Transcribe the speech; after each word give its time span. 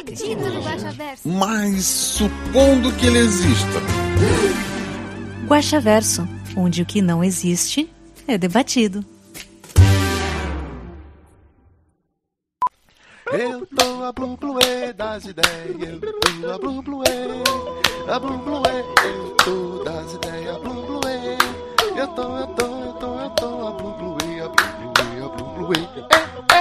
acredito 0.00 0.40
no 0.40 0.60
Guaxaverso. 0.62 1.28
Mas 1.28 1.84
supondo 1.84 2.92
que 2.92 3.06
ele 3.06 3.18
exista. 3.18 3.80
Guaxaverso, 5.46 6.28
onde 6.56 6.82
o 6.82 6.86
que 6.86 7.00
não 7.00 7.22
existe 7.22 7.90
é 8.26 8.36
debatido. 8.36 9.04
Eu 13.32 13.64
tô 13.66 14.02
a 14.02 14.12
blum 14.12 14.34
bluê 14.34 14.92
das 14.92 15.24
ideias, 15.24 15.80
eu 15.80 16.00
tô 16.00 16.50
a 16.50 16.58
blum 16.58 16.82
bluê, 16.82 17.04
a 18.08 18.18
blum 18.18 18.38
bluê, 18.38 18.80
eu 19.04 19.36
tô 19.44 19.84
das 19.84 20.14
ideias, 20.14 20.56
a 20.56 20.58
blum 20.58 20.86
bluê, 20.86 21.38
eu 21.96 22.08
tô, 22.08 22.38
eu 22.38 22.46
tô, 22.48 22.66
eu 22.66 22.92
tô, 22.94 23.20
eu 23.20 23.30
tô 23.30 23.68
a 23.68 23.70
blum 23.70 23.92
bluê, 23.92 24.00
a 24.00 24.02
blum 24.02 24.09
bluê, 25.70 25.88
a 26.10 26.26
blum 26.26 26.42
bluê, 26.42 26.60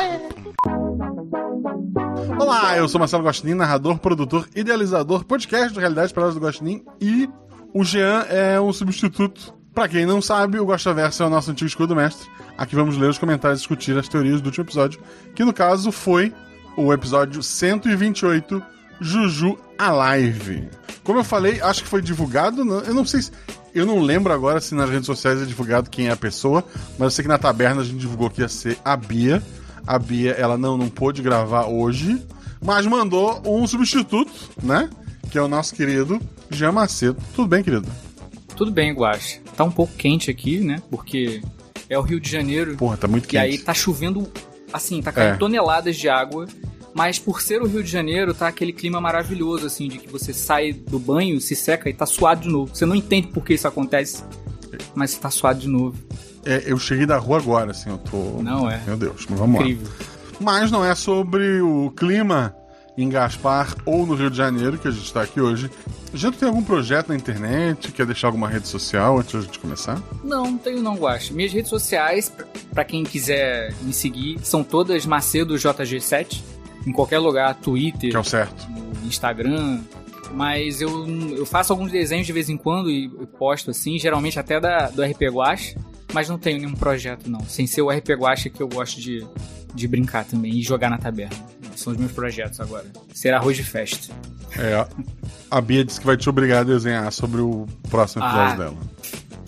Olá, 2.40 2.78
eu 2.78 2.88
sou 2.88 3.00
Marcelo 3.00 3.24
Gostin, 3.24 3.54
narrador, 3.54 3.98
produtor, 3.98 4.48
idealizador, 4.56 5.26
podcast 5.26 5.74
do 5.74 5.80
Realidade 5.80 6.14
Palavras 6.14 6.36
do 6.36 6.42
Gostin 6.42 6.84
e 7.02 7.30
o 7.74 7.84
Jean 7.84 8.26
é 8.30 8.60
um 8.62 8.72
substituto. 8.72 9.54
Pra 9.74 9.88
quem 9.88 10.06
não 10.06 10.22
sabe, 10.22 10.60
o 10.60 10.66
Gostaverso 10.66 11.24
é 11.24 11.26
o 11.26 11.30
nosso 11.30 11.52
antigo 11.52 11.68
escudo 11.68 11.96
mestre. 11.96 12.30
Aqui 12.58 12.76
vamos 12.76 12.98
ler 12.98 13.10
os 13.10 13.18
comentários 13.18 13.60
e 13.60 13.62
discutir 13.62 13.98
as 13.98 14.08
teorias 14.08 14.42
do 14.42 14.48
último 14.48 14.66
episódio, 14.66 15.00
que 15.36 15.46
no 15.46 15.54
caso 15.54 15.92
foi 15.92 16.34
o 16.76 16.94
episódio 16.94 17.42
128, 17.42 18.62
Juju 19.00 19.58
Alive. 19.78 20.68
Como 21.04 21.20
eu 21.20 21.24
falei, 21.24 21.60
acho 21.62 21.84
que 21.84 21.90
foi 21.90 22.02
divulgado, 22.02 22.64
não- 22.66 22.80
eu 22.82 22.94
não 22.94 23.06
sei 23.06 23.22
se... 23.22 23.32
Eu 23.74 23.86
não 23.86 24.00
lembro 24.02 24.34
agora 24.34 24.60
se 24.60 24.74
nas 24.74 24.90
redes 24.90 25.06
sociais 25.06 25.42
é 25.42 25.46
divulgado 25.46 25.90
quem 25.92 26.08
é 26.08 26.12
a 26.12 26.16
pessoa, 26.18 26.64
mas 26.98 27.06
eu 27.06 27.12
sei 27.12 27.22
que 27.24 27.30
na 27.30 27.38
taberna 27.38 27.82
a 27.82 27.86
gente 27.86 27.98
divulgou 28.00 28.28
que 28.30 28.42
ia 28.42 28.50
ser 28.50 28.78
a 28.84 28.98
Bia. 28.98 29.44
A 29.86 29.98
Bia, 30.00 30.32
ela 30.32 30.58
não, 30.58 30.76
não 30.76 30.90
pôde 30.90 31.22
gravar 31.22 31.68
hoje, 31.68 32.20
mas 32.64 32.86
mandou 32.88 33.42
um 33.46 33.66
substituto, 33.68 34.32
né? 34.62 34.90
Que 35.30 35.38
é 35.38 35.42
o 35.42 35.48
nosso 35.48 35.76
querido 35.76 36.20
Jean 36.50 36.72
Macedo. 36.72 37.18
Tudo 37.36 37.48
bem, 37.48 37.64
querido? 37.64 37.88
Tudo 38.56 38.72
bem, 38.72 38.92
Guaxa. 38.92 39.40
Tá 39.56 39.64
um 39.64 39.72
pouco 39.72 39.94
quente 39.94 40.32
aqui, 40.32 40.60
né? 40.60 40.82
Porque 40.90 41.40
é 41.88 41.98
o 41.98 42.02
Rio 42.02 42.20
de 42.20 42.30
Janeiro. 42.30 42.76
Porra, 42.76 42.98
tá 42.98 43.08
muito 43.08 43.26
E 43.26 43.28
quente. 43.30 43.42
aí 43.44 43.58
tá 43.60 43.74
chovendo, 43.74 44.28
assim, 44.74 45.00
tá 45.02 45.12
caindo 45.12 45.36
É. 45.36 45.38
toneladas 45.38 45.96
de 45.96 46.10
água. 46.10 46.48
Mas 46.94 47.20
por 47.20 47.42
ser 47.42 47.62
o 47.62 47.68
Rio 47.68 47.84
de 47.84 47.90
Janeiro, 47.90 48.34
tá 48.34 48.48
aquele 48.48 48.74
clima 48.74 49.00
maravilhoso, 49.00 49.66
assim, 49.68 49.88
de 49.88 50.00
que 50.00 50.10
você 50.10 50.34
sai 50.34 50.74
do 50.74 50.98
banho, 51.00 51.40
se 51.40 51.56
seca 51.56 51.90
e 51.90 51.94
tá 51.94 52.06
suado 52.06 52.42
de 52.42 52.50
novo. 52.50 52.76
Você 52.76 52.86
não 52.86 52.96
entende 52.96 53.28
por 53.28 53.44
que 53.44 53.54
isso 53.54 53.68
acontece, 53.68 54.24
mas 54.96 55.12
você 55.12 55.20
tá 55.20 55.30
suado 55.30 55.60
de 55.60 55.68
novo. 55.68 55.96
É, 56.46 56.64
eu 56.66 56.78
cheguei 56.80 57.06
da 57.06 57.18
rua 57.18 57.38
agora, 57.38 57.72
assim, 57.72 57.90
eu 57.90 57.98
tô. 57.98 58.42
Não 58.42 58.70
é. 58.70 58.82
Meu 58.88 58.98
Deus, 58.98 59.26
mas 59.30 59.40
vamos 59.40 59.60
Incrível. 59.62 59.88
lá. 59.88 60.06
Mas 60.40 60.72
não 60.72 60.84
é 60.84 60.96
sobre 60.96 61.62
o 61.62 61.92
clima 61.92 62.56
em 62.98 63.08
Gaspar 63.10 63.76
ou 63.86 64.06
no 64.06 64.14
Rio 64.16 64.30
de 64.30 64.38
Janeiro 64.38 64.78
que 64.78 64.88
a 64.88 64.92
gente 64.92 65.14
tá 65.14 65.22
aqui 65.22 65.40
hoje. 65.40 65.70
Já 66.14 66.32
tem 66.32 66.48
algum 66.48 66.64
projeto 66.64 67.10
na 67.10 67.16
internet? 67.16 67.92
Quer 67.92 68.06
deixar 68.06 68.28
alguma 68.28 68.48
rede 68.50 68.68
social 68.68 69.20
antes 69.20 69.48
de 69.48 69.60
começar? 69.60 70.02
Não, 70.24 70.46
não 70.46 70.58
tenho 70.58 70.82
não, 70.82 70.96
Guaxa. 70.96 71.34
Minhas 71.34 71.52
redes 71.54 71.70
sociais, 71.70 72.30
pra- 72.30 72.46
pra 72.74 72.84
quem 72.84 73.04
quiser 73.04 73.74
me 73.84 73.94
seguir, 73.94 74.40
são 74.44 74.64
todas 74.64 75.06
Macedo 75.06 75.56
JG7. 75.56 76.42
Em 76.86 76.92
qualquer 76.92 77.20
lugar, 77.20 77.54
Twitter, 77.56 78.10
Que 78.12 78.16
é 78.16 78.20
o 78.20 78.24
certo. 78.24 78.68
Instagram. 79.06 79.82
Mas 80.34 80.80
eu, 80.80 81.08
eu 81.36 81.46
faço 81.46 81.74
alguns 81.74 81.92
desenhos 81.92 82.26
de 82.28 82.32
vez 82.34 82.50
em 82.50 82.58
quando 82.58 82.90
e 82.92 83.10
posto 83.40 83.72
assim, 83.72 83.98
geralmente 83.98 84.38
até 84.40 84.60
da, 84.60 84.90
do 84.90 85.02
RP 85.04 85.24
Guache, 85.32 85.76
mas 86.14 86.30
não 86.30 86.38
tenho 86.38 86.60
nenhum 86.60 86.74
projeto 86.76 87.30
não. 87.30 87.42
Sem 87.42 87.66
ser 87.66 87.82
o 87.82 87.90
RP 87.90 88.10
Guache 88.12 88.50
que 88.50 88.62
eu 88.62 88.68
gosto 88.68 89.02
de, 89.02 89.26
de 89.74 89.88
brincar 89.88 90.26
também 90.26 90.52
e 90.54 90.62
jogar 90.62 90.90
na 90.90 90.98
taberna. 91.00 91.36
São 91.76 91.94
os 91.94 92.00
meus 92.00 92.12
projetos 92.12 92.60
agora. 92.60 92.86
Ser 93.14 93.34
arroz 93.34 93.58
de 93.58 93.64
festa. 93.64 94.14
É, 94.58 94.86
a 95.50 95.62
Bia 95.62 95.84
disse 95.84 96.00
que 96.00 96.06
vai 96.06 96.16
te 96.18 96.30
obrigar 96.30 96.60
a 96.60 96.64
desenhar 96.64 97.12
sobre 97.12 97.42
o 97.42 97.66
próximo 97.90 98.24
episódio 98.24 98.54
Ah. 98.54 98.56
dela. 98.56 98.78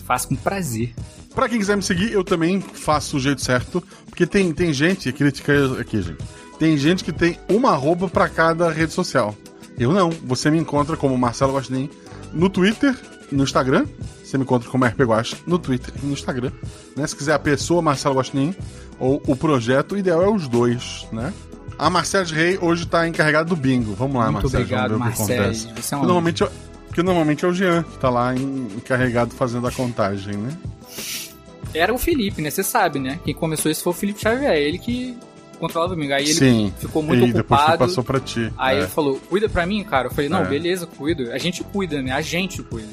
Faço 0.04 0.28
com 0.28 0.34
prazer. 0.36 0.92
Pra 1.34 1.48
quem 1.48 1.58
quiser 1.58 1.76
me 1.76 1.82
seguir, 1.82 2.12
eu 2.12 2.24
também 2.24 2.60
faço 2.60 3.16
o 3.16 3.20
jeito 3.20 3.40
certo, 3.40 3.82
porque 4.06 4.26
tem, 4.26 4.52
tem 4.52 4.72
gente, 4.72 5.12
crítica 5.12 5.52
aqui, 5.80 6.02
gente. 6.02 6.22
Tem 6.62 6.76
gente 6.76 7.02
que 7.02 7.10
tem 7.10 7.36
uma 7.48 7.72
arroba 7.72 8.08
pra 8.08 8.28
cada 8.28 8.70
rede 8.70 8.92
social. 8.92 9.34
Eu 9.76 9.90
não. 9.90 10.10
Você 10.10 10.48
me 10.48 10.58
encontra 10.58 10.96
como 10.96 11.18
Marcelo 11.18 11.56
Guaxinim 11.56 11.90
no 12.32 12.48
Twitter, 12.48 12.96
no 13.32 13.42
Instagram. 13.42 13.84
Você 14.22 14.38
me 14.38 14.44
encontra 14.44 14.70
como 14.70 14.84
RP 14.84 15.00
Guax 15.00 15.38
no 15.44 15.58
Twitter 15.58 15.92
e 16.00 16.06
no 16.06 16.12
Instagram. 16.12 16.52
Né? 16.94 17.04
Se 17.04 17.16
quiser 17.16 17.32
a 17.32 17.38
pessoa 17.40 17.82
Marcelo 17.82 18.14
Guaxinim 18.14 18.54
ou 19.00 19.20
o 19.26 19.34
projeto, 19.34 19.96
o 19.96 19.98
ideal 19.98 20.22
é 20.22 20.30
os 20.30 20.46
dois, 20.46 21.04
né? 21.10 21.34
A 21.76 21.90
Marcelo 21.90 22.28
Rei 22.28 22.56
hoje 22.62 22.86
tá 22.86 23.08
encarregada 23.08 23.46
do 23.48 23.56
bingo. 23.56 23.94
Vamos 23.94 24.14
lá, 24.14 24.30
Muito 24.30 24.44
Marcelo. 24.44 24.62
obrigado, 24.62 24.90
vamos 24.96 25.04
ver 25.04 25.10
o 25.10 25.14
que 25.14 25.18
Marcelo. 25.18 25.42
acontece. 25.42 25.82
Você 25.82 25.94
é 25.94 25.98
um 25.98 26.00
normalmente, 26.02 26.44
porque 26.86 27.02
normalmente 27.02 27.44
é 27.44 27.48
o 27.48 27.52
Jean 27.52 27.82
que 27.82 27.98
tá 27.98 28.08
lá 28.08 28.36
encarregado 28.36 29.34
fazendo 29.34 29.66
a 29.66 29.72
contagem, 29.72 30.36
né? 30.36 30.56
Era 31.74 31.92
o 31.92 31.98
Felipe, 31.98 32.40
né? 32.40 32.50
Você 32.50 32.62
sabe, 32.62 33.00
né? 33.00 33.18
Quem 33.24 33.34
começou 33.34 33.68
isso 33.68 33.82
foi 33.82 33.92
o 33.92 33.96
Felipe 33.96 34.20
Xavier. 34.20 34.54
Ele 34.54 34.78
que 34.78 35.18
controlava 35.62 35.92
o 35.92 35.96
domingo. 35.96 36.12
Aí 36.14 36.24
ele 36.24 36.34
Sim. 36.34 36.74
ficou 36.78 37.02
muito 37.02 37.24
e 37.24 37.32
depois 37.32 37.60
ocupado. 37.60 37.78
passou 37.78 38.02
pra 38.04 38.18
ti. 38.20 38.52
Aí 38.58 38.76
É. 38.76 38.80
ele 38.80 38.88
falou, 38.88 39.18
cuida 39.30 39.48
pra 39.48 39.64
mim, 39.64 39.82
cara. 39.84 40.08
Eu 40.08 40.10
falei, 40.10 40.28
não, 40.28 40.42
É. 40.42 40.44
beleza, 40.46 40.86
cuido. 40.86 41.30
A 41.32 41.38
gente 41.38 41.62
cuida, 41.64 42.02
né? 42.02 42.10
A 42.12 42.20
gente 42.20 42.62
cuida. 42.62 42.88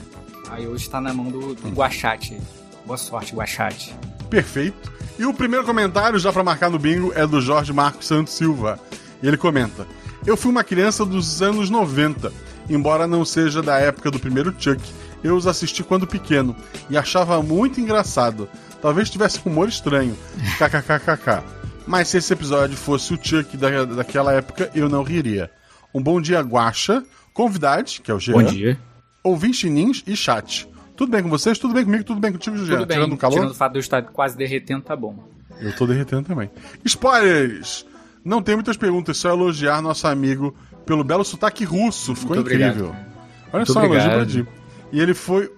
Aí 0.52 0.68
hoje 0.68 0.90
tá 0.90 1.02
na 1.02 1.14
mão 1.14 1.26
do, 1.30 1.54
do 1.56 1.70
Guachate. 1.70 2.38
Boa 2.86 2.98
sorte, 2.98 3.36
Guachate. 3.36 3.94
Perfeito. 4.30 4.92
E 5.18 5.26
o 5.26 5.34
primeiro 5.34 5.66
comentário, 5.66 6.18
já 6.20 6.32
pra 6.32 6.44
marcar 6.44 6.70
no 6.70 6.80
bingo, 6.80 7.12
é 7.16 7.26
do 7.28 7.42
Jorge 7.42 7.74
Marcos 7.74 8.08
Santos 8.08 8.34
Silva. 8.34 8.80
E 9.22 9.28
ele 9.28 9.38
comenta: 9.38 9.86
Eu 10.26 10.38
fui 10.38 10.50
uma 10.52 10.64
criança 10.64 11.06
dos 11.06 11.42
anos 11.42 11.70
90. 11.70 12.32
Embora 12.70 13.06
não 13.08 13.26
seja 13.26 13.62
da 13.64 13.78
época 13.80 14.10
do 14.12 14.20
primeiro 14.20 14.54
Chuck, 14.58 14.82
eu 15.24 15.36
os 15.36 15.46
assisti 15.48 15.84
quando 15.84 16.06
pequeno 16.08 16.56
e 16.90 16.96
achava 16.98 17.42
muito 17.42 17.82
engraçado. 17.82 18.48
Talvez 18.82 19.10
tivesse 19.10 19.40
um 19.46 19.52
humor 19.52 19.68
estranho. 19.68 20.16
KKKKK. 20.58 21.44
Mas 21.90 22.08
se 22.10 22.18
esse 22.18 22.32
episódio 22.32 22.78
fosse 22.78 23.12
o 23.16 23.20
Chuck 23.20 23.58
da, 23.58 23.84
daquela 23.84 24.32
época, 24.32 24.70
eu 24.76 24.88
não 24.88 25.02
riria. 25.02 25.50
Um 25.92 26.00
bom 26.00 26.22
dia, 26.22 26.40
Guaxa, 26.40 27.04
convidade, 27.34 28.00
que 28.00 28.12
é 28.12 28.14
o 28.14 28.20
Jean, 28.20 28.34
Bom 28.34 28.44
dia. 28.44 28.78
ouvintinins 29.24 30.04
e 30.06 30.16
chat. 30.16 30.70
Tudo 30.96 31.12
bem 31.12 31.24
com 31.24 31.30
vocês? 31.30 31.58
Tudo 31.58 31.74
bem 31.74 31.84
comigo? 31.84 32.04
Tudo 32.04 32.20
bem 32.20 32.32
contigo, 32.32 32.56
Jean? 32.58 32.78
Tudo 32.78 32.86
bem. 32.86 32.98
Tirando 32.98 33.14
o 33.14 33.18
calor? 33.18 33.34
Tirando 33.38 33.52
o 33.52 33.56
fato 33.56 33.72
de 33.72 33.80
eu 33.80 33.82
estar 33.82 34.04
quase 34.04 34.38
derretendo, 34.38 34.84
tá 34.84 34.96
bom. 34.96 35.18
Eu 35.60 35.76
tô 35.76 35.88
derretendo 35.88 36.22
também. 36.28 36.52
Spoilers! 36.86 37.88
Não 38.24 38.40
tem 38.40 38.54
muitas 38.54 38.78
perguntas, 38.78 39.18
só 39.18 39.30
elogiar 39.30 39.82
nosso 39.82 40.06
amigo 40.06 40.56
pelo 40.86 41.04
belo 41.04 41.24
sotaque 41.26 41.64
russo. 41.64 42.14
Ficou 42.14 42.36
Muito 42.36 42.52
incrível. 42.52 42.90
obrigado. 42.90 43.06
Olha 43.48 43.66
Muito 43.66 43.74
só, 43.74 43.84
elogio 43.84 44.12
pra 44.12 44.26
ti. 44.28 44.48
E 44.92 45.00
ele 45.02 45.16
foi. 45.16 45.52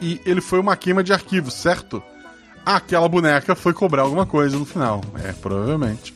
E 0.00 0.22
ele 0.24 0.40
foi 0.40 0.58
uma 0.58 0.74
queima 0.74 1.04
de 1.04 1.12
arquivo, 1.12 1.50
certo? 1.50 2.02
Aquela 2.66 3.08
boneca 3.08 3.54
foi 3.54 3.72
cobrar 3.72 4.02
alguma 4.02 4.26
coisa 4.26 4.58
no 4.58 4.64
final. 4.64 5.00
É, 5.22 5.32
provavelmente. 5.32 6.12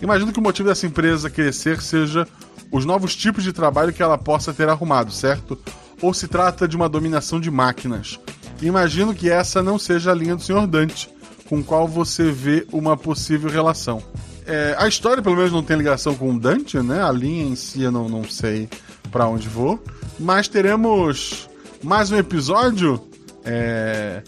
Imagino 0.00 0.32
que 0.32 0.38
o 0.38 0.42
motivo 0.42 0.68
dessa 0.68 0.86
empresa 0.86 1.28
crescer 1.28 1.82
seja 1.82 2.24
os 2.70 2.84
novos 2.84 3.16
tipos 3.16 3.42
de 3.42 3.52
trabalho 3.52 3.92
que 3.92 4.00
ela 4.00 4.16
possa 4.16 4.54
ter 4.54 4.68
arrumado, 4.68 5.10
certo? 5.10 5.58
Ou 6.00 6.14
se 6.14 6.28
trata 6.28 6.68
de 6.68 6.76
uma 6.76 6.88
dominação 6.88 7.40
de 7.40 7.50
máquinas. 7.50 8.20
Imagino 8.62 9.12
que 9.12 9.28
essa 9.28 9.60
não 9.60 9.76
seja 9.76 10.12
a 10.12 10.14
linha 10.14 10.36
do 10.36 10.42
Sr. 10.42 10.68
Dante, 10.68 11.10
com 11.48 11.64
qual 11.64 11.88
você 11.88 12.30
vê 12.30 12.64
uma 12.72 12.96
possível 12.96 13.50
relação. 13.50 14.00
É, 14.46 14.76
a 14.78 14.86
história, 14.86 15.20
pelo 15.20 15.34
menos, 15.34 15.50
não 15.50 15.64
tem 15.64 15.76
ligação 15.76 16.14
com 16.14 16.32
o 16.32 16.38
Dante, 16.38 16.78
né? 16.78 17.02
A 17.02 17.10
linha 17.10 17.44
em 17.44 17.56
si 17.56 17.82
eu 17.82 17.90
não, 17.90 18.08
não 18.08 18.22
sei 18.22 18.68
pra 19.10 19.26
onde 19.26 19.48
vou. 19.48 19.82
Mas 20.16 20.46
teremos 20.46 21.48
mais 21.82 22.12
um 22.12 22.16
episódio 22.16 23.02
é, 23.44 24.22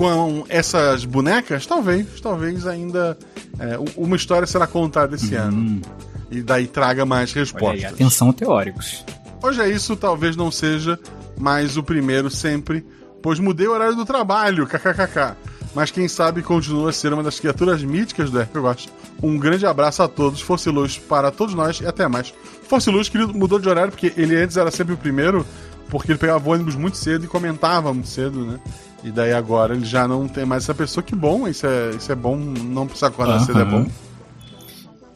com 0.00 0.46
essas 0.48 1.04
bonecas? 1.04 1.66
Talvez, 1.66 2.22
talvez 2.22 2.66
ainda 2.66 3.18
é, 3.58 3.78
uma 3.98 4.16
história 4.16 4.46
será 4.46 4.66
contada 4.66 5.14
esse 5.14 5.34
ano. 5.34 5.82
E 6.30 6.40
daí 6.40 6.66
traga 6.66 7.04
mais 7.04 7.30
Olha 7.32 7.36
aí, 7.36 7.44
respostas. 7.44 7.92
atenção 7.92 8.32
teóricos. 8.32 9.04
Hoje 9.42 9.60
é 9.60 9.68
isso, 9.68 9.94
talvez 9.96 10.36
não 10.36 10.50
seja 10.50 10.98
mais 11.36 11.76
o 11.76 11.82
primeiro 11.82 12.30
sempre, 12.30 12.82
pois 13.22 13.38
mudei 13.38 13.66
o 13.66 13.72
horário 13.72 13.94
do 13.94 14.06
trabalho, 14.06 14.66
kkkk. 14.66 15.36
mas 15.74 15.90
quem 15.90 16.08
sabe 16.08 16.42
continua 16.42 16.88
a 16.88 16.92
ser 16.94 17.12
uma 17.12 17.22
das 17.22 17.38
criaturas 17.38 17.82
míticas 17.82 18.30
do 18.30 18.40
RPG. 18.40 18.88
Um 19.22 19.36
grande 19.36 19.66
abraço 19.66 20.02
a 20.02 20.08
todos, 20.08 20.40
Força 20.40 20.70
e 20.70 20.72
Luz 20.72 20.96
para 20.96 21.30
todos 21.30 21.54
nós 21.54 21.78
e 21.78 21.86
até 21.86 22.08
mais. 22.08 22.32
Força 22.66 22.88
e 22.88 22.92
Luz, 22.92 23.10
querido, 23.10 23.34
mudou 23.34 23.58
de 23.58 23.68
horário 23.68 23.90
porque 23.92 24.14
ele 24.16 24.34
antes 24.34 24.56
era 24.56 24.70
sempre 24.70 24.94
o 24.94 24.96
primeiro, 24.96 25.44
porque 25.90 26.12
ele 26.12 26.18
pegava 26.18 26.48
ônibus 26.48 26.74
muito 26.74 26.96
cedo 26.96 27.26
e 27.26 27.28
comentava 27.28 27.92
muito 27.92 28.08
cedo, 28.08 28.46
né? 28.46 28.58
E 29.02 29.10
daí 29.10 29.32
agora 29.32 29.74
ele 29.74 29.84
já 29.84 30.06
não 30.06 30.28
tem 30.28 30.44
mais 30.44 30.64
essa 30.64 30.74
pessoa. 30.74 31.02
Que 31.02 31.14
bom, 31.14 31.48
isso 31.48 31.66
é, 31.66 31.90
isso 31.90 32.10
é 32.12 32.14
bom, 32.14 32.36
não 32.36 32.86
precisar 32.86 33.08
acordar 33.08 33.36
Aham. 33.36 33.46
cedo 33.46 33.60
é 33.60 33.64
bom. 33.64 33.86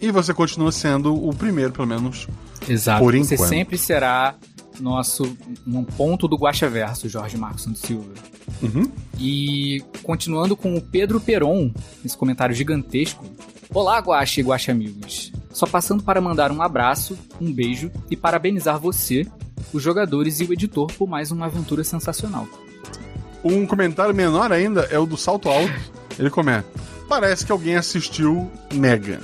E 0.00 0.10
você 0.10 0.34
continua 0.34 0.72
sendo 0.72 1.14
o 1.14 1.34
primeiro, 1.34 1.72
pelo 1.72 1.86
menos. 1.86 2.26
Exato. 2.68 3.02
Por 3.02 3.16
Você 3.16 3.34
enquanto. 3.34 3.48
sempre 3.48 3.78
será 3.78 4.34
nosso 4.80 5.36
um 5.66 5.84
ponto 5.84 6.26
do 6.26 6.36
Guaxa 6.36 6.68
Verso, 6.68 7.08
Jorge 7.08 7.36
Marcos 7.36 7.62
Santos 7.62 7.80
Silva. 7.82 8.12
Uhum. 8.62 8.90
E 9.18 9.82
continuando 10.02 10.56
com 10.56 10.74
o 10.76 10.80
Pedro 10.80 11.20
Peron, 11.20 11.70
esse 12.04 12.16
comentário 12.16 12.54
gigantesco. 12.54 13.24
Olá, 13.72 13.98
Guaxa 13.98 14.40
e 14.40 14.44
Guaxa 14.44 14.72
amigos. 14.72 15.32
Só 15.50 15.66
passando 15.66 16.02
para 16.02 16.20
mandar 16.20 16.50
um 16.50 16.60
abraço, 16.60 17.16
um 17.40 17.52
beijo 17.52 17.90
e 18.10 18.16
parabenizar 18.16 18.78
você, 18.78 19.26
os 19.72 19.82
jogadores 19.82 20.40
e 20.40 20.44
o 20.44 20.52
editor 20.52 20.92
por 20.98 21.08
mais 21.08 21.30
uma 21.30 21.46
aventura 21.46 21.84
sensacional. 21.84 22.46
Um 23.44 23.66
comentário 23.66 24.14
menor 24.14 24.50
ainda 24.52 24.88
é 24.90 24.98
o 24.98 25.04
do 25.06 25.16
Salto 25.16 25.48
Alto. 25.48 25.72
Ele 26.18 26.30
comenta: 26.30 26.64
Parece 27.08 27.44
que 27.44 27.52
alguém 27.52 27.76
assistiu 27.76 28.50
Mega. 28.72 29.20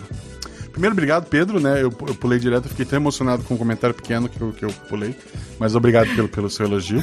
Primeiro, 0.73 0.93
obrigado, 0.93 1.27
Pedro, 1.27 1.59
né? 1.59 1.83
Eu, 1.83 1.93
eu 2.07 2.15
pulei 2.15 2.39
direto, 2.39 2.69
fiquei 2.69 2.85
tão 2.85 2.99
emocionado 2.99 3.43
com 3.43 3.55
o 3.55 3.59
comentário 3.59 3.95
pequeno 3.95 4.29
que 4.29 4.41
eu, 4.41 4.53
que 4.53 4.65
eu 4.65 4.71
pulei. 4.89 5.17
Mas 5.59 5.75
obrigado 5.75 6.15
pelo, 6.15 6.29
pelo 6.29 6.49
seu 6.49 6.67
elogio. 6.67 7.03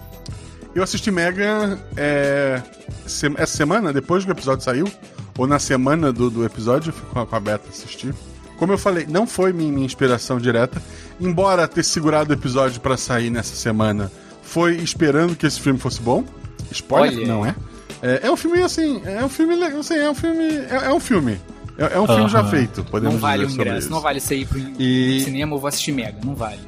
eu 0.74 0.82
assisti 0.82 1.10
Mega 1.10 1.78
é, 1.96 2.62
se- 3.06 3.32
essa 3.36 3.56
semana, 3.56 3.92
depois 3.92 4.24
que 4.24 4.30
o 4.30 4.32
episódio 4.32 4.64
saiu, 4.64 4.90
ou 5.36 5.46
na 5.46 5.58
semana 5.58 6.12
do, 6.12 6.30
do 6.30 6.44
episódio, 6.44 6.90
eu 6.90 6.92
fui 6.94 7.08
com 7.10 7.36
a, 7.36 7.40
Beta 7.40 7.68
assistir. 7.68 8.14
Como 8.56 8.72
eu 8.72 8.78
falei, 8.78 9.06
não 9.08 9.26
foi 9.26 9.52
minha, 9.52 9.72
minha 9.72 9.86
inspiração 9.86 10.38
direta, 10.38 10.80
embora 11.20 11.68
ter 11.68 11.84
segurado 11.84 12.30
o 12.30 12.36
episódio 12.36 12.80
pra 12.80 12.96
sair 12.96 13.28
nessa 13.30 13.54
semana, 13.54 14.10
foi 14.42 14.76
esperando 14.76 15.36
que 15.36 15.46
esse 15.46 15.60
filme 15.60 15.78
fosse 15.78 16.00
bom. 16.00 16.24
Spoiler, 16.74 17.18
Olha. 17.18 17.26
não 17.28 17.46
é? 17.46 17.54
é? 18.02 18.20
É 18.26 18.30
um 18.30 18.36
filme 18.36 18.60
assim, 18.62 19.00
é 19.04 19.24
um 19.24 19.28
filme 19.28 19.54
legal, 19.56 19.80
assim, 19.80 19.94
é 19.96 20.10
um 20.10 20.14
filme, 20.14 20.44
é, 20.44 20.80
é 20.86 20.92
um 20.92 21.00
filme. 21.00 21.40
É, 21.76 21.94
é 21.94 22.00
um 22.00 22.06
filme 22.06 22.28
já 22.28 22.44
feito, 22.44 22.84
podemos 22.84 23.14
Não 23.14 23.20
vale 23.20 23.42
o 23.42 23.46
dizer 23.46 23.56
sobre 23.56 23.68
ingresso, 23.70 23.86
isso. 23.86 23.90
não 23.94 24.00
vale 24.00 24.20
você 24.20 24.36
ir 24.36 24.46
pro 24.46 24.58
E- 24.78 25.20
cinema 25.24 25.54
ou 25.54 25.60
vou 25.60 25.68
assistir 25.68 25.90
Mega, 25.92 26.18
não 26.24 26.34
vale. 26.34 26.60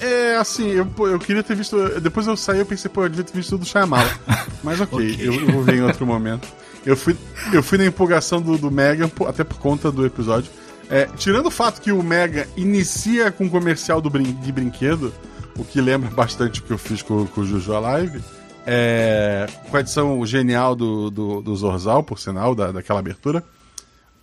É, 0.00 0.36
assim, 0.36 0.68
eu, 0.68 0.86
eu 1.06 1.18
queria 1.18 1.42
ter 1.44 1.54
visto. 1.54 2.00
Depois 2.00 2.26
eu 2.26 2.36
saí, 2.36 2.58
eu 2.58 2.66
pensei, 2.66 2.90
pô, 2.90 3.04
eu 3.04 3.08
devia 3.08 3.24
ter 3.24 3.32
visto 3.36 3.56
do 3.56 3.64
Shyamala. 3.64 4.10
Mas 4.62 4.80
ok, 4.80 5.16
Eu, 5.20 5.34
eu 5.34 5.46
vou 5.52 5.62
ver 5.62 5.76
em 5.76 5.82
outro 5.82 6.04
momento. 6.04 6.48
Eu 6.84 6.96
fui, 6.96 7.16
eu 7.52 7.62
fui 7.62 7.78
na 7.78 7.86
empolgação 7.86 8.40
do, 8.42 8.58
do 8.58 8.68
Mega, 8.70 9.08
até 9.28 9.44
por 9.44 9.58
conta 9.58 9.92
do 9.92 10.04
episódio. 10.04 10.50
É, 10.90 11.06
tirando 11.16 11.46
o 11.46 11.50
fato 11.52 11.80
que 11.80 11.92
o 11.92 12.02
Mega 12.02 12.48
inicia 12.56 13.30
com 13.30 13.44
um 13.44 13.48
comercial 13.48 14.00
do 14.00 14.10
brin 14.10 14.24
de 14.42 14.50
brinquedo, 14.50 15.14
o 15.56 15.64
que 15.64 15.80
lembra 15.80 16.10
bastante 16.10 16.58
o 16.58 16.62
que 16.64 16.72
eu 16.72 16.78
fiz 16.78 17.00
com, 17.02 17.24
com 17.26 17.40
o 17.42 17.46
Juju 17.46 17.72
Live. 17.78 18.20
É, 18.66 19.46
com 19.70 19.76
a 19.76 19.80
edição 19.80 20.24
genial 20.24 20.74
do, 20.76 21.10
do, 21.10 21.40
do 21.42 21.56
Zorzal, 21.56 22.02
por 22.02 22.18
sinal, 22.18 22.54
da, 22.54 22.70
daquela 22.72 23.00
abertura 23.00 23.42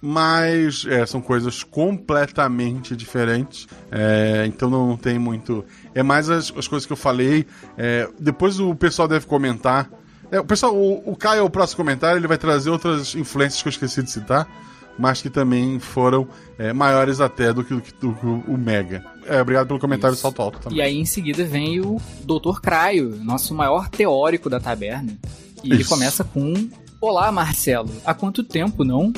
mas 0.01 0.85
é, 0.87 1.05
são 1.05 1.19
coisas 1.21 1.61
completamente 1.61 2.95
diferentes. 2.95 3.67
É, 3.91 4.45
então 4.47 4.69
não 4.69 4.95
tem 4.95 5.19
muito. 5.19 5.65
É 5.93 6.01
mais 6.01 6.29
as, 6.29 6.53
as 6.55 6.67
coisas 6.69 6.85
que 6.85 6.93
eu 6.93 6.97
falei. 6.97 7.45
É, 7.77 8.07
depois 8.17 8.61
o 8.61 8.73
pessoal 8.73 9.09
deve 9.09 9.25
comentar. 9.25 9.89
É, 10.31 10.39
o 10.39 10.45
pessoal, 10.45 10.73
o, 10.73 11.11
o 11.11 11.15
Caio, 11.17 11.43
o 11.43 11.49
próximo 11.49 11.77
comentário, 11.83 12.17
ele 12.17 12.27
vai 12.27 12.37
trazer 12.37 12.69
outras 12.69 13.13
influências 13.13 13.61
que 13.61 13.67
eu 13.67 13.71
esqueci 13.71 14.01
de 14.01 14.09
citar, 14.09 14.47
mas 14.97 15.21
que 15.21 15.29
também 15.29 15.79
foram 15.79 16.27
é, 16.57 16.71
maiores 16.71 17.19
até 17.19 17.51
do 17.51 17.61
que, 17.63 17.73
do 17.73 17.81
que- 17.81 17.93
do 17.99 18.13
que 18.13 18.25
o 18.25 18.57
Mega. 18.57 19.03
É, 19.29 19.41
obrigado 19.41 19.67
pelo 19.67 19.79
comentário 19.79 20.15
do 20.15 20.19
Salto 20.19 20.41
Alto 20.41 20.59
também. 20.59 20.79
E 20.79 20.81
aí 20.81 20.97
em 20.97 21.05
seguida 21.05 21.43
vem 21.45 21.79
o 21.79 21.97
Dr. 22.23 22.59
Craio, 22.61 23.15
nosso 23.23 23.53
maior 23.53 23.87
teórico 23.89 24.49
da 24.49 24.59
taberna. 24.59 25.15
E 25.63 25.71
ele 25.71 25.81
Isso. 25.81 25.89
começa 25.89 26.23
com: 26.23 26.53
Olá, 26.99 27.31
Marcelo, 27.31 27.91
há 28.05 28.13
quanto 28.13 28.43
tempo 28.43 28.83
não? 28.83 29.13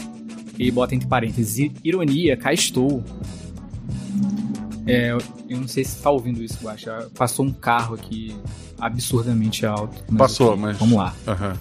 E 0.59 0.69
bota 0.71 0.93
entre 0.95 1.07
parênteses: 1.07 1.57
"I- 1.59 1.71
Ironia, 1.83 2.35
cá 2.37 2.51
estou. 2.53 3.03
É, 4.87 5.11
eu 5.49 5.59
não 5.59 5.67
sei 5.67 5.83
se 5.83 5.91
você 5.91 6.03
tá 6.03 6.09
ouvindo 6.09 6.43
isso, 6.43 6.57
Guaxa. 6.61 7.07
Passou 7.15 7.45
um 7.45 7.53
carro 7.53 7.95
aqui 7.95 8.35
absurdamente 8.79 9.65
alto. 9.65 10.03
mas 10.09 10.17
Passou, 10.17 10.49
ok, 10.49 10.61
mas. 10.61 10.77
Vamos 10.77 10.97
lá. 10.97 11.15
Aham. 11.27 11.53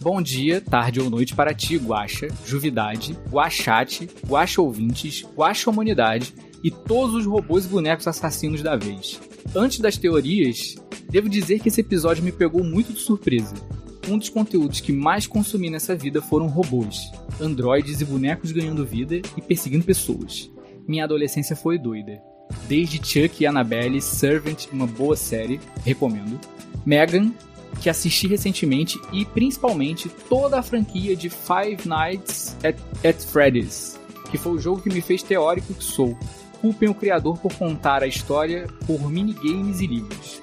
Bom 0.00 0.22
dia, 0.22 0.60
tarde 0.60 1.00
ou 1.00 1.10
noite 1.10 1.34
para 1.34 1.52
ti, 1.52 1.76
Guaxa, 1.76 2.28
Juvidade, 2.46 3.18
Guaxate, 3.30 4.08
Guaxa 4.26 4.62
Ouvintes, 4.62 5.26
Guaxa 5.36 5.68
Humanidade 5.68 6.32
e 6.62 6.70
todos 6.70 7.14
os 7.14 7.26
robôs 7.26 7.64
e 7.64 7.68
bonecos 7.68 8.06
assassinos 8.06 8.62
da 8.62 8.76
vez. 8.76 9.20
Antes 9.54 9.80
das 9.80 9.96
teorias, 9.96 10.76
devo 11.08 11.28
dizer 11.28 11.60
que 11.60 11.68
esse 11.68 11.80
episódio 11.80 12.22
me 12.22 12.32
pegou 12.32 12.62
muito 12.62 12.92
de 12.92 13.00
surpresa. 13.00 13.54
Um 14.08 14.18
dos 14.18 14.28
conteúdos 14.28 14.80
que 14.80 14.92
mais 14.92 15.26
consumi 15.26 15.70
nessa 15.70 15.94
vida 15.94 16.22
foram 16.22 16.46
robôs, 16.46 17.10
androides 17.40 18.00
e 18.00 18.04
bonecos 18.04 18.52
ganhando 18.52 18.84
vida 18.84 19.20
e 19.36 19.42
perseguindo 19.42 19.84
pessoas. 19.84 20.50
Minha 20.86 21.04
adolescência 21.04 21.54
foi 21.54 21.78
doida. 21.78 22.20
Desde 22.66 22.96
Chuck 22.96 23.42
e 23.42 23.46
Annabelle, 23.46 24.00
Servant, 24.00 24.66
uma 24.72 24.86
boa 24.86 25.16
série, 25.16 25.60
recomendo. 25.84 26.40
Megan, 26.86 27.32
que 27.80 27.90
assisti 27.90 28.26
recentemente, 28.26 28.98
e 29.12 29.24
principalmente 29.24 30.08
toda 30.28 30.58
a 30.58 30.62
franquia 30.62 31.14
de 31.14 31.28
Five 31.28 31.86
Nights 31.86 32.56
at, 32.64 32.76
at 33.06 33.20
Freddy's, 33.20 33.98
que 34.30 34.38
foi 34.38 34.52
o 34.52 34.58
jogo 34.58 34.80
que 34.80 34.88
me 34.88 35.00
fez 35.00 35.22
teórico 35.22 35.74
que 35.74 35.84
sou. 35.84 36.16
Culpem 36.60 36.88
o 36.88 36.94
criador 36.94 37.38
por 37.38 37.52
contar 37.54 38.02
a 38.02 38.06
história 38.06 38.66
por 38.86 39.10
minigames 39.10 39.80
e 39.80 39.86
livros. 39.86 40.40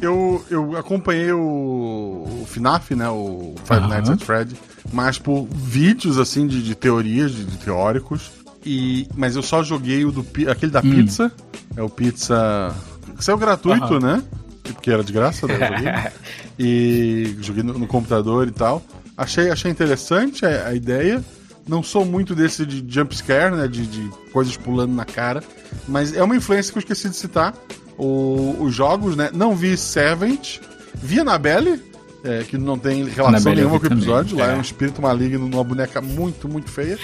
Eu, 0.00 0.44
eu 0.50 0.76
acompanhei 0.76 1.32
o, 1.32 1.38
o 1.38 2.46
FNAF, 2.46 2.94
né? 2.94 3.08
O 3.08 3.54
Five 3.64 3.80
Aham. 3.80 3.88
Nights 3.88 4.10
at 4.10 4.20
Fred, 4.22 4.54
mas 4.92 5.18
por 5.18 5.46
vídeos 5.50 6.18
assim 6.18 6.46
de, 6.46 6.62
de 6.62 6.74
teorias, 6.74 7.32
de, 7.32 7.44
de 7.44 7.56
teóricos. 7.58 8.30
E, 8.64 9.06
mas 9.14 9.36
eu 9.36 9.42
só 9.42 9.62
joguei 9.62 10.04
o 10.04 10.10
do 10.12 10.26
aquele 10.50 10.72
da 10.72 10.80
Hum. 10.80 10.90
pizza. 10.90 11.32
É 11.76 11.82
o 11.82 11.88
pizza. 11.88 12.74
Que 13.16 13.24
saiu 13.24 13.38
gratuito, 13.38 13.94
Aham. 13.94 14.00
né? 14.00 14.22
Porque 14.64 14.90
era 14.90 15.02
de 15.04 15.12
graça, 15.12 15.46
né? 15.46 16.12
e 16.58 17.36
joguei 17.40 17.62
no, 17.62 17.78
no 17.78 17.86
computador 17.86 18.48
e 18.48 18.50
tal. 18.50 18.82
Achei, 19.16 19.50
achei 19.50 19.70
interessante 19.70 20.44
a, 20.44 20.66
a 20.68 20.74
ideia. 20.74 21.24
Não 21.68 21.82
sou 21.82 22.04
muito 22.04 22.34
desse 22.34 22.64
de 22.64 22.84
jumpscare, 22.92 23.54
né? 23.56 23.66
De, 23.66 23.86
de 23.86 24.08
coisas 24.32 24.56
pulando 24.56 24.94
na 24.94 25.04
cara. 25.04 25.42
Mas 25.88 26.14
é 26.14 26.22
uma 26.22 26.36
influência 26.36 26.72
que 26.72 26.78
eu 26.78 26.80
esqueci 26.80 27.08
de 27.08 27.16
citar. 27.16 27.54
O- 27.98 28.56
os 28.60 28.74
jogos, 28.74 29.16
né? 29.16 29.30
Não 29.32 29.54
vi 29.56 29.76
Servant. 29.76 30.58
Vi 30.94 31.18
Annabelle, 31.20 31.82
é, 32.24 32.42
que 32.44 32.56
não 32.56 32.78
tem 32.78 33.04
relação 33.04 33.26
Annabelle 33.28 33.56
nenhuma 33.56 33.80
com 33.80 33.84
o 33.86 33.92
episódio. 33.92 34.30
também, 34.30 34.44
Lá 34.46 34.52
é 34.52 34.54
é. 34.54 34.58
um 34.58 34.62
espírito 34.62 35.02
maligno 35.02 35.48
numa 35.48 35.64
boneca 35.64 36.00
muito, 36.00 36.48
muito 36.48 36.70
feia. 36.70 36.98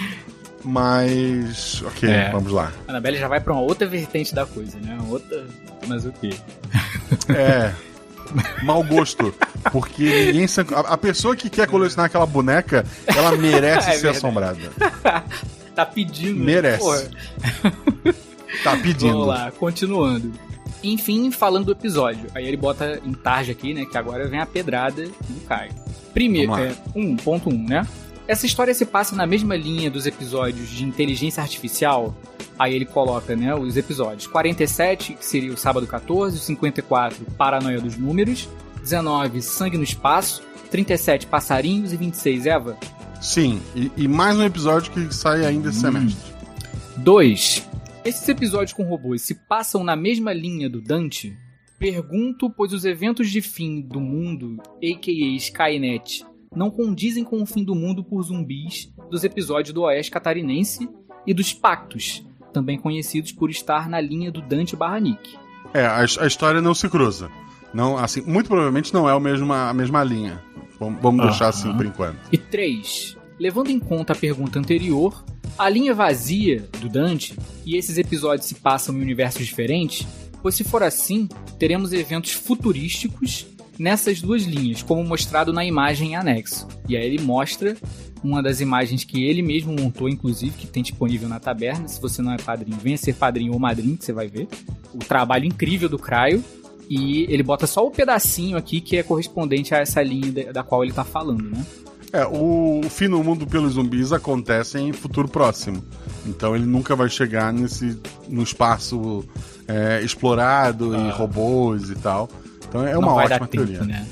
Mas. 0.64 1.82
Ok, 1.82 2.08
É. 2.08 2.30
vamos 2.30 2.52
lá. 2.52 2.72
A 2.86 2.92
Annabelle 2.92 3.18
já 3.18 3.26
vai 3.28 3.40
pra 3.40 3.52
uma 3.52 3.62
outra 3.62 3.86
vertente 3.86 4.34
da 4.34 4.46
coisa, 4.46 4.78
né? 4.78 4.96
Uma 5.00 5.12
Outra. 5.12 5.44
Mas 5.88 6.06
o 6.06 6.12
quê? 6.12 6.30
É. 7.28 7.72
Mau 8.62 8.82
gosto. 8.82 9.34
Porque 9.70 10.02
ninguém. 10.32 10.46
A, 10.74 10.96
pessoa 10.98 11.34
que 11.36 11.48
quer 11.50 11.66
colecionar 11.66 12.06
aquela 12.06 12.26
boneca, 12.26 12.84
ela 13.06 13.34
merece 13.36 13.90
É 13.90 13.92
ser 13.94 14.02
verdade. 14.02 14.16
assombrada. 14.18 14.72
Tá 15.74 15.86
pedindo. 15.86 16.38
né? 16.38 16.44
Merece. 16.44 17.08
Tá 18.62 18.76
pedindo. 18.76 19.12
Vamos 19.12 19.26
lá, 19.28 19.50
continuando. 19.52 20.30
Enfim, 20.82 21.30
falando 21.30 21.64
do 21.66 21.72
episódio. 21.72 22.26
Aí 22.34 22.46
ele 22.46 22.58
bota 22.58 23.00
em 23.04 23.12
tarja 23.14 23.52
aqui, 23.52 23.72
né? 23.72 23.86
Que 23.86 23.96
agora 23.96 24.28
vem 24.28 24.38
a 24.38 24.44
pedrada 24.44 25.04
do 25.04 25.40
Caio. 25.48 25.72
Primeiro, 26.12 26.54
é, 26.56 26.74
1.1, 26.94 27.68
né? 27.68 27.86
Essa 28.32 28.46
história 28.46 28.72
se 28.72 28.86
passa 28.86 29.14
na 29.14 29.26
mesma 29.26 29.54
linha 29.54 29.90
dos 29.90 30.06
episódios 30.06 30.70
de 30.70 30.86
inteligência 30.86 31.42
artificial. 31.42 32.16
Aí 32.58 32.74
ele 32.74 32.86
coloca, 32.86 33.36
né, 33.36 33.54
os 33.54 33.76
episódios. 33.76 34.26
47, 34.26 35.12
que 35.12 35.26
seria 35.26 35.52
o 35.52 35.56
sábado 35.58 35.86
14, 35.86 36.38
54, 36.38 37.26
Paranoia 37.36 37.78
dos 37.78 37.98
Números, 37.98 38.48
19, 38.80 39.42
Sangue 39.42 39.76
no 39.76 39.82
Espaço, 39.84 40.42
37, 40.70 41.26
Passarinhos 41.26 41.92
e 41.92 41.96
26, 41.98 42.46
Eva. 42.46 42.78
Sim, 43.20 43.60
e, 43.76 43.92
e 43.98 44.08
mais 44.08 44.34
um 44.38 44.44
episódio 44.44 44.90
que 44.92 45.14
sai 45.14 45.44
ainda 45.44 45.68
esse 45.68 45.80
Hum. 45.86 45.92
semestre. 45.92 46.32
2. 46.96 47.68
Esses 48.02 48.26
episódios 48.30 48.72
com 48.72 48.84
robôs 48.84 49.20
se 49.20 49.34
passam 49.34 49.84
na 49.84 49.94
mesma 49.94 50.32
linha 50.32 50.70
do 50.70 50.80
Dante? 50.80 51.36
Pergunto, 51.78 52.48
pois 52.48 52.72
os 52.72 52.86
eventos 52.86 53.30
de 53.30 53.42
fim 53.42 53.82
do 53.82 54.00
mundo, 54.00 54.56
a.k.a. 54.82 55.36
Skynet, 55.36 56.24
não 56.54 56.70
condizem 56.70 57.24
com 57.24 57.42
o 57.42 57.46
fim 57.46 57.64
do 57.64 57.74
mundo 57.74 58.04
por 58.04 58.22
zumbis 58.22 58.92
dos 59.10 59.24
episódios 59.24 59.72
do 59.72 59.82
Oeste 59.82 60.10
Catarinense 60.10 60.88
e 61.26 61.32
dos 61.32 61.52
Pactos, 61.52 62.24
também 62.52 62.78
conhecidos 62.78 63.32
por 63.32 63.50
estar 63.50 63.88
na 63.88 64.00
linha 64.00 64.30
do 64.30 64.42
Dante 64.42 64.76
barra 64.76 65.00
Nick. 65.00 65.36
É, 65.72 65.84
a, 65.84 66.00
a 66.00 66.26
história 66.26 66.60
não 66.60 66.74
se 66.74 66.88
cruza. 66.88 67.30
Não, 67.72 67.96
assim, 67.96 68.20
muito 68.22 68.48
provavelmente 68.48 68.92
não 68.92 69.08
é 69.08 69.14
o 69.14 69.20
mesma, 69.20 69.70
a 69.70 69.74
mesma 69.74 70.04
linha. 70.04 70.42
Vamos, 70.78 71.00
vamos 71.00 71.24
deixar 71.24 71.48
assim 71.48 71.72
por 71.74 71.86
enquanto. 71.86 72.18
E 72.30 72.36
3. 72.36 73.16
Levando 73.38 73.70
em 73.70 73.78
conta 73.78 74.12
a 74.12 74.16
pergunta 74.16 74.58
anterior, 74.58 75.24
a 75.58 75.68
linha 75.68 75.94
vazia 75.94 76.68
do 76.80 76.88
Dante 76.88 77.36
e 77.64 77.76
esses 77.76 77.96
episódios 77.96 78.46
se 78.46 78.56
passam 78.56 78.96
em 78.96 79.00
universos 79.00 79.46
diferentes, 79.46 80.06
pois 80.42 80.54
se 80.54 80.64
for 80.64 80.82
assim, 80.82 81.28
teremos 81.58 81.92
eventos 81.92 82.32
futurísticos 82.32 83.46
nessas 83.78 84.20
duas 84.20 84.42
linhas, 84.42 84.82
como 84.82 85.02
mostrado 85.04 85.52
na 85.52 85.64
imagem 85.64 86.12
em 86.12 86.16
anexo. 86.16 86.66
E 86.88 86.96
aí 86.96 87.04
ele 87.04 87.22
mostra 87.22 87.76
uma 88.22 88.42
das 88.42 88.60
imagens 88.60 89.02
que 89.04 89.24
ele 89.24 89.42
mesmo 89.42 89.72
montou, 89.72 90.08
inclusive, 90.08 90.56
que 90.56 90.66
tem 90.66 90.82
disponível 90.82 91.28
na 91.28 91.40
taberna. 91.40 91.88
Se 91.88 92.00
você 92.00 92.22
não 92.22 92.32
é 92.32 92.36
padrinho, 92.36 92.78
venha 92.80 92.96
ser 92.96 93.14
padrinho 93.14 93.52
ou 93.52 93.58
madrinho, 93.58 93.96
que 93.96 94.04
você 94.04 94.12
vai 94.12 94.28
ver. 94.28 94.46
O 94.94 94.98
trabalho 94.98 95.44
incrível 95.44 95.88
do 95.88 95.98
Craio. 95.98 96.42
E 96.88 97.22
ele 97.32 97.42
bota 97.42 97.66
só 97.66 97.86
o 97.86 97.90
pedacinho 97.90 98.56
aqui 98.56 98.80
que 98.80 98.96
é 98.96 99.02
correspondente 99.02 99.74
a 99.74 99.78
essa 99.78 100.02
linha 100.02 100.52
da- 100.52 100.62
qual 100.62 100.84
ele 100.84 100.92
tá 100.92 101.04
falando, 101.04 101.42
né? 101.50 101.64
É, 102.12 102.26
o, 102.26 102.82
fim 102.90 103.08
no 103.08 103.24
mundo 103.24 103.46
pelos 103.46 103.72
zumbis 103.72 104.12
acontece 104.12 104.78
em 104.78 104.92
futuro 104.92 105.26
próximo. 105.26 105.82
Então 106.26 106.54
ele 106.54 106.66
nunca 106.66 106.94
vai 106.94 107.08
chegar 107.08 107.50
nesse 107.52 107.98
no 108.28 108.42
espaço 108.42 109.24
é, 109.66 110.02
explorado 110.02 110.94
e 110.94 111.10
robôs 111.10 111.88
e 111.88 111.94
tal. 111.94 112.28
Então 112.72 112.86
é 112.86 112.96
uma. 112.96 113.08
Não 113.08 113.14
vai 113.16 113.26
ótima 113.26 113.38
dar 113.40 113.48
tempo, 113.48 113.66
teoria. 113.66 113.84
né? 113.84 114.06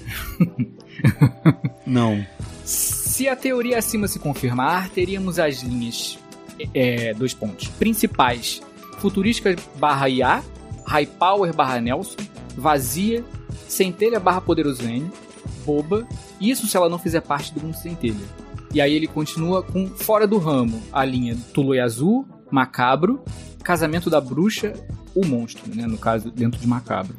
Não. 1.87 2.23
Se 2.62 3.26
a 3.26 3.35
teoria 3.35 3.79
acima 3.79 4.07
se 4.07 4.19
confirmar, 4.19 4.90
teríamos 4.90 5.38
as 5.38 5.62
linhas, 5.62 6.19
é, 6.75 7.14
dois 7.14 7.33
pontos, 7.33 7.69
principais, 7.69 8.61
futurística 8.99 9.57
barra 9.76 10.11
IA, 10.11 10.45
High 10.87 11.07
Power 11.07 11.55
barra 11.55 11.81
Nelson, 11.81 12.19
Vazia, 12.55 13.25
Centelha 13.67 14.21
barra 14.21 14.43
Poderoso 14.43 14.83
N, 14.83 15.11
Boba, 15.64 16.07
isso 16.38 16.67
se 16.67 16.76
ela 16.76 16.88
não 16.88 16.99
fizer 16.99 17.23
parte 17.23 17.55
do 17.55 17.62
mundo 17.62 17.76
Centelha. 17.76 18.14
E 18.75 18.81
aí 18.81 18.93
ele 18.93 19.07
continua 19.07 19.62
com 19.62 19.88
Fora 19.88 20.26
do 20.26 20.37
Ramo, 20.37 20.83
a 20.93 21.02
linha 21.02 21.37
Tulu 21.55 21.75
e 21.75 21.81
Azul, 21.81 22.29
Macabro, 22.50 23.25
Casamento 23.64 24.11
da 24.11 24.21
Bruxa, 24.21 24.75
o 25.14 25.25
Monstro, 25.26 25.75
né, 25.75 25.87
no 25.87 25.97
caso, 25.97 26.31
dentro 26.31 26.61
de 26.61 26.67
Macabro. 26.67 27.14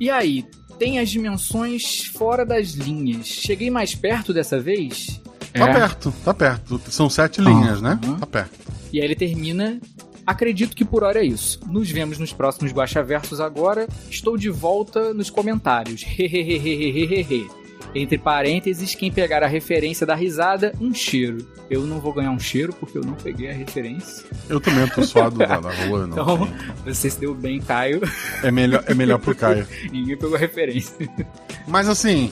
E 0.00 0.10
aí, 0.10 0.44
tem 0.78 0.98
as 0.98 1.08
dimensões 1.10 2.06
fora 2.06 2.44
das 2.44 2.68
linhas. 2.70 3.26
Cheguei 3.26 3.70
mais 3.70 3.94
perto 3.94 4.32
dessa 4.32 4.60
vez? 4.60 5.20
Tá 5.52 5.68
É. 5.68 5.72
perto, 5.72 6.12
tá 6.24 6.34
perto. 6.34 6.80
São 6.90 7.08
sete 7.08 7.40
linhas, 7.40 7.80
né? 7.80 7.98
Tá 8.20 8.26
perto. 8.26 8.50
E 8.92 8.98
aí 9.00 9.04
ele 9.04 9.14
termina. 9.14 9.80
Acredito 10.26 10.74
que 10.74 10.84
por 10.84 11.04
hora 11.04 11.20
é 11.20 11.24
isso. 11.24 11.60
Nos 11.68 11.88
vemos 11.90 12.18
nos 12.18 12.32
próximos 12.32 12.72
Guaxa 12.72 13.02
Versos 13.02 13.40
agora. 13.40 13.86
Estou 14.10 14.36
de 14.36 14.50
volta 14.50 15.14
nos 15.14 15.30
comentários. 15.30 16.02
Hehehehehehehe. 16.18 17.48
Entre 17.94 18.18
parênteses, 18.18 18.94
quem 18.94 19.10
pegar 19.10 19.42
a 19.42 19.46
referência 19.46 20.06
da 20.06 20.14
risada, 20.14 20.72
um 20.80 20.92
cheiro. 20.92 21.46
Eu 21.70 21.82
não 21.84 21.98
vou 21.98 22.12
ganhar 22.12 22.30
um 22.30 22.38
cheiro 22.38 22.72
porque 22.72 22.98
eu 22.98 23.02
não 23.02 23.14
peguei 23.14 23.50
a 23.50 23.52
referência. 23.52 24.24
Eu 24.48 24.60
também 24.60 24.86
tô 24.88 25.02
suado 25.02 25.36
da, 25.38 25.58
da 25.60 25.72
rua, 25.72 26.06
não. 26.06 26.12
Então, 26.12 26.48
você 26.84 27.10
se 27.10 27.18
deu 27.18 27.34
bem, 27.34 27.60
Caio. 27.60 28.00
É 28.42 28.50
melhor, 28.50 28.84
é 28.86 28.94
melhor 28.94 29.18
pro 29.18 29.34
Caio. 29.34 29.66
Ninguém 29.90 30.16
pegou 30.16 30.36
a 30.36 30.38
referência. 30.38 31.08
Mas 31.66 31.88
assim, 31.88 32.30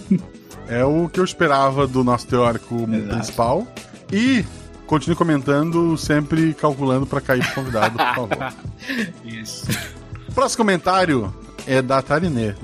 é 0.68 0.84
o 0.84 1.08
que 1.08 1.18
eu 1.18 1.24
esperava 1.24 1.86
do 1.86 2.04
nosso 2.04 2.26
teórico 2.26 2.86
principal. 2.86 3.66
E 4.12 4.44
continue 4.86 5.16
comentando, 5.16 5.96
sempre 5.96 6.52
calculando 6.52 7.06
pra 7.06 7.20
cair 7.20 7.44
pro 7.46 7.54
convidado, 7.54 7.96
por 7.96 8.28
favor. 8.28 8.52
Isso. 9.24 9.66
Próximo 10.34 10.64
comentário 10.64 11.34
é 11.66 11.80
da 11.80 12.02
Tarinê, 12.02 12.48
né? 12.48 12.54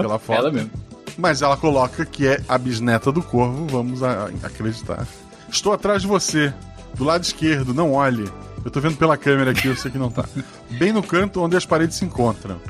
Pela 0.00 0.18
foto. 0.18 0.38
ela 0.38 0.50
mesmo. 0.50 0.70
Mas 1.18 1.42
ela 1.42 1.56
coloca 1.56 2.06
que 2.06 2.26
é 2.26 2.40
a 2.48 2.56
bisneta 2.56 3.10
do 3.10 3.20
corvo, 3.20 3.66
vamos 3.66 4.02
a- 4.04 4.30
acreditar. 4.44 5.04
Estou 5.50 5.72
atrás 5.72 6.02
de 6.02 6.08
você, 6.08 6.54
do 6.94 7.02
lado 7.04 7.24
esquerdo, 7.24 7.74
não 7.74 7.92
olhe. 7.92 8.30
Eu 8.64 8.70
tô 8.70 8.80
vendo 8.80 8.96
pela 8.96 9.16
câmera 9.16 9.50
aqui, 9.50 9.66
eu 9.66 9.76
sei 9.76 9.90
que 9.90 9.98
não 9.98 10.10
tá. 10.10 10.24
Bem 10.70 10.92
no 10.92 11.02
canto 11.02 11.40
onde 11.42 11.56
as 11.56 11.66
paredes 11.66 11.96
se 11.96 12.04
encontram. 12.04 12.60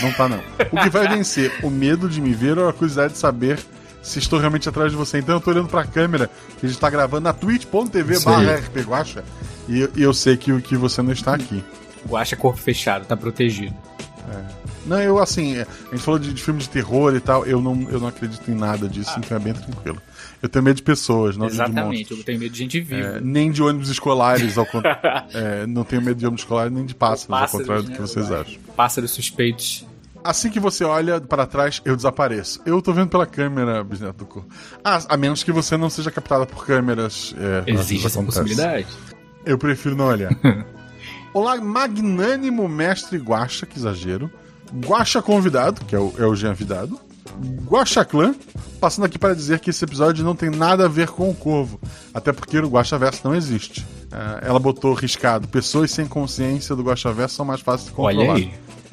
Não 0.00 0.12
tá, 0.12 0.28
não. 0.28 0.40
O 0.72 0.82
que 0.82 0.90
vai 0.90 1.06
vencer? 1.08 1.52
O 1.62 1.70
medo 1.70 2.08
de 2.08 2.20
me 2.20 2.32
ver 2.34 2.58
ou 2.58 2.68
a 2.68 2.72
curiosidade 2.72 3.12
de 3.12 3.18
saber 3.20 3.58
se 4.02 4.18
estou 4.18 4.40
realmente 4.40 4.68
atrás 4.68 4.90
de 4.90 4.96
você? 4.98 5.18
Então 5.18 5.36
eu 5.36 5.40
tô 5.40 5.50
olhando 5.50 5.68
pra 5.68 5.84
câmera, 5.84 6.28
que 6.58 6.66
a 6.66 6.68
gente 6.68 6.80
tá 6.80 6.90
gravando 6.90 7.22
na 7.24 7.32
twitch.tv 7.32 8.18
barra 8.24 8.56
rpguacha, 8.56 9.22
e 9.68 9.80
eu- 9.82 9.90
e 9.94 10.02
eu 10.02 10.12
sei 10.12 10.36
que, 10.36 10.60
que 10.60 10.76
você 10.76 11.02
não 11.02 11.12
está 11.12 11.34
aqui. 11.34 11.62
Guacha 12.08 12.34
corpo 12.34 12.58
fechado, 12.58 13.04
tá 13.06 13.16
protegido. 13.16 13.76
Não, 14.86 15.00
eu 15.00 15.18
assim, 15.18 15.58
a 15.58 15.66
gente 15.90 15.98
falou 16.02 16.18
de, 16.18 16.32
de 16.32 16.42
filme 16.42 16.60
de 16.60 16.68
terror 16.68 17.14
e 17.14 17.20
tal, 17.20 17.44
eu 17.46 17.60
não, 17.60 17.88
eu 17.90 18.00
não 18.00 18.08
acredito 18.08 18.50
em 18.50 18.54
nada 18.54 18.88
disso, 18.88 19.12
então 19.18 19.36
é 19.36 19.40
bem 19.40 19.52
tranquilo. 19.52 20.00
Eu 20.42 20.48
tenho 20.48 20.64
medo 20.64 20.76
de 20.76 20.82
pessoas, 20.82 21.36
não 21.36 21.46
de 21.46 21.52
Exatamente, 21.52 21.98
monstros. 21.98 22.18
eu 22.18 22.24
tenho 22.24 22.38
medo 22.40 22.52
de 22.52 22.58
gente 22.58 22.80
viva. 22.80 23.08
É, 23.16 23.20
nem 23.20 23.50
de 23.52 23.62
ônibus 23.62 23.88
escolares, 23.90 24.58
ao 24.58 24.66
contrário. 24.66 25.00
É, 25.34 25.66
não 25.66 25.84
tenho 25.84 26.02
medo 26.02 26.18
de 26.18 26.26
ônibus 26.26 26.42
escolares, 26.42 26.72
nem 26.72 26.84
de 26.84 26.94
pássaros, 26.94 27.30
ao 27.30 27.40
Pássaros, 27.40 27.60
contrário 27.66 27.82
do 27.84 27.90
né, 27.90 27.96
que 27.96 28.02
vocês 28.02 28.28
vai. 28.28 28.40
acham. 28.40 28.54
Pássaros 28.76 29.10
suspeitos. 29.12 29.86
Assim 30.24 30.50
que 30.50 30.60
você 30.60 30.84
olha 30.84 31.20
para 31.20 31.46
trás, 31.46 31.80
eu 31.84 31.96
desapareço. 31.96 32.60
Eu 32.66 32.80
tô 32.82 32.92
vendo 32.92 33.08
pela 33.08 33.26
câmera, 33.26 33.82
bisneto 33.82 34.18
do 34.18 34.26
corpo. 34.26 34.48
Ah, 34.84 35.00
a 35.08 35.16
menos 35.16 35.42
que 35.42 35.50
você 35.52 35.76
não 35.76 35.88
seja 35.90 36.10
captada 36.10 36.44
por 36.46 36.64
câmeras. 36.66 37.34
É, 37.66 37.70
Existe 37.70 38.06
essa 38.06 38.22
possibilidade? 38.22 38.86
Eu 39.44 39.58
prefiro 39.58 39.96
não 39.96 40.06
olhar. 40.06 40.30
Olá, 41.34 41.56
magnânimo 41.56 42.68
mestre 42.68 43.16
Guaxa, 43.16 43.64
que 43.64 43.78
exagero. 43.78 44.30
Guaxa 44.84 45.22
convidado, 45.22 45.82
que 45.86 45.96
é 45.96 45.98
o, 45.98 46.12
é 46.18 46.26
o 46.26 46.34
Jean 46.34 46.52
Vidado. 46.52 47.00
Guaxa 47.64 48.04
Clã, 48.04 48.34
passando 48.78 49.06
aqui 49.06 49.18
para 49.18 49.34
dizer 49.34 49.58
que 49.58 49.70
esse 49.70 49.82
episódio 49.82 50.22
não 50.22 50.36
tem 50.36 50.50
nada 50.50 50.84
a 50.84 50.88
ver 50.88 51.08
com 51.08 51.30
o 51.30 51.34
Corvo, 51.34 51.80
até 52.12 52.32
porque 52.32 52.58
o 52.58 52.68
Guaxa 52.68 52.98
Verso 52.98 53.22
não 53.24 53.34
existe. 53.34 53.86
Ah, 54.10 54.40
ela 54.42 54.58
botou 54.58 54.92
riscado: 54.92 55.48
pessoas 55.48 55.90
sem 55.90 56.06
consciência 56.06 56.76
do 56.76 56.82
Guaxa 56.82 57.10
Verso 57.14 57.36
são 57.36 57.46
mais 57.46 57.62
fáceis 57.62 57.88
de 57.88 57.94
controlar. 57.94 58.34
Olha 58.34 58.34
aí. 58.34 58.52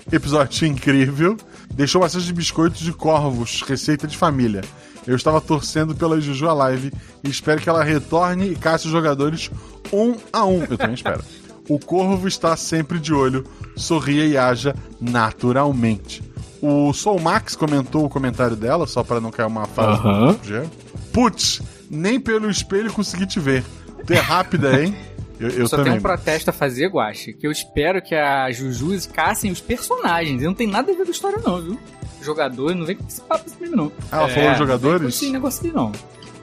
Episódio 0.09 0.65
incrível. 0.65 1.35
Deixou 1.73 1.99
bastante 1.99 2.25
de 2.25 2.33
biscoitos 2.33 2.79
de 2.79 2.93
corvos, 2.93 3.61
receita 3.63 4.07
de 4.07 4.17
família. 4.17 4.61
Eu 5.05 5.15
estava 5.15 5.41
torcendo 5.41 5.93
pela 5.93 6.21
Juju 6.21 6.45
Live 6.45 6.93
e 7.21 7.29
espero 7.29 7.59
que 7.59 7.67
ela 7.67 7.83
retorne 7.83 8.51
e 8.51 8.55
casse 8.55 8.85
os 8.85 8.91
jogadores 8.91 9.51
um 9.91 10.15
a 10.31 10.45
um. 10.45 10.63
Eu 10.63 10.77
também 10.77 10.95
espero. 10.95 11.21
O 11.69 11.79
corvo 11.79 12.27
está 12.27 12.57
sempre 12.57 12.99
de 12.99 13.13
olho, 13.13 13.45
sorria 13.75 14.25
e 14.25 14.35
haja 14.37 14.75
naturalmente. 14.99 16.21
O 16.61 16.91
Soul 16.91 17.19
Max 17.21 17.55
comentou 17.55 18.03
o 18.05 18.09
comentário 18.09 18.55
dela, 18.55 18.85
só 18.87 19.03
para 19.03 19.21
não 19.21 19.31
cair 19.31 19.45
uma 19.45 19.65
do 19.65 20.39
Jean. 20.45 20.65
Putz, 21.13 21.61
nem 21.89 22.19
pelo 22.19 22.49
espelho 22.49 22.91
consegui 22.91 23.25
te 23.25 23.39
ver. 23.39 23.63
Tu 24.05 24.13
é 24.13 24.19
rápida, 24.19 24.81
hein? 24.81 24.95
Eu, 25.39 25.49
eu 25.51 25.67
Só 25.69 25.77
também. 25.77 25.93
tem 25.93 25.99
um 25.99 26.03
protesto 26.03 26.49
a 26.49 26.53
fazer, 26.53 26.87
Guache, 26.89 27.31
que 27.31 27.47
eu 27.47 27.51
espero 27.51 28.01
que 28.01 28.13
a 28.13 28.51
Juju 28.51 28.89
caçem 29.13 29.49
os 29.49 29.61
personagens. 29.61 30.41
E 30.41 30.45
não 30.45 30.53
tem 30.53 30.67
nada 30.67 30.91
a 30.91 30.93
ver 30.95 31.03
com 31.03 31.07
a 31.07 31.11
história, 31.11 31.39
não, 31.41 31.61
viu? 31.61 31.79
Jogador, 32.21 32.75
não 32.75 32.85
vem 32.85 32.97
com 32.97 33.07
esse 33.07 33.21
papo 33.21 33.49
mesmo, 33.57 33.73
não. 33.73 33.91
Ah, 34.11 34.17
ela 34.17 34.27
falou 34.27 34.49
não 34.49 34.57
jogadores? 34.57 35.01
com 35.01 35.07
Esse 35.07 35.31
negócio 35.31 35.65
aí, 35.65 35.71
não. 35.71 35.93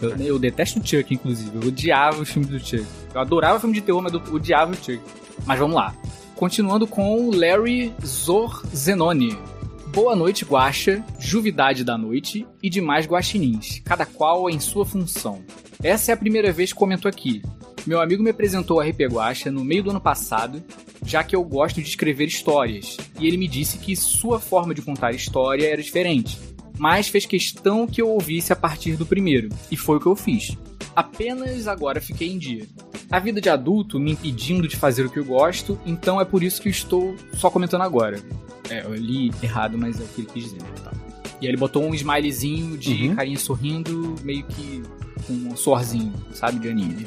Eu, 0.00 0.17
eu 0.17 0.38
detesto 0.38 0.81
o 0.81 0.87
Chuck, 0.87 1.15
inclusive. 1.15 1.50
Eu 1.55 1.69
odiava 1.69 2.21
os 2.21 2.29
filmes 2.29 2.50
do 2.50 2.59
Chuck. 2.59 2.87
Eu 3.15 3.21
adorava 3.21 3.61
filme 3.61 3.75
de 3.75 3.81
terror, 3.81 4.03
mas 4.03 4.12
eu 4.12 4.23
odiava 4.33 4.73
o 4.73 4.76
Chuck. 4.76 5.00
Mas 5.45 5.59
vamos 5.59 5.76
lá. 5.76 5.95
Continuando 6.35 6.87
com 6.87 7.31
Larry 7.31 7.93
Zorzenoni. 8.05 9.38
Boa 9.87 10.15
noite, 10.15 10.45
Guaxa, 10.45 11.03
Juvidade 11.19 11.83
da 11.83 11.97
Noite 11.97 12.47
e 12.62 12.69
demais 12.69 13.07
guaxinins, 13.07 13.81
cada 13.83 14.05
qual 14.05 14.50
em 14.50 14.61
sua 14.61 14.85
função. 14.85 15.43
Essa 15.83 16.12
é 16.12 16.15
a 16.15 16.17
primeira 16.19 16.53
vez 16.53 16.71
que 16.71 16.79
comento 16.79 17.09
aqui. 17.09 17.41
Meu 17.87 18.00
amigo 18.00 18.23
me 18.23 18.29
apresentou 18.29 18.81
a 18.81 18.85
RP 18.85 19.03
Guaxa 19.11 19.50
no 19.50 19.65
meio 19.65 19.85
do 19.85 19.91
ano 19.91 20.00
passado, 20.00 20.62
já 21.03 21.25
que 21.25 21.35
eu 21.35 21.43
gosto 21.43 21.81
de 21.81 21.88
escrever 21.88 22.26
histórias, 22.26 22.97
e 23.19 23.26
ele 23.26 23.38
me 23.38 23.49
disse 23.49 23.79
que 23.79 23.97
sua 23.97 24.38
forma 24.38 24.75
de 24.75 24.83
contar 24.83 25.12
história 25.12 25.67
era 25.67 25.83
diferente, 25.83 26.38
mas 26.78 27.09
fez 27.09 27.26
questão 27.26 27.87
que 27.87 28.00
eu 28.02 28.09
ouvisse 28.09 28.52
a 28.52 28.56
partir 28.56 28.97
do 28.97 29.06
primeiro, 29.06 29.49
e 29.71 29.76
foi 29.76 29.97
o 29.97 30.00
que 30.00 30.06
eu 30.06 30.16
fiz. 30.16 30.56
Apenas 30.95 31.66
agora 31.68 32.00
fiquei 32.00 32.28
em 32.33 32.38
dia. 32.38 32.66
A 33.11 33.18
vida 33.18 33.40
de 33.40 33.49
adulto 33.49 34.00
me 34.00 34.12
impedindo 34.12 34.66
de 34.66 34.76
fazer 34.76 35.04
o 35.06 35.11
que 35.11 35.18
eu 35.18 35.25
gosto, 35.25 35.78
então 35.87 36.21
é 36.21 36.25
por 36.25 36.42
isso 36.42 36.61
que 36.61 36.68
eu 36.68 36.73
estou 36.73 37.14
só 37.35 37.50
comentando 37.50 37.83
agora. 37.83 38.21
É, 38.68 38.83
eu 38.85 38.95
li 38.95 39.30
errado, 39.42 39.78
mas 39.78 40.00
é 40.00 40.04
o 40.04 40.09
que 40.09 40.23
ele 40.23 40.28
quis 40.33 40.45
dizer. 40.45 40.62
tá. 40.83 40.92
E 41.40 41.45
aí 41.47 41.50
ele 41.50 41.56
botou 41.56 41.85
um 41.85 41.95
smilezinho 41.95 42.76
de 42.78 43.09
Uhum. 43.09 43.14
carinha 43.14 43.38
sorrindo, 43.38 44.14
meio 44.25 44.42
que 44.45 44.83
com 45.26 45.33
um 45.35 45.56
sorzinho, 45.56 46.12
sabe, 46.33 46.59
de 46.59 46.68
anime. 46.68 47.06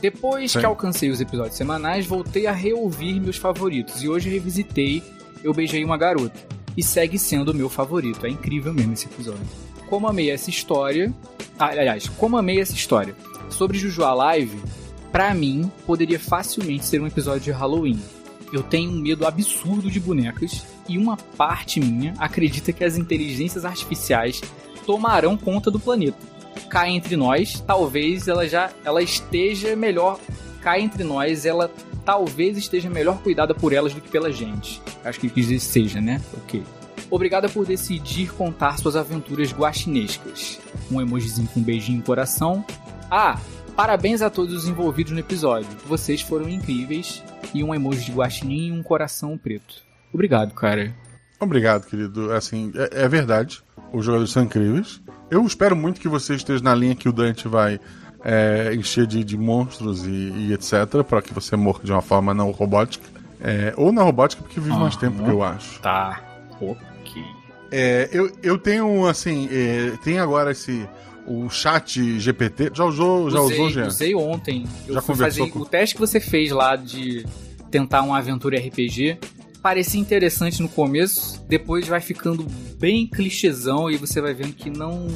Depois 0.00 0.52
Sim. 0.52 0.60
que 0.60 0.66
alcancei 0.66 1.08
os 1.10 1.20
episódios 1.20 1.56
semanais, 1.56 2.04
voltei 2.06 2.46
a 2.46 2.52
reouvir 2.52 3.18
meus 3.20 3.36
favoritos. 3.36 4.02
E 4.02 4.08
hoje 4.08 4.28
revisitei 4.28 5.02
Eu 5.42 5.54
Beijei 5.54 5.82
Uma 5.84 5.96
Garota. 5.96 6.38
E 6.76 6.82
segue 6.82 7.18
sendo 7.18 7.50
o 7.50 7.54
meu 7.54 7.68
favorito. 7.68 8.26
É 8.26 8.28
incrível 8.28 8.72
mesmo 8.72 8.92
esse 8.92 9.06
episódio. 9.06 9.46
Como 9.88 10.08
amei 10.08 10.30
essa 10.30 10.50
história. 10.50 11.12
Ah, 11.58 11.66
aliás, 11.66 12.08
como 12.08 12.36
amei 12.36 12.60
essa 12.60 12.74
história. 12.74 13.14
Sobre 13.48 13.78
Juju 13.78 14.02
Live, 14.02 14.58
pra 15.12 15.32
mim, 15.34 15.70
poderia 15.86 16.18
facilmente 16.18 16.84
ser 16.84 17.00
um 17.00 17.06
episódio 17.06 17.40
de 17.42 17.50
Halloween. 17.52 18.00
Eu 18.52 18.62
tenho 18.62 18.90
um 18.90 19.00
medo 19.00 19.26
absurdo 19.26 19.90
de 19.90 20.00
bonecas 20.00 20.64
e 20.88 20.98
uma 20.98 21.16
parte 21.16 21.80
minha 21.80 22.14
acredita 22.18 22.72
que 22.72 22.84
as 22.84 22.96
inteligências 22.96 23.64
artificiais 23.64 24.40
tomarão 24.86 25.36
conta 25.36 25.70
do 25.70 25.80
planeta. 25.80 26.18
Cá 26.68 26.88
entre 26.88 27.16
nós, 27.16 27.60
talvez 27.66 28.28
ela 28.28 28.46
já 28.46 28.70
ela 28.84 29.02
esteja 29.02 29.74
melhor. 29.74 30.18
Cá 30.64 30.80
entre 30.80 31.04
nós, 31.04 31.44
ela 31.44 31.70
talvez 32.06 32.56
esteja 32.56 32.88
melhor 32.88 33.18
cuidada 33.18 33.54
por 33.54 33.74
elas 33.74 33.92
do 33.92 34.00
que 34.00 34.08
pela 34.08 34.32
gente. 34.32 34.80
Acho 35.04 35.20
que 35.20 35.28
quis 35.28 35.46
dizer 35.46 35.60
seja, 35.60 36.00
né? 36.00 36.18
Ok. 36.38 36.62
Obrigada 37.10 37.50
por 37.50 37.66
decidir 37.66 38.32
contar 38.32 38.78
suas 38.78 38.96
aventuras 38.96 39.52
guaxinescas. 39.52 40.58
Um 40.90 41.02
emojizinho 41.02 41.46
com 41.48 41.60
um 41.60 41.62
beijinho 41.62 41.98
no 41.98 42.04
coração. 42.04 42.64
Ah, 43.10 43.38
parabéns 43.76 44.22
a 44.22 44.30
todos 44.30 44.54
os 44.54 44.66
envolvidos 44.66 45.12
no 45.12 45.18
episódio. 45.18 45.68
Vocês 45.86 46.22
foram 46.22 46.48
incríveis. 46.48 47.22
E 47.52 47.62
um 47.62 47.74
emoji 47.74 48.06
de 48.06 48.12
guaxinim 48.12 48.68
e 48.68 48.72
um 48.72 48.82
coração 48.82 49.36
preto. 49.36 49.82
Obrigado, 50.14 50.54
cara. 50.54 50.94
Obrigado, 51.38 51.86
querido. 51.86 52.32
Assim, 52.32 52.72
é, 52.74 53.04
é 53.04 53.08
verdade. 53.08 53.62
Os 53.92 54.02
jogadores 54.02 54.32
são 54.32 54.44
incríveis. 54.44 55.00
Eu 55.30 55.44
espero 55.44 55.76
muito 55.76 56.00
que 56.00 56.08
você 56.08 56.34
esteja 56.34 56.64
na 56.64 56.74
linha 56.74 56.96
que 56.96 57.08
o 57.08 57.12
Dante 57.12 57.46
vai 57.46 57.78
é, 58.24 58.74
encher 58.74 59.06
de, 59.06 59.22
de 59.22 59.36
monstros 59.36 60.04
e, 60.06 60.10
e 60.10 60.52
etc. 60.54 61.02
para 61.06 61.20
que 61.20 61.32
você 61.34 61.54
morra 61.56 61.80
de 61.84 61.92
uma 61.92 62.02
forma 62.02 62.32
não 62.32 62.50
robótica. 62.50 63.04
É, 63.40 63.74
ou 63.76 63.92
na 63.92 64.02
robótica, 64.02 64.42
porque 64.42 64.58
vive 64.58 64.74
mais 64.76 64.94
Aham. 64.94 65.00
tempo 65.00 65.22
que 65.24 65.30
eu 65.30 65.42
acho. 65.42 65.80
Tá. 65.80 66.22
Ok. 66.60 67.22
É, 67.70 68.08
eu, 68.12 68.30
eu 68.42 68.56
tenho, 68.56 69.06
assim, 69.06 69.48
é, 69.50 69.92
tem 70.02 70.18
agora 70.18 70.52
esse. 70.52 70.88
O 71.26 71.48
chat 71.48 72.20
GPT. 72.20 72.70
Já 72.74 72.84
usou, 72.84 73.30
já 73.30 73.40
usei, 73.40 73.56
usou, 73.56 73.70
Jean? 73.70 73.86
usei 73.86 74.14
ontem. 74.14 74.66
Eu 74.86 74.94
Já 74.94 75.00
fui 75.00 75.14
conversou 75.14 75.46
fazer 75.46 75.58
com- 75.58 75.64
o 75.64 75.66
teste 75.66 75.94
que 75.94 76.00
você 76.00 76.20
fez 76.20 76.50
lá 76.50 76.76
de 76.76 77.24
tentar 77.70 78.02
uma 78.02 78.18
aventura 78.18 78.58
RPG. 78.58 79.18
Parecia 79.62 79.98
interessante 79.98 80.60
no 80.60 80.68
começo, 80.68 81.42
depois 81.48 81.88
vai 81.88 82.02
ficando 82.02 82.44
bem 82.78 83.06
clichêzão 83.06 83.90
e 83.90 83.96
você 83.96 84.20
vai 84.20 84.34
vendo 84.34 84.52
que 84.52 84.68
não 84.68 85.06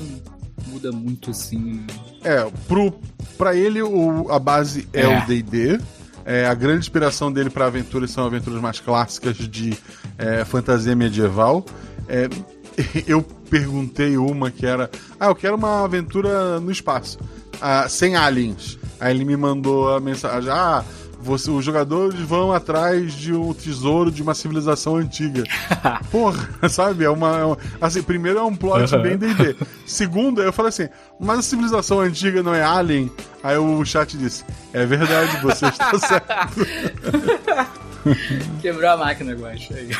muda 0.69 0.93
muito 0.93 1.31
assim. 1.31 1.85
É, 2.23 2.49
pro, 2.67 2.93
pra 3.37 3.55
ele 3.57 3.83
o, 3.83 4.31
a 4.31 4.39
base 4.39 4.89
é, 4.93 5.03
É. 5.03 5.19
o 5.23 5.27
D&D. 5.27 5.81
É, 6.25 6.47
a 6.47 6.53
grande 6.53 6.81
inspiração 6.81 7.33
dele 7.33 7.49
para 7.49 7.67
aventuras 7.67 8.11
são 8.11 8.27
aventuras 8.27 8.61
mais 8.61 8.79
clássicas 8.81 9.37
de 9.37 9.77
é, 10.19 10.45
fantasia 10.45 10.95
medieval. 10.95 11.65
É, 12.07 12.29
eu 13.07 13.23
perguntei 13.23 14.17
uma 14.19 14.51
que 14.51 14.67
era, 14.67 14.91
ah, 15.19 15.27
eu 15.29 15.35
quero 15.35 15.57
uma 15.57 15.85
aventura 15.85 16.61
no 16.61 16.71
espaço, 16.71 17.19
ah, 17.61 17.89
sem 17.89 18.15
aliens. 18.15 18.79
Aí 19.01 19.15
ele 19.15 19.25
me 19.25 19.37
mandou 19.39 19.95
a 19.95 20.01
mensagem, 20.01 20.51
ah, 20.51 20.85
você, 21.21 21.51
os 21.51 21.65
jogadores 21.65 22.19
vão 22.21 22.53
atrás 22.53 23.13
de 23.13 23.33
um 23.35 23.53
tesouro 23.53 24.11
de 24.11 24.23
uma 24.23 24.35
civilização 24.35 24.97
antiga. 24.97 25.43
Porra, 26.11 26.49
sabe? 26.69 27.05
É 27.05 27.11
uma, 27.11 27.39
é 27.39 27.45
uma- 27.45 27.59
Assim, 27.81 28.03
primeiro 28.03 28.39
é 28.39 28.43
um 28.43 28.55
plot 28.55 28.95
Aham. 28.95 29.03
bem 29.03 29.17
D&D. 29.17 29.57
Segundo, 29.87 30.43
eu 30.43 30.53
falei 30.53 30.69
assim, 30.69 30.89
mas 31.19 31.41
a 31.41 31.43
civilização 31.43 32.01
antiga 32.01 32.43
não 32.43 32.55
é 32.55 32.63
alien? 32.63 33.11
Aí 33.43 33.57
o 33.59 33.85
chat 33.85 34.17
disse, 34.17 34.45
é 34.73 34.87
verdade, 34.87 35.41
você 35.43 35.67
está 35.67 35.97
certo. 35.99 36.29
Quebrou 38.63 38.91
a 38.91 38.97
máquina. 38.97 39.37
Aí. 39.47 39.91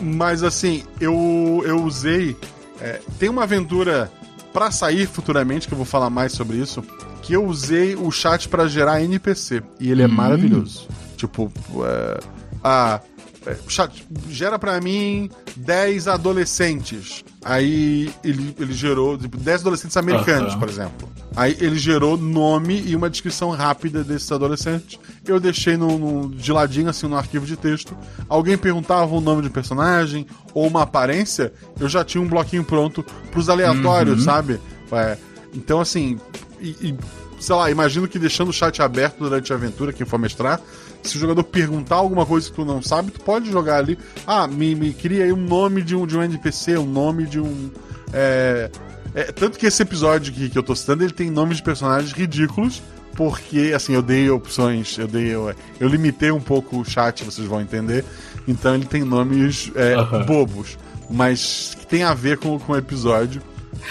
Mas 0.00 0.42
assim, 0.42 0.84
eu, 1.00 1.62
eu 1.66 1.82
usei. 1.82 2.36
é, 2.80 3.00
tem 3.18 3.28
uma 3.28 3.42
aventura 3.42 4.10
pra 4.52 4.70
sair 4.70 5.06
futuramente, 5.06 5.66
que 5.68 5.74
eu 5.74 5.76
vou 5.76 5.84
falar 5.86 6.08
mais 6.08 6.32
sobre 6.32 6.56
isso. 6.56 6.82
Que 7.28 7.34
eu 7.34 7.44
usei 7.44 7.94
o 7.94 8.10
chat 8.10 8.48
pra 8.48 8.66
gerar 8.66 9.02
NPC. 9.02 9.62
E 9.78 9.90
ele 9.90 10.02
é 10.02 10.06
Hum. 10.06 10.12
maravilhoso. 10.12 10.88
Tipo, 11.16 11.52
é, 11.84 12.20
a. 12.64 13.00
é, 13.46 13.56
Chat, 13.68 14.06
gera 14.30 14.58
pra 14.58 14.80
mim 14.80 15.30
10 15.56 16.08
adolescentes. 16.08 17.22
Aí 17.44 18.10
ele, 18.24 18.54
ele 18.58 18.72
gerou 18.72 19.16
tipo, 19.18 19.36
10 19.36 19.60
adolescentes 19.60 19.96
americanos, 19.96 20.54
por 20.54 20.68
exemplo. 20.68 21.08
Aí 21.36 21.56
ele 21.60 21.76
gerou 21.78 22.16
nome 22.16 22.82
e 22.86 22.96
uma 22.96 23.08
descrição 23.10 23.50
rápida 23.50 24.02
desses 24.02 24.30
adolescentes. 24.32 24.98
Eu 25.26 25.38
deixei 25.38 25.76
no, 25.76 25.98
no- 25.98 26.28
de 26.34 26.50
ladinho, 26.52 26.88
assim, 26.88 27.06
no 27.06 27.16
arquivo 27.16 27.44
de 27.46 27.56
texto. 27.56 27.96
Alguém 28.28 28.56
perguntava 28.58 29.14
o 29.14 29.20
nome 29.20 29.42
de 29.42 29.50
personagem 29.50 30.26
ou 30.54 30.66
uma 30.66 30.82
aparência, 30.82 31.52
eu 31.78 31.88
já 31.88 32.02
tinha 32.04 32.22
um 32.22 32.28
bloquinho 32.28 32.64
pronto 32.64 33.04
pros 33.30 33.48
aleatórios, 33.50 34.18
Uhum. 34.20 34.24
sabe? 34.24 34.60
É, 34.92 35.16
então, 35.54 35.80
assim, 35.80 36.18
e, 36.60 36.88
e, 36.88 36.94
sei 37.40 37.54
lá, 37.54 37.70
imagino 37.70 38.08
que 38.08 38.18
deixando 38.18 38.48
o 38.48 38.52
chat 38.52 38.80
aberto 38.82 39.18
durante 39.18 39.52
a 39.52 39.56
aventura, 39.56 39.92
quem 39.92 40.06
for 40.06 40.18
mestrar, 40.18 40.60
se 41.02 41.16
o 41.16 41.20
jogador 41.20 41.44
perguntar 41.44 41.96
alguma 41.96 42.26
coisa 42.26 42.48
que 42.48 42.54
tu 42.54 42.64
não 42.64 42.82
sabe, 42.82 43.10
tu 43.10 43.20
pode 43.20 43.50
jogar 43.50 43.78
ali. 43.78 43.98
Ah, 44.26 44.46
me, 44.46 44.74
me 44.74 44.92
cria 44.92 45.24
aí 45.24 45.32
um 45.32 45.36
nome 45.36 45.82
de 45.82 45.94
um, 45.94 46.06
de 46.06 46.16
um 46.16 46.22
NPC, 46.22 46.76
um 46.78 46.86
nome 46.86 47.26
de 47.26 47.40
um. 47.40 47.70
É, 48.12 48.70
é, 49.14 49.24
tanto 49.24 49.58
que 49.58 49.66
esse 49.66 49.82
episódio 49.82 50.32
que, 50.32 50.48
que 50.48 50.58
eu 50.58 50.62
tô 50.62 50.74
citando, 50.74 51.04
ele 51.04 51.12
tem 51.12 51.30
nomes 51.30 51.58
de 51.58 51.62
personagens 51.62 52.12
ridículos. 52.12 52.82
Porque, 53.14 53.72
assim, 53.74 53.94
eu 53.94 54.02
dei 54.02 54.30
opções, 54.30 54.96
eu 54.96 55.08
dei. 55.08 55.34
Eu, 55.34 55.52
eu 55.80 55.88
limitei 55.88 56.30
um 56.30 56.40
pouco 56.40 56.78
o 56.78 56.84
chat, 56.84 57.24
vocês 57.24 57.48
vão 57.48 57.60
entender. 57.60 58.04
Então 58.46 58.74
ele 58.74 58.86
tem 58.86 59.02
nomes 59.02 59.72
é, 59.74 59.96
bobos, 60.24 60.78
mas 61.10 61.76
que 61.78 61.86
tem 61.86 62.04
a 62.04 62.14
ver 62.14 62.38
com, 62.38 62.58
com 62.60 62.72
o 62.72 62.76
episódio. 62.76 63.42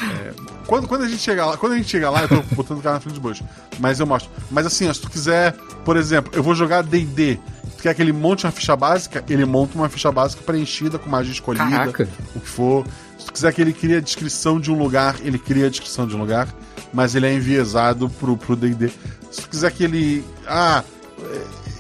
É, 0.02 0.34
quando, 0.66 0.88
quando 0.88 1.04
a 1.04 1.08
gente 1.08 1.22
chegar 1.22 1.46
lá, 1.46 1.58
quando 1.58 1.74
a 1.74 1.78
gente 1.78 1.90
chegar 1.90 2.10
lá, 2.10 2.24
eu 2.24 2.30
tô 2.30 2.42
botando 2.56 2.80
o 2.80 2.82
cara 2.82 2.96
na 2.96 3.02
frente 3.02 3.16
do 3.16 3.22
bush. 3.22 3.44
Mas 3.80 4.00
eu 4.00 4.06
mostro. 4.06 4.30
Mas 4.52 4.66
assim, 4.66 4.88
ó, 4.88 4.94
se 4.94 5.02
tu 5.02 5.10
quiser, 5.10 5.54
por 5.86 5.98
exemplo, 5.98 6.32
eu 6.36 6.44
vou 6.44 6.54
jogar 6.54 6.84
DD. 6.84 7.40
Tu 7.78 7.84
quer 7.84 7.94
que 7.94 8.02
ele 8.02 8.12
monte 8.12 8.46
uma 8.46 8.52
ficha 8.52 8.76
básica? 8.76 9.24
Ele 9.30 9.46
monta 9.46 9.76
uma 9.78 9.88
ficha 9.88 10.12
básica 10.12 10.42
preenchida 10.44 10.98
com 10.98 11.10
magia 11.10 11.32
escolhida, 11.32 11.70
Caraca. 11.70 12.10
o 12.36 12.40
que 12.40 12.48
for. 12.50 12.86
Se 13.18 13.26
tu 13.26 13.34
quiser 13.34 13.54
que 13.54 13.62
ele 13.62 13.74
crie 13.74 13.96
a 13.96 14.02
descrição 14.02 14.60
de 14.60 14.72
um 14.72 14.78
lugar, 14.78 15.16
ele 15.22 15.38
cria 15.38 15.68
a 15.68 15.70
descrição 15.70 16.08
de 16.08 16.16
um 16.16 16.20
lugar, 16.20 16.48
mas 16.94 17.16
ele 17.16 17.28
é 17.28 17.34
enviesado 17.34 18.10
pro 18.10 18.36
pro 18.36 18.56
DD. 18.56 18.90
Se 19.32 19.42
tu 19.42 19.50
quiser 19.50 19.72
que 19.72 19.84
ele. 19.84 20.26
Ah, 20.48 20.84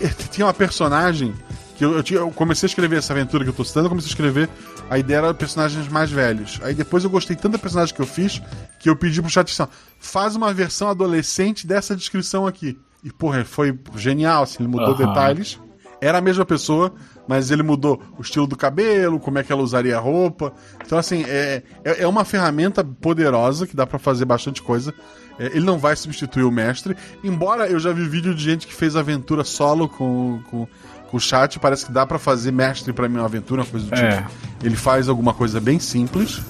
é, 0.01 0.07
tinha 0.31 0.45
uma 0.45 0.53
personagem 0.53 1.33
que 1.77 1.85
eu, 1.85 1.93
eu, 1.93 2.03
tinha- 2.03 2.19
eu 2.19 2.31
comecei 2.31 2.65
a 2.67 2.69
escrever 2.69 2.97
essa 2.97 3.13
aventura 3.13 3.43
que 3.43 3.49
eu 3.49 3.53
tô 3.53 3.63
citando, 3.63 3.85
eu 3.85 3.89
comecei 3.89 4.09
a 4.09 4.11
escrever. 4.11 4.49
A 4.89 4.97
ideia 4.97 5.17
era 5.19 5.33
personagens 5.33 5.87
mais 5.87 6.09
velhos. 6.11 6.59
Aí 6.63 6.73
depois 6.73 7.03
eu 7.03 7.09
gostei 7.09 7.35
tanto 7.35 7.53
da 7.53 7.59
personagem 7.59 7.93
que 7.93 8.01
eu 8.01 8.07
fiz 8.07 8.41
que 8.79 8.89
eu 8.89 8.95
pedi 8.95 9.21
pro 9.21 9.29
chat 9.29 9.51
assim, 9.51 9.63
ó, 9.63 9.67
faz 9.99 10.35
uma 10.35 10.53
versão 10.53 10.89
adolescente 10.89 11.65
dessa 11.67 11.95
descrição 11.95 12.45
aqui. 12.47 12.77
E, 13.03 13.11
porra, 13.11 13.45
foi 13.45 13.77
genial, 13.95 14.43
assim, 14.43 14.57
ele 14.59 14.67
mudou 14.69 14.89
Aham. 14.93 15.07
detalhes. 15.07 15.59
Era 15.99 16.19
a 16.19 16.21
mesma 16.21 16.45
pessoa, 16.45 16.93
mas 17.27 17.49
ele 17.49 17.63
mudou 17.63 17.99
o 18.19 18.21
estilo 18.21 18.45
do 18.45 18.55
cabelo, 18.55 19.19
como 19.19 19.39
é 19.39 19.43
que 19.43 19.51
ela 19.51 19.63
usaria 19.63 19.97
a 19.97 19.99
roupa. 19.99 20.53
Então, 20.85 20.95
assim, 20.97 21.23
é, 21.27 21.63
é 21.83 22.03
é 22.03 22.07
uma 22.07 22.23
ferramenta 22.23 22.83
poderosa 22.83 23.65
que 23.65 23.75
dá 23.75 23.85
pra 23.87 23.97
fazer 23.97 24.23
bastante 24.25 24.61
coisa. 24.61 24.93
É, 25.39 25.47
ele 25.47 25.65
não 25.65 25.79
vai 25.79 25.95
substituir 25.95 26.43
o 26.43 26.51
mestre. 26.51 26.95
Embora 27.23 27.67
eu 27.67 27.79
já 27.79 27.91
vi 27.93 28.07
vídeo 28.07 28.35
de 28.35 28.43
gente 28.43 28.67
que 28.67 28.73
fez 28.75 28.95
aventura 28.95 29.43
solo 29.43 29.89
com, 29.89 30.39
com 30.51 30.67
o 31.15 31.19
chat, 31.19 31.57
parece 31.59 31.85
que 31.85 31.91
dá 31.93 32.05
pra 32.05 32.19
fazer 32.19 32.51
mestre 32.51 32.91
pra 32.91 33.07
mim 33.07 33.15
uma 33.17 33.25
aventura, 33.25 33.61
uma 33.61 33.67
coisa 33.67 33.85
do 33.85 33.95
É. 33.95 34.17
tipo. 34.17 34.31
Ele 34.61 34.75
faz 34.75 35.07
alguma 35.07 35.33
coisa 35.33 35.61
bem 35.61 35.79
simples, 35.79 36.41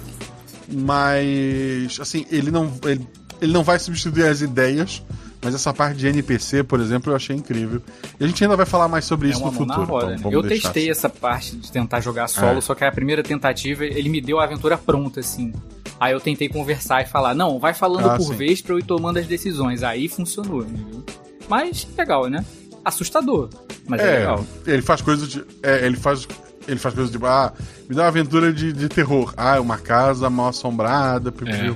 mas 0.68 2.00
assim, 2.00 2.26
ele 2.32 2.50
não, 2.52 2.72
ele, 2.84 3.08
ele 3.42 3.54
não 3.54 3.64
vai 3.64 3.78
substituir 3.80 4.26
as 4.26 4.42
ideias. 4.42 5.04
Mas 5.40 5.54
essa 5.54 5.72
parte 5.72 5.98
de 5.98 6.08
NPC, 6.08 6.64
por 6.64 6.80
exemplo, 6.80 7.12
eu 7.12 7.16
achei 7.16 7.36
incrível. 7.36 7.80
E 8.20 8.24
a 8.24 8.28
gente 8.28 8.44
ainda 8.44 8.56
vai 8.58 8.66
falar 8.66 8.88
mais 8.88 9.06
sobre 9.06 9.30
isso 9.30 9.38
é 9.40 9.44
uma 9.44 9.52
no 9.52 9.58
futuro. 9.58 9.84
roda, 9.86 10.16
então 10.16 10.32
né? 10.32 10.36
Eu 10.36 10.42
testei 10.42 10.84
assim. 10.86 10.92
essa 10.92 11.10
parte 11.10 11.56
de 11.56 11.72
tentar 11.72 12.00
jogar 12.02 12.28
solo, 12.28 12.58
É. 12.58 12.62
só 12.62 12.74
que 12.74 12.84
a 12.84 12.92
primeira 12.92 13.22
tentativa 13.22 13.86
ele 13.86 14.10
me 14.10 14.20
deu 14.20 14.40
a 14.40 14.44
aventura 14.46 14.76
pronta, 14.80 15.20
assim. 15.20 15.54
Aí 16.00 16.12
eu 16.12 16.20
tentei 16.20 16.50
conversar 16.50 17.04
e 17.04 17.06
falar, 17.06 17.36
não, 17.36 17.60
vai 17.60 17.76
falando 17.76 18.10
Ah, 18.10 18.18
por 18.18 18.26
sim. 18.26 18.34
vez 18.36 18.62
pra 18.64 18.74
eu 18.74 18.80
ir 18.80 18.84
tomando 18.84 19.18
as 19.20 19.28
decisões. 19.28 19.84
Aí 19.84 20.08
funcionou, 20.10 20.64
entendeu? 20.64 21.04
Mas 21.48 21.88
legal, 21.96 22.28
né? 22.28 22.44
Assustador, 22.84 23.50
mas 23.88 24.02
é, 24.02 24.16
É, 24.16 24.20
legal. 24.20 24.46
ele 24.66 24.82
faz 24.82 25.02
coisas 25.02 25.28
de. 25.28 25.44
É, 25.64 25.86
ele 25.86 25.98
faz. 25.98 26.28
Ele 26.68 26.80
faz 26.80 26.94
coisas 26.94 27.12
de. 27.12 27.18
Ah, 27.26 27.54
me 27.90 27.96
dá 27.96 28.04
uma 28.04 28.08
aventura 28.10 28.52
de, 28.52 28.74
de 28.74 28.90
terror. 28.90 29.34
Ah, 29.38 29.60
uma 29.60 29.78
casa 29.78 30.30
mal 30.30 30.50
assombrada. 30.50 31.34
É. 31.46 31.74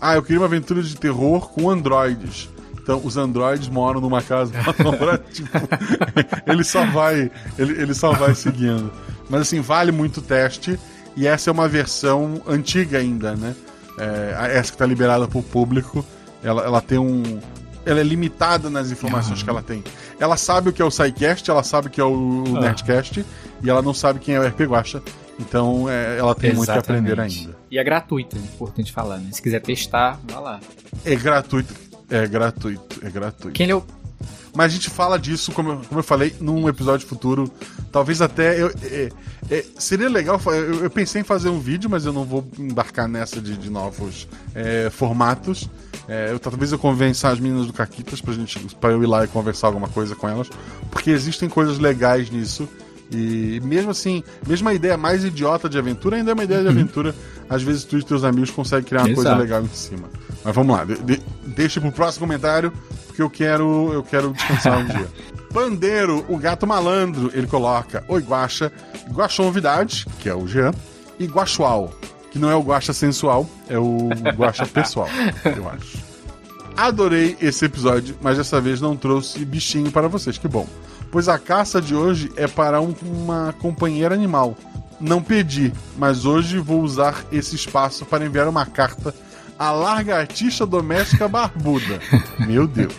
Ah, 0.00 0.14
eu 0.14 0.22
queria 0.22 0.40
uma 0.40 0.46
aventura 0.46 0.82
de 0.82 0.96
terror 0.96 1.50
com 1.50 1.68
androides. 1.68 2.48
Então, 2.80 3.00
os 3.02 3.16
androides 3.16 3.66
moram 3.68 4.00
numa 4.00 4.20
casa 4.22 4.52
mal 4.52 4.70
assombrada. 4.78 5.24
tipo, 5.32 5.48
ele 6.46 6.62
só 6.62 6.84
vai. 6.86 7.30
Ele, 7.58 7.80
ele 7.82 7.94
só 7.94 8.12
vai 8.12 8.34
seguindo. 8.34 8.92
Mas 9.28 9.42
assim, 9.42 9.60
vale 9.60 9.90
muito 9.90 10.18
o 10.18 10.22
teste. 10.22 10.78
E 11.16 11.26
essa 11.26 11.48
é 11.48 11.52
uma 11.52 11.66
versão 11.68 12.42
antiga 12.46 12.98
ainda, 12.98 13.34
né? 13.34 13.54
É, 13.98 14.56
essa 14.58 14.70
que 14.72 14.78
tá 14.78 14.84
liberada 14.86 15.26
pro 15.26 15.42
público. 15.42 16.04
Ela, 16.42 16.62
ela 16.64 16.80
tem 16.82 16.98
um. 16.98 17.22
Ela 17.86 18.00
é 18.00 18.02
limitada 18.02 18.70
nas 18.70 18.90
informações 18.90 19.42
que 19.42 19.50
ela 19.50 19.62
tem. 19.62 19.82
Ela 20.18 20.36
sabe 20.36 20.70
o 20.70 20.72
que 20.72 20.80
é 20.80 20.84
o 20.84 20.90
SciCast, 20.90 21.50
ela 21.50 21.62
sabe 21.62 21.88
o 21.88 21.90
que 21.90 22.00
é 22.00 22.04
o 22.04 22.44
Ah. 22.56 22.60
Nerdcast, 22.60 23.24
e 23.62 23.70
ela 23.70 23.82
não 23.82 23.92
sabe 23.92 24.18
quem 24.20 24.34
é 24.34 24.40
o 24.40 24.46
RP 24.46 24.62
Guacha. 24.62 25.02
Então 25.38 25.88
é, 25.90 26.18
ela 26.18 26.34
tem 26.34 26.54
muito 26.54 26.70
que 26.70 26.78
aprender 26.78 27.08
Exatamente. 27.08 27.40
ainda. 27.40 27.56
E 27.70 27.78
é 27.78 27.84
gratuita, 27.84 28.36
é 28.36 28.40
importante 28.40 28.92
falar, 28.92 29.18
né? 29.18 29.30
Se 29.32 29.42
quiser 29.42 29.60
testar, 29.60 30.18
vai 30.24 30.40
lá. 30.40 30.60
É 31.04 31.14
gratuito. 31.16 31.74
É 32.08 32.26
gratuito. 32.26 33.04
É 33.04 33.10
gratuito. 33.10 33.52
Quem 33.54 33.66
leu 33.66 33.84
Mas 34.54 34.66
a 34.66 34.74
gente 34.74 34.88
fala 34.88 35.18
disso, 35.18 35.50
como 35.52 35.70
eu, 35.72 35.76
como 35.88 35.98
eu 35.98 36.04
falei, 36.04 36.34
num 36.40 36.68
episódio 36.68 37.06
futuro. 37.06 37.50
Talvez 37.90 38.22
até. 38.22 38.60
Eu, 38.60 38.68
é, 38.84 39.10
é, 39.50 39.64
seria 39.78 40.08
legal. 40.08 40.40
Eu, 40.46 40.84
eu, 40.84 40.90
pensei 40.90 41.22
em 41.22 41.24
fazer 41.24 41.48
um 41.48 41.58
vídeo, 41.58 41.90
mas 41.90 42.06
eu 42.06 42.12
não 42.12 42.24
vou 42.24 42.46
embarcar 42.58 43.08
nessa 43.08 43.40
de, 43.40 43.56
de 43.56 43.70
novos 43.70 44.28
é, 44.54 44.88
formatos. 44.90 45.68
É, 46.08 46.32
eu, 46.32 46.38
talvez 46.38 46.72
eu 46.72 46.78
convença 46.78 47.28
as 47.28 47.40
meninas 47.40 47.66
do 47.66 47.72
Caquitas 47.72 48.20
pra, 48.20 48.34
gente, 48.34 48.58
pra 48.76 48.90
eu 48.90 49.02
ir 49.02 49.06
lá 49.06 49.24
e 49.24 49.28
conversar 49.28 49.68
alguma 49.68 49.88
coisa 49.88 50.14
com 50.14 50.28
elas. 50.28 50.50
Porque 50.90 51.10
existem 51.10 51.48
coisas 51.48 51.78
legais 51.78 52.30
nisso. 52.30 52.68
E 53.10 53.60
mesmo 53.62 53.90
assim, 53.90 54.22
mesmo 54.46 54.68
a 54.68 54.74
ideia 54.74 54.96
mais 54.96 55.24
idiota 55.24 55.68
de 55.68 55.78
aventura 55.78 56.16
ainda 56.16 56.30
é 56.30 56.34
uma 56.34 56.44
ideia 56.44 56.62
de 56.62 56.68
aventura. 56.68 57.14
Às 57.48 57.62
vezes 57.62 57.84
tu 57.84 57.98
e 57.98 58.02
teus 58.02 58.24
amigos 58.24 58.50
conseguem 58.50 58.84
criar 58.84 59.02
uma 59.02 59.10
Exato. 59.10 59.22
coisa 59.22 59.38
legal 59.40 59.62
em 59.62 59.68
cima. 59.68 60.08
Mas 60.42 60.54
vamos 60.54 60.76
lá, 60.76 60.84
de, 60.84 60.96
de, 60.96 61.22
deixa 61.46 61.80
pro 61.80 61.92
próximo 61.92 62.26
comentário, 62.26 62.72
porque 63.06 63.22
eu 63.22 63.30
quero, 63.30 63.92
eu 63.92 64.02
quero 64.02 64.32
descansar 64.32 64.78
um 64.78 64.86
dia. 64.86 65.08
Pandeiro, 65.52 66.24
o 66.28 66.36
gato 66.36 66.66
malandro, 66.66 67.30
ele 67.32 67.46
coloca 67.46 68.04
Oi 68.08 68.20
Guaxa, 68.20 68.72
Guaxa 69.10 69.42
Novidade, 69.42 70.04
que 70.18 70.28
é 70.28 70.34
o 70.34 70.48
Jean, 70.48 70.72
e 71.18 71.26
Guaxual, 71.26 71.92
que 72.34 72.38
não 72.40 72.50
é 72.50 72.56
o 72.56 72.60
Guaxa 72.62 72.92
sensual, 72.92 73.48
é 73.68 73.78
o 73.78 74.08
Guaxa 74.36 74.66
pessoal, 74.66 75.08
eu 75.56 75.68
acho. 75.70 75.98
Adorei 76.76 77.36
esse 77.40 77.64
episódio, 77.64 78.16
mas 78.20 78.36
dessa 78.38 78.60
vez 78.60 78.80
não 78.80 78.96
trouxe 78.96 79.44
bichinho 79.44 79.92
para 79.92 80.08
vocês, 80.08 80.36
que 80.36 80.48
bom. 80.48 80.66
Pois 81.12 81.28
a 81.28 81.38
caça 81.38 81.80
de 81.80 81.94
hoje 81.94 82.32
é 82.36 82.48
para 82.48 82.80
um- 82.80 82.92
uma 83.00 83.54
companheira 83.60 84.12
animal. 84.16 84.56
Não 85.00 85.22
pedi, 85.22 85.72
mas 85.96 86.24
hoje 86.24 86.58
vou 86.58 86.80
usar 86.82 87.24
esse 87.30 87.54
espaço 87.54 88.04
para 88.04 88.24
enviar 88.26 88.48
uma 88.48 88.66
carta 88.66 89.14
à 89.56 89.70
lagartixa 89.70 90.66
doméstica 90.66 91.28
barbuda. 91.28 92.00
Meu 92.40 92.66
Deus. 92.66 92.92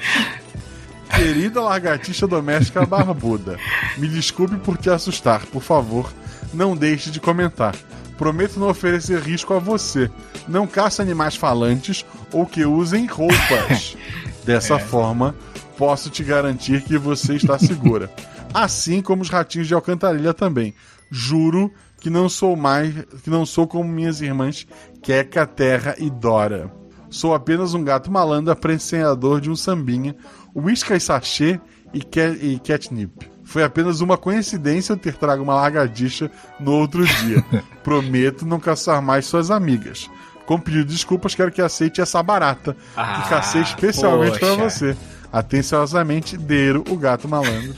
Querida 1.14 1.60
lagartixa 1.62 2.26
doméstica 2.26 2.86
barbuda, 2.86 3.58
me 3.98 4.08
desculpe 4.08 4.56
por 4.58 4.78
te 4.78 4.90
assustar, 4.90 5.46
por 5.48 5.62
favor, 5.62 6.10
não 6.54 6.76
deixe 6.78 7.12
de 7.12 7.20
comentar. 7.20 7.76
Prometo 8.18 8.60
não 8.60 8.70
oferecer 8.70 9.20
risco 9.20 9.54
a 9.54 9.60
você. 9.60 10.10
Não 10.48 10.66
caça 10.66 11.02
animais 11.02 11.36
falantes 11.36 12.06
ou 12.32 12.46
que 12.46 12.66
usem 12.66 13.06
roupas. 13.06 13.98
Dessa 14.46 14.78
forma, 14.80 15.36
posso 15.78 16.10
te 16.10 16.24
garantir 16.24 16.82
que 16.84 16.98
você 16.98 17.36
está 17.36 17.58
segura. 17.60 18.12
Assim 18.54 19.02
como 19.02 19.22
os 19.22 19.30
ratinhos 19.30 19.68
de 19.68 19.74
alcantarilha 19.74 20.34
também. 20.34 20.74
Juro 21.12 21.72
que 22.00 22.10
não 22.10 22.30
sou 22.30 22.56
mais, 22.56 22.94
que 23.24 23.30
não 23.30 23.46
sou 23.46 23.68
como 23.68 23.84
minhas 23.90 24.22
irmãs 24.22 24.66
Queca, 25.02 25.46
Terra 25.46 25.96
e 25.98 26.10
Dora. 26.10 26.72
Sou 27.10 27.34
apenas 27.34 27.74
um 27.74 27.84
gato 27.84 28.12
malandro 28.12 28.52
apreciador 28.52 29.42
de 29.42 29.50
um 29.50 29.56
sambinha, 29.56 30.16
whisky 30.56 31.00
sachê 31.00 31.60
e, 31.94 32.02
ca- 32.02 32.30
e 32.30 32.60
catnip. 32.60 33.30
Foi 33.46 33.64
apenas 33.64 34.02
uma 34.02 34.18
coincidência 34.18 34.94
eu 34.94 34.98
ter 34.98 35.16
trago 35.16 35.44
uma 35.44 35.56
lagartixa 35.56 36.30
no 36.60 36.74
outro 36.74 37.06
dia. 37.06 37.46
Prometo 37.84 38.46
não 38.46 38.60
caçar 38.60 39.02
mais 39.02 39.26
suas 39.26 39.52
amigas. 39.52 40.10
Com 40.46 40.60
pedido 40.60 40.86
de 40.86 40.94
desculpas, 40.94 41.34
quero 41.34 41.52
que 41.52 41.62
aceite 41.62 42.02
essa 42.02 42.22
barata. 42.22 42.76
Ah, 42.96 43.22
que 43.22 43.30
cacei 43.30 43.62
especialmente 43.62 44.40
para 44.40 44.56
você. 44.56 44.96
Atenciosamente, 45.32 46.38
Deiro, 46.38 46.84
o 46.90 46.98
gato 46.98 47.28
malandro. 47.28 47.74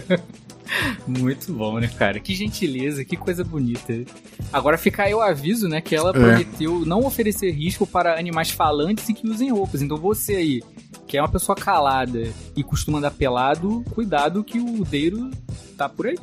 Muito 1.06 1.52
bom, 1.52 1.78
né, 1.78 1.88
cara? 1.98 2.18
Que 2.20 2.34
gentileza, 2.34 3.04
que 3.04 3.16
coisa 3.16 3.44
bonita. 3.44 3.92
Agora 4.52 4.78
fica 4.78 5.04
aí 5.04 5.14
o 5.14 5.20
aviso, 5.20 5.68
né, 5.68 5.80
que 5.80 5.94
ela 5.94 6.10
É. 6.10 6.12
prometeu 6.12 6.80
não 6.86 7.00
oferecer 7.04 7.50
risco 7.50 7.86
para 7.86 8.18
animais 8.18 8.50
falantes 8.50 9.08
e 9.08 9.14
que 9.14 9.28
usem 9.28 9.50
roupas. 9.50 9.82
Então 9.82 9.96
você 9.96 10.36
aí, 10.36 10.62
que 11.06 11.16
é 11.16 11.22
uma 11.22 11.28
pessoa 11.28 11.56
calada 11.56 12.28
e 12.56 12.62
costuma 12.62 12.98
andar 12.98 13.10
pelado, 13.10 13.84
cuidado 13.94 14.42
que 14.44 14.58
o 14.58 14.84
deiro 14.84 15.30
tá 15.76 15.88
por 15.88 16.06
aí. 16.06 16.18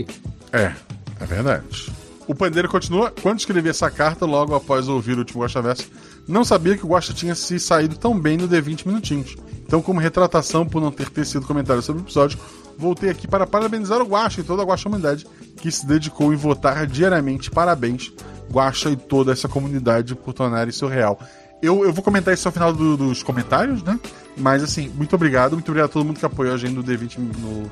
É, 0.52 0.74
é 1.20 1.26
verdade. 1.26 1.92
O 2.28 2.36
pandeiro 2.36 2.70
continua. 2.70 3.12
Quando 3.24 3.40
escrevi 3.40 3.70
essa 3.70 3.90
carta, 3.90 4.24
logo 4.26 4.54
após 4.54 4.88
ouvir 4.88 5.16
o 5.16 5.20
último 5.20 5.42
Guaxa 5.42 5.62
Verso, 5.64 5.90
não 6.28 6.46
sabia 6.46 6.78
que 6.78 6.86
o 6.86 6.90
Guaxa 6.90 7.12
tinha 7.12 7.34
se 7.34 7.60
saído 7.60 7.98
tão 7.98 8.18
bem 8.20 8.38
no 8.38 8.48
D20 8.48 8.86
Minutinhos. 8.86 9.36
Então, 9.66 9.82
como 9.82 10.00
retratação 10.00 10.64
por 10.66 10.80
não 10.82 10.92
ter 10.92 11.10
tecido 11.10 11.46
comentário 11.46 11.82
sobre 11.82 12.02
o 12.02 12.06
episódio, 12.06 12.38
voltei 12.80 13.10
aqui 13.10 13.28
para 13.28 13.46
parabenizar 13.46 14.02
o 14.02 14.06
Guaxa 14.06 14.42
e 14.42 14.44
toda 14.44 14.64
a 14.64 14.66
Guaxa 14.66 14.88
Humanidade 14.88 15.28
que 15.58 15.70
se 15.72 15.86
dedicou 15.86 16.34
em 16.34 16.36
votar 16.38 16.88
diariamente. 16.88 17.52
Parabéns, 17.52 18.12
Guaxa 18.52 18.90
e 18.90 18.96
toda 18.96 19.32
essa 19.32 19.48
comunidade 19.48 20.16
por 20.16 20.34
tornar 20.34 20.68
isso 20.68 20.88
real. 20.88 21.20
Eu, 21.62 21.84
eu 21.84 21.92
vou 21.92 22.02
comentar 22.04 22.34
isso 22.34 22.48
ao 22.48 22.52
final 22.54 22.72
do- 22.72 22.96
dos 22.96 23.22
comentários, 23.22 23.84
né? 23.84 24.00
Mas 24.38 24.64
assim, 24.64 24.88
muito 24.96 25.14
obrigado, 25.14 25.54
muito 25.54 25.68
obrigado 25.70 25.90
a 25.90 25.94
todo 25.94 26.06
mundo 26.06 26.18
que 26.18 26.26
apoiou 26.26 26.54
a 26.54 26.58
gente 26.58 26.72
no 26.74 26.82
D20 26.84 27.18
no, 27.18 27.72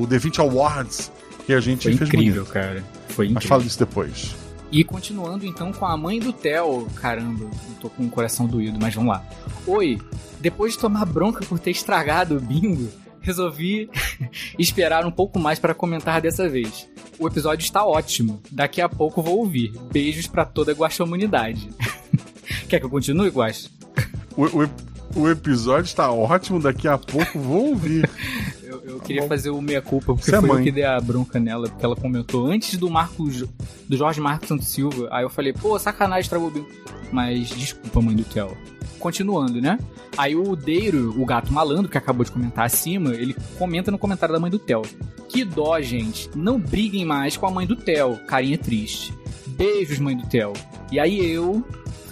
no 0.00 0.06
D20 0.06 0.38
Awards 0.40 1.10
que 1.46 1.54
a 1.54 1.58
gente 1.60 1.84
Foi 1.88 1.96
fez 1.96 2.08
incrível, 2.08 2.42
bonito. 2.44 2.52
cara. 2.52 2.84
Foi 3.08 3.24
Mas 3.26 3.30
incrível. 3.36 3.48
fala 3.48 3.62
disso 3.62 3.78
depois. 3.78 4.36
E 4.70 4.84
continuando 4.84 5.44
então 5.46 5.72
com 5.72 5.84
a 5.86 5.96
mãe 5.96 6.20
do 6.20 6.32
Theo. 6.32 6.86
Caramba, 6.96 7.44
eu 7.44 7.50
tô 7.80 7.88
com 7.90 8.04
o 8.04 8.10
coração 8.10 8.46
doído, 8.46 8.78
mas 8.80 8.94
vamos 8.94 9.10
lá. 9.10 9.24
Oi, 9.66 9.98
depois 10.40 10.74
de 10.74 10.78
tomar 10.78 11.04
bronca 11.06 11.44
por 11.44 11.58
ter 11.58 11.70
estragado 11.70 12.36
o 12.36 12.40
bingo, 12.40 12.88
resolvi 13.22 13.88
esperar 14.58 15.06
um 15.06 15.10
pouco 15.10 15.38
mais 15.38 15.58
para 15.58 15.74
comentar 15.74 16.20
dessa 16.20 16.48
vez. 16.48 16.88
O 17.18 17.26
episódio 17.26 17.64
está 17.64 17.84
ótimo. 17.84 18.42
Daqui 18.50 18.80
a 18.80 18.88
pouco 18.88 19.22
vou 19.22 19.38
ouvir. 19.38 19.72
Beijos 19.92 20.26
pra 20.26 20.44
toda 20.44 20.72
a 20.72 20.74
Guaxamunidade. 20.74 21.70
Quer 22.68 22.80
que 22.80 22.86
eu 22.86 22.90
continue, 22.90 23.30
Guax? 23.30 23.70
O, 25.14 25.28
episódio 25.28 25.84
está 25.84 26.10
ótimo, 26.10 26.60
daqui 26.60 26.88
a 26.88 26.96
pouco 26.98 27.38
vou 27.38 27.68
ouvir. 27.70 28.08
Eu, 28.62 28.80
eu 28.86 29.00
queria 29.00 29.28
fazer 29.28 29.50
o 29.50 29.60
meia-culpa, 29.60 30.14
porque 30.14 30.24
Você 30.30 30.34
é 30.36 30.40
foi 30.40 30.48
eu 30.48 30.54
mãe. 30.54 30.64
que 30.64 30.72
dei 30.72 30.82
a 30.84 30.98
bronca 30.98 31.38
nela, 31.38 31.68
porque 31.68 31.84
ela 31.84 31.94
comentou 31.94 32.46
antes 32.46 32.78
do 32.78 32.88
Marcos, 32.88 33.44
do 33.86 33.96
Jorge 33.98 34.18
Marcos 34.18 34.48
Santos 34.48 34.68
Silva. 34.68 35.08
Aí 35.10 35.22
eu 35.22 35.28
falei, 35.28 35.52
pô, 35.52 35.78
sacanagem, 35.78 36.22
estragou 36.22 36.50
bingo. 36.50 36.68
Mas 37.12 37.50
desculpa, 37.50 38.00
mãe 38.00 38.16
do 38.16 38.24
Theo. 38.24 38.56
Continuando, 38.98 39.60
né? 39.60 39.78
Aí 40.16 40.34
o 40.34 40.56
Deiro, 40.56 41.14
o 41.20 41.26
gato 41.26 41.52
malandro, 41.52 41.90
que 41.90 41.98
acabou 41.98 42.24
de 42.24 42.32
comentar 42.32 42.64
acima, 42.64 43.10
ele 43.14 43.36
comenta 43.58 43.90
no 43.90 43.98
comentário 43.98 44.32
da 44.32 44.40
mãe 44.40 44.50
do 44.50 44.58
Theo. 44.58 44.82
Que 45.28 45.44
dó, 45.44 45.78
gente. 45.82 46.30
Não 46.34 46.58
briguem 46.58 47.04
mais 47.04 47.36
com 47.36 47.46
a 47.46 47.50
mãe 47.50 47.66
do 47.66 47.76
Theo. 47.76 48.16
Carinha 48.26 48.56
triste. 48.56 49.12
Beijos, 49.48 49.98
mãe 49.98 50.16
do 50.16 50.26
Theo. 50.28 50.54
E 50.90 50.98
aí 50.98 51.22
eu 51.30 51.62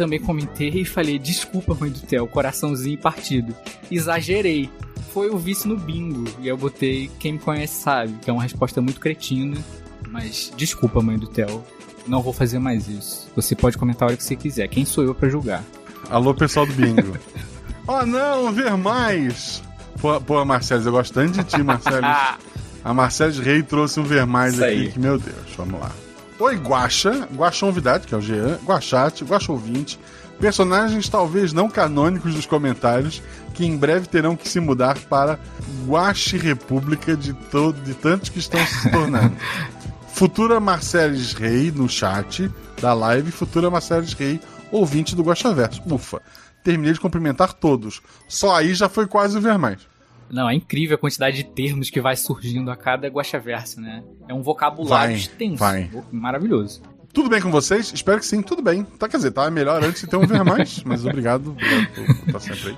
também 0.00 0.18
comentei 0.18 0.70
e 0.70 0.84
falei, 0.86 1.18
desculpa, 1.18 1.76
mãe 1.78 1.90
do 1.90 2.00
Theo, 2.00 2.26
coraçãozinho 2.26 2.96
partido. 2.96 3.54
Exagerei. 3.90 4.70
Foi 5.12 5.28
o 5.28 5.36
vice 5.36 5.68
no 5.68 5.76
bingo. 5.76 6.24
E 6.40 6.48
eu 6.48 6.56
botei, 6.56 7.10
quem 7.18 7.34
me 7.34 7.38
conhece 7.38 7.82
sabe, 7.82 8.14
que 8.22 8.30
é 8.30 8.32
uma 8.32 8.42
resposta 8.42 8.80
muito 8.80 8.98
cretina. 8.98 9.58
Mas 10.08 10.50
desculpa, 10.56 11.02
mãe 11.02 11.18
do 11.18 11.26
Theo. 11.26 11.62
Não 12.06 12.22
vou 12.22 12.32
fazer 12.32 12.58
mais 12.58 12.88
isso. 12.88 13.28
Você 13.36 13.54
pode 13.54 13.76
comentar 13.76 14.04
a 14.04 14.06
hora 14.08 14.16
que 14.16 14.24
você 14.24 14.34
quiser. 14.34 14.68
Quem 14.68 14.86
sou 14.86 15.04
eu 15.04 15.14
pra 15.14 15.28
julgar? 15.28 15.62
Alô, 16.08 16.32
pessoal 16.32 16.64
do 16.64 16.72
bingo. 16.72 17.18
oh, 17.86 18.06
não, 18.06 18.50
ver 18.52 18.74
mais! 18.78 19.62
Pô, 20.00 20.18
pô 20.18 20.42
Marcelo, 20.46 20.82
eu 20.82 20.92
gosto 20.92 21.12
tanto 21.12 21.32
de 21.32 21.44
ti, 21.44 21.62
Marcelo. 21.62 22.06
A 22.82 22.94
Marcelo 22.94 23.42
Rei 23.42 23.62
trouxe 23.62 24.00
um 24.00 24.04
ver 24.04 24.24
mais 24.24 24.54
Isso 24.54 24.64
aqui, 24.64 24.72
aí. 24.72 24.92
que, 24.92 24.98
meu 24.98 25.18
Deus, 25.18 25.36
vamos 25.58 25.78
lá. 25.78 25.92
Oi, 26.40 26.56
Guaxa, 26.56 27.28
Guaxa 27.34 27.66
Novidade, 27.66 28.06
que 28.06 28.14
é 28.14 28.18
o 28.18 28.20
Jean, 28.22 28.58
Guaxate, 28.64 29.24
Guaxa 29.24 29.52
Ouvinte, 29.52 30.00
personagens 30.40 31.06
talvez 31.08 31.52
não 31.52 31.68
canônicos 31.68 32.34
dos 32.34 32.46
comentários, 32.46 33.22
que 33.52 33.66
em 33.66 33.76
breve 33.76 34.08
terão 34.08 34.34
que 34.34 34.48
se 34.48 34.58
mudar 34.58 34.98
para 35.00 35.38
Guache 35.86 36.38
República 36.38 37.14
de, 37.14 37.34
to- 37.34 37.74
de 37.74 37.92
tantos 37.92 38.30
que 38.30 38.38
estão 38.38 38.64
se 38.66 38.90
tornando. 38.90 39.36
Futura 40.14 40.58
Marceles 40.58 41.32
Rei 41.34 41.70
no 41.70 41.88
chat 41.88 42.50
da 42.80 42.92
live, 42.94 43.30
futura 43.30 43.70
Marceles 43.70 44.12
Rei, 44.14 44.40
ouvinte 44.72 45.14
do 45.14 45.22
Guaxaverso. 45.22 45.82
Ufa, 45.86 46.20
terminei 46.64 46.92
de 46.94 47.00
cumprimentar 47.00 47.52
todos. 47.52 48.00
Só 48.28 48.54
aí 48.56 48.74
já 48.74 48.88
foi 48.88 49.06
quase 49.06 49.38
ver 49.40 49.56
mais. 49.58 49.78
Não, 50.30 50.48
é 50.48 50.54
incrível 50.54 50.94
a 50.94 50.98
quantidade 50.98 51.36
de 51.36 51.44
termos 51.44 51.90
que 51.90 52.00
vai 52.00 52.16
surgindo 52.16 52.70
a 52.70 52.76
cada 52.76 53.08
guaxaverso, 53.08 53.80
né? 53.80 54.02
É 54.28 54.34
um 54.34 54.42
vocabulário 54.42 55.12
Vai, 55.12 55.20
extenso. 55.20 55.56
vai. 55.58 55.90
Maravilhoso. 56.12 56.82
Tudo 57.12 57.28
bem 57.28 57.40
com 57.40 57.50
vocês? 57.50 57.90
Espero 57.92 58.20
que 58.20 58.26
sim, 58.26 58.40
tudo 58.40 58.62
bem. 58.62 58.84
Tá, 58.84 59.08
quer 59.08 59.16
dizer, 59.16 59.32
tá 59.32 59.50
melhor 59.50 59.82
antes 59.82 60.02
de 60.02 60.06
ter 60.06 60.16
um 60.16 60.26
ver 60.26 60.44
mais, 60.44 60.82
mas 60.86 61.04
obrigado, 61.04 61.50
obrigado 61.50 61.88
por 61.94 62.06
por 62.06 62.26
estar 62.26 62.40
sempre 62.40 62.70
aí. 62.70 62.76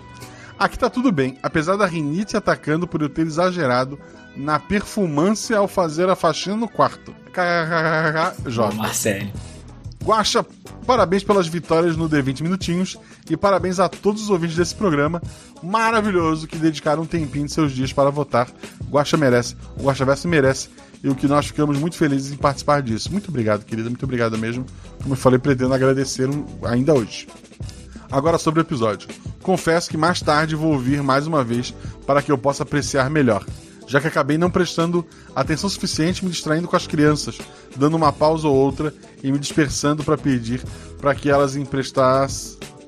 Aqui 0.58 0.78
tá 0.78 0.88
tudo 0.88 1.12
bem, 1.12 1.36
apesar 1.42 1.76
da 1.76 1.84
rinite 1.86 2.36
atacando 2.36 2.86
por 2.86 3.02
eu 3.02 3.08
ter 3.08 3.26
exagerado 3.26 3.98
na 4.36 4.58
perfumância 4.58 5.58
ao 5.58 5.68
fazer 5.68 6.08
a 6.08 6.16
faxina 6.16 6.56
no 6.56 6.68
quarto. 6.68 7.12
KKKKK, 7.32 8.50
Jovem. 8.50 8.78
Marcelo. 8.78 9.30
Guaxa, 10.02 10.44
parabéns 10.84 11.22
pelas 11.22 11.46
vitórias 11.46 11.96
no 11.96 12.08
D20 12.08 12.42
Minutinhos 12.42 12.98
e 13.30 13.36
parabéns 13.36 13.78
a 13.78 13.88
todos 13.88 14.22
os 14.22 14.30
ouvintes 14.30 14.56
desse 14.56 14.74
programa 14.74 15.22
maravilhoso 15.62 16.48
que 16.48 16.56
dedicaram 16.56 17.04
um 17.04 17.06
tempinho 17.06 17.46
de 17.46 17.52
seus 17.52 17.72
dias 17.72 17.92
para 17.92 18.10
votar. 18.10 18.48
Guaxa 18.90 19.16
merece, 19.16 19.56
o 19.78 19.84
Guaxa 19.84 20.04
Verso 20.04 20.26
merece 20.26 20.68
e 21.04 21.08
o 21.08 21.14
que 21.14 21.28
nós 21.28 21.46
ficamos 21.46 21.78
muito 21.78 21.96
felizes 21.96 22.32
em 22.32 22.36
participar 22.36 22.82
disso. 22.82 23.12
Muito 23.12 23.28
obrigado, 23.28 23.64
querida, 23.64 23.88
muito 23.88 24.04
obrigado 24.04 24.36
mesmo. 24.36 24.66
Como 25.00 25.14
eu 25.14 25.18
falei, 25.18 25.38
pretendo 25.38 25.72
agradecer 25.72 26.28
ainda 26.64 26.94
hoje. 26.94 27.28
Agora 28.10 28.38
sobre 28.38 28.60
o 28.60 28.62
episódio. 28.62 29.08
Confesso 29.40 29.88
que 29.88 29.96
mais 29.96 30.20
tarde 30.20 30.56
vou 30.56 30.72
ouvir 30.72 31.02
mais 31.02 31.26
uma 31.28 31.44
vez 31.44 31.72
para 32.06 32.20
que 32.20 32.30
eu 32.30 32.36
possa 32.36 32.64
apreciar 32.64 33.08
melhor. 33.08 33.44
Já 33.92 34.00
que 34.00 34.08
acabei 34.08 34.38
não 34.38 34.50
prestando 34.50 35.04
atenção 35.36 35.68
suficiente 35.68 36.24
me 36.24 36.30
distraindo 36.30 36.66
com 36.66 36.74
as 36.74 36.86
crianças, 36.86 37.36
dando 37.76 37.94
uma 37.94 38.10
pausa 38.10 38.48
ou 38.48 38.56
outra 38.56 38.94
e 39.22 39.30
me 39.30 39.38
dispersando 39.38 40.02
para 40.02 40.16
pedir 40.16 40.62
para 40.98 41.14
que 41.14 41.28
elas 41.28 41.56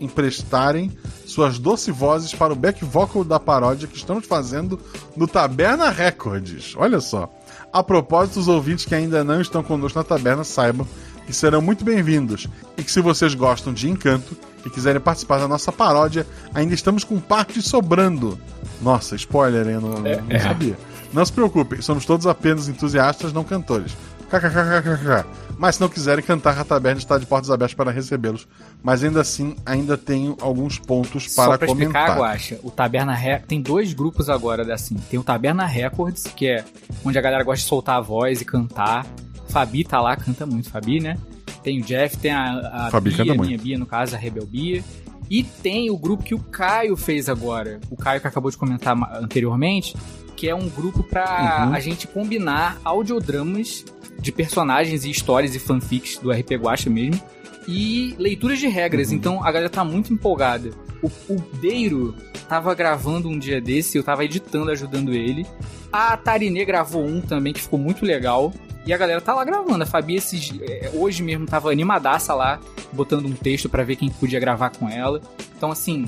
emprestarem 0.00 0.90
suas 1.26 1.58
doce 1.58 1.92
vozes 1.92 2.32
para 2.32 2.54
o 2.54 2.56
back 2.56 2.82
vocal 2.86 3.22
da 3.22 3.38
paródia 3.38 3.86
que 3.86 3.98
estamos 3.98 4.24
fazendo 4.24 4.80
no 5.14 5.28
Taberna 5.28 5.90
Records. 5.90 6.74
Olha 6.74 7.00
só. 7.00 7.30
A 7.70 7.82
propósito, 7.82 8.40
os 8.40 8.48
ouvintes 8.48 8.86
que 8.86 8.94
ainda 8.94 9.22
não 9.22 9.42
estão 9.42 9.62
conosco 9.62 9.98
na 9.98 10.04
taberna 10.04 10.42
saibam 10.42 10.88
que 11.26 11.34
serão 11.34 11.60
muito 11.60 11.84
bem-vindos 11.84 12.46
e 12.78 12.82
que 12.82 12.90
se 12.90 13.00
vocês 13.02 13.34
gostam 13.34 13.74
de 13.74 13.90
Encanto 13.90 14.34
e 14.64 14.70
quiserem 14.70 15.02
participar 15.02 15.38
da 15.38 15.48
nossa 15.48 15.70
paródia, 15.70 16.26
ainda 16.54 16.72
estamos 16.72 17.04
com 17.04 17.20
partes 17.20 17.66
sobrando. 17.66 18.38
Nossa, 18.80 19.16
spoiler, 19.16 19.66
hein? 19.66 19.74
Eu 19.74 19.80
não, 19.82 20.06
É, 20.06 20.20
não 20.20 20.30
é. 20.30 20.93
Não 21.14 21.24
se 21.24 21.32
preocupem, 21.32 21.80
somos 21.80 22.04
todos 22.04 22.26
apenas 22.26 22.68
entusiastas, 22.68 23.32
não 23.32 23.44
cantores. 23.44 23.96
KKKKKK. 24.28 25.24
Mas 25.56 25.76
se 25.76 25.80
não 25.80 25.88
quiserem 25.88 26.24
cantar, 26.24 26.58
a 26.58 26.64
taberna 26.64 26.98
está 26.98 27.16
de 27.16 27.24
portas 27.24 27.50
abertas 27.50 27.74
para 27.74 27.92
recebê-los. 27.92 28.48
Mas 28.82 29.04
ainda 29.04 29.20
assim, 29.20 29.54
ainda 29.64 29.96
tenho 29.96 30.36
alguns 30.40 30.76
pontos 30.76 31.32
para 31.32 31.44
Só 31.52 31.58
pra 31.58 31.68
comentar. 31.68 32.02
explicar, 32.02 32.18
Guaxa, 32.18 32.58
o 32.64 32.70
Taberna 32.70 33.14
Re... 33.14 33.38
tem 33.38 33.62
dois 33.62 33.92
grupos 33.92 34.28
agora 34.28 34.74
assim. 34.74 34.96
Tem 35.08 35.20
o 35.20 35.22
Taberna 35.22 35.64
Records, 35.64 36.24
que 36.34 36.48
é 36.48 36.64
onde 37.04 37.16
a 37.16 37.22
galera 37.22 37.44
gosta 37.44 37.62
de 37.62 37.68
soltar 37.68 37.98
a 37.98 38.00
voz 38.00 38.40
e 38.40 38.44
cantar. 38.44 39.06
Fabi 39.48 39.84
tá 39.84 40.00
lá, 40.00 40.16
canta 40.16 40.44
muito, 40.44 40.68
Fabi, 40.68 40.98
né? 40.98 41.16
Tem 41.62 41.80
o 41.80 41.84
Jeff, 41.84 42.16
tem 42.16 42.32
a, 42.32 42.86
a 42.86 42.90
Fabi 42.90 43.10
Bia, 43.10 43.24
minha 43.24 43.34
muito. 43.36 43.62
Bia, 43.62 43.78
no 43.78 43.86
caso, 43.86 44.16
a 44.16 44.18
Rebel 44.18 44.46
Bia. 44.46 44.82
E 45.30 45.44
tem 45.44 45.90
o 45.90 45.96
grupo 45.96 46.24
que 46.24 46.34
o 46.34 46.38
Caio 46.40 46.96
fez 46.96 47.28
agora. 47.28 47.80
O 47.88 47.96
Caio 47.96 48.20
que 48.20 48.26
acabou 48.26 48.50
de 48.50 48.56
comentar 48.56 48.96
anteriormente, 49.22 49.96
que 50.44 50.50
é 50.50 50.54
um 50.54 50.68
grupo 50.68 51.02
pra 51.02 51.64
Uhum. 51.68 51.74
a 51.74 51.80
gente 51.80 52.06
combinar 52.06 52.78
audiodramas 52.84 53.82
de 54.20 54.30
personagens 54.30 55.02
e 55.06 55.10
histórias 55.10 55.54
e 55.54 55.58
fanfics 55.58 56.18
do 56.18 56.30
RP 56.30 56.50
Guacha 56.56 56.90
mesmo. 56.90 57.18
E 57.66 58.14
leituras 58.18 58.58
de 58.58 58.66
regras, 58.68 59.08
Uhum. 59.08 59.14
então 59.14 59.38
a 59.42 59.50
galera 59.50 59.70
tá 59.70 59.82
muito 59.82 60.12
empolgada. 60.12 60.70
O, 61.02 61.06
o 61.30 61.40
Deiro 61.62 62.14
tava 62.46 62.74
gravando 62.74 63.26
um 63.30 63.38
dia 63.38 63.58
desse, 63.58 63.96
eu 63.96 64.02
tava 64.04 64.22
editando, 64.22 64.70
ajudando 64.70 65.14
ele. 65.14 65.46
A 65.90 66.14
Tarinê 66.14 66.62
gravou 66.66 67.02
um 67.06 67.22
também 67.22 67.54
que 67.54 67.62
ficou 67.62 67.78
muito 67.78 68.04
legal. 68.04 68.52
E 68.86 68.92
a 68.92 68.98
galera 68.98 69.22
tá 69.22 69.32
lá 69.32 69.44
gravando. 69.44 69.82
A 69.82 69.86
Fabi 69.86 70.16
esses, 70.16 70.52
é, 70.60 70.90
hoje 70.92 71.22
mesmo 71.22 71.46
tava 71.46 71.70
animadaça 71.72 72.34
lá, 72.34 72.60
botando 72.92 73.24
um 73.24 73.32
texto 73.32 73.66
pra 73.66 73.82
ver 73.82 73.96
quem 73.96 74.10
podia 74.10 74.38
gravar 74.38 74.68
com 74.68 74.86
ela. 74.90 75.22
Então, 75.56 75.70
assim, 75.70 76.04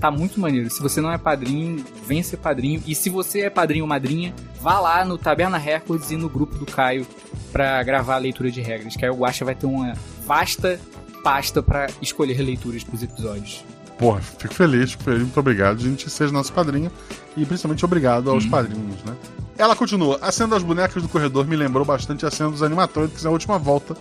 tá 0.00 0.10
muito 0.10 0.40
maneiro. 0.40 0.70
Se 0.70 0.82
você 0.82 1.00
não 1.00 1.12
é 1.12 1.18
padrinho, 1.18 1.84
vem 2.06 2.22
ser 2.22 2.38
padrinho. 2.38 2.82
E 2.86 2.94
se 2.94 3.10
você 3.10 3.42
é 3.42 3.50
padrinho 3.50 3.84
ou 3.84 3.88
madrinha, 3.88 4.34
vá 4.60 4.80
lá 4.80 5.04
no 5.04 5.18
Taberna 5.18 5.58
Records 5.58 6.10
e 6.10 6.16
no 6.16 6.28
grupo 6.28 6.56
do 6.56 6.66
Caio 6.66 7.06
pra 7.52 7.82
gravar 7.82 8.14
a 8.14 8.18
leitura 8.18 8.50
de 8.50 8.60
regras. 8.60 8.96
Que 8.96 9.04
aí 9.04 9.10
o 9.10 9.16
Guaxa 9.16 9.44
vai 9.44 9.54
ter 9.54 9.66
uma 9.66 9.94
vasta 10.26 10.80
pasta 11.22 11.62
pra 11.62 11.86
escolher 12.00 12.40
leituras 12.40 12.82
pros 12.82 13.02
episódios. 13.02 13.64
Porra, 13.98 14.20
fico 14.22 14.54
feliz, 14.54 14.92
fico 14.92 15.04
feliz, 15.04 15.20
muito 15.20 15.38
obrigado. 15.38 15.76
A 15.78 15.82
gente 15.82 16.08
seja 16.08 16.32
nosso 16.32 16.52
padrinho 16.52 16.90
e 17.36 17.44
principalmente 17.44 17.84
obrigado 17.84 18.30
aos 18.30 18.46
padrinhos, 18.46 19.02
né? 19.04 19.14
Ela 19.58 19.76
continua. 19.76 20.18
A 20.22 20.32
cena 20.32 20.48
das 20.48 20.62
bonecas 20.62 21.02
do 21.02 21.08
corredor 21.08 21.46
me 21.46 21.54
lembrou 21.54 21.84
bastante 21.84 22.24
a 22.24 22.30
cena 22.30 22.50
dos 22.50 22.62
animatrônicos 22.62 23.22
na 23.22 23.28
última 23.28 23.58
volta 23.58 23.94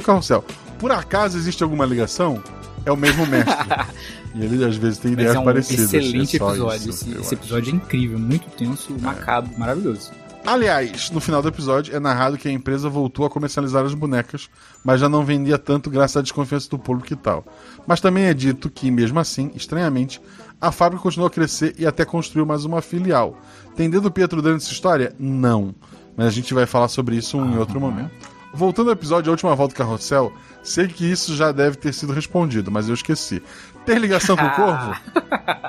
do 0.00 0.04
carrossel. 0.04 0.44
Por 0.78 0.92
acaso 0.92 1.36
existe 1.36 1.62
alguma 1.62 1.84
ligação? 1.84 2.42
É 2.84 2.92
o 2.92 2.96
mesmo 2.96 3.26
mestre. 3.26 3.54
e 4.34 4.44
ele 4.44 4.64
às 4.64 4.76
vezes 4.76 4.98
tem 4.98 5.12
Mas 5.12 5.20
ideias 5.20 5.36
é 5.36 5.38
um 5.38 5.44
parecidas. 5.44 5.92
excelente 5.92 6.36
é 6.36 6.38
só 6.38 6.50
episódio. 6.50 6.90
isso, 6.90 7.08
esse 7.08 7.20
esse 7.20 7.34
episódio 7.34 7.72
é 7.72 7.76
incrível, 7.76 8.18
muito 8.18 8.48
tenso, 8.50 8.96
macabro, 9.00 9.58
maravilhoso. 9.58 10.12
Aliás, 10.46 11.10
no 11.10 11.18
final 11.20 11.42
do 11.42 11.48
episódio 11.48 11.96
é 11.96 11.98
narrado 11.98 12.38
que 12.38 12.46
a 12.46 12.52
empresa 12.52 12.88
voltou 12.88 13.26
a 13.26 13.30
comercializar 13.30 13.84
as 13.84 13.94
bonecas, 13.94 14.48
mas 14.84 15.00
já 15.00 15.08
não 15.08 15.24
vendia 15.24 15.58
tanto 15.58 15.90
graças 15.90 16.18
à 16.18 16.22
desconfiança 16.22 16.70
do 16.70 16.78
público 16.78 17.12
e 17.12 17.16
tal. 17.16 17.44
Mas 17.84 18.00
também 18.00 18.26
é 18.26 18.34
dito 18.34 18.70
que, 18.70 18.88
mesmo 18.88 19.18
assim, 19.18 19.50
estranhamente, 19.56 20.20
a 20.60 20.70
fábrica 20.70 21.02
continuou 21.02 21.26
a 21.26 21.30
crescer 21.30 21.74
e 21.76 21.84
até 21.84 22.04
construiu 22.04 22.46
mais 22.46 22.64
uma 22.64 22.80
filial. 22.80 23.36
Tem 23.74 23.90
dedo 23.90 24.08
Pietro 24.08 24.40
dentro 24.40 24.58
dessa 24.58 24.70
história? 24.70 25.12
Não. 25.18 25.74
Mas 26.16 26.28
a 26.28 26.30
gente 26.30 26.54
vai 26.54 26.64
falar 26.64 26.86
sobre 26.86 27.16
isso 27.16 27.36
em 27.38 27.58
outro 27.58 27.80
momento. 27.80 28.35
Voltando 28.56 28.88
ao 28.88 28.92
episódio 28.94 29.30
A 29.30 29.32
Última 29.32 29.54
Volta 29.54 29.74
do 29.74 29.78
Carrossel, 29.78 30.32
sei 30.62 30.88
que 30.88 31.04
isso 31.10 31.36
já 31.36 31.52
deve 31.52 31.76
ter 31.76 31.92
sido 31.92 32.12
respondido, 32.12 32.70
mas 32.70 32.88
eu 32.88 32.94
esqueci. 32.94 33.42
Tem 33.84 33.98
ligação 33.98 34.36
com 34.36 34.44
o 34.46 34.50
Corvo? 34.56 34.94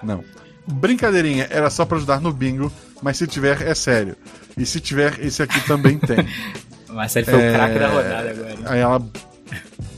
Não. 0.04 0.24
Brincadeirinha, 0.66 1.48
era 1.50 1.70
só 1.70 1.86
pra 1.86 1.98
ajudar 1.98 2.20
no 2.22 2.32
bingo, 2.34 2.72
mas 3.02 3.18
se 3.18 3.26
tiver, 3.28 3.62
é 3.62 3.74
sério. 3.76 4.16
E 4.58 4.66
se 4.66 4.80
tiver, 4.80 5.20
esse 5.24 5.42
aqui 5.44 5.60
também 5.68 5.98
tem. 5.98 6.18
Mas 6.90 7.16
ele 7.16 7.26
foi 7.26 7.40
É, 7.42 7.50
o 7.52 7.54
craque 7.54 7.80
da 7.80 7.88
rodada 7.90 8.30
agora. 8.32 8.52
hein? 8.52 8.60
Aí 8.66 8.80
ela, 8.80 9.02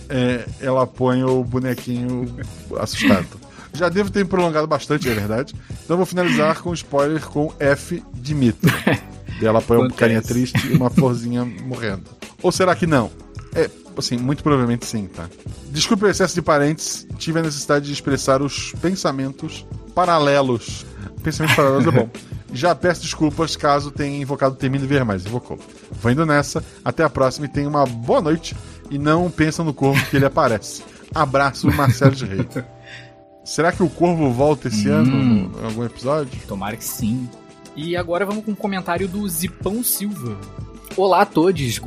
é, 0.09 0.45
ela 0.59 0.85
põe 0.87 1.23
o 1.23 1.43
bonequinho 1.45 2.35
assustado. 2.77 3.25
Já 3.73 3.87
devo 3.87 4.09
ter 4.09 4.23
me 4.23 4.29
prolongado 4.29 4.67
bastante, 4.67 5.07
é 5.07 5.13
verdade. 5.13 5.53
Então 5.85 5.95
vou 5.95 6.05
finalizar 6.05 6.59
com 6.61 6.73
spoiler 6.73 7.21
com 7.21 7.53
F 7.59 8.03
de 8.15 8.35
mito. 8.35 8.67
Ela 9.45 9.61
põe 9.61 9.77
uma 9.77 9.85
Acontece. 9.85 9.99
carinha 9.99 10.21
triste 10.21 10.67
e 10.67 10.75
uma 10.75 10.89
florzinha 10.91 11.45
morrendo. 11.65 12.03
Ou 12.41 12.51
será 12.51 12.75
que 12.75 12.85
não? 12.87 13.09
É, 13.53 13.69
assim, 13.97 14.17
muito 14.17 14.43
provavelmente 14.43 14.85
sim, 14.85 15.07
tá? 15.07 15.27
Desculpe 15.71 16.05
o 16.05 16.07
excesso 16.07 16.35
de 16.35 16.41
parênteses, 16.41 17.07
tive 17.17 17.39
a 17.39 17.41
necessidade 17.43 17.85
de 17.85 17.93
expressar 17.93 18.41
os 18.41 18.73
pensamentos 18.81 19.65
paralelos. 19.95 20.85
Pensamentos 21.23 21.55
paralelos 21.55 21.87
é 21.87 21.91
bom. 21.91 22.09
Já 22.51 22.73
peço 22.73 23.01
desculpas 23.01 23.55
caso 23.55 23.91
tenha 23.91 24.19
invocado 24.21 24.55
o 24.55 24.57
termino 24.57 24.81
de 24.83 24.87
ver 24.87 25.05
mais. 25.05 25.23
Invocou. 25.25 25.59
Vou 26.01 26.11
indo 26.11 26.25
nessa. 26.25 26.63
Até 26.83 27.03
a 27.03 27.09
próxima 27.09 27.45
e 27.45 27.49
tenha 27.49 27.67
uma 27.69 27.85
boa 27.85 28.21
noite. 28.21 28.55
E 28.89 28.97
não 28.97 29.29
pensa 29.29 29.63
no 29.63 29.71
corvo 29.73 30.03
que 30.07 30.15
ele 30.15 30.25
aparece. 30.25 30.81
Abraço, 31.13 31.67
Marcelo 31.71 32.15
de 32.15 32.25
Rei. 32.25 32.47
Será 33.45 33.71
que 33.71 33.83
o 33.83 33.89
corvo 33.89 34.31
volta 34.31 34.67
esse 34.67 34.89
Hum. 34.89 34.93
ano 34.93 35.51
em 35.61 35.65
algum 35.65 35.83
episódio? 35.83 36.39
Tomara 36.47 36.75
que 36.75 36.83
sim. 36.85 37.29
E 37.81 37.95
agora 37.95 38.25
vamos 38.25 38.43
com 38.43 38.51
um 38.51 38.55
comentário 38.55 39.07
do 39.07 39.25
Zipão 39.29 39.81
Silva. 39.81 40.37
Olá 40.97 41.21
a 41.21 41.25
todos. 41.25 41.79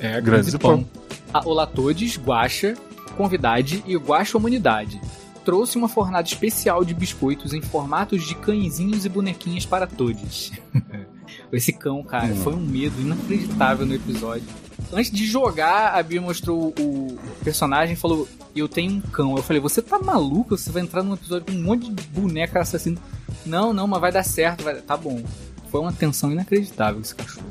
É, 0.00 0.20
Grande 0.20 0.50
Zipão. 0.50 0.84
Ah, 1.32 1.42
olá 1.44 1.62
a 1.62 1.66
todos, 1.66 2.16
Guaxa, 2.18 2.74
convidade 3.16 3.84
e 3.86 3.94
Guaxa 3.96 4.36
Humanidade. 4.36 5.00
Trouxe 5.44 5.78
uma 5.78 5.88
fornada 5.88 6.26
especial 6.26 6.84
de 6.84 6.92
biscoitos 6.92 7.54
em 7.54 7.60
formatos 7.62 8.26
de 8.26 8.34
cãezinhos 8.34 9.04
e 9.04 9.08
bonequinhas 9.08 9.64
para 9.64 9.86
todos. 9.86 10.50
Esse 11.52 11.72
cão, 11.72 12.02
cara, 12.02 12.26
Hum. 12.32 12.36
foi 12.42 12.54
um 12.54 12.60
medo 12.60 13.00
inacreditável 13.00 13.86
no 13.86 13.94
episódio. 13.94 14.44
Antes 14.92 15.10
de 15.10 15.26
jogar, 15.26 15.94
a 15.94 16.02
Bia 16.02 16.20
mostrou 16.20 16.72
o 16.78 17.18
personagem 17.44 17.94
e 17.94 17.96
falou: 17.96 18.28
Eu 18.54 18.68
tenho 18.68 18.92
um 18.92 19.00
cão. 19.00 19.36
Eu 19.36 19.42
falei: 19.42 19.60
Você 19.60 19.82
tá 19.82 19.98
maluco? 19.98 20.56
Você 20.56 20.70
vai 20.70 20.82
entrar 20.82 21.02
num 21.02 21.14
episódio 21.14 21.46
com 21.46 21.52
um 21.52 21.62
monte 21.62 21.92
de 21.92 22.02
boneca 22.08 22.60
assassino? 22.60 22.98
Não, 23.44 23.72
não, 23.72 23.86
mas 23.86 24.00
vai 24.00 24.12
dar 24.12 24.22
certo. 24.22 24.64
Vai... 24.64 24.76
Tá 24.76 24.96
bom. 24.96 25.22
Foi 25.70 25.80
uma 25.80 25.92
tensão 25.92 26.32
inacreditável 26.32 27.00
esse 27.00 27.14
cachorro. 27.14 27.46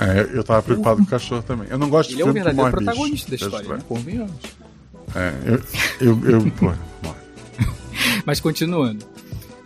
É, 0.00 0.36
eu 0.36 0.42
tava 0.42 0.62
preocupado 0.62 0.96
com 0.96 1.02
o 1.04 1.06
cachorro 1.06 1.42
também. 1.42 1.68
Eu 1.70 1.78
não 1.78 1.88
gosto 1.88 2.10
Ele 2.10 2.16
de 2.16 2.22
é 2.22 2.24
o 2.24 2.32
verdadeiro 2.32 2.70
protagonista 2.70 3.30
bicho. 3.30 3.50
da 3.50 3.56
história, 3.58 3.76
né? 3.76 3.84
Convenhamos. 3.86 4.34
É, 5.14 5.32
eu, 6.00 6.08
eu, 6.08 6.30
eu 6.30 6.50
pô. 6.52 6.72
Mas 8.24 8.40
continuando. 8.40 9.04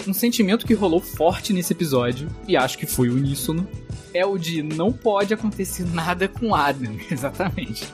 Um 0.07 0.12
sentimento 0.12 0.66
que 0.66 0.74
rolou 0.74 1.00
forte 1.00 1.53
nesse 1.53 1.72
episódio, 1.72 2.29
e 2.46 2.57
acho 2.57 2.77
que 2.77 2.85
foi 2.85 3.09
uníssono, 3.09 3.66
é 4.14 4.24
o 4.24 4.38
de 4.38 4.62
não 4.62 4.92
pode 4.92 5.35
acontecer 5.35 5.85
nada 5.92 6.29
com 6.29 6.55
Adam. 6.55 6.96
Exatamente. 7.11 7.87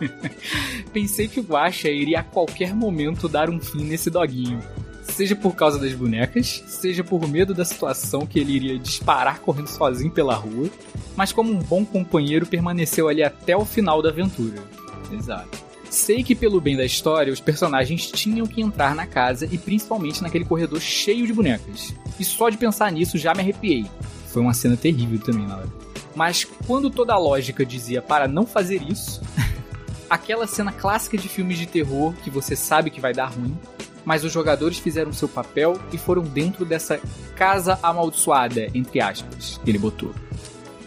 Pensei 0.92 1.26
que 1.26 1.40
o 1.40 1.42
Guaxa 1.42 1.88
iria 1.88 2.20
a 2.20 2.22
qualquer 2.22 2.74
momento 2.74 3.28
dar 3.28 3.48
um 3.48 3.58
fim 3.58 3.82
nesse 3.82 4.10
doguinho. 4.10 4.60
Seja 5.02 5.34
por 5.34 5.56
causa 5.56 5.78
das 5.78 5.92
bonecas, 5.92 6.62
seja 6.68 7.02
por 7.02 7.26
medo 7.26 7.54
da 7.54 7.64
situação 7.64 8.26
que 8.26 8.38
ele 8.38 8.52
iria 8.52 8.78
disparar 8.78 9.40
correndo 9.40 9.66
sozinho 9.66 10.12
pela 10.12 10.34
rua, 10.34 10.70
mas 11.16 11.32
como 11.32 11.52
um 11.52 11.58
bom 11.58 11.84
companheiro 11.84 12.46
permaneceu 12.46 13.08
ali 13.08 13.22
até 13.22 13.56
o 13.56 13.64
final 13.64 14.02
da 14.02 14.10
aventura. 14.10 14.62
Exato. 15.10 15.58
Sei 15.90 16.22
que, 16.22 16.36
pelo 16.36 16.60
bem 16.60 16.76
da 16.76 16.84
história, 16.84 17.32
os 17.32 17.40
personagens 17.40 18.06
tinham 18.06 18.46
que 18.46 18.60
entrar 18.60 18.94
na 18.94 19.06
casa 19.06 19.48
e 19.50 19.58
principalmente 19.58 20.22
naquele 20.22 20.44
corredor 20.44 20.80
cheio 20.80 21.26
de 21.26 21.32
bonecas. 21.32 21.92
E 22.18 22.24
só 22.24 22.48
de 22.48 22.56
pensar 22.56 22.92
nisso 22.92 23.18
já 23.18 23.34
me 23.34 23.40
arrepiei. 23.40 23.86
Foi 24.28 24.40
uma 24.40 24.54
cena 24.54 24.76
terrível 24.76 25.18
também 25.18 25.44
na 25.48 25.56
hora. 25.56 25.89
Mas 26.20 26.44
quando 26.44 26.90
toda 26.90 27.14
a 27.14 27.18
lógica 27.18 27.64
dizia 27.64 28.02
para 28.02 28.28
não 28.28 28.44
fazer 28.44 28.82
isso, 28.82 29.22
aquela 30.10 30.46
cena 30.46 30.70
clássica 30.70 31.16
de 31.16 31.30
filmes 31.30 31.56
de 31.56 31.64
terror 31.64 32.12
que 32.22 32.28
você 32.28 32.54
sabe 32.54 32.90
que 32.90 33.00
vai 33.00 33.14
dar 33.14 33.28
ruim, 33.28 33.58
mas 34.04 34.22
os 34.22 34.30
jogadores 34.30 34.78
fizeram 34.78 35.14
seu 35.14 35.26
papel 35.26 35.80
e 35.90 35.96
foram 35.96 36.22
dentro 36.22 36.66
dessa 36.66 37.00
casa 37.34 37.78
amaldiçoada, 37.82 38.66
entre 38.74 39.00
aspas, 39.00 39.58
que 39.64 39.70
ele 39.70 39.78
botou. 39.78 40.14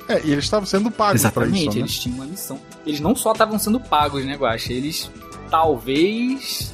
É, 0.08 0.24
e 0.24 0.32
eles 0.32 0.43
estavam 0.43 0.67
sendo 0.67 0.91
pagos 0.91 1.24
pra 1.24 1.46
Exatamente, 1.46 1.62
isso, 1.62 1.78
né? 1.78 1.80
eles 1.80 1.98
tinham 1.98 2.15
uma 2.17 2.26
missão. 2.28 2.60
Eles 2.86 3.00
não 3.00 3.15
só 3.15 3.32
estavam 3.32 3.58
sendo 3.58 3.80
pagos, 3.80 4.24
né, 4.24 4.36
Guaxa? 4.36 4.72
Eles 4.72 5.10
talvez 5.50 6.72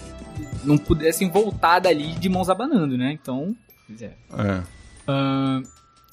não 0.65 0.77
pudessem 0.77 1.29
voltar 1.29 1.79
dali 1.79 2.11
de 2.15 2.27
mãos 2.27 2.49
abanando, 2.49 2.97
né? 2.97 3.13
Então. 3.13 3.55
Pois 3.87 4.01
é. 4.01 4.17
É. 4.37 4.63
Ahn, 5.07 5.63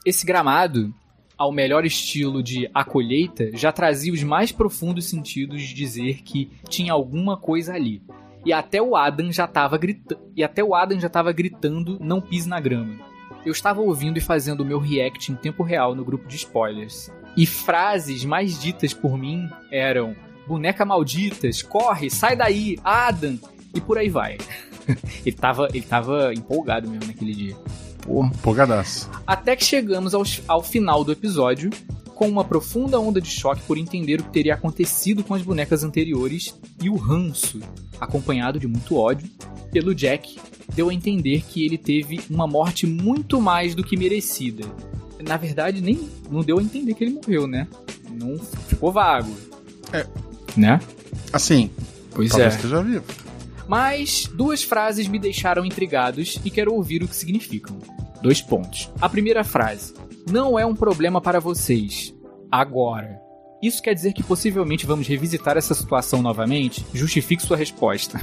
esse 0.05 0.25
gramado 0.25 0.95
ao 1.37 1.53
melhor 1.53 1.85
estilo 1.85 2.43
de 2.43 2.69
A 2.73 2.85
Colheita, 2.85 3.51
já 3.55 3.71
trazia 3.71 4.13
os 4.13 4.23
mais 4.23 4.53
profundos 4.53 5.07
sentidos 5.07 5.63
de 5.63 5.75
dizer 5.75 6.23
que 6.23 6.51
tinha 6.69 6.93
alguma 6.93 7.37
coisa 7.37 7.75
ali. 7.75 8.03
E 8.45 8.53
até 8.53 8.81
o 8.81 8.97
Adam 8.97 9.33
já 9.33 9.45
estava 9.45 9.77
gritando, 9.77 10.21
e 10.35 10.43
até 10.43 10.63
o 10.63 10.75
Adam 10.75 10.99
já 11.01 11.09
estava 11.09 11.33
gritando 11.33 11.99
não 12.01 12.21
pise 12.21 12.49
na 12.49 12.61
grama. 12.61 12.95
Eu 13.45 13.53
estava 13.53 13.81
ouvindo 13.81 14.19
e 14.19 14.21
fazendo 14.21 14.61
o 14.61 14.65
meu 14.65 14.79
react 14.79 15.31
em 15.31 15.37
tempo 15.37 15.63
real 15.63 15.95
no 15.95 16.05
grupo 16.05 16.27
de 16.27 16.37
spoilers. 16.37 17.11
E 17.37 17.45
frases 17.45 18.25
mais 18.25 18.61
ditas 18.61 18.95
por 18.95 19.19
mim 19.19 19.49
eram: 19.71 20.17
boneca 20.47 20.85
malditas, 20.85 21.63
corre, 21.63 22.09
sai 22.09 22.37
daí, 22.37 22.79
Adam, 22.83 23.39
e 23.75 23.81
por 23.81 23.99
aí 23.99 24.09
vai. 24.09 24.39
ele, 25.27 25.37
tava, 25.37 25.69
ele 25.73 25.85
tava 25.85 26.33
empolgado 26.33 26.89
mesmo 26.89 27.07
naquele 27.07 27.35
dia. 27.35 27.57
Pô, 28.07 28.25
empolgadaço. 28.25 29.11
Até 29.27 29.57
que 29.57 29.65
chegamos 29.65 30.15
ao, 30.15 30.23
ao 30.47 30.63
final 30.63 31.03
do 31.03 31.13
episódio 31.13 31.71
com 32.15 32.29
uma 32.29 32.45
profunda 32.45 32.99
onda 32.99 33.21
de 33.21 33.29
choque 33.29 33.61
por 33.63 33.77
entender 33.77 34.21
o 34.21 34.25
que 34.25 34.31
teria 34.31 34.55
acontecido 34.55 35.23
com 35.23 35.35
as 35.35 35.43
bonecas 35.43 35.85
anteriores 35.85 36.59
e 36.81 36.89
o 36.89 36.97
ranço, 36.97 37.61
acompanhado 38.01 38.59
de 38.59 38.67
muito 38.67 38.97
ódio, 38.97 39.29
pelo 39.71 39.95
Jack, 39.95 40.39
deu 40.75 40.89
a 40.89 40.95
entender 40.95 41.43
que 41.43 41.65
ele 41.65 41.77
teve 41.77 42.21
uma 42.31 42.47
morte 42.47 42.87
muito 42.87 43.41
mais 43.41 43.75
do 43.75 43.85
que 43.85 43.97
merecida. 43.97 44.65
Na 45.27 45.37
verdade, 45.37 45.83
nem 45.83 46.09
não 46.31 46.43
deu 46.43 46.59
a 46.59 46.63
entender 46.63 46.95
que 46.95 47.05
ele 47.05 47.15
morreu, 47.15 47.47
né? 47.47 47.67
Não 48.11 48.39
ficou 48.39 48.93
vago. 48.93 49.35
É. 49.93 50.07
Né? 50.57 50.81
Assim, 51.33 51.71
Pois 52.17 52.33
é. 52.39 52.49
esteja 52.49 52.83
vivo. 52.83 53.05
Mas 53.69 54.27
duas 54.33 54.63
frases 54.63 55.09
me 55.09 55.19
deixaram 55.19 55.65
intrigados 55.65 56.39
e 56.45 56.51
quero 56.51 56.73
ouvir 56.73 57.03
o 57.03 57.09
que 57.09 57.17
significam. 57.17 57.79
Dois 58.23 58.41
pontos. 58.41 58.91
A 59.01 59.09
primeira 59.09 59.43
frase: 59.45 59.95
Não 60.31 60.59
é 60.59 60.65
um 60.65 60.75
problema 60.75 61.21
para 61.21 61.41
vocês. 61.41 62.15
Agora. 62.51 63.21
Isso 63.63 63.83
quer 63.83 63.95
dizer 63.95 64.13
que 64.13 64.23
possivelmente 64.23 64.87
vamos 64.87 65.09
revisitar 65.09 65.57
essa 65.57 65.75
situação 65.75 66.21
novamente? 66.23 66.85
Justifique 66.93 67.43
sua 67.43 67.57
resposta. 67.57 68.21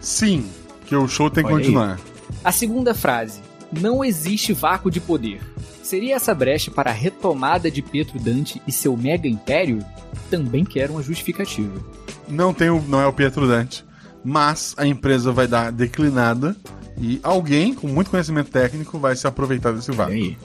Sim, 0.00 0.44
que 0.86 0.94
o 0.94 1.08
show 1.08 1.30
tem 1.30 1.44
que 1.44 1.52
Olha 1.52 1.58
aí. 1.58 1.62
continuar. 1.64 2.00
A 2.44 2.52
segunda 2.52 2.94
frase: 2.94 3.40
Não 3.72 4.04
existe 4.04 4.52
vácuo 4.52 4.90
de 4.90 5.00
poder. 5.00 5.40
Seria 5.82 6.16
essa 6.16 6.34
brecha 6.34 6.70
para 6.70 6.90
a 6.90 6.92
retomada 6.92 7.70
de 7.70 7.80
Petro 7.80 8.18
Dante 8.18 8.60
e 8.66 8.72
seu 8.72 8.96
mega 8.96 9.28
império? 9.28 9.84
Também 10.28 10.64
quero 10.64 10.94
uma 10.94 11.02
justificativa. 11.02 11.80
Não, 12.28 12.52
tem 12.52 12.70
o, 12.70 12.82
não 12.82 13.00
é 13.00 13.06
o 13.06 13.12
Pietro 13.12 13.46
Dante, 13.46 13.84
mas 14.26 14.74
a 14.76 14.84
empresa 14.84 15.30
vai 15.30 15.46
dar 15.46 15.70
declinada 15.70 16.56
e 16.98 17.20
alguém 17.22 17.72
com 17.72 17.86
muito 17.86 18.10
conhecimento 18.10 18.50
técnico 18.50 18.98
vai 18.98 19.14
se 19.14 19.24
aproveitar 19.24 19.72
desse 19.72 19.92
vácuo. 19.92 20.36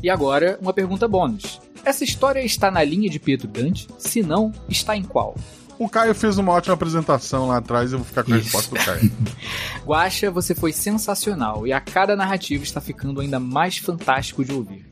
E 0.00 0.08
agora, 0.08 0.56
uma 0.62 0.72
pergunta 0.72 1.08
bônus. 1.08 1.60
Essa 1.84 2.04
história 2.04 2.40
está 2.44 2.70
na 2.70 2.84
linha 2.84 3.10
de 3.10 3.18
Pedro 3.18 3.48
Dante? 3.48 3.88
Se 3.98 4.22
não, 4.22 4.52
está 4.68 4.96
em 4.96 5.02
qual? 5.02 5.36
O 5.80 5.88
Caio 5.88 6.14
fez 6.14 6.38
uma 6.38 6.52
ótima 6.52 6.74
apresentação 6.74 7.48
lá 7.48 7.56
atrás, 7.56 7.92
eu 7.92 7.98
vou 7.98 8.06
ficar 8.06 8.22
com 8.22 8.32
a 8.32 8.36
Isso. 8.36 8.56
resposta 8.56 8.76
do 8.76 8.84
Caio. 8.84 9.12
Guaxa, 9.84 10.30
você 10.30 10.54
foi 10.54 10.72
sensacional 10.72 11.66
e 11.66 11.72
a 11.72 11.80
cada 11.80 12.14
narrativa 12.14 12.62
está 12.62 12.80
ficando 12.80 13.20
ainda 13.20 13.40
mais 13.40 13.78
fantástico 13.78 14.44
de 14.44 14.52
ouvir. 14.52 14.86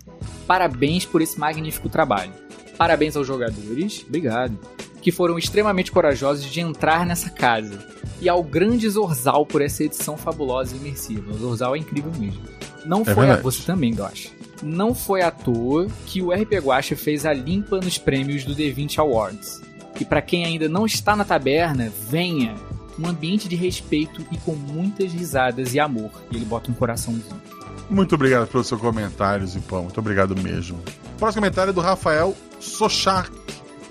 Parabéns 0.49 1.05
por 1.05 1.23
esse 1.23 1.39
magnífico 1.39 1.89
trabalho. 1.89 2.33
Parabéns 2.77 3.17
aos 3.17 3.27
jogadores, 3.27 4.05
obrigado, 4.07 4.59
que 5.07 5.13
foram 5.13 5.39
extremamente 5.39 5.93
corajosos 5.93 6.47
de 6.51 6.59
entrar 6.61 7.07
nessa 7.07 7.31
casa. 7.31 7.79
E 8.21 8.29
ao 8.29 8.43
grande 8.43 8.91
Zorzal 8.91 9.47
por 9.47 9.63
essa 9.63 9.85
edição 9.85 10.17
fabulosa 10.17 10.75
e 10.75 10.79
imersiva. 10.81 11.31
O 11.33 11.39
Zorzal 11.39 11.77
é 11.77 11.79
incrível 11.79 12.11
mesmo. 12.19 12.43
Não 12.85 13.03
É 13.03 13.05
foi 13.05 13.13
a 13.13 13.17
verdade. 13.35 13.43
você 13.43 13.63
também, 13.63 13.95
Guaxa. 13.95 14.31
Não 14.65 14.93
foi 14.97 15.23
à 15.23 15.31
toa 15.31 15.87
que 16.07 16.21
o 16.21 16.33
RP 16.33 16.55
Guaxa 16.55 16.97
fez 16.97 17.25
a 17.25 17.33
limpa 17.33 17.77
nos 17.77 17.97
prêmios 17.99 18.45
do 18.45 18.53
D20 18.53 18.99
Awards. 18.99 19.63
E 20.01 20.05
para 20.05 20.21
quem 20.21 20.45
ainda 20.45 20.69
não 20.69 20.85
está 20.85 21.15
na 21.15 21.25
taberna, 21.25 21.89
venha! 22.11 22.57
Um 22.99 23.07
ambiente 23.07 23.49
de 23.49 23.55
respeito 23.55 24.27
e 24.33 24.37
com 24.39 24.57
muitas 24.57 25.13
risadas 25.13 25.73
e 25.73 25.79
amor. 25.79 26.11
E 26.33 26.37
ele 26.37 26.45
bota 26.45 26.69
um 26.69 26.75
coraçãozinho. 26.75 27.41
Muito 27.89 28.13
obrigado 28.17 28.49
pelos 28.49 28.67
seus 28.67 28.81
comentários, 28.81 29.55
Ipão. 29.55 29.85
Muito 29.85 30.01
obrigado 30.01 30.35
mesmo. 30.37 30.81
Próximo 31.17 31.43
comentário 31.43 31.71
é 31.71 31.73
do 31.73 31.81
Rafael 31.81 32.35
Sochak. 32.59 33.31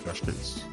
Eu 0.06 0.12
acho 0.12 0.22
que 0.22 0.30
é 0.30 0.34
isso. 0.34 0.65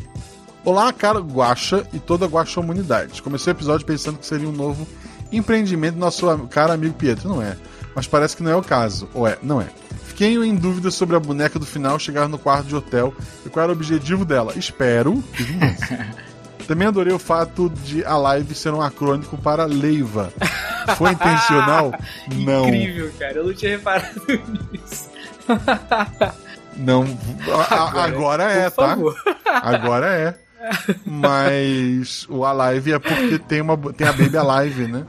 Olá, 0.65 0.93
cara 0.93 1.19
Guaxa 1.19 1.87
e 1.93 1.99
toda 1.99 2.25
a 2.25 2.29
Guaxa 2.29 2.61
Humanidade. 2.61 3.21
Comecei 3.21 3.53
o 3.53 3.57
episódio 3.57 3.85
pensando 3.85 4.19
que 4.19 4.27
seria 4.27 4.49
um 4.49 4.53
novo 4.53 4.87
empreendimento 5.33 5.95
do 5.95 6.01
nosso 6.01 6.27
caro 6.49 6.73
amigo 6.73 6.95
Pietro. 6.95 7.29
Não 7.29 7.43
é. 7.43 7.57
Mas 7.95 8.07
parece 8.07 8.37
que 8.37 8.43
não 8.43 8.51
é 8.53 8.57
o 8.57 8.63
caso. 8.63 9.09
Ou 9.13 9.27
é? 9.27 9.37
Não 9.43 9.61
é. 9.61 9.67
Fiquei 10.05 10.37
em 10.37 10.55
dúvida 10.55 10.91
sobre 10.91 11.17
a 11.17 11.21
boneca 11.21 11.59
do 11.59 11.67
final 11.67 11.99
chegar 11.99 12.29
no 12.29 12.39
quarto 12.39 12.67
de 12.67 12.77
hotel 12.77 13.13
e 13.45 13.49
qual 13.49 13.65
era 13.65 13.73
o 13.73 13.75
objetivo 13.77 14.25
dela. 14.25 14.53
Espero 14.57 15.23
que. 15.37 15.45
Também 16.67 16.87
adorei 16.87 17.13
o 17.13 17.19
fato 17.19 17.69
de 17.69 18.05
a 18.05 18.17
live 18.17 18.55
ser 18.55 18.73
um 18.73 18.81
acrônico 18.81 19.37
para 19.37 19.65
Leiva. 19.65 20.33
Foi 20.97 21.11
intencional? 21.11 21.93
Não. 22.37 22.69
Incrível, 22.69 23.11
cara. 23.19 23.39
Eu 23.39 23.47
não 23.47 23.55
tinha 23.55 23.73
reparado 23.73 24.23
nisso. 24.71 25.11
Não. 26.77 27.03
a- 27.53 27.75
a- 27.75 28.05
agora, 28.05 28.45
é, 28.45 28.71
tá? 28.71 28.97
Agora 29.61 30.07
é. 30.07 30.35
Mas 31.05 32.27
o 32.29 32.45
Alive 32.45 32.93
é 32.93 32.99
porque 32.99 33.39
tem, 33.39 33.61
uma, 33.61 33.77
tem 33.93 34.07
a 34.07 34.13
Baby 34.13 34.37
Alive, 34.37 34.87
né? 34.87 35.07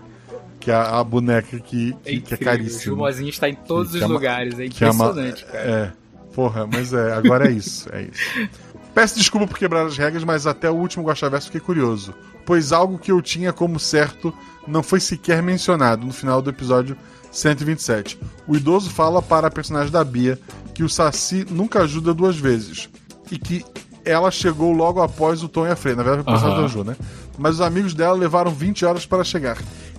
Que 0.59 0.71
é 0.71 0.75
a, 0.75 1.03
boneca 1.03 1.59
que, 1.59 1.93
que, 1.93 1.95
que 2.01 2.09
é 2.09 2.13
incrível. 2.13 2.37
O 2.41 2.45
caríssima. 2.45 2.95
Gilmozinho 2.95 3.29
está 3.29 3.49
em 3.49 3.55
todos 3.55 3.91
Que 3.91 3.97
os 3.97 4.03
é 4.03 4.07
lugares. 4.07 4.57
É 4.59 4.63
é 4.63 4.65
impressionante, 4.67 5.45
cara. 5.45 5.93
É. 5.97 6.03
Porra, 6.33 6.65
mas 6.65 6.93
é, 6.93 7.13
agora 7.13 7.47
é 7.47 7.51
isso, 7.51 7.87
é 7.91 8.03
isso. 8.03 8.49
Peço 8.93 9.17
desculpa 9.17 9.47
por 9.47 9.57
quebrar 9.57 9.85
as 9.85 9.97
regras, 9.97 10.23
mas 10.23 10.47
até 10.47 10.69
o 10.69 10.75
último 10.75 11.05
Guaxaverso 11.05 11.47
fiquei 11.47 11.61
curioso, 11.61 12.13
pois 12.45 12.71
algo 12.71 12.97
que 12.97 13.11
eu 13.11 13.21
tinha 13.21 13.53
como 13.53 13.79
certo 13.79 14.33
não 14.67 14.81
foi 14.81 14.99
sequer 14.99 15.43
mencionado 15.43 16.05
no 16.05 16.13
final 16.13 16.41
do 16.41 16.49
episódio 16.49 16.97
127. 17.31 18.19
O 18.47 18.55
idoso 18.55 18.89
fala 18.89 19.21
para 19.21 19.47
a 19.47 19.51
personagem 19.51 19.91
da 19.91 20.03
Bia 20.03 20.39
que 20.73 20.83
o 20.83 20.89
Saci 20.89 21.45
nunca 21.49 21.81
ajuda 21.81 22.13
duas 22.13 22.37
vezes 22.37 22.89
e 23.31 23.37
que 23.37 23.65
ela 24.05 24.29
chegou 24.31 24.71
logo 24.71 25.01
após 25.01 25.43
o 25.43 25.47
Tom 25.49 25.65
e 25.67 25.71
a 25.71 25.75
Freya. 25.75 25.95
Na 25.97 26.03
verdade, 26.03 26.23
foi 26.25 26.33
o 26.33 26.35
personagem 26.35 26.59
Aham. 26.59 26.67
da 26.67 26.73
Ju, 26.73 26.83
né? 26.83 26.95
Mas 27.37 27.55
os 27.55 27.61
amigos 27.61 27.93
dela 27.93 28.13
levaram 28.15 28.51
20 28.51 28.85
horas 28.85 29.05
para 29.05 29.23
chegar. 29.23 29.57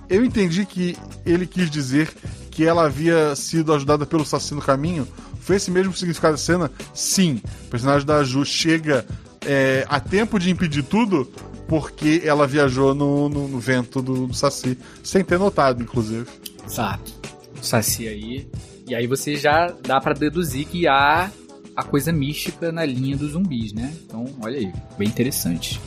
Eu 0.08 0.24
entendi 0.24 0.64
que 0.66 0.96
ele 1.24 1.46
quis 1.46 1.70
dizer 1.70 2.10
que 2.50 2.64
ela 2.64 2.84
havia 2.86 3.34
sido 3.34 3.72
ajudada 3.72 4.04
pelo 4.06 4.24
Saci 4.24 4.54
no 4.54 4.60
caminho. 4.60 5.08
Foi 5.40 5.56
esse 5.56 5.70
mesmo 5.70 5.92
significado 5.94 6.34
da 6.34 6.38
cena? 6.38 6.70
Sim. 6.92 7.40
O 7.66 7.70
personagem 7.70 8.06
da 8.06 8.22
Ju 8.22 8.44
chega 8.44 9.04
é, 9.44 9.84
a 9.88 9.98
tempo 10.00 10.38
de 10.38 10.50
impedir 10.50 10.82
tudo 10.84 11.30
porque 11.66 12.22
ela 12.24 12.46
viajou 12.46 12.94
no, 12.94 13.28
no- 13.28 13.48
no 13.48 13.58
vento 13.58 14.00
do, 14.02 14.26
do 14.26 14.34
Saci, 14.34 14.78
sem 15.02 15.24
ter 15.24 15.38
notado, 15.38 15.82
inclusive. 15.82 16.26
Exato. 16.66 17.12
O 17.60 17.64
Saci 17.64 18.06
aí. 18.06 18.46
E 18.86 18.94
aí 18.94 19.06
você 19.06 19.34
já 19.36 19.72
dá 19.82 19.98
pra 20.00 20.12
deduzir 20.12 20.66
que 20.66 20.86
há 20.86 21.30
a 21.76 21.82
coisa 21.82 22.12
mística 22.12 22.70
na 22.70 22.84
linha 22.84 23.16
dos 23.16 23.32
zumbis, 23.32 23.72
né? 23.72 23.92
Então, 24.04 24.26
olha 24.40 24.58
aí, 24.58 24.72
bem 24.96 25.08
interessante. 25.08 25.80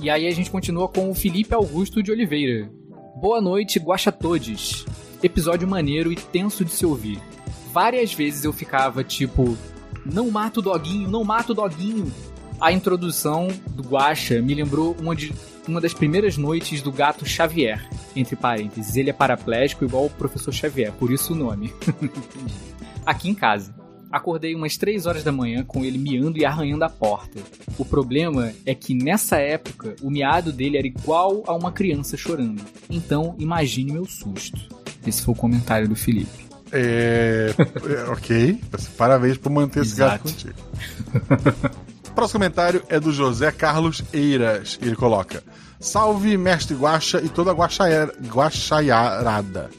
E 0.00 0.08
aí 0.08 0.26
a 0.26 0.30
gente 0.30 0.50
continua 0.50 0.88
com 0.88 1.10
o 1.10 1.14
Felipe 1.14 1.54
Augusto 1.54 2.02
de 2.02 2.10
Oliveira. 2.10 2.70
Boa 3.16 3.40
noite, 3.40 3.78
Guaxatodes. 3.78 4.84
Episódio 5.22 5.66
maneiro 5.66 6.12
e 6.12 6.16
tenso 6.16 6.64
de 6.64 6.72
se 6.72 6.84
ouvir. 6.84 7.20
Várias 7.72 8.12
vezes 8.12 8.44
eu 8.44 8.52
ficava 8.52 9.02
tipo, 9.02 9.56
não 10.04 10.30
mata 10.30 10.60
o 10.60 10.62
doguinho, 10.62 11.08
não 11.08 11.24
mata 11.24 11.52
o 11.52 11.54
doguinho. 11.54 12.12
A 12.60 12.72
introdução 12.72 13.48
do 13.70 13.82
Guaxa 13.82 14.40
me 14.40 14.54
lembrou 14.54 14.96
uma, 15.00 15.16
de, 15.16 15.32
uma 15.66 15.80
das 15.80 15.94
primeiras 15.94 16.36
noites 16.36 16.80
do 16.80 16.92
gato 16.92 17.26
Xavier. 17.26 17.88
Entre 18.14 18.36
parênteses, 18.36 18.96
ele 18.96 19.10
é 19.10 19.12
paraplégico 19.12 19.84
igual 19.84 20.06
o 20.06 20.10
professor 20.10 20.52
Xavier, 20.52 20.92
por 20.92 21.10
isso 21.10 21.32
o 21.32 21.36
nome. 21.36 21.72
Aqui 23.06 23.28
em 23.28 23.34
casa. 23.34 23.81
Acordei 24.12 24.54
umas 24.54 24.76
3 24.76 25.06
horas 25.06 25.24
da 25.24 25.32
manhã 25.32 25.64
com 25.64 25.84
ele 25.84 25.96
miando 25.96 26.38
e 26.38 26.44
arranhando 26.44 26.84
a 26.84 26.90
porta. 26.90 27.40
O 27.78 27.84
problema 27.84 28.52
é 28.66 28.74
que 28.74 28.94
nessa 28.94 29.38
época 29.38 29.96
o 30.02 30.10
miado 30.10 30.52
dele 30.52 30.76
era 30.76 30.86
igual 30.86 31.42
a 31.46 31.54
uma 31.54 31.72
criança 31.72 32.16
chorando. 32.16 32.62
Então 32.90 33.34
imagine 33.38 33.92
meu 33.92 34.04
susto. 34.04 34.60
Esse 35.06 35.22
foi 35.22 35.32
o 35.32 35.36
comentário 35.36 35.88
do 35.88 35.96
Felipe. 35.96 36.42
É. 36.70 37.54
é, 37.56 38.04
ok. 38.12 38.60
Parabéns 38.96 39.38
por 39.38 39.50
manter 39.50 39.80
esse 39.80 39.96
gato 39.96 40.22
contigo. 40.22 40.54
Próximo 42.14 42.40
comentário 42.40 42.82
é 42.88 43.00
do 43.00 43.12
José 43.12 43.50
Carlos 43.50 44.04
Eiras. 44.12 44.78
Ele 44.82 44.94
coloca: 44.94 45.42
Salve, 45.80 46.36
mestre 46.36 46.76
Guaxa 46.76 47.20
e 47.22 47.28
toda 47.28 47.50
a 47.50 47.54
guaxaiarada. 47.54 49.70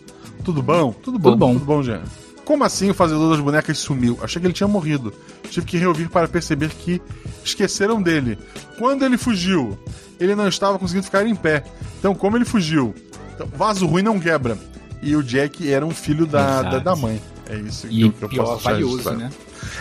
Tudo 0.43 0.62
bom? 0.62 0.91
Tudo 0.91 1.18
bom. 1.20 1.32
Tudo 1.32 1.38
bom. 1.38 1.53
Tudo 1.53 1.66
bom, 1.66 1.84
Jean. 1.84 2.01
Como 2.46 2.64
assim 2.64 2.89
o 2.89 2.94
fazedor 2.94 3.32
das 3.32 3.39
bonecas 3.39 3.78
sumiu? 3.78 4.20
Achei 4.22 4.39
que 4.41 4.46
ele 4.48 4.54
tinha 4.54 4.68
morrido. 4.68 5.14
Tive 5.50 5.66
que 5.66 5.78
reouvir 5.78 6.10
para 6.10 6.28
perceber 6.28 6.70
que 6.70 7.02
esqueceram 7.44 8.02
dele. 8.02 8.38
Quando 8.78 9.06
ele 9.06 9.18
fugiu, 9.18 9.78
ele 10.20 10.36
não 10.36 10.48
estava 10.48 10.78
conseguindo 10.78 11.06
ficar 11.06 11.26
em 11.26 11.36
pé. 11.36 11.64
Então, 12.00 12.14
como 12.14 12.36
ele 12.38 12.46
fugiu? 12.46 12.94
Então, 13.34 13.48
vaso 13.56 13.86
ruim 13.88 14.02
não 14.04 14.20
quebra. 14.20 14.58
E 15.02 15.16
o 15.16 15.24
Jack 15.24 15.70
era 15.72 15.86
um 15.86 15.91
filho 15.91 16.26
da, 16.26 16.62
da, 16.64 16.80
da 16.80 16.96
mãe. 16.96 17.22
É 17.50 17.56
isso 17.58 17.88
E 17.89 18.02
eu- 18.02 18.12
que 18.12 18.24
eu 18.24 18.30
pior, 18.30 18.46
posso 18.46 18.64
valioso, 18.64 19.12
né? 19.12 19.30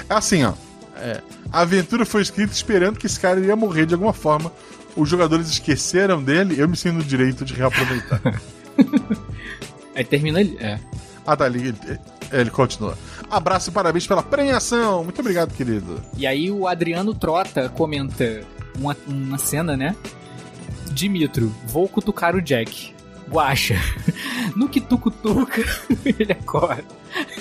É 0.09 0.15
assim, 0.15 0.45
ó. 0.45 0.53
é, 0.97 1.21
a 1.53 1.61
aventura 1.63 2.05
foi 2.07 2.23
escrita 2.23 2.53
esperando 2.53 2.99
que 2.99 3.07
esse 3.07 3.19
cara 3.19 3.39
iria 3.41 3.55
morrer 3.57 3.87
de 3.87 3.95
alguma 3.95 4.13
forma. 4.13 4.53
Os 4.97 5.09
jogadores 5.09 5.49
esqueceram 5.49 6.23
dele, 6.23 6.57
eu 6.59 6.69
me 6.69 6.77
sinto 6.77 6.95
no 6.99 7.05
direito 7.05 7.45
de 7.45 7.55
reaproveitar. 7.55 8.21
Aí 9.95 10.05
termina 10.05 10.39
ali. 10.39 10.57
É. 10.61 10.79
ah, 11.27 11.37
tá, 11.37 11.47
ele, 11.47 11.69
ele- 11.69 12.01
ele 12.33 12.51
continua. 12.51 12.97
Abraço 13.31 13.71
e 13.71 13.73
parabéns 13.73 14.07
pela 14.07 14.23
premiação. 14.23 15.05
Muito 15.05 15.21
obrigado, 15.21 15.53
querido. 15.55 16.01
E 16.17 16.27
aí 16.27 16.51
o 16.51 16.67
Adriano 16.67 17.15
Trota 17.15 17.69
comenta 17.69 18.43
uma, 18.79 18.97
uma 19.07 19.39
cena, 19.39 19.77
né? 19.77 19.95
Dimitro, 20.93 21.55
vou 21.67 21.89
cutucar 21.89 22.35
o 22.35 22.41
Jack. 22.43 22.95
Guacha. 23.31 23.77
No 24.57 24.69
que 24.69 24.81
tu 24.83 24.99
cutuca, 24.99 25.63
ele 26.05 26.33
acorda. 26.33 26.85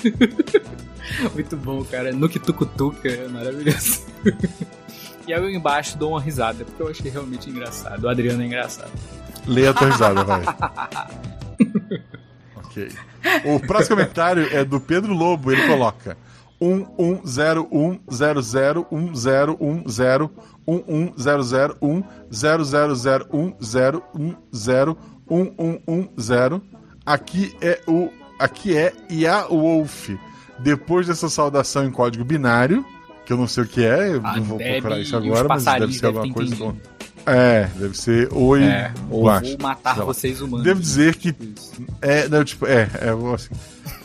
Muito 1.34 1.56
bom, 1.58 1.84
cara. 1.84 2.10
No 2.12 2.26
que 2.26 2.38
tu 2.38 2.54
cutuca, 2.54 3.06
é 3.06 3.28
maravilhoso. 3.28 4.06
E 5.26 5.32
aí 5.34 5.38
eu 5.42 5.50
embaixo 5.50 5.98
dou 5.98 6.12
uma 6.12 6.20
risada, 6.22 6.64
porque 6.64 6.82
eu 6.82 6.88
achei 6.88 7.10
realmente 7.10 7.50
engraçado. 7.50 8.04
O 8.04 8.08
Adriano 8.08 8.42
é 8.42 8.46
engraçado. 8.46 8.90
Leia 9.46 9.70
a 9.70 9.74
tua 9.74 9.90
risada, 9.90 10.24
vai. 10.24 10.42
ok. 12.56 12.88
O 13.44 13.60
próximo 13.60 13.96
comentário 13.96 14.48
é 14.52 14.64
do 14.64 14.80
Pedro 14.80 15.12
Lobo. 15.14 15.50
Ele 15.52 15.66
coloca: 15.66 16.16
1101001001001000101110. 25.80 26.60
Aqui 27.04 27.54
é 27.60 27.80
o 27.86 28.10
aqui 28.38 28.76
é 28.76 28.92
Ia 29.10 29.42
Wolf. 29.48 30.10
Depois 30.58 31.06
dessa 31.06 31.28
saudação 31.28 31.84
em 31.84 31.90
código 31.90 32.24
binário, 32.24 32.84
que 33.26 33.32
eu 33.32 33.36
não 33.36 33.46
sei 33.48 33.64
o 33.64 33.66
que 33.66 33.84
é, 33.84 34.14
eu 34.14 34.20
Ah, 34.22 34.36
não 34.36 34.42
vou 34.44 34.58
deve- 34.58 34.72
procurar 34.80 35.00
isso 35.00 35.16
agora, 35.16 35.48
mas 35.48 35.64
deve 35.64 35.92
ser 35.92 36.06
alguma 36.06 36.32
coisa. 36.32 36.54
com- 36.56 36.74
É, 37.26 37.68
deve 37.76 37.96
ser 37.96 38.28
oi. 38.32 38.64
É, 38.64 38.92
ou 39.10 39.22
vou 39.22 39.58
matar 39.60 39.92
sei 39.94 40.00
lá. 40.00 40.04
vocês 40.04 40.40
humanos. 40.40 40.64
Devo 40.64 40.80
dizer 40.80 41.16
que 41.16 41.34
é, 42.00 42.28
não, 42.28 42.44
tipo, 42.44 42.66
é, 42.66 42.82
é 43.00 43.34
assim. 43.34 43.48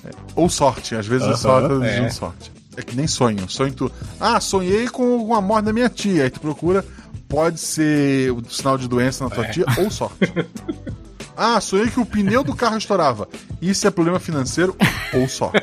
é, 0.05 0.09
ou 0.35 0.49
sorte, 0.49 0.95
às 0.95 1.05
vezes 1.07 1.27
é 1.27 1.35
só 1.35 1.57
Aham, 1.57 1.67
traduzindo 1.67 2.05
é. 2.05 2.09
sorte. 2.09 2.51
É 2.75 2.81
que 2.83 2.95
nem 2.95 3.07
sonho. 3.07 3.49
Sonho 3.49 3.73
tu. 3.73 3.91
Ah, 4.19 4.39
sonhei 4.39 4.87
com, 4.87 5.25
com 5.25 5.33
a 5.33 5.41
morte 5.41 5.65
da 5.65 5.73
minha 5.73 5.89
tia. 5.89 6.23
Aí 6.25 6.29
tu 6.29 6.39
procura, 6.39 6.85
pode 7.27 7.59
ser 7.59 8.31
o 8.31 8.43
sinal 8.47 8.77
de 8.77 8.87
doença 8.87 9.23
na 9.23 9.31
tua 9.31 9.45
É. 9.45 9.49
tia 9.49 9.65
ou 9.79 9.89
sorte. 9.89 10.31
ah, 11.35 11.59
sonhei 11.59 11.89
que 11.89 11.99
o 11.99 12.05
pneu 12.05 12.43
do 12.43 12.55
carro 12.55 12.77
estourava. 12.77 13.27
Isso 13.59 13.87
é 13.87 13.89
problema 13.89 14.19
financeiro 14.19 14.75
ou 15.13 15.27
sorte. 15.27 15.57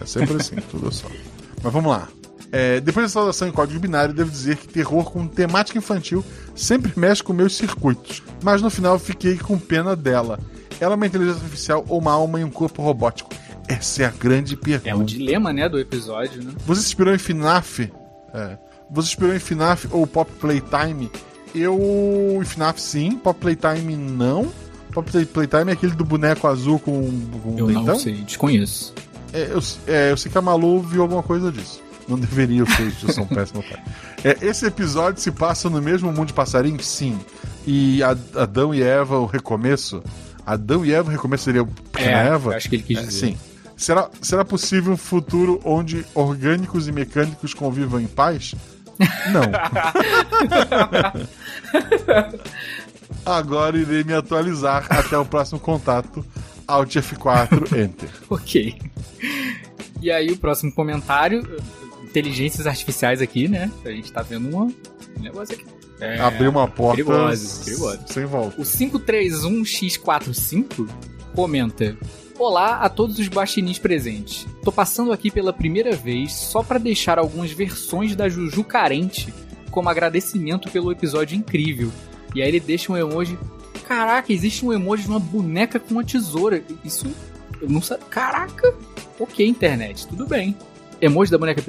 É 0.00 0.06
sempre 0.06 0.36
assim, 0.36 0.54
tudo 0.70 0.88
é 0.88 0.92
sorte. 0.92 1.20
Mas 1.64 1.72
vamos 1.72 1.90
lá. 1.90 2.06
É, 2.52 2.80
depois 2.80 3.06
da 3.06 3.08
saudação 3.10 3.48
em 3.48 3.52
código 3.52 3.80
binário, 3.80 4.12
devo 4.14 4.30
dizer 4.30 4.56
que 4.58 4.68
terror 4.68 5.10
com 5.10 5.26
temática 5.26 5.78
infantil 5.78 6.22
sempre 6.54 6.92
mexe 6.94 7.22
com 7.22 7.32
meus 7.32 7.56
circuitos. 7.56 8.22
Mas 8.42 8.60
no 8.60 8.68
final 8.68 8.98
fiquei 8.98 9.38
com 9.38 9.58
pena 9.58 9.96
dela. 9.96 10.38
Ela 10.78 10.92
é 10.92 10.96
uma 10.96 11.06
inteligência 11.06 11.40
artificial 11.40 11.84
ou 11.88 11.98
uma 11.98 12.12
alma 12.12 12.38
em 12.40 12.44
um 12.44 12.50
corpo 12.50 12.82
robótico? 12.82 13.30
Essa 13.66 14.02
é 14.02 14.06
a 14.06 14.10
grande 14.10 14.54
pergunta. 14.56 14.90
É 14.90 14.94
o 14.94 15.02
dilema, 15.02 15.50
né, 15.52 15.66
do 15.68 15.78
episódio, 15.78 16.42
né? 16.42 16.52
Você 16.66 16.82
se 16.82 16.88
inspirou 16.88 17.14
em 17.14 17.18
FNAF? 17.18 17.90
É. 18.34 18.58
Você 18.90 19.08
se 19.08 19.12
inspirou 19.14 19.34
em 19.34 19.38
FNAF 19.38 19.88
ou 19.90 20.06
Pop 20.06 20.30
Playtime? 20.40 21.10
Eu. 21.54 22.38
Em 22.40 22.44
FNAF 22.44 22.80
sim, 22.80 23.12
Pop 23.16 23.38
Playtime 23.40 23.96
não. 23.96 24.50
Pop 24.92 25.10
Play- 25.10 25.24
Playtime 25.24 25.70
é 25.70 25.72
aquele 25.72 25.92
do 25.92 26.04
boneco 26.04 26.46
azul 26.46 26.78
com, 26.78 27.10
com 27.42 27.54
Eu 27.58 27.66
dentão? 27.68 27.84
não 27.84 27.98
sei, 27.98 28.14
desconheço. 28.14 28.92
É, 29.32 29.48
eu, 29.52 29.62
é, 29.86 30.10
eu 30.10 30.16
sei 30.18 30.30
que 30.30 30.36
a 30.36 30.42
Malu 30.42 30.80
viu 30.82 31.00
alguma 31.02 31.22
coisa 31.22 31.50
disso. 31.50 31.80
Não 32.08 32.18
deveria, 32.18 32.60
eu 32.60 32.66
sei, 32.66 32.92
eu 33.02 33.12
sou 33.12 33.24
um 33.24 33.28
péssimo 33.28 33.62
pai. 33.62 33.82
É, 34.24 34.36
esse 34.42 34.66
episódio 34.66 35.20
se 35.20 35.30
passa 35.30 35.70
no 35.70 35.80
mesmo 35.80 36.12
mundo 36.12 36.28
de 36.28 36.32
passarinho? 36.34 36.82
Sim. 36.82 37.18
E 37.66 38.02
Adão 38.02 38.74
e 38.74 38.82
Eva, 38.82 39.18
o 39.18 39.26
recomeço. 39.26 40.02
Adão 40.44 40.84
e 40.84 40.92
Eva, 40.92 41.08
o 41.08 41.12
recomeço 41.12 41.44
seria 41.44 41.62
o 41.62 41.66
pequena 41.66 42.22
É, 42.22 42.26
Eva? 42.28 42.56
acho 42.56 42.68
que 42.68 42.76
ele 42.76 42.82
quis 42.82 42.98
É, 42.98 43.02
dizer. 43.02 43.26
Sim. 43.28 43.38
Será, 43.76 44.08
será 44.20 44.44
possível 44.44 44.92
um 44.92 44.96
futuro 44.96 45.60
onde 45.64 46.04
orgânicos 46.14 46.88
e 46.88 46.92
mecânicos 46.92 47.54
convivam 47.54 48.00
em 48.00 48.06
paz? 48.06 48.54
Não. 49.32 49.42
Agora 53.24 53.76
irei 53.78 54.02
me 54.04 54.14
atualizar 54.14 54.86
até 54.90 55.16
o 55.16 55.24
próximo 55.24 55.60
contato. 55.60 56.24
Alt 56.66 56.96
F4, 56.96 57.76
Enter. 57.76 58.08
Ok. 58.30 58.76
E 60.00 60.10
aí 60.10 60.30
o 60.30 60.38
próximo 60.38 60.72
comentário, 60.72 61.42
inteligências 62.12 62.66
artificiais 62.66 63.20
aqui, 63.22 63.48
né? 63.48 63.70
A 63.84 63.90
gente 63.90 64.12
tá 64.12 64.20
vendo 64.22 64.48
uma- 64.50 64.64
um 64.66 64.74
negócio 65.20 65.54
aqui. 65.54 65.64
É, 66.00 66.18
Abriu 66.20 66.50
uma 66.50 66.66
porta 66.68 66.96
Perigosa, 67.04 67.64
perigosa. 67.64 68.04
sem 68.08 68.24
volta. 68.26 68.60
O 68.60 68.64
531x45 68.64 70.88
comenta: 71.34 71.96
Olá 72.38 72.78
a 72.80 72.88
todos 72.88 73.18
os 73.18 73.28
guaxinins 73.28 73.78
presentes. 73.78 74.46
Tô 74.64 74.72
passando 74.72 75.12
aqui 75.12 75.30
pela 75.30 75.52
primeira 75.52 75.94
vez 75.94 76.32
só 76.34 76.62
pra 76.62 76.78
deixar 76.78 77.18
algumas 77.18 77.50
versões 77.52 78.16
da 78.16 78.28
Juju 78.28 78.64
carente 78.64 79.32
como 79.70 79.88
agradecimento 79.88 80.70
pelo 80.70 80.90
episódio 80.92 81.36
incrível. 81.36 81.90
E 82.34 82.42
aí 82.42 82.48
ele 82.48 82.60
deixa 82.60 82.92
um 82.92 82.96
emoji. 82.96 83.38
Caraca, 83.86 84.32
existe 84.32 84.64
um 84.66 84.72
emoji 84.72 85.04
de 85.04 85.08
uma 85.08 85.20
boneca 85.20 85.78
com 85.78 85.94
uma 85.94 86.04
tesoura. 86.04 86.64
Isso 86.84 87.06
eu 87.60 87.68
não 87.68 87.80
sabia. 87.80 88.04
Caraca! 88.06 88.74
Ok, 89.20 89.46
internet, 89.46 90.08
tudo 90.08 90.26
bem. 90.26 90.56
Emoji 91.02 91.30
da 91.30 91.36
boneca. 91.38 91.62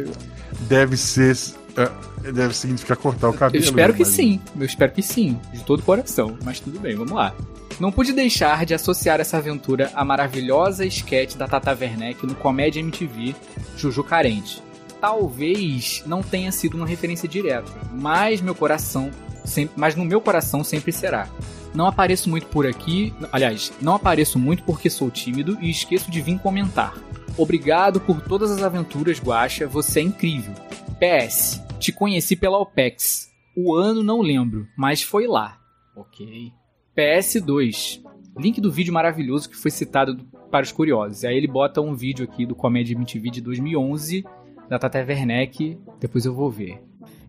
Deve 0.62 0.96
ser. 0.96 1.36
é, 1.76 2.32
Deve 2.32 2.54
significar 2.56 2.96
cortar 2.96 3.28
o 3.30 3.34
cabelo. 3.34 3.62
Eu 3.62 3.68
espero 3.68 3.94
que 3.94 4.04
mas- 4.06 4.14
sim, 4.14 4.40
eu 4.58 4.66
espero 4.66 4.92
que 4.94 5.02
sim, 5.02 5.38
de 5.52 5.62
todo 5.64 5.80
o 5.80 5.84
coração, 5.84 6.38
mas 6.46 6.60
tudo 6.62 6.80
bem, 6.80 6.96
vamos 6.96 7.12
lá. 7.12 7.34
Não 7.80 7.92
pude 7.92 8.14
deixar 8.14 8.66
de 8.66 8.74
associar 8.74 9.20
essa 9.20 9.38
aventura 9.38 9.92
à 9.96 10.06
maravilhosa 10.06 10.86
sketch 10.86 11.36
da 11.36 11.48
Tata 11.48 11.72
Werneck 11.78 12.26
no 12.26 12.36
Comédia 12.36 12.80
MTV 12.80 13.36
Juju 13.76 14.04
Carente. 14.04 14.62
Talvez 15.02 16.02
não 16.06 16.24
tenha 16.24 16.52
sido 16.52 16.76
uma 16.78 16.88
referência 16.88 17.28
direta, 17.28 17.70
mas 17.92 18.40
meu 18.40 18.56
coração, 18.56 19.12
sempre, 19.44 19.74
mas 19.76 19.96
no 19.96 20.06
meu 20.06 20.22
coração 20.22 20.64
sempre 20.64 20.92
será. 20.94 21.28
Não 21.76 21.88
apareço 21.88 22.30
muito 22.30 22.48
por 22.48 22.66
aqui, 22.66 23.14
aliás, 23.32 23.74
não 23.82 23.96
apareço 23.96 24.40
muito 24.40 24.64
porque 24.64 24.90
sou 24.90 25.12
tímido 25.12 25.58
e 25.60 25.70
esqueço 25.70 26.10
de 26.10 26.22
vir 26.22 26.38
comentar. 26.40 26.94
Obrigado 27.38 28.00
por 28.00 28.22
todas 28.22 28.52
as 28.52 28.62
aventuras, 28.62 29.20
Guaxa, 29.20 29.68
você 29.68 30.00
é 30.00 30.04
incrível. 30.04 30.54
PS, 31.00 31.62
te 31.80 31.92
conheci 31.92 32.36
pela 32.36 32.60
OPEX. 32.60 33.30
O 33.56 33.76
ano 33.76 34.04
não 34.04 34.22
lembro, 34.22 34.68
mas 34.78 35.02
foi 35.02 35.28
lá. 35.28 35.60
Ok. 35.96 36.52
PS2. 36.96 38.02
Link 38.38 38.60
do 38.62 38.72
vídeo 38.72 38.94
maravilhoso 38.94 39.50
que 39.50 39.56
foi 39.58 39.70
citado 39.72 40.16
do- 40.16 40.26
para 40.50 40.64
os 40.64 40.72
curiosos. 40.72 41.24
Aí 41.26 41.36
ele 41.36 41.48
bota 41.48 41.82
um 41.82 41.96
vídeo 41.96 42.24
aqui 42.24 42.46
do 42.46 42.56
Comédia 42.56 42.94
MTV 42.96 43.30
de 43.30 43.42
2011, 43.42 44.24
da 44.70 44.78
Tata 44.80 45.00
Werneck. 45.00 45.78
Depois 46.00 46.26
eu 46.26 46.34
vou 46.34 46.50
ver. 46.50 46.82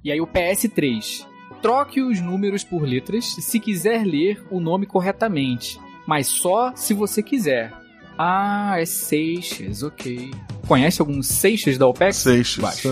E 0.02 0.10
aí 0.12 0.20
o 0.20 0.26
PS3. 0.26 1.26
Troque 1.62 2.02
os 2.02 2.20
números 2.20 2.62
por 2.62 2.82
letras 2.82 3.24
se 3.24 3.58
quiser 3.58 4.04
ler 4.04 4.42
o 4.50 4.60
nome 4.60 4.84
corretamente, 4.86 5.80
mas 6.06 6.26
só 6.26 6.74
se 6.76 6.92
você 6.92 7.22
quiser. 7.22 7.72
Ah, 8.18 8.74
é 8.78 8.84
Seixas, 8.86 9.82
ok. 9.82 10.30
Conhece 10.66 11.00
algum 11.00 11.22
Seixas 11.22 11.76
da 11.78 11.86
OPEX? 11.86 12.16
Seixas. 12.16 12.82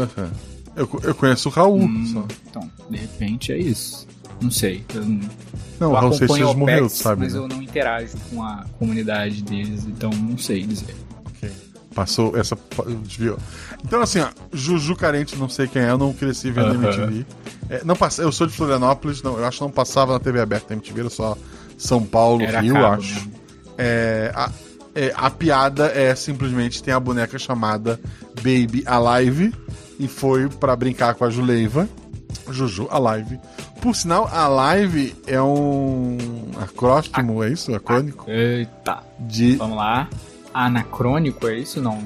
Eu, 0.74 0.88
eu 1.02 1.14
conheço 1.14 1.48
o 1.48 1.52
Raul. 1.52 1.82
Hum, 1.82 2.06
só. 2.12 2.26
Então, 2.48 2.70
de 2.90 2.96
repente 2.96 3.52
é 3.52 3.58
isso. 3.58 4.06
Não 4.40 4.50
sei. 4.50 4.84
Eu 4.94 5.02
não, 5.04 5.20
Não, 5.78 5.88
eu 5.88 5.90
o 5.90 5.92
Raul 5.94 6.12
Seixas 6.14 6.40
a 6.40 6.54
morreu, 6.54 6.78
OPEX, 6.86 6.92
sabe? 6.94 7.20
Mas 7.22 7.34
né? 7.34 7.38
eu 7.40 7.46
não 7.48 7.62
interajo 7.62 8.16
com 8.30 8.42
a 8.42 8.64
comunidade 8.78 9.42
deles, 9.42 9.84
então 9.84 10.10
não 10.10 10.36
sei 10.38 10.62
dizer. 10.64 10.96
Ok. 11.26 11.50
Passou 11.94 12.36
essa. 12.36 12.58
Desviou. 13.04 13.38
Então, 13.84 14.00
assim, 14.00 14.18
ó, 14.20 14.28
Juju 14.52 14.96
Carente, 14.96 15.36
não 15.36 15.48
sei 15.48 15.68
quem 15.68 15.82
é, 15.82 15.90
eu 15.90 15.98
não 15.98 16.12
cresci 16.12 16.50
vendo 16.50 16.68
Aham. 16.68 16.84
MTV. 17.04 17.26
É, 17.68 17.84
não 17.84 17.94
passe- 17.94 18.22
eu 18.22 18.32
sou 18.32 18.46
de 18.46 18.52
Florianópolis, 18.54 19.22
não, 19.22 19.38
eu 19.38 19.44
acho 19.44 19.58
que 19.58 19.64
não 19.64 19.70
passava 19.70 20.12
na 20.14 20.18
TV 20.18 20.40
aberta 20.40 20.72
MTV, 20.74 21.00
era 21.00 21.10
só 21.10 21.36
São 21.78 22.02
Paulo, 22.04 22.42
Era 22.42 22.60
Rio, 22.60 22.74
cabo 22.74 22.86
acho. 22.86 23.14
mesmo. 23.14 23.32
É, 23.78 24.32
a, 24.34 24.50
é, 24.94 25.12
a 25.16 25.30
piada 25.30 25.86
é 25.86 26.14
simplesmente 26.14 26.82
tem 26.82 26.92
a 26.92 27.00
boneca 27.00 27.38
chamada 27.38 27.98
Baby 28.36 28.82
Alive 28.86 29.52
e 29.98 30.08
foi 30.08 30.48
pra 30.48 30.76
brincar 30.76 31.14
com 31.14 31.24
a 31.24 31.30
Juleiva. 31.30 31.88
Juju 32.50 32.88
Alive. 32.90 33.38
Por 33.80 33.94
sinal, 33.94 34.28
Alive 34.32 35.14
é 35.26 35.40
um 35.40 36.16
acróstimo, 36.60 37.42
é 37.42 37.50
isso? 37.50 37.74
Acrônico? 37.74 38.28
Eita. 38.28 39.02
De. 39.18 39.56
Vamos 39.56 39.76
lá. 39.76 40.08
Anacrônico, 40.52 41.46
é 41.46 41.58
isso? 41.58 41.80
Não. 41.80 42.02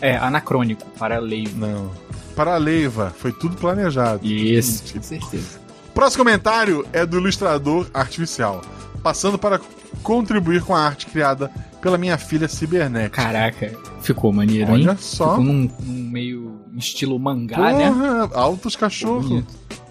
É, 0.00 0.16
anacrônico, 0.16 0.86
para 0.98 1.18
leivo. 1.18 1.58
Não. 1.58 1.90
Para 2.34 2.56
Leiva, 2.56 3.14
foi 3.16 3.32
tudo 3.32 3.56
planejado. 3.56 4.26
Isso, 4.26 4.92
com 4.92 5.02
certeza. 5.02 5.60
Próximo 5.94 6.24
comentário 6.24 6.84
é 6.92 7.06
do 7.06 7.18
ilustrador 7.18 7.86
artificial. 7.94 8.60
Passando 9.02 9.38
para 9.38 9.60
contribuir 10.02 10.62
com 10.62 10.74
a 10.74 10.80
arte 10.80 11.06
criada 11.06 11.50
pela 11.84 11.98
minha 11.98 12.16
filha 12.16 12.48
cibernética. 12.48 13.22
Caraca, 13.22 13.70
ficou 14.00 14.32
maneiro, 14.32 14.72
Olha 14.72 14.92
hein? 14.92 14.96
só. 14.98 15.32
Ficou 15.32 15.44
num, 15.44 15.70
num 15.82 16.10
meio 16.10 16.62
estilo 16.74 17.18
mangá, 17.18 17.74
né? 17.74 17.90
Porra, 17.90 18.30
altos 18.32 18.74
cachorros. 18.74 19.44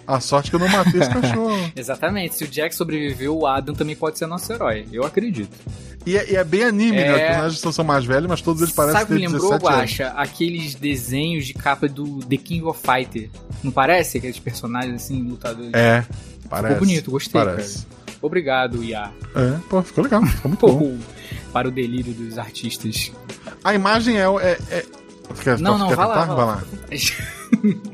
A 0.04 0.18
sorte 0.18 0.50
que 0.50 0.56
eu 0.56 0.60
não 0.60 0.68
matei 0.68 1.00
esse 1.00 1.08
cachorro. 1.14 1.72
Exatamente. 1.76 2.34
Se 2.34 2.42
o 2.42 2.48
Jack 2.48 2.74
sobreviveu, 2.74 3.38
o 3.38 3.46
Adam 3.46 3.76
também 3.76 3.94
pode 3.94 4.18
ser 4.18 4.26
nosso 4.26 4.52
herói. 4.52 4.88
Eu 4.92 5.04
acredito. 5.04 5.56
E 6.04 6.18
é, 6.18 6.32
e 6.32 6.36
é 6.36 6.42
bem 6.42 6.64
anime, 6.64 6.96
né? 6.96 7.06
É. 7.06 7.14
Os 7.14 7.20
personagens 7.20 7.74
são, 7.76 7.84
mais 7.84 8.04
velhos, 8.04 8.28
mas 8.28 8.42
todos 8.42 8.60
eles 8.60 8.74
parecem 8.74 9.00
Sabe 9.00 9.04
o 9.04 9.16
que 9.16 9.22
ter 9.22 9.28
me 9.28 9.32
lembrou, 9.32 9.52
17 9.52 9.72
anos. 9.72 9.80
Guaxa? 9.80 10.20
Aqueles 10.20 10.74
desenhos 10.74 11.46
de 11.46 11.54
capa 11.54 11.86
do 11.88 12.18
The 12.26 12.36
King 12.36 12.64
of 12.64 12.80
Fighter. 12.80 13.30
Não 13.62 13.70
parece? 13.70 14.18
Aqueles 14.18 14.38
personagens 14.40 14.96
assim, 14.96 15.22
lutadores. 15.22 15.72
É, 15.72 16.04
parece. 16.50 16.74
Ficou 16.74 16.88
bonito, 16.88 17.10
gostei, 17.12 17.40
Parece. 17.40 17.86
cara. 17.86 18.03
Obrigado, 18.24 18.82
Iá. 18.82 19.10
É, 19.36 19.58
pô, 19.68 19.82
ficou 19.82 20.02
legal. 20.04 20.24
Ficou 20.24 20.48
muito 20.48 20.66
Um 20.66 20.78
bom. 20.78 20.98
para 21.52 21.68
o 21.68 21.70
delírio 21.70 22.14
dos 22.14 22.38
artistas. 22.38 23.12
A 23.62 23.74
imagem 23.74 24.18
é. 24.18 24.24
é, 24.24 24.58
é... 24.70 24.84
Quer, 25.42 25.58
Não, 25.58 25.76
não, 25.76 25.88
quer 25.88 25.96
vai 25.96 26.06
lá, 26.06 26.20
tentar? 26.20 26.34
vai 26.34 26.46
lá. 26.46 26.64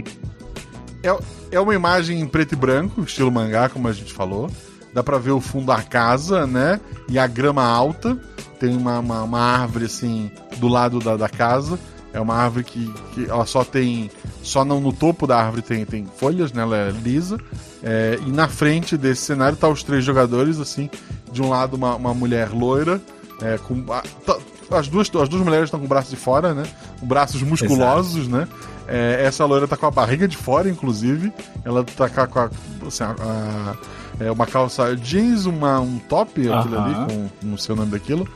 É, 1.02 1.16
é 1.52 1.58
uma 1.58 1.74
imagem 1.74 2.20
em 2.20 2.26
preto 2.28 2.52
e 2.52 2.56
branco, 2.56 3.00
estilo 3.00 3.32
mangá, 3.32 3.70
como 3.70 3.88
a 3.88 3.92
gente 3.92 4.12
falou. 4.12 4.50
Dá 4.92 5.02
pra 5.02 5.16
ver 5.16 5.30
o 5.30 5.40
fundo 5.40 5.66
da 5.66 5.82
casa, 5.82 6.46
né? 6.46 6.78
E 7.08 7.18
a 7.18 7.26
grama 7.26 7.64
alta. 7.64 8.18
Tem 8.58 8.76
uma, 8.76 8.98
uma, 8.98 9.22
uma 9.22 9.40
árvore, 9.40 9.86
assim, 9.86 10.30
do 10.58 10.68
lado 10.68 10.98
da, 10.98 11.16
da 11.16 11.28
casa. 11.28 11.78
É 12.12 12.20
uma 12.20 12.34
árvore 12.34 12.64
que, 12.64 12.92
que 13.14 13.30
ela 13.30 13.46
só 13.46 13.62
tem. 13.64 14.10
Só 14.42 14.64
não 14.64 14.80
no 14.80 14.92
topo 14.92 15.26
da 15.26 15.38
árvore 15.38 15.62
tem, 15.62 15.84
tem 15.84 16.06
folhas, 16.16 16.52
né? 16.52 16.62
Ela 16.62 16.76
é 16.76 16.90
lisa. 16.90 17.38
É, 17.82 18.18
e 18.26 18.30
na 18.32 18.48
frente 18.48 18.96
desse 18.96 19.22
cenário 19.22 19.56
tá 19.56 19.68
os 19.68 19.82
três 19.82 20.04
jogadores, 20.04 20.58
assim. 20.58 20.90
De 21.32 21.40
um 21.40 21.48
lado, 21.48 21.74
uma, 21.74 21.94
uma 21.94 22.12
mulher 22.14 22.50
loira. 22.50 23.00
é, 23.40 23.56
com, 23.58 23.84
a- 23.92 24.02
tá- 24.26 24.38
as, 24.72 24.88
duas, 24.88 25.08
as 25.14 25.28
duas 25.28 25.42
mulheres 25.42 25.64
estão 25.66 25.78
com 25.80 25.86
o 25.86 25.88
braço 25.88 26.10
de 26.10 26.16
fora, 26.16 26.52
né? 26.54 26.64
Com 26.98 27.06
braços 27.06 27.42
musculosos, 27.42 28.26
né? 28.28 28.46
É, 28.88 29.22
essa 29.24 29.44
loira 29.44 29.68
tá 29.68 29.76
com 29.76 29.86
a 29.86 29.90
barriga 29.90 30.26
de 30.26 30.36
fora, 30.36 30.68
inclusive. 30.68 31.32
Ela 31.64 31.84
tá 31.84 32.08
com 32.26 32.38
a. 32.40 32.50
assim, 32.88 33.04
a- 33.04 33.14
a- 33.20 33.76
é, 34.24 34.30
uma 34.32 34.46
calça 34.46 34.96
jeans, 34.96 35.46
uma, 35.46 35.78
um 35.80 35.98
top, 36.00 36.40
aquilo 36.58 36.78
ali, 36.78 36.94
com 37.06 37.28
não 37.46 37.56
sei 37.56 37.72
o 37.72 37.76
nome 37.76 37.92
daquilo. 37.92 38.28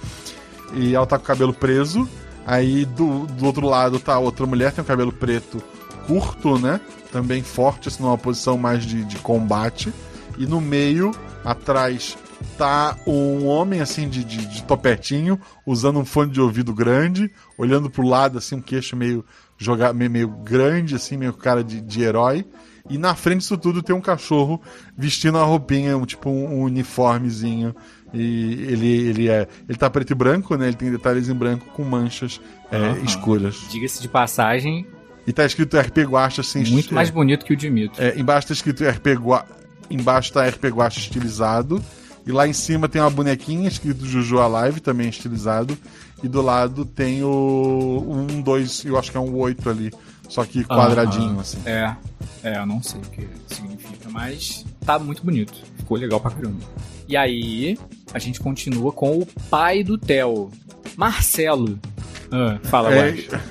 E 0.73 0.95
ela 0.95 1.07
tá 1.07 1.19
com 1.19 1.25
o 1.25 1.27
cabelo 1.27 1.53
preso. 1.53 2.09
Aí 2.47 2.85
do, 2.85 3.27
do 3.27 3.47
outro 3.47 3.67
lado 3.67 3.99
tá 3.99 4.19
outra 4.19 4.47
mulher, 4.47 4.73
tem 4.73 4.83
o 4.83 4.87
cabelo 4.87 5.13
preto 5.13 5.63
curto, 6.07 6.59
né? 6.59 6.81
Também 7.11 7.43
forte, 7.43 7.89
assim, 7.89 8.03
numa 8.03 8.19
posição 8.19 8.59
mais 8.59 8.85
de, 8.85 9.05
de 9.05 9.17
combate. 9.17 9.93
E 10.37 10.47
no 10.47 10.61
meio, 10.61 11.13
atrás, 11.45 12.17
tá 12.59 12.97
um 13.07 13.47
homem, 13.47 13.81
assim, 13.81 14.09
de, 14.09 14.25
de, 14.25 14.47
de 14.47 14.63
topetinho, 14.65 15.41
usando 15.67 15.99
um 15.99 16.05
fone 16.05 16.31
de 16.31 16.41
ouvido 16.41 16.75
grande, 16.75 17.31
olhando 17.57 17.89
pro 17.89 18.07
lado, 18.07 18.39
assim, 18.39 18.57
um 18.57 18.61
queixo 18.61 18.97
meio, 18.97 19.25
joga, 19.57 19.93
meio, 19.93 20.11
meio 20.11 20.29
grande, 20.29 20.95
assim, 20.95 21.17
meio 21.17 21.33
cara 21.33 21.63
de, 21.63 21.81
de 21.81 22.03
herói. 22.03 22.45
E 22.89 22.99
na 22.99 23.15
frente 23.15 23.39
disso 23.39 23.57
tudo 23.57 23.83
tem 23.83 23.97
um 23.97 24.01
cachorro 24.01 24.61
vestindo 24.97 25.39
a 25.39 25.45
roupinha, 25.45 25.97
um, 25.97 26.05
tipo 26.05 26.29
um, 26.29 26.59
um 26.59 26.63
uniformezinho. 26.65 27.75
E 28.15 28.53
ele, 28.69 28.89
ele 29.09 29.29
é. 29.29 29.47
Ele 29.69 29.77
tá 29.77 29.91
preto 29.91 30.13
e 30.13 30.15
branco, 30.15 30.57
né? 30.57 30.69
Ele 30.69 30.77
tem 30.77 30.91
detalhes 30.91 31.29
em 31.29 31.35
branco 31.35 31.67
com 31.75 31.83
manchas 31.83 32.41
é, 32.71 33.05
escuras. 33.05 33.57
Diga-se 33.71 34.01
de 34.01 34.09
passagem, 34.09 34.87
E 35.27 35.33
tá 35.33 35.45
escrito 35.45 35.77
RP 35.77 35.99
Guacha 36.05 36.41
assim. 36.41 36.65
muito 36.71 36.91
é, 36.91 36.95
mais 36.95 37.11
bonito 37.11 37.45
que 37.45 37.53
o 37.53 37.57
Dimito. 37.57 38.01
é, 38.01 38.19
embaixo 38.19 38.49
tá 38.49 38.53
escrito 38.55 38.85
RP 38.85 39.17
Gua... 39.19 39.45
Embaixo 39.91 40.33
tá 40.33 40.47
RP 40.49 40.65
Guacha 40.67 40.99
estilizado. 40.99 41.83
E 42.27 42.33
lá 42.33 42.49
em 42.49 42.53
cima 42.55 42.89
tem 42.89 43.03
uma 43.03 43.11
bonequinha 43.11 43.69
escrito 43.69 44.07
Juju 44.07 44.41
Alive, 44.41 44.81
também 44.81 45.09
estilizado. 45.09 45.77
E 46.23 46.29
do 46.29 46.41
lado 46.41 46.87
tem 46.87 47.23
o. 47.23 48.03
Um, 48.09 48.41
dois, 48.41 48.83
eu 48.85 48.99
acho 48.99 49.11
que 49.11 49.17
é 49.17 49.21
um 49.21 49.35
oito 49.37 49.69
ali. 49.69 49.93
Só 50.27 50.43
que 50.45 50.65
quadradinho, 50.65 51.39
assim. 51.39 51.59
É, 51.67 51.95
é, 52.43 52.57
eu 52.57 52.65
não 52.65 52.83
sei 52.83 52.99
o 52.99 53.05
que 53.05 53.29
significa, 53.47 54.09
mas 54.09 54.65
tá 54.87 54.99
muito 54.99 55.23
bonito. 55.23 55.53
Ficou 55.77 55.99
legal 55.99 56.19
pra 56.19 56.31
caramba. 56.31 56.65
E 57.09 57.17
aí, 57.17 57.79
a 58.13 58.19
gente 58.19 58.41
continua 58.41 58.91
com 58.93 59.19
o 59.19 59.27
pai 59.51 59.83
do 59.85 59.99
Theo, 59.99 60.51
Marcelo. 60.97 61.79
Ah, 62.31 62.59
fala, 62.65 62.93
É, 62.95 63.11
Guaxa. 63.13 63.43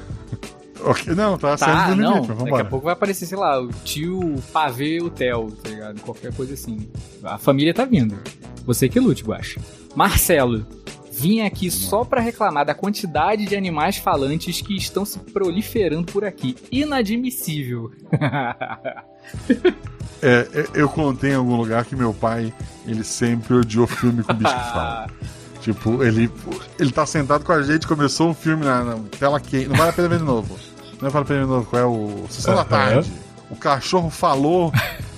ok, 0.83 1.13
Não, 1.15 1.37
tá, 1.37 1.55
Tá, 1.55 1.57
saindo 1.85 1.95
do 1.97 2.01
não. 2.01 2.21
limite, 2.23 2.43
Daqui 2.45 2.61
a 2.61 2.65
pouco 2.65 2.85
vai 2.85 2.93
aparecer, 2.93 3.25
sei 3.27 3.37
lá, 3.37 3.61
o 3.61 3.69
tio 3.85 4.35
Pavê 4.51 4.99
o 5.01 5.09
Theo, 5.09 5.51
tá 5.51 5.69
ligado? 5.69 6.01
Qualquer 6.01 6.33
coisa 6.33 6.53
assim. 6.55 6.89
A 7.23 7.37
família 7.37 7.73
tá 7.73 7.85
vindo. 7.85 8.17
Você 8.65 8.89
que 8.89 8.99
lute, 8.99 9.23
Guaxa. 9.23 9.61
Marcelo, 9.95 10.65
vim 11.11 11.41
aqui 11.41 11.69
só 11.69 12.03
pra 12.03 12.19
reclamar 12.21 12.65
da 12.65 12.73
quantidade 12.73 13.45
de 13.45 13.55
animais 13.55 13.97
falantes 13.97 14.61
que 14.61 14.75
estão 14.75 15.05
se 15.05 15.19
proliferando 15.19 16.11
por 16.11 16.25
aqui. 16.25 16.55
Inadmissível. 16.71 17.91
É, 20.23 20.47
é, 20.53 20.67
eu 20.73 20.87
contei 20.87 21.31
em 21.31 21.35
algum 21.35 21.57
lugar 21.57 21.83
que 21.83 21.97
meu 21.97 22.13
pai, 22.13 22.53
ele 22.87 23.03
sempre 23.03 23.55
odiou 23.55 23.85
filme 23.85 24.23
com 24.23 24.33
bicho 24.33 24.55
que 24.55 24.71
fala. 24.71 25.07
Tipo, 25.59 26.03
ele, 26.03 26.29
ele 26.77 26.91
tá 26.91 27.05
sentado 27.05 27.45
com 27.45 27.53
a 27.53 27.61
gente, 27.61 27.87
começou 27.87 28.29
um 28.29 28.33
filme 28.33 28.65
na, 28.65 28.83
na 28.83 28.99
tela 29.17 29.39
quente. 29.39 29.69
Não 29.69 29.77
vale 29.77 29.91
a 29.91 29.93
pena 29.93 30.09
ver 30.09 30.17
de 30.17 30.25
novo. 30.25 30.59
Não 31.01 31.09
vale 31.09 31.23
a 31.23 31.25
pena 31.25 31.39
ver 31.39 31.45
de 31.45 31.51
novo, 31.51 31.65
qual 31.69 31.81
é 31.81 31.85
o 31.85 32.25
Sessão 32.29 32.53
da. 32.53 32.65
Tarde. 32.65 33.09
O 33.49 33.55
cachorro 33.55 34.09
falou, 34.09 34.73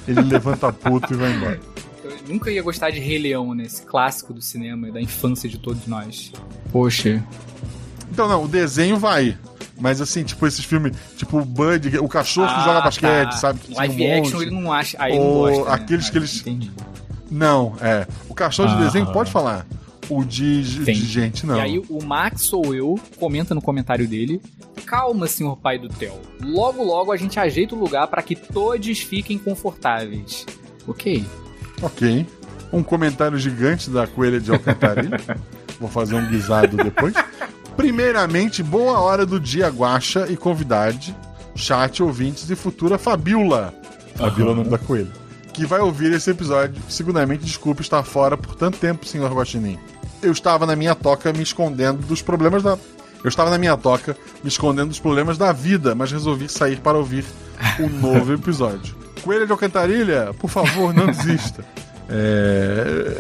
ele 0.07 0.21
levanta 0.21 0.71
puto 0.71 1.13
e 1.13 1.17
vai 1.17 1.31
embora. 1.31 1.59
Eu 2.03 2.15
nunca 2.27 2.51
ia 2.51 2.61
gostar 2.61 2.91
de 2.91 2.99
Rei 2.99 3.17
Leão, 3.17 3.55
né? 3.55 3.63
Esse 3.63 3.81
clássico 3.81 4.35
do 4.35 4.41
cinema, 4.41 4.91
da 4.91 5.01
infância 5.01 5.49
de 5.49 5.57
todos 5.57 5.87
nós. 5.87 6.31
Poxa. 6.71 7.23
Então, 8.11 8.27
não, 8.27 8.43
o 8.43 8.47
desenho 8.47 8.99
vai. 8.99 9.35
Mas 9.79 9.99
assim, 9.99 10.23
tipo, 10.23 10.47
esses 10.47 10.63
filmes, 10.63 10.93
tipo 11.17 11.37
o 11.39 11.45
Bud, 11.45 11.97
o 11.99 12.07
cachorro 12.07 12.47
que 12.47 12.59
Ah, 12.61 12.63
joga 12.63 12.81
basquete, 12.81 13.25
tá. 13.25 13.31
sabe? 13.33 13.59
Que 13.59 13.73
Live 13.73 14.01
um 14.03 14.19
action 14.19 14.37
monte. 14.37 14.41
ele 14.47 14.51
não 14.61 14.71
acha. 14.73 14.97
Aí 14.99 15.11
ele 15.11 15.19
não 15.19 15.27
Ou 15.27 15.49
gosta. 15.49 15.65
né? 15.65 15.71
aqueles 15.75 16.09
que 16.09 16.17
Ah, 16.17 16.19
eles. 16.19 16.39
Entendi. 16.41 16.71
Não, 17.29 17.75
é. 17.81 18.07
O 18.29 18.33
cachorro 18.33 18.69
de 18.69 18.75
Ah. 18.81 18.85
desenho 18.85 19.05
pode 19.11 19.31
falar. 19.31 19.65
O 20.07 20.23
de, 20.23 20.61
de 20.85 20.93
gente, 20.93 21.47
não. 21.47 21.57
E 21.57 21.61
aí 21.61 21.79
o 21.89 22.03
Max 22.03 22.53
ou 22.53 22.75
eu 22.75 22.99
comenta 23.19 23.55
no 23.55 23.61
comentário 23.61 24.07
dele: 24.07 24.39
Calma, 24.85 25.25
senhor 25.27 25.57
pai 25.57 25.79
do 25.79 25.89
Theo. 25.89 26.13
Logo, 26.43 26.83
logo 26.83 27.11
a 27.11 27.17
gente 27.17 27.39
ajeita 27.39 27.73
o 27.75 27.79
lugar 27.79 28.05
para 28.07 28.21
que 28.21 28.35
todos 28.35 28.99
fiquem 28.99 29.37
confortáveis. 29.39 30.45
Ok. 30.87 31.25
Ok. 31.81 32.25
Um 32.71 32.83
comentário 32.83 33.37
gigante 33.39 33.89
da 33.89 34.05
coelha 34.05 34.39
de 34.39 34.51
Alcantarilha. 34.51 35.19
Vou 35.79 35.89
fazer 35.89 36.15
um 36.15 36.25
guisado 36.27 36.77
depois. 36.77 37.13
Primeiramente, 37.77 38.63
boa 38.63 38.99
hora 38.99 39.25
do 39.25 39.39
dia, 39.39 39.67
guacha 39.69 40.25
e 40.29 40.37
convidade, 40.37 41.15
chat, 41.55 42.01
ouvintes 42.01 42.49
e 42.49 42.55
futura 42.55 42.97
Fabiola. 42.97 43.73
Fabiola 44.15 44.51
é 44.51 44.53
o 44.53 44.55
nome 44.55 44.69
da 44.69 44.77
coelha. 44.77 45.11
Que 45.53 45.65
vai 45.65 45.79
ouvir 45.79 46.11
esse 46.13 46.29
episódio. 46.29 46.81
Segundamente, 46.89 47.45
desculpe 47.45 47.81
estar 47.81 48.03
fora 48.03 48.37
por 48.37 48.55
tanto 48.55 48.77
tempo, 48.77 49.05
senhor 49.05 49.31
Guaxinim. 49.33 49.77
Eu 50.21 50.31
estava 50.31 50.65
na 50.65 50.75
minha 50.75 50.95
toca 50.95 51.31
me 51.33 51.43
escondendo 51.43 52.01
dos 52.05 52.21
problemas 52.21 52.63
da. 52.63 52.77
Eu 53.23 53.29
estava 53.29 53.49
na 53.49 53.57
minha 53.57 53.75
toca 53.75 54.15
me 54.43 54.49
escondendo 54.49 54.89
dos 54.89 54.99
problemas 54.99 55.37
da 55.37 55.51
vida, 55.51 55.95
mas 55.95 56.11
resolvi 56.11 56.47
sair 56.47 56.77
para 56.77 56.97
ouvir 56.97 57.25
o 57.79 57.89
novo 58.01 58.33
episódio. 58.33 58.95
Coelha 59.21 59.45
de 59.45 59.51
Alcantarilha, 59.51 60.33
por 60.39 60.49
favor, 60.49 60.93
não 60.93 61.07
desista. 61.07 61.63
É, 62.07 63.17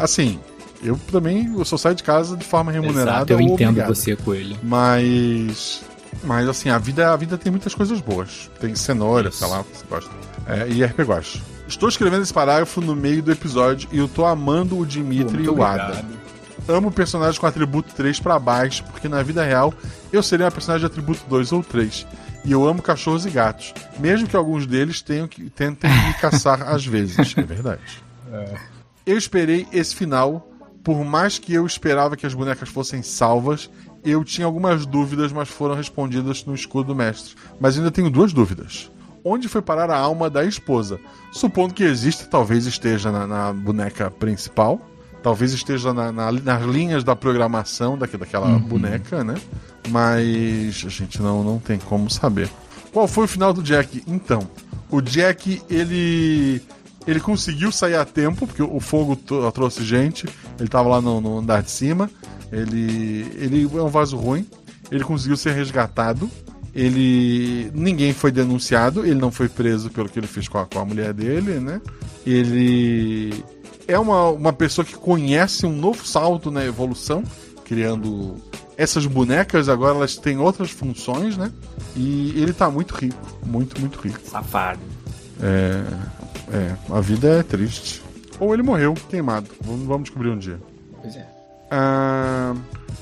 assim, 0.00 0.40
eu 0.84 1.00
também 1.10 1.52
eu 1.56 1.64
só 1.64 1.76
saio 1.76 1.94
de 1.94 2.02
casa 2.02 2.36
de 2.36 2.44
forma 2.44 2.70
remunerada. 2.70 3.10
Exato, 3.10 3.32
eu 3.32 3.40
entendo 3.40 3.70
obrigado. 3.70 3.94
você, 3.94 4.14
Coelho. 4.14 4.56
Mas. 4.62 5.82
Mas 6.22 6.48
assim, 6.48 6.68
a 6.68 6.78
vida, 6.78 7.12
a 7.12 7.16
vida 7.16 7.36
tem 7.36 7.50
muitas 7.50 7.74
coisas 7.74 8.00
boas. 8.00 8.50
Tem 8.60 8.74
cenoura, 8.74 9.30
sei 9.32 9.48
lá, 9.48 9.62
você 9.62 9.84
gosta. 9.88 10.10
É, 10.46 10.68
e 10.68 10.84
RP 10.84 11.00
Guache. 11.00 11.42
Estou 11.66 11.88
escrevendo 11.88 12.22
esse 12.22 12.32
parágrafo 12.32 12.80
no 12.80 12.94
meio 12.94 13.22
do 13.22 13.32
episódio 13.32 13.88
e 13.90 13.98
eu 13.98 14.06
tô 14.06 14.24
amando 14.24 14.78
o 14.78 14.86
Dimitri 14.86 15.44
e 15.44 15.48
o 15.48 15.62
Ada. 15.62 16.04
Amo 16.68 16.90
personagens 16.90 17.38
com 17.38 17.46
atributo 17.46 17.94
3 17.94 18.20
pra 18.20 18.38
baixo, 18.38 18.84
porque 18.84 19.08
na 19.08 19.22
vida 19.22 19.42
real 19.42 19.72
eu 20.12 20.22
seria 20.22 20.46
uma 20.46 20.52
personagem 20.52 20.86
de 20.86 20.92
atributo 20.92 21.22
2 21.28 21.52
ou 21.52 21.62
3. 21.62 22.06
E 22.44 22.52
eu 22.52 22.66
amo 22.66 22.82
cachorros 22.82 23.24
e 23.24 23.30
gatos, 23.30 23.72
mesmo 23.98 24.28
que 24.28 24.36
alguns 24.36 24.66
deles 24.66 25.00
tenham 25.00 25.26
que, 25.26 25.48
tentem 25.48 25.90
me 25.90 26.14
caçar 26.14 26.62
às 26.68 26.84
vezes. 26.84 27.34
É 27.36 27.42
verdade. 27.42 28.02
Eu 29.06 29.16
esperei 29.16 29.66
esse 29.72 29.94
final, 29.94 30.46
por 30.84 31.02
mais 31.04 31.38
que 31.38 31.52
eu 31.54 31.66
esperava 31.66 32.16
que 32.16 32.26
as 32.26 32.34
bonecas 32.34 32.68
fossem 32.68 33.02
salvas, 33.02 33.70
eu 34.04 34.22
tinha 34.22 34.46
algumas 34.46 34.84
dúvidas, 34.84 35.32
mas 35.32 35.48
foram 35.48 35.74
respondidas 35.74 36.44
no 36.44 36.54
escudo 36.54 36.88
do 36.88 36.94
mestre. 36.94 37.34
Mas 37.58 37.76
ainda 37.78 37.90
tenho 37.90 38.10
duas 38.10 38.32
dúvidas. 38.32 38.90
Onde 39.24 39.48
foi 39.48 39.62
parar 39.62 39.90
a 39.90 39.96
alma 39.98 40.28
da 40.28 40.44
esposa? 40.44 41.00
Supondo 41.32 41.72
que 41.72 41.82
existe, 41.82 42.28
talvez 42.28 42.66
esteja 42.66 43.10
na, 43.10 43.26
na 43.26 43.52
boneca 43.54 44.10
principal. 44.10 44.78
Talvez 45.22 45.54
esteja 45.54 45.94
na- 45.94 46.12
na- 46.12 46.30
nas 46.30 46.62
linhas 46.66 47.02
da 47.02 47.16
programação 47.16 47.96
daque- 47.96 48.18
daquela 48.18 48.46
Uhum. 48.46 48.58
boneca, 48.60 49.24
né? 49.24 49.36
Mas 49.88 50.82
a 50.84 50.90
gente 50.90 51.22
não, 51.22 51.42
não 51.42 51.58
tem 51.58 51.78
como 51.78 52.10
saber. 52.10 52.50
Qual 52.92 53.08
foi 53.08 53.24
o 53.24 53.28
final 53.28 53.52
do 53.54 53.62
Jack? 53.62 54.02
Então, 54.06 54.46
o 54.90 55.00
Jack, 55.00 55.62
ele 55.70 56.60
Ele 57.06 57.20
conseguiu 57.20 57.70
sair 57.70 57.96
a 57.96 58.04
tempo, 58.04 58.46
porque 58.46 58.62
o 58.62 58.80
fogo 58.80 59.16
trouxe 59.52 59.84
gente. 59.84 60.26
Ele 60.58 60.68
tava 60.68 60.88
lá 60.88 61.00
no, 61.00 61.20
no 61.20 61.38
andar 61.38 61.62
de 61.62 61.70
cima. 61.70 62.10
Ele, 62.50 63.26
ele 63.36 63.62
é 63.62 63.82
um 63.82 63.88
vaso 63.88 64.16
ruim. 64.16 64.46
Ele 64.90 65.04
conseguiu 65.04 65.36
ser 65.36 65.52
resgatado. 65.52 66.30
Ele. 66.74 67.70
Ninguém 67.74 68.12
foi 68.12 68.32
denunciado. 68.32 69.04
Ele 69.04 69.16
não 69.16 69.30
foi 69.30 69.48
preso 69.48 69.90
pelo 69.90 70.08
que 70.08 70.18
ele 70.18 70.26
fez 70.26 70.48
com 70.48 70.58
a, 70.58 70.66
com 70.66 70.78
a 70.78 70.84
mulher 70.84 71.12
dele, 71.12 71.60
né? 71.60 71.80
Ele 72.26 73.44
é 73.86 73.98
uma, 73.98 74.30
uma 74.30 74.52
pessoa 74.52 74.84
que 74.84 74.94
conhece 74.94 75.66
um 75.66 75.76
novo 75.76 76.06
salto 76.06 76.50
na 76.50 76.64
evolução, 76.64 77.22
criando 77.64 78.36
essas 78.78 79.04
bonecas. 79.04 79.68
Agora 79.68 79.94
elas 79.94 80.16
têm 80.16 80.38
outras 80.38 80.70
funções, 80.70 81.36
né? 81.36 81.52
E 81.94 82.30
ele 82.40 82.52
tá 82.52 82.70
muito 82.70 82.94
rico. 82.94 83.38
Muito, 83.44 83.78
muito 83.78 84.00
rico. 84.00 84.20
Safado. 84.24 84.80
É, 85.42 85.84
é, 86.52 86.74
a 86.92 87.00
vida 87.00 87.28
é 87.28 87.42
triste. 87.42 88.02
Ou 88.40 88.52
ele 88.52 88.62
morreu 88.62 88.94
queimado. 89.08 89.48
Vamos, 89.60 89.86
vamos 89.86 90.02
descobrir 90.04 90.30
um 90.30 90.38
dia. 90.38 90.60
Pois 91.00 91.14
é. 91.16 91.26
Ah, 91.70 92.54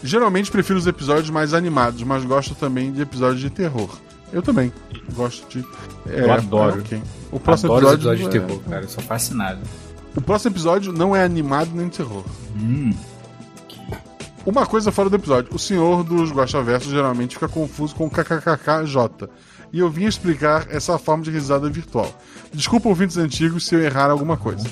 geralmente 0.03 0.51
prefiro 0.51 0.79
os 0.79 0.87
episódios 0.87 1.31
mais 1.31 1.53
animados, 1.55 2.03
mas 2.03 2.25
gosto 2.25 2.55
também 2.55 2.93
de 2.93 3.03
episódios 3.03 3.41
de 3.41 3.51
terror. 3.51 3.91
Eu 4.33 4.41
também 4.43 4.73
gosto 5.15 5.47
de. 5.49 5.67
é, 6.09 6.21
Eu 6.21 6.33
adoro. 6.33 6.79
é 6.79 6.81
ok. 6.81 7.03
O 7.31 7.41
próximo 7.41 7.73
Adoro 7.73 7.87
os 7.89 7.93
episódio. 7.95 8.21
episódios 8.27 8.31
de 8.31 8.37
é- 8.37 8.41
terror, 8.41 8.71
cara. 8.71 8.85
Eu 8.85 8.89
sou 8.89 9.03
fascinado. 9.05 9.61
O 10.17 10.21
próximo 10.21 10.53
episódio 10.55 10.93
não 10.93 11.15
é 11.17 11.23
animado 11.25 11.71
nem 11.75 11.89
de 11.89 11.97
terror. 11.99 12.25
Hum. 12.57 12.93
Uma 14.45 14.67
coisa 14.67 14.91
fora 14.91 15.09
do 15.09 15.17
episódio: 15.17 15.55
o 15.55 15.59
senhor 15.59 16.03
dos 16.03 16.31
Guaxaversos 16.33 16.91
geralmente 16.91 17.35
fica 17.35 17.49
confuso 17.49 17.95
com 17.95 18.09
kkkj. 18.11 19.29
E 19.73 19.79
eu 19.79 19.91
vim 19.91 20.05
explicar 20.05 20.67
essa 20.71 20.99
forma 20.99 21.25
de 21.25 21.31
risada 21.31 21.69
virtual. 21.71 22.13
Desculpa, 22.53 22.89
ouvintes 22.89 23.17
antigos, 23.17 23.67
se 23.67 23.75
eu 23.75 23.81
errar 23.83 24.11
alguma 24.11 24.37
coisa. 24.37 24.67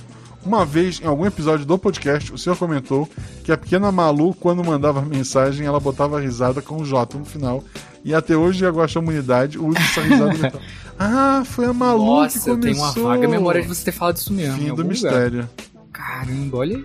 Uma 0.45 0.65
vez, 0.65 1.01
em 1.01 1.07
algum 1.07 1.27
episódio 1.27 1.67
do 1.67 1.79
podcast, 1.79 2.33
o 2.33 2.39
senhor 2.39 2.57
comentou 2.57 3.09
que 3.45 3.53
a 3.53 3.59
pequena 3.59 3.93
Malu, 3.93 4.35
quando 4.35 4.65
mandava 4.65 5.03
mensagem, 5.03 5.67
ela 5.67 5.79
botava 5.79 6.19
risada 6.21 6.63
com 6.63 6.77
o 6.81 6.85
J 6.85 7.19
no 7.19 7.25
final. 7.25 7.63
E 8.03 8.15
até 8.15 8.37
hoje 8.37 8.65
a 8.65 8.71
Guaxamunidade 8.71 9.59
usa 9.59 9.79
essa 9.79 10.01
risada 10.01 10.33
virtual. 10.35 10.63
Ah, 11.03 11.43
foi 11.47 11.65
a 11.65 11.73
Malu 11.73 12.05
Nossa, 12.05 12.39
que 12.39 12.51
eu 12.51 12.59
começou. 12.59 12.93
tenho 12.93 13.07
uma 13.07 13.17
vaga 13.17 13.27
memória 13.27 13.63
de 13.63 13.69
você 13.69 13.85
ter 13.87 13.93
falado 13.93 14.19
isso 14.19 14.31
mesmo. 14.35 14.59
Fim 14.59 14.65
do 14.65 14.71
algum 14.73 14.83
lugar. 14.83 14.93
mistério. 14.93 15.49
Caramba, 15.91 16.59
olha 16.59 16.77
aí. 16.77 16.85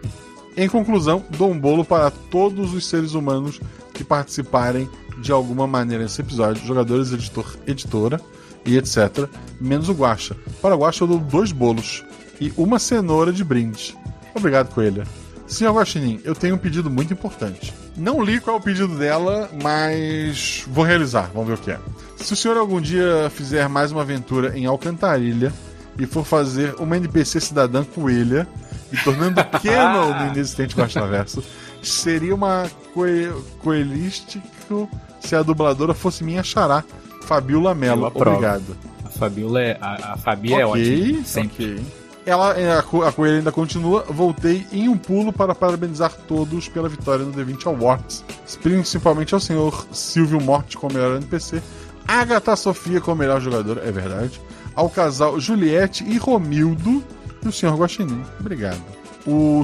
Em 0.56 0.70
conclusão, 0.70 1.22
dou 1.38 1.52
um 1.52 1.60
bolo 1.60 1.84
para 1.84 2.10
todos 2.10 2.74
os 2.74 2.88
seres 2.88 3.14
humanos 3.14 3.60
que 3.94 4.06
participarem 4.06 4.90
de 5.18 5.32
alguma 5.32 5.68
maneira 5.68 6.04
nesse 6.04 6.22
episódio, 6.22 6.66
jogadores, 6.66 7.12
editor, 7.12 7.58
editora 7.68 8.20
e 8.66 8.78
etc. 8.78 9.30
Menos 9.60 9.90
o 9.90 9.94
Guaxa. 9.94 10.36
Para 10.62 10.76
o 10.76 10.80
Guaxa 10.80 11.04
eu 11.04 11.08
dou 11.08 11.20
dois 11.20 11.52
bolos 11.52 12.04
e 12.40 12.52
uma 12.58 12.80
cenoura 12.80 13.32
de 13.32 13.44
brinde. 13.44 13.96
Obrigado, 14.34 14.74
Coelha. 14.74 15.06
Senhor 15.48 15.74
Guaxinim, 15.74 16.20
eu 16.24 16.34
tenho 16.34 16.56
um 16.56 16.58
pedido 16.58 16.90
muito 16.90 17.14
importante. 17.14 17.74
Não 17.96 18.22
li 18.22 18.40
qual 18.40 18.58
é 18.58 18.60
o 18.60 18.62
pedido 18.62 18.98
dela, 18.98 19.50
mas 19.62 20.66
vou 20.68 20.84
realizar. 20.84 21.30
Vamos 21.34 21.48
ver 21.48 21.54
o 21.54 21.58
que 21.58 21.72
é. 21.72 21.80
Se 22.18 22.34
o 22.34 22.36
senhor 22.36 22.58
algum 22.58 22.82
dia 22.82 23.30
fizer 23.30 23.70
mais 23.70 23.92
uma 23.92 24.02
aventura 24.02 24.58
em 24.58 24.66
Alcantarilha 24.66 25.54
e 25.98 26.06
for 26.06 26.26
fazer 26.26 26.74
uma 26.80 26.98
NPC 26.98 27.40
cidadã 27.40 27.84
coelha 27.84 28.48
e 28.92 28.98
tornando 28.98 29.44
Kennel 29.62 30.16
no 30.16 30.26
inexistente 30.32 30.76
Guaxaverso, 30.76 31.44
seria 31.82 32.34
uma 32.34 32.70
coe 32.94 33.32
coelístico 33.60 34.90
se 35.26 35.36
a 35.36 35.42
dubladora 35.44 35.94
fosse 35.94 36.24
minha 36.24 36.44
xará, 36.44 36.84
Fabiola 37.24 37.74
Mello. 37.76 38.12
Obrigado. 38.14 38.76
A 39.04 39.10
Fabiola 39.10 39.62
é. 39.62 39.78
A, 39.82 40.14
a 40.14 40.18
Fabi 40.18 40.54
é 40.54 40.66
Ok, 40.66 41.12
ótima. 41.12 41.24
Sempre. 41.26 41.66
ok. 41.76 41.86
Ela, 42.26 42.54
é, 42.60 42.78
a, 42.80 42.82
co- 42.82 43.04
a 43.04 43.12
coelha 43.12 43.38
ainda 43.38 43.52
continua. 43.52 44.04
Voltei 44.10 44.66
em 44.72 44.90
um 44.90 44.98
pulo 44.98 45.32
para 45.32 45.54
parabenizar 45.54 46.12
todos 46.28 46.68
pela 46.68 46.90
vitória 46.90 47.24
no 47.24 47.32
D20 47.32 47.68
Awards. 47.68 48.24
Principalmente 48.64 49.34
ao 49.34 49.40
senhor 49.40 49.86
Silvio 49.92 50.42
Morte 50.42 50.76
como 50.76 50.96
melhor 50.96 51.18
NPC, 51.18 51.62
Agatha 52.08 52.56
Sofia 52.56 53.00
como 53.00 53.18
melhor 53.18 53.40
jogadora, 53.42 53.82
é 53.88 53.92
verdade. 53.92 54.42
Ao 54.76 54.90
casal 54.90 55.40
Juliette 55.40 56.04
e 56.04 56.18
Romildo 56.18 57.04
e 57.44 57.48
o 57.48 57.52
senhor 57.52 57.76
Guaxinim. 57.78 58.24
Obrigado. 58.40 58.82
O 59.26 59.64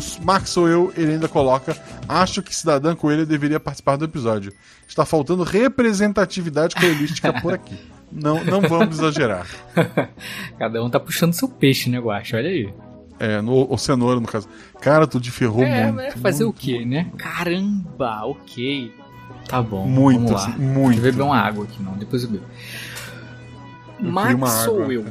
eu, 0.67 0.91
ele 0.97 1.13
ainda 1.13 1.27
coloca. 1.27 1.77
Acho 2.07 2.41
que 2.41 2.55
Cidadã 2.55 2.95
Coelho 2.95 3.25
deveria 3.25 3.59
participar 3.59 3.95
do 3.95 4.05
episódio. 4.05 4.51
Está 4.87 5.05
faltando 5.05 5.43
representatividade 5.43 6.75
coelística 6.75 7.31
por 7.41 7.53
aqui. 7.53 7.77
Não, 8.11 8.43
não 8.43 8.59
vamos 8.59 8.99
exagerar. 8.99 9.47
Cada 10.59 10.83
um 10.83 10.89
tá 10.89 10.99
puxando 10.99 11.31
seu 11.31 11.47
peixe, 11.47 11.89
né, 11.89 11.97
Guacha? 11.97 12.35
Olha 12.35 12.49
aí. 12.49 12.73
É, 13.17 13.41
no, 13.41 13.73
o 13.73 13.77
cenoura, 13.77 14.19
no 14.19 14.27
caso. 14.27 14.49
Cara, 14.81 15.07
tu 15.07 15.17
te 15.17 15.31
ferrou 15.31 15.63
é, 15.63 15.83
muito. 15.85 15.95
mas 15.95 16.13
fazer 16.15 16.43
muito, 16.43 16.57
o 16.57 16.59
quê, 16.59 16.83
né? 16.83 17.09
Caramba, 17.17 18.25
ok. 18.25 18.93
Tá 19.47 19.61
bom. 19.61 19.87
Muito, 19.87 20.27
vamos 20.27 20.31
lá. 20.31 20.37
assim, 20.39 20.61
muito. 20.61 20.89
Deixa 20.89 21.07
eu 21.07 21.11
beber 21.13 21.23
uma 21.23 21.37
água 21.39 21.63
aqui, 21.63 21.81
não. 21.81 21.93
Depois 21.93 22.23
eu 22.23 22.29
bebo. 22.31 22.43
Eu 24.03 24.11
Max 24.11 24.51
sou 24.65 24.91
eu. 24.91 25.05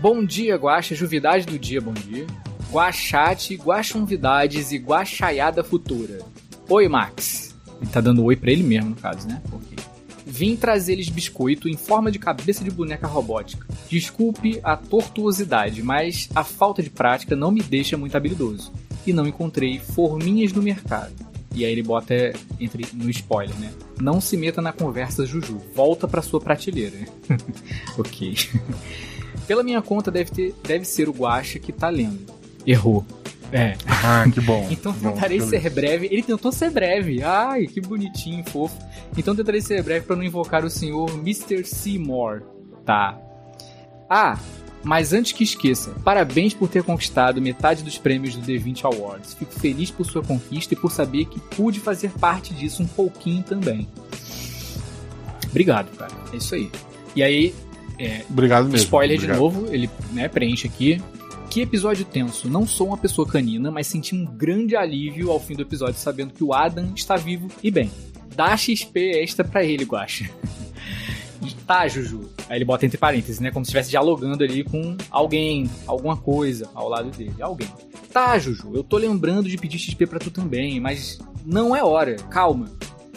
Bom 0.00 0.24
dia, 0.24 0.56
Guaxa. 0.56 0.94
Juvidade 0.94 1.46
do 1.46 1.58
dia, 1.58 1.80
bom 1.80 1.94
dia. 1.94 2.26
Guaxate, 2.70 3.56
Guaxonvidades 3.56 4.72
e 4.72 4.76
Guaxaiada 4.76 5.64
Futura. 5.64 6.18
Oi, 6.68 6.86
Max. 6.86 7.56
Ele 7.80 7.90
tá 7.90 8.00
dando 8.00 8.22
oi 8.24 8.36
pra 8.36 8.50
ele 8.50 8.62
mesmo, 8.62 8.90
no 8.90 8.96
caso, 8.96 9.26
né? 9.26 9.40
Ok. 9.50 9.78
Vim 10.26 10.54
trazer-lhes 10.54 11.08
biscoito 11.08 11.68
em 11.68 11.76
forma 11.76 12.10
de 12.12 12.18
cabeça 12.18 12.62
de 12.62 12.70
boneca 12.70 13.06
robótica. 13.06 13.66
Desculpe 13.88 14.60
a 14.62 14.76
tortuosidade, 14.76 15.82
mas 15.82 16.28
a 16.34 16.44
falta 16.44 16.82
de 16.82 16.90
prática 16.90 17.34
não 17.34 17.50
me 17.50 17.62
deixa 17.62 17.96
muito 17.96 18.16
habilidoso. 18.16 18.70
E 19.06 19.12
não 19.14 19.26
encontrei 19.26 19.78
forminhas 19.78 20.52
no 20.52 20.62
mercado. 20.62 21.14
E 21.54 21.64
aí 21.64 21.72
ele 21.72 21.82
bota 21.82 22.14
entre 22.60 22.86
no 22.92 23.08
spoiler, 23.08 23.58
né? 23.58 23.72
Não 23.98 24.20
se 24.20 24.36
meta 24.36 24.60
na 24.60 24.72
conversa, 24.72 25.24
Juju. 25.24 25.58
Volta 25.74 26.06
pra 26.06 26.20
sua 26.20 26.40
prateleira. 26.40 26.98
ok. 27.96 28.36
Pela 29.48 29.62
minha 29.62 29.80
conta, 29.80 30.10
deve, 30.10 30.30
ter, 30.30 30.54
deve 30.62 30.84
ser 30.84 31.08
o 31.08 31.12
Guacha 31.12 31.58
que 31.58 31.72
tá 31.72 31.88
lendo. 31.88 32.37
Errou. 32.66 33.04
É. 33.52 33.76
Ah, 33.86 34.24
que 34.32 34.40
bom. 34.40 34.66
Então 34.70 34.92
bom, 34.92 35.12
tentarei 35.12 35.40
ser 35.40 35.70
breve. 35.70 36.08
Ele 36.10 36.22
tentou 36.22 36.52
ser 36.52 36.70
breve. 36.70 37.22
Ai, 37.22 37.66
que 37.66 37.80
bonitinho, 37.80 38.44
fofo. 38.44 38.76
Então 39.16 39.34
tentarei 39.34 39.60
ser 39.60 39.82
breve 39.82 40.06
pra 40.06 40.16
não 40.16 40.22
invocar 40.22 40.64
o 40.64 40.70
senhor 40.70 41.10
Mr. 41.10 41.64
Seymour. 41.64 42.42
Tá. 42.84 43.18
Ah, 44.08 44.38
mas 44.82 45.12
antes 45.12 45.32
que 45.32 45.44
esqueça, 45.44 45.90
parabéns 46.04 46.54
por 46.54 46.68
ter 46.68 46.82
conquistado 46.82 47.40
metade 47.40 47.82
dos 47.82 47.98
prêmios 47.98 48.36
do 48.36 48.42
D20 48.42 48.84
Awards. 48.84 49.34
Fico 49.34 49.52
feliz 49.52 49.90
por 49.90 50.06
sua 50.06 50.22
conquista 50.22 50.74
e 50.74 50.76
por 50.76 50.92
saber 50.92 51.24
que 51.26 51.40
pude 51.40 51.80
fazer 51.80 52.10
parte 52.12 52.54
disso 52.54 52.82
um 52.82 52.86
pouquinho 52.86 53.42
também. 53.42 53.88
Obrigado, 55.50 55.94
cara. 55.96 56.12
É 56.32 56.36
isso 56.36 56.54
aí. 56.54 56.70
E 57.16 57.22
aí, 57.22 57.54
é, 57.98 58.24
Obrigado 58.30 58.64
mesmo. 58.66 58.84
Spoiler 58.84 59.16
obrigado. 59.16 59.36
de 59.36 59.42
novo, 59.42 59.66
ele 59.74 59.90
né, 60.12 60.28
preenche 60.28 60.66
aqui. 60.66 61.02
Que 61.50 61.62
episódio 61.62 62.04
tenso. 62.04 62.48
Não 62.48 62.66
sou 62.66 62.88
uma 62.88 62.98
pessoa 62.98 63.26
canina, 63.26 63.70
mas 63.70 63.86
senti 63.86 64.14
um 64.14 64.24
grande 64.24 64.76
alívio 64.76 65.30
ao 65.30 65.40
fim 65.40 65.54
do 65.54 65.62
episódio 65.62 65.98
sabendo 65.98 66.34
que 66.34 66.44
o 66.44 66.52
Adam 66.52 66.92
está 66.94 67.16
vivo 67.16 67.48
e 67.62 67.70
bem. 67.70 67.90
Dá 68.36 68.54
XP 68.56 69.22
extra 69.22 69.44
pra 69.44 69.64
ele, 69.64 69.84
Guacha. 69.84 70.30
tá, 71.66 71.88
Juju. 71.88 72.28
Aí 72.48 72.58
ele 72.58 72.64
bota 72.66 72.84
entre 72.84 72.98
parênteses, 72.98 73.40
né? 73.40 73.50
Como 73.50 73.64
se 73.64 73.70
estivesse 73.70 73.90
dialogando 73.90 74.44
ali 74.44 74.62
com 74.62 74.96
alguém, 75.10 75.68
alguma 75.86 76.16
coisa 76.16 76.68
ao 76.74 76.88
lado 76.88 77.10
dele. 77.10 77.34
Alguém. 77.40 77.68
Tá, 78.12 78.38
Juju, 78.38 78.74
eu 78.74 78.84
tô 78.84 78.98
lembrando 78.98 79.48
de 79.48 79.56
pedir 79.56 79.78
XP 79.78 80.06
pra 80.06 80.18
tu 80.18 80.30
também, 80.30 80.78
mas 80.78 81.18
não 81.44 81.74
é 81.74 81.82
hora. 81.82 82.16
Calma. 82.30 82.70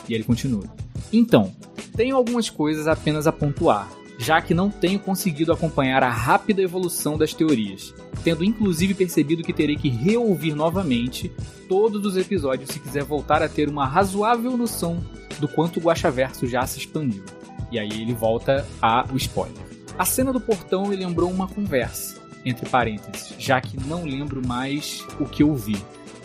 E 0.08 0.14
ele 0.14 0.24
continua. 0.24 0.64
Então, 1.12 1.54
tenho 1.96 2.16
algumas 2.16 2.50
coisas 2.50 2.88
apenas 2.88 3.28
a 3.28 3.32
pontuar, 3.32 3.92
já 4.18 4.42
que 4.42 4.54
não 4.54 4.70
tenho 4.70 5.00
conseguido 5.00 5.52
acompanhar 5.52 6.02
a 6.02 6.10
rápida 6.10 6.62
evolução 6.62 7.18
das 7.18 7.34
teorias, 7.34 7.94
tendo 8.24 8.43
inclusive 8.43 8.93
percebido 8.93 9.43
que 9.43 9.53
terei 9.53 9.76
que 9.76 9.89
reouvir 9.89 10.55
novamente 10.55 11.32
todos 11.67 12.05
os 12.05 12.17
episódios 12.17 12.69
se 12.69 12.80
quiser 12.80 13.03
voltar 13.03 13.41
a 13.41 13.49
ter 13.49 13.69
uma 13.69 13.86
razoável 13.86 14.55
noção 14.57 15.03
do 15.39 15.47
quanto 15.47 15.78
o 15.78 15.84
Guaxaverso 15.84 16.47
já 16.47 16.65
se 16.65 16.80
expandiu. 16.80 17.24
E 17.72 17.80
aí 17.80 18.01
ele 18.01 18.13
volta 18.13 18.67
a 18.82 19.05
o 19.11 19.17
spoiler. 19.17 19.63
A 19.97 20.05
cena 20.05 20.32
do 20.32 20.41
portão 20.41 20.88
me 20.88 20.95
lembrou 20.95 21.30
uma 21.30 21.47
conversa, 21.47 22.19
entre 22.45 22.67
parênteses, 22.69 23.34
já 23.38 23.59
que 23.61 23.80
não 23.88 24.03
lembro 24.03 24.45
mais 24.45 25.05
o 25.19 25.26
que 25.26 25.43
eu 25.43 25.55
vi. 25.55 25.78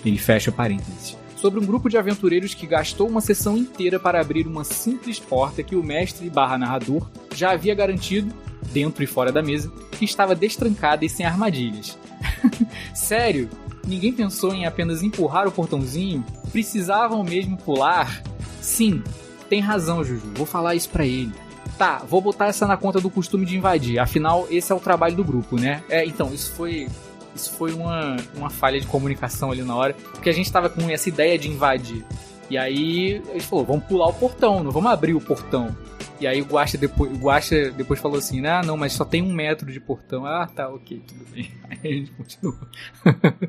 Ele 0.05 0.18
fecha 0.18 0.53
parênteses 0.53 1.16
sobre 1.36 1.61
um 1.61 1.66
grupo 1.66 1.88
de 1.88 1.97
aventureiros 1.97 2.55
que 2.55 2.66
gastou 2.66 3.09
uma 3.09 3.20
sessão 3.20 3.57
inteira 3.57 4.01
para 4.01 4.20
abrir 4.20 4.47
uma 4.47 4.64
simples 4.64 5.20
porta 5.20 5.62
que 5.62 5.76
o 5.76 5.82
mestre 5.82 6.28
barra 6.30 6.59
narrador 6.59 7.09
já 7.34 7.53
havia 7.53 7.74
garantido, 7.74 8.34
dentro 8.73 9.03
e 9.03 9.07
fora 9.07 9.33
da 9.33 9.43
mesa, 9.43 9.73
que 9.93 10.05
estava 10.05 10.35
destrancada 10.35 11.05
e 11.05 11.09
sem 11.09 11.25
armadilhas. 11.25 11.99
Sério? 12.95 13.49
Ninguém 13.87 14.13
pensou 14.13 14.53
em 14.53 14.67
apenas 14.67 15.03
empurrar 15.03 15.47
o 15.47 15.53
portãozinho? 15.53 16.25
Precisavam 16.51 17.23
mesmo 17.23 17.57
pular? 17.57 18.23
Sim, 18.61 19.03
tem 19.49 19.61
razão, 19.61 20.03
Juju. 20.03 20.33
Vou 20.35 20.47
falar 20.47 20.75
isso 20.75 20.89
pra 20.89 21.07
ele. 21.07 21.33
Tá, 21.79 22.03
vou 22.09 22.21
botar 22.21 22.47
essa 22.47 22.67
na 22.67 22.77
conta 22.77 23.01
do 23.01 23.11
costume 23.11 23.45
de 23.45 23.57
invadir. 23.57 23.99
Afinal, 23.99 24.47
esse 24.51 24.73
é 24.73 24.75
o 24.75 24.81
trabalho 24.81 25.15
do 25.15 25.23
grupo, 25.23 25.57
né? 25.57 25.83
É, 25.89 26.05
então, 26.05 26.33
isso 26.33 26.53
foi 26.53 26.89
Isso 27.35 27.53
foi 27.53 27.73
uma, 27.73 28.17
uma 28.35 28.51
falha 28.51 28.81
de 28.81 28.87
comunicação 28.87 29.53
ali 29.53 29.63
na 29.63 29.75
hora, 29.75 29.95
porque 30.13 30.31
a 30.31 30.33
gente 30.33 30.51
tava 30.51 30.71
com 30.71 30.89
essa 30.91 31.09
ideia 31.09 31.39
de 31.39 31.49
invadir. 31.49 32.05
E 32.49 32.57
aí 32.57 33.23
ele 33.29 33.41
falou, 33.41 33.65
vamos 33.65 33.85
pular 33.85 34.09
o 34.09 34.15
portão, 34.15 34.65
não 34.65 34.71
vamos 34.71 34.91
abrir 34.91 35.15
o 35.15 35.21
portão. 35.21 35.77
E 36.21 36.27
aí 36.27 36.41
o 36.41 36.47
Guaxa 36.47 36.79
depois, 36.79 37.12
Guaxa 37.19 37.71
depois 37.71 38.01
falou 38.01 38.19
assim, 38.19 38.45
ah, 38.47 38.62
não, 38.64 38.77
mas 38.77 38.93
só 38.93 39.05
tem 39.05 39.23
um 39.23 39.33
metro 39.33 39.71
de 39.71 39.81
portão. 39.81 40.25
Ah, 40.25 40.47
tá, 40.47 40.69
ok, 40.69 41.03
tudo 41.07 41.25
bem. 41.31 41.51
Aí 41.71 41.79
a 41.83 41.89
gente 41.89 42.11
continua. 42.12 42.59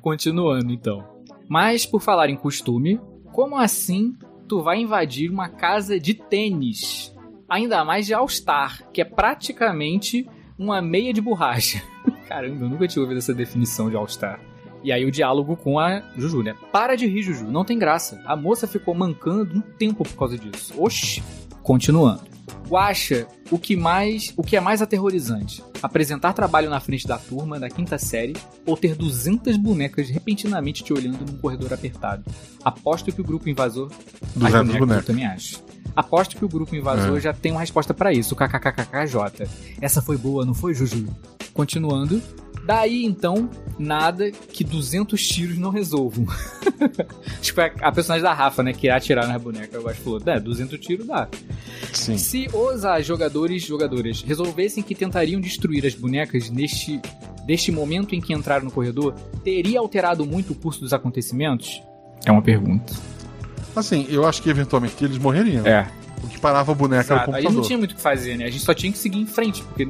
Continuando, 0.00 0.72
então. 0.72 1.04
Mas, 1.48 1.84
por 1.84 2.00
falar 2.00 2.30
em 2.30 2.36
costume, 2.36 3.00
como 3.32 3.56
assim 3.56 4.16
tu 4.46 4.62
vai 4.62 4.78
invadir 4.80 5.30
uma 5.30 5.48
casa 5.48 5.98
de 5.98 6.14
tênis? 6.14 7.14
Ainda 7.48 7.84
mais 7.84 8.06
de 8.06 8.14
All-Star, 8.14 8.88
que 8.92 9.00
é 9.00 9.04
praticamente 9.04 10.28
uma 10.58 10.80
meia 10.80 11.12
de 11.12 11.20
borracha. 11.20 11.82
Caramba, 12.28 12.64
eu 12.64 12.68
nunca 12.68 12.86
tinha 12.86 13.02
ouvido 13.02 13.18
essa 13.18 13.34
definição 13.34 13.90
de 13.90 13.96
All-Star. 13.96 14.40
E 14.82 14.92
aí 14.92 15.04
o 15.04 15.10
diálogo 15.10 15.56
com 15.56 15.78
a 15.78 16.02
Juju, 16.16 16.42
né? 16.42 16.54
Para 16.72 16.94
de 16.94 17.06
rir, 17.06 17.22
Juju, 17.22 17.46
não 17.46 17.64
tem 17.64 17.78
graça. 17.78 18.22
A 18.24 18.36
moça 18.36 18.66
ficou 18.66 18.94
mancando 18.94 19.56
um 19.56 19.60
tempo 19.60 20.04
por 20.04 20.16
causa 20.16 20.38
disso. 20.38 20.74
Oxi. 20.80 21.22
Continuando. 21.68 22.22
Guacha, 22.66 23.26
o 23.50 23.58
que 23.58 23.76
mais, 23.76 24.32
o 24.38 24.42
que 24.42 24.56
é 24.56 24.60
mais 24.60 24.80
aterrorizante? 24.80 25.62
Apresentar 25.82 26.32
trabalho 26.32 26.70
na 26.70 26.80
frente 26.80 27.06
da 27.06 27.18
turma 27.18 27.60
da 27.60 27.68
quinta 27.68 27.98
série 27.98 28.34
ou 28.64 28.74
ter 28.74 28.94
200 28.94 29.54
bonecas 29.58 30.08
repentinamente 30.08 30.82
te 30.82 30.94
olhando 30.94 31.30
num 31.30 31.36
corredor 31.36 31.74
apertado? 31.74 32.24
Aposto 32.64 33.12
que 33.12 33.20
o 33.20 33.24
grupo 33.24 33.50
invasor 33.50 33.90
200 34.34 34.76
bonecas. 34.78 35.02
Eu 35.02 35.06
também 35.14 35.26
acho. 35.26 35.62
Aposto 35.94 36.38
que 36.38 36.44
o 36.44 36.48
grupo 36.48 36.74
invasor 36.74 37.18
É. 37.18 37.20
já 37.20 37.34
tem 37.34 37.52
uma 37.52 37.60
resposta 37.60 37.92
pra 37.92 38.14
isso, 38.14 38.34
KKKKJ. 38.34 39.46
Essa 39.78 40.00
foi 40.00 40.16
boa, 40.16 40.46
não 40.46 40.54
foi, 40.54 40.72
Juju? 40.72 41.06
Continuando. 41.52 42.22
Daí 42.68 43.02
então, 43.02 43.48
nada 43.78 44.30
que 44.30 44.62
200 44.62 45.26
tiros 45.26 45.56
não 45.56 45.70
resolvam. 45.70 46.26
tipo, 47.40 47.62
a, 47.62 47.70
a 47.80 47.90
personagem 47.90 48.22
da 48.22 48.34
Rafa, 48.34 48.62
né, 48.62 48.74
que 48.74 48.86
irá 48.86 48.96
atirar 48.96 49.26
nas 49.26 49.40
bonecas. 49.40 49.72
Eu 49.72 49.88
acho 49.88 49.96
que 49.96 50.04
falou, 50.04 50.20
é, 50.26 50.38
200 50.38 50.78
tiros 50.78 51.06
dá. 51.06 51.26
Sim. 51.94 52.18
Se 52.18 52.46
os 52.52 52.84
ah, 52.84 53.00
jogadores 53.00 53.62
e 53.62 53.66
jogadoras 53.66 54.20
resolvessem 54.20 54.82
que 54.82 54.94
tentariam 54.94 55.40
destruir 55.40 55.86
as 55.86 55.94
bonecas 55.94 56.50
neste, 56.50 57.00
neste 57.46 57.72
momento 57.72 58.14
em 58.14 58.20
que 58.20 58.34
entraram 58.34 58.66
no 58.66 58.70
corredor, 58.70 59.14
teria 59.42 59.80
alterado 59.80 60.26
muito 60.26 60.52
o 60.52 60.54
curso 60.54 60.80
dos 60.80 60.92
acontecimentos? 60.92 61.82
É 62.26 62.30
uma 62.30 62.42
pergunta. 62.42 62.92
Assim, 63.74 64.06
eu 64.10 64.26
acho 64.26 64.42
que 64.42 64.50
eventualmente 64.50 65.02
eles 65.02 65.16
morreriam. 65.16 65.66
É. 65.66 65.90
O 66.22 66.28
que 66.28 66.38
parava 66.38 66.72
a 66.72 66.74
boneca 66.74 67.14
era 67.14 67.14
o 67.14 67.16
Exato. 67.16 67.30
Aí 67.30 67.44
computador. 67.44 67.52
não 67.54 67.62
tinha 67.62 67.78
muito 67.78 67.92
o 67.92 67.94
que 67.94 68.02
fazer, 68.02 68.36
né? 68.36 68.44
A 68.44 68.50
gente 68.50 68.62
só 68.62 68.74
tinha 68.74 68.92
que 68.92 68.98
seguir 68.98 69.20
em 69.20 69.26
frente, 69.26 69.62
porque 69.62 69.88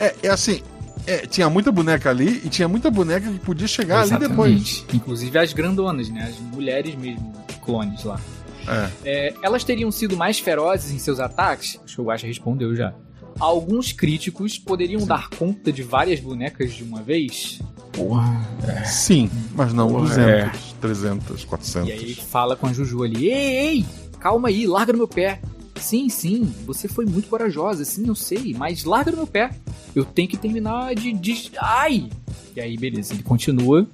É, 0.00 0.12
é 0.24 0.28
assim, 0.28 0.60
é, 1.06 1.26
tinha 1.26 1.48
muita 1.50 1.70
boneca 1.70 2.10
ali 2.10 2.42
e 2.44 2.48
tinha 2.48 2.68
muita 2.68 2.90
boneca 2.90 3.30
que 3.30 3.38
podia 3.38 3.66
chegar 3.66 4.02
ali 4.02 4.10
depois. 4.10 4.52
Exatamente. 4.52 4.86
Inclusive 4.96 5.38
as 5.38 5.52
grandonas, 5.52 6.08
né? 6.08 6.28
As 6.28 6.38
mulheres 6.54 6.94
mesmo, 6.94 7.32
clones 7.64 8.04
lá. 8.04 8.20
É. 8.68 8.90
É, 9.04 9.34
elas 9.42 9.64
teriam 9.64 9.90
sido 9.90 10.16
mais 10.16 10.38
ferozes 10.38 10.90
em 10.90 10.98
seus 10.98 11.20
ataques? 11.20 11.78
Acho 11.84 11.96
que 11.96 12.00
o 12.00 12.04
Guaxa 12.04 12.26
respondeu 12.26 12.74
já. 12.74 12.94
Alguns 13.38 13.92
críticos 13.92 14.58
poderiam 14.58 15.06
dar 15.06 15.28
conta 15.30 15.70
de 15.70 15.82
várias 15.82 16.20
bonecas 16.20 16.72
de 16.72 16.82
uma 16.82 17.02
vez? 17.02 17.60
Porra. 17.92 18.44
Sim, 18.84 19.30
mas 19.54 19.72
não 19.72 19.88
Porra, 19.88 20.08
200, 20.08 20.20
é. 20.20 20.52
300, 20.80 21.44
400. 21.44 21.88
E 21.88 21.92
aí 21.92 22.14
fala 22.14 22.56
com 22.56 22.66
a 22.66 22.72
Juju 22.72 23.02
ali: 23.02 23.28
Ei, 23.28 23.56
ei, 23.56 23.86
calma 24.18 24.48
aí, 24.48 24.66
larga 24.66 24.92
no 24.92 24.98
meu 24.98 25.08
pé. 25.08 25.40
Sim, 25.80 26.08
sim, 26.08 26.52
você 26.64 26.88
foi 26.88 27.06
muito 27.06 27.28
corajosa, 27.28 27.84
sim, 27.84 28.06
eu 28.08 28.14
sei, 28.14 28.54
mas 28.56 28.84
larga 28.84 29.10
no 29.10 29.18
meu 29.18 29.26
pé. 29.26 29.50
Eu 29.94 30.04
tenho 30.04 30.28
que 30.28 30.36
terminar 30.36 30.94
de. 30.94 31.12
de... 31.12 31.50
Ai! 31.58 32.10
E 32.54 32.60
aí, 32.60 32.76
beleza, 32.76 33.14
ele 33.14 33.22
continua. 33.22 33.86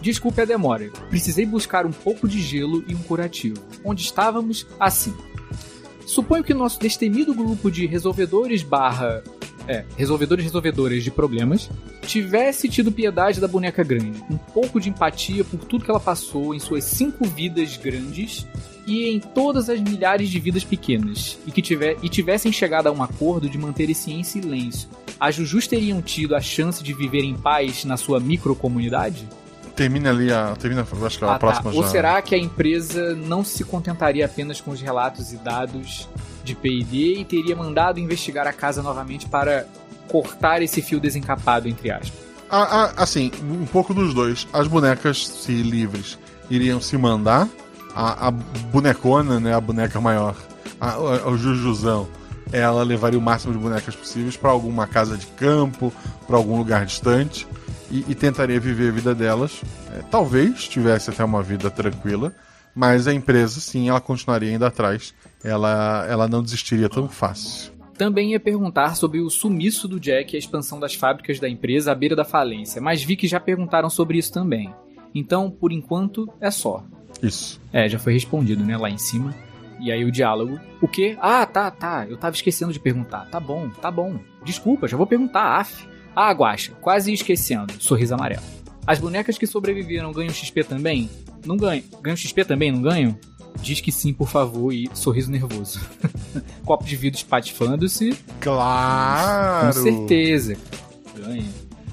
Desculpe 0.00 0.40
a 0.40 0.44
demora. 0.44 0.90
Precisei 1.08 1.44
buscar 1.46 1.86
um 1.86 1.92
pouco 1.92 2.28
de 2.28 2.40
gelo 2.40 2.84
e 2.86 2.94
um 2.94 2.98
curativo. 2.98 3.56
Onde 3.84 4.02
estávamos? 4.02 4.66
Assim. 4.78 5.14
Suponho 6.06 6.44
que 6.44 6.54
nosso 6.54 6.78
destemido 6.78 7.34
grupo 7.34 7.70
de 7.70 7.86
resolvedores 7.86 8.62
barra. 8.62 9.22
É, 9.68 9.84
resolvedores 9.96 10.44
e 10.44 10.46
resolvedoras 10.46 11.02
de 11.02 11.10
problemas 11.10 11.68
tivesse 12.02 12.68
tido 12.68 12.92
piedade 12.92 13.40
da 13.40 13.48
boneca 13.48 13.82
grande, 13.82 14.22
um 14.30 14.36
pouco 14.36 14.80
de 14.80 14.90
empatia 14.90 15.42
por 15.42 15.58
tudo 15.58 15.84
que 15.84 15.90
ela 15.90 15.98
passou 15.98 16.54
em 16.54 16.60
suas 16.60 16.84
cinco 16.84 17.24
vidas 17.24 17.76
grandes 17.76 18.46
e 18.86 19.08
em 19.08 19.20
todas 19.20 19.68
as 19.68 19.80
milhares 19.80 20.28
de 20.30 20.38
vidas 20.38 20.64
pequenas, 20.64 21.38
e 21.46 21.50
que 21.50 21.60
tiver, 21.60 21.96
e 22.02 22.08
tivessem 22.08 22.52
chegado 22.52 22.86
a 22.86 22.92
um 22.92 23.02
acordo 23.02 23.48
de 23.48 23.58
manter 23.58 23.90
esse 23.90 24.12
em 24.12 24.22
silêncio, 24.22 24.88
as 25.18 25.34
Jujus 25.34 25.66
teriam 25.66 26.00
tido 26.00 26.36
a 26.36 26.40
chance 26.40 26.82
de 26.82 26.92
viver 26.92 27.22
em 27.24 27.34
paz 27.34 27.84
na 27.84 27.96
sua 27.96 28.20
microcomunidade? 28.20 29.26
Termina 29.74 30.10
ali 30.10 30.32
a. 30.32 30.56
Termina, 30.56 30.86
acho 31.04 31.18
que 31.18 31.24
a 31.24 31.28
Ah, 31.28 31.32
tá. 31.32 31.38
próxima 31.38 31.70
Ou 31.74 31.82
já. 31.82 31.88
será 31.88 32.22
que 32.22 32.34
a 32.34 32.38
empresa 32.38 33.14
não 33.14 33.44
se 33.44 33.62
contentaria 33.62 34.24
apenas 34.24 34.60
com 34.60 34.70
os 34.70 34.80
relatos 34.80 35.32
e 35.32 35.36
dados 35.36 36.08
de 36.42 36.54
P&D 36.54 37.18
e 37.20 37.24
teria 37.24 37.54
mandado 37.54 38.00
investigar 38.00 38.46
a 38.46 38.52
casa 38.52 38.82
novamente 38.82 39.26
para 39.26 39.66
cortar 40.08 40.62
esse 40.62 40.80
fio 40.80 40.98
desencapado, 40.98 41.68
entre 41.68 41.90
aspas? 41.90 42.12
Ah, 42.48 42.86
ah, 42.96 43.02
assim, 43.02 43.30
um 43.42 43.66
pouco 43.66 43.92
dos 43.92 44.14
dois. 44.14 44.46
As 44.52 44.66
bonecas, 44.68 45.26
se 45.26 45.52
livres, 45.52 46.16
iriam 46.48 46.80
se 46.80 46.96
mandar. 46.96 47.48
A, 47.96 48.28
a 48.28 48.30
bonecona, 48.30 49.40
né? 49.40 49.54
A 49.54 49.60
boneca 49.60 49.98
maior, 50.00 50.36
a, 50.78 50.90
a- 50.92 51.28
o 51.30 51.36
Jujuzão, 51.38 52.06
ela 52.52 52.82
levaria 52.82 53.18
o 53.18 53.22
máximo 53.22 53.52
de 53.54 53.58
bonecas 53.58 53.96
possíveis 53.96 54.36
para 54.36 54.50
alguma 54.50 54.86
casa 54.86 55.16
de 55.16 55.26
campo, 55.28 55.92
para 56.26 56.36
algum 56.36 56.58
lugar 56.58 56.84
distante. 56.84 57.46
E, 57.90 58.04
e 58.08 58.14
tentaria 58.14 58.58
viver 58.60 58.88
a 58.88 58.92
vida 58.92 59.14
delas. 59.14 59.62
É, 59.94 60.02
talvez 60.10 60.68
tivesse 60.68 61.08
até 61.10 61.24
uma 61.24 61.40
vida 61.42 61.70
tranquila, 61.70 62.34
mas 62.74 63.06
a 63.06 63.14
empresa, 63.14 63.60
sim, 63.60 63.88
ela 63.88 64.00
continuaria 64.00 64.52
indo 64.52 64.66
atrás. 64.66 65.14
Ela, 65.42 66.04
ela 66.08 66.26
não 66.28 66.42
desistiria 66.42 66.88
tão 66.88 67.08
fácil. 67.08 67.72
Também 67.96 68.32
ia 68.32 68.40
perguntar 68.40 68.94
sobre 68.96 69.20
o 69.20 69.30
sumiço 69.30 69.86
do 69.88 69.98
Jack 70.00 70.34
e 70.34 70.36
a 70.36 70.38
expansão 70.38 70.78
das 70.80 70.94
fábricas 70.94 71.38
da 71.40 71.48
empresa 71.48 71.92
à 71.92 71.94
beira 71.94 72.14
da 72.16 72.24
falência, 72.24 72.82
mas 72.82 73.02
vi 73.02 73.16
que 73.16 73.26
já 73.28 73.38
perguntaram 73.40 73.88
sobre 73.88 74.18
isso 74.18 74.32
também. 74.32 74.74
Então, 75.14 75.48
por 75.50 75.72
enquanto, 75.72 76.28
é 76.40 76.50
só. 76.50 76.84
Isso. 77.22 77.60
É, 77.72 77.88
já 77.88 77.98
foi 77.98 78.12
respondido, 78.12 78.64
né, 78.64 78.76
lá 78.76 78.90
em 78.90 78.98
cima. 78.98 79.34
E 79.78 79.92
aí 79.92 80.04
o 80.04 80.10
diálogo. 80.10 80.58
O 80.80 80.88
quê? 80.88 81.16
Ah, 81.20 81.44
tá, 81.44 81.70
tá. 81.70 82.06
Eu 82.08 82.16
tava 82.16 82.34
esquecendo 82.34 82.72
de 82.72 82.80
perguntar. 82.80 83.26
Tá 83.30 83.38
bom, 83.38 83.68
tá 83.68 83.90
bom. 83.90 84.18
Desculpa, 84.44 84.88
já 84.88 84.96
vou 84.96 85.06
perguntar, 85.06 85.60
af. 85.60 85.86
Ah, 86.14 86.30
Guaxa, 86.32 86.72
quase 86.80 87.12
esquecendo. 87.12 87.74
Sorriso 87.78 88.14
amarelo. 88.14 88.42
As 88.86 88.98
bonecas 88.98 89.36
que 89.36 89.46
sobreviveram 89.46 90.12
ganham 90.12 90.32
XP 90.32 90.64
também? 90.64 91.10
Não 91.44 91.56
ganham. 91.56 91.84
Ganham 92.00 92.16
XP 92.16 92.44
também, 92.44 92.72
não 92.72 92.80
ganham? 92.80 93.18
Diz 93.60 93.80
que 93.80 93.90
sim, 93.90 94.12
por 94.12 94.28
favor, 94.28 94.72
e 94.72 94.88
sorriso 94.94 95.30
nervoso. 95.30 95.80
Copo 96.64 96.84
de 96.84 96.96
vidro 96.96 97.18
espatifando-se. 97.18 98.16
Claro! 98.40 99.74
Com 99.74 99.82
certeza. 99.82 100.56
Ganha. 101.16 101.44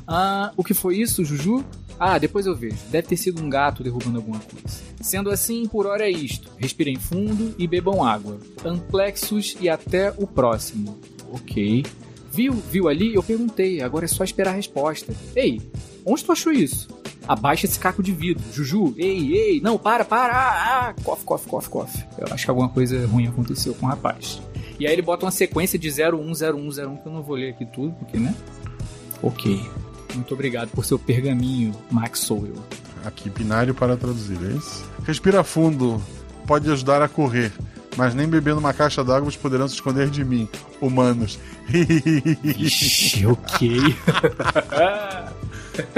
Ah, 0.08 0.52
o 0.56 0.64
que 0.64 0.74
foi 0.74 0.98
isso, 0.98 1.24
Juju? 1.26 1.66
Ah, 2.06 2.18
depois 2.18 2.46
eu 2.46 2.54
vejo. 2.54 2.76
Deve 2.92 3.08
ter 3.08 3.16
sido 3.16 3.42
um 3.42 3.50
gato 3.50 3.82
derrubando 3.82 4.18
alguma 4.18 4.38
coisa. 4.38 4.82
Sendo 5.00 5.30
assim, 5.30 5.66
por 5.66 5.86
hora 5.88 6.04
é 6.04 6.12
isto. 6.12 6.52
Respirem 6.58 6.98
fundo 6.98 7.56
e 7.58 7.66
bebam 7.66 8.04
água. 8.04 8.38
Amplexos 8.66 9.56
e 9.62 9.70
até 9.70 10.12
o 10.18 10.28
próximo. 10.28 11.00
Ok. 11.32 11.86
Viu? 12.30 12.52
Viu 12.52 12.90
ali? 12.90 13.16
Eu 13.16 13.24
perguntei. 13.24 13.82
Agora 13.82 14.04
é 14.04 14.10
só 14.10 14.26
esperar 14.26 14.52
a 14.52 14.56
resposta. 14.56 15.16
Ei, 15.34 15.62
onde 16.06 16.26
tu 16.26 16.34
achou 16.34 16.52
isso? 16.52 16.90
Abaixa 17.26 17.68
esse 17.68 17.80
caco 17.80 18.04
de 18.04 18.12
vidro. 18.12 18.44
Juju, 18.52 18.94
ei, 18.98 19.34
ei, 19.34 19.62
não, 19.62 19.78
para, 19.78 20.04
para. 20.04 20.34
Ah, 20.34 20.90
ah. 20.90 20.96
Cof, 21.06 21.24
cof, 21.24 21.48
cof, 21.48 21.70
cof. 21.70 22.04
Eu 22.18 22.28
acho 22.34 22.44
que 22.44 22.52
alguma 22.52 22.68
coisa 22.68 23.08
ruim 23.08 23.28
aconteceu 23.28 23.74
com 23.76 23.86
o 23.86 23.90
rapaz. 23.90 24.42
E 24.78 24.86
aí 24.86 24.92
ele 24.92 25.02
bota 25.02 25.26
uma 25.26 25.32
sequência 25.32 25.80
de 25.80 25.90
010101 25.90 26.98
que 26.98 27.08
eu 27.08 27.14
não 27.14 27.24
vou 27.24 27.38
ler 27.38 27.52
aqui 27.52 27.66
tudo, 27.66 27.94
porque, 27.94 28.18
né? 28.18 28.36
Ok. 29.22 29.62
Muito 30.14 30.34
obrigado 30.34 30.70
por 30.70 30.86
seu 30.86 30.98
pergaminho, 31.00 31.74
Max 31.92 32.20
Sowell. 32.22 32.56
Aqui, 33.06 33.30
binário 33.30 33.74
para 33.74 33.98
traduzir, 33.98 34.38
é 34.44 34.56
isso? 34.56 34.86
Respira 35.06 35.44
fundo, 35.44 36.02
pode 36.48 36.72
ajudar 36.72 37.02
a 37.02 37.08
correr, 37.10 37.52
mas 37.98 38.14
nem 38.16 38.28
bebendo 38.28 38.60
uma 38.60 38.74
caixa 38.74 39.04
d'água 39.04 39.30
vocês 39.30 39.42
poderão 39.42 39.68
se 39.68 39.76
esconder 39.76 40.10
de 40.10 40.24
mim, 40.24 40.48
humanos. 40.80 41.38
Ixi, 42.44 43.26
ok. 43.28 43.96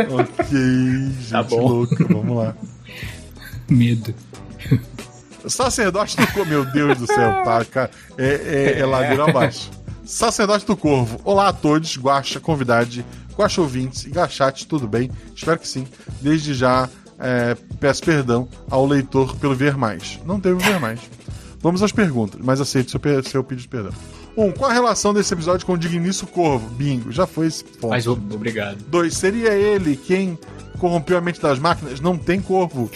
ok, 0.09 0.57
gente 0.57 1.31
Tá 1.31 1.43
bom. 1.43 1.67
louca, 1.67 2.05
vamos 2.09 2.37
lá. 2.37 2.55
Medo. 3.69 4.13
Sacerdote 5.47 6.17
do 6.17 6.25
Corvo, 6.27 6.49
meu 6.49 6.65
Deus 6.65 6.97
do 6.97 7.05
céu, 7.05 7.43
tá, 7.43 7.63
cara? 7.65 7.91
É, 8.17 8.73
é, 8.77 8.79
é 8.79 8.85
ladeira 8.85 9.25
abaixo. 9.29 9.69
Sacerdote 10.05 10.65
do 10.67 10.77
Corvo, 10.77 11.19
olá 11.23 11.49
a 11.49 11.53
todos, 11.53 11.97
Guaxa, 11.97 12.39
convidade, 12.39 13.03
Guaxa 13.35 13.59
ouvintes 13.59 14.05
e 14.05 14.11
Gachate, 14.11 14.67
tudo 14.67 14.87
bem? 14.87 15.09
Espero 15.35 15.59
que 15.59 15.67
sim. 15.67 15.87
Desde 16.21 16.53
já 16.53 16.87
é, 17.17 17.57
peço 17.79 18.03
perdão 18.03 18.47
ao 18.69 18.85
leitor 18.85 19.35
pelo 19.37 19.55
ver 19.55 19.75
mais. 19.75 20.19
Não 20.23 20.39
teve 20.39 20.63
ver 20.63 20.79
mais. 20.79 20.99
Vamos 21.59 21.81
às 21.81 21.91
perguntas, 21.91 22.39
mas 22.43 22.61
aceito 22.61 22.91
seu, 22.91 23.23
seu 23.23 23.43
pedido 23.43 23.63
de 23.63 23.67
perdão. 23.67 23.91
Um, 24.37 24.51
qual 24.51 24.69
a 24.69 24.73
relação 24.73 25.11
desse 25.11 25.33
episódio 25.33 25.65
com 25.65 25.73
o 25.73 25.77
Dignício 25.77 26.27
Corvo? 26.27 26.69
Bingo, 26.69 27.11
já 27.11 27.25
foi 27.25 27.47
esse 27.47 27.63
ponto. 27.63 27.89
Mas 27.89 28.05
obrigado. 28.05 28.77
Dois, 28.87 29.15
seria 29.15 29.53
ele 29.53 29.95
quem 29.95 30.37
corrompeu 30.77 31.17
a 31.17 31.21
mente 31.21 31.41
das 31.41 31.57
máquinas? 31.57 31.99
Não 31.99 32.15
tem 32.15 32.39
corvo. 32.39 32.91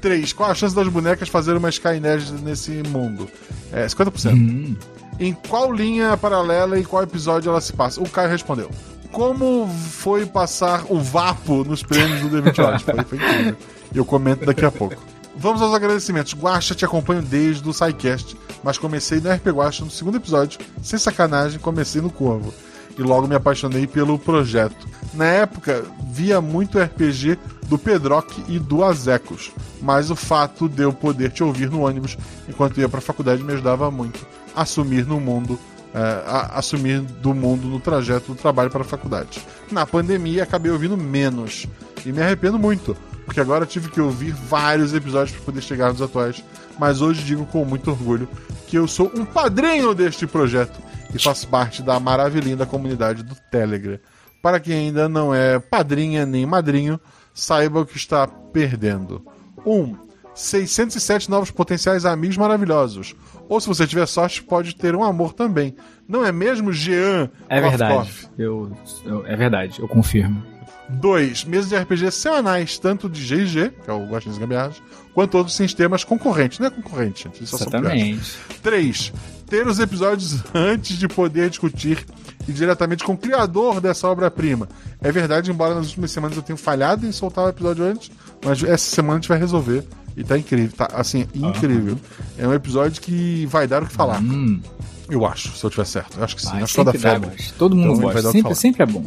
Três, 0.00 0.32
qual 0.32 0.50
a 0.50 0.54
chance 0.54 0.74
das 0.74 0.88
bonecas 0.88 1.28
fazerem 1.28 1.58
uma 1.58 1.70
Skynet 1.70 2.32
nesse 2.42 2.82
mundo? 2.88 3.28
É 3.72 3.86
50%. 3.86 4.34
Hum. 4.34 4.76
Em 5.20 5.34
qual 5.34 5.70
linha 5.70 6.16
paralela 6.16 6.78
e 6.78 6.84
qual 6.84 7.02
episódio 7.02 7.50
ela 7.50 7.60
se 7.60 7.74
passa? 7.74 8.00
O 8.00 8.08
Caio 8.08 8.30
respondeu. 8.30 8.70
Como 9.12 9.68
foi 9.68 10.24
passar 10.24 10.86
o 10.88 10.98
Vapo 10.98 11.62
nos 11.62 11.82
prêmios 11.82 12.22
do 12.22 12.30
D28? 12.30 12.80
Foi, 12.80 13.04
foi 13.04 13.18
incrível. 13.18 13.56
Eu 13.94 14.04
comento 14.06 14.46
daqui 14.46 14.64
a 14.64 14.70
pouco. 14.70 14.96
Vamos 15.36 15.60
aos 15.60 15.74
agradecimentos. 15.74 16.32
Guaxa, 16.32 16.74
te 16.74 16.86
acompanho 16.86 17.20
desde 17.20 17.68
o 17.68 17.72
SciCast, 17.72 18.34
mas 18.64 18.78
comecei 18.78 19.20
no 19.20 19.30
RP 19.30 19.48
Guaxa 19.48 19.84
no 19.84 19.90
segundo 19.90 20.16
episódio. 20.16 20.58
Sem 20.82 20.98
sacanagem, 20.98 21.60
comecei 21.60 22.00
no 22.00 22.08
Corvo. 22.08 22.54
E 22.96 23.02
logo 23.02 23.28
me 23.28 23.34
apaixonei 23.34 23.86
pelo 23.86 24.18
projeto. 24.18 24.88
Na 25.12 25.26
época, 25.26 25.84
via 26.10 26.40
muito 26.40 26.78
RPG 26.78 27.38
do 27.66 27.78
Pedrock 27.78 28.42
e 28.48 28.58
do 28.58 28.82
Azecos, 28.82 29.52
mas 29.82 30.10
o 30.10 30.16
fato 30.16 30.68
de 30.68 30.82
eu 30.82 30.92
poder 30.92 31.30
te 31.30 31.44
ouvir 31.44 31.70
no 31.70 31.82
ônibus 31.82 32.16
enquanto 32.48 32.80
ia 32.80 32.88
pra 32.88 33.00
faculdade 33.00 33.44
me 33.44 33.52
ajudava 33.52 33.90
muito 33.90 34.26
a 34.39 34.39
assumir 34.54 35.06
no 35.06 35.20
mundo 35.20 35.58
é, 35.92 35.98
a- 35.98 36.58
assumir 36.58 37.00
do 37.00 37.34
mundo 37.34 37.66
no 37.66 37.80
trajeto 37.80 38.32
do 38.32 38.34
trabalho 38.40 38.70
para 38.70 38.82
a 38.82 38.84
faculdade. 38.84 39.40
Na 39.72 39.84
pandemia, 39.86 40.42
acabei 40.44 40.70
ouvindo 40.70 40.96
menos 40.96 41.66
e 42.06 42.12
me 42.12 42.22
arrependo 42.22 42.58
muito, 42.58 42.96
porque 43.24 43.40
agora 43.40 43.66
tive 43.66 43.88
que 43.90 44.00
ouvir 44.00 44.32
vários 44.32 44.94
episódios 44.94 45.36
para 45.36 45.44
poder 45.46 45.60
chegar 45.62 45.92
nos 45.92 46.00
atuais. 46.02 46.44
Mas 46.78 47.00
hoje 47.00 47.22
digo 47.24 47.44
com 47.46 47.64
muito 47.64 47.90
orgulho 47.90 48.28
que 48.68 48.76
eu 48.78 48.86
sou 48.86 49.10
um 49.14 49.24
padrinho 49.24 49.92
deste 49.94 50.26
projeto 50.26 50.80
e 51.12 51.18
faço 51.20 51.48
parte 51.48 51.82
da 51.82 51.98
maravilhosa 51.98 52.64
comunidade 52.66 53.22
do 53.24 53.34
Telegram. 53.50 53.98
Para 54.40 54.60
quem 54.60 54.74
ainda 54.86 55.08
não 55.08 55.34
é 55.34 55.58
padrinha 55.58 56.24
nem 56.24 56.46
madrinho, 56.46 56.98
saiba 57.34 57.80
o 57.80 57.86
que 57.86 57.96
está 57.96 58.26
perdendo. 58.26 59.22
1. 59.66 59.72
Um, 59.72 59.96
607 60.34 61.28
novos 61.28 61.50
potenciais 61.50 62.04
amigos 62.06 62.36
maravilhosos. 62.36 63.14
Ou 63.50 63.60
se 63.60 63.66
você 63.68 63.86
tiver 63.86 64.06
sorte, 64.06 64.42
pode 64.42 64.74
ter 64.76 64.94
um 64.96 65.04
amor 65.04 65.34
também. 65.34 65.74
Não 66.08 66.24
é 66.24 66.30
mesmo, 66.32 66.72
Jean? 66.72 67.28
É 67.48 67.60
verdade. 67.60 68.10
Eu, 68.38 68.72
eu- 69.04 69.26
é 69.26 69.34
verdade, 69.36 69.80
eu 69.80 69.88
confirmo. 69.88 70.42
2. 70.88 71.44
Mesas 71.44 71.68
de 71.68 71.76
RPG 71.76 72.10
semanais, 72.10 72.78
tanto 72.78 73.08
de 73.08 73.20
GG, 73.22 73.70
que 73.84 73.90
é 73.90 73.92
o 73.92 74.06
Guaxinins 74.06 74.38
Gambiarras, 74.38 74.82
quanto 75.14 75.36
outros 75.36 75.54
sistemas 75.56 76.02
concorrentes. 76.04 76.58
Não 76.58 76.66
é 76.66 76.70
concorrente, 76.70 77.24
gente. 77.24 77.38
Eles 77.38 77.50
só 77.50 77.58
são. 77.58 77.66
Exatamente. 77.68 78.38
3. 78.62 79.12
Ter 79.48 79.66
os 79.66 79.78
episódios 79.80 80.42
antes 80.54 80.96
de 80.96 81.06
poder 81.08 81.48
discutir 81.50 82.04
e 82.48 82.52
diretamente 82.52 83.04
com 83.04 83.12
o 83.12 83.16
criador 83.18 83.80
dessa 83.80 84.08
obra-prima. 84.08 84.68
É 85.00 85.10
verdade, 85.12 85.50
embora 85.50 85.74
nas 85.74 85.86
últimas 85.88 86.10
semanas 86.12 86.36
eu 86.36 86.42
tenha 86.42 86.56
falhado 86.56 87.06
em 87.06 87.12
soltar 87.12 87.46
o 87.46 87.48
episódio 87.48 87.84
antes, 87.84 88.10
mas 88.44 88.62
essa 88.62 88.94
semana 88.94 89.14
a 89.14 89.16
gente 89.20 89.28
vai 89.28 89.38
resolver. 89.38 89.84
E 90.16 90.24
tá 90.24 90.36
incrível, 90.38 90.70
tá 90.76 90.88
assim, 90.94 91.26
incrível. 91.34 91.98
É 92.36 92.46
um 92.46 92.52
episódio 92.52 93.00
que 93.00 93.46
vai 93.46 93.66
dar 93.66 93.82
o 93.82 93.86
que 93.86 93.92
falar. 93.92 94.20
Hum, 94.20 94.60
Eu 95.08 95.24
acho, 95.26 95.56
se 95.56 95.64
eu 95.64 95.70
tiver 95.70 95.86
certo. 95.86 96.18
Eu 96.18 96.24
acho 96.24 96.36
que 96.36 96.42
sim. 96.42 96.50
vai, 96.50 96.62
acho 96.62 96.74
que 96.74 96.84
dá, 96.84 96.92
febre. 96.92 97.30
Todo 97.58 97.74
mundo 97.76 97.92
Então 97.94 98.06
vai 98.06 98.14
dar 98.16 98.22
gosta. 98.22 98.32
Sempre, 98.32 98.54
sempre 98.54 98.82
é 98.82 98.86
bom. 98.86 99.04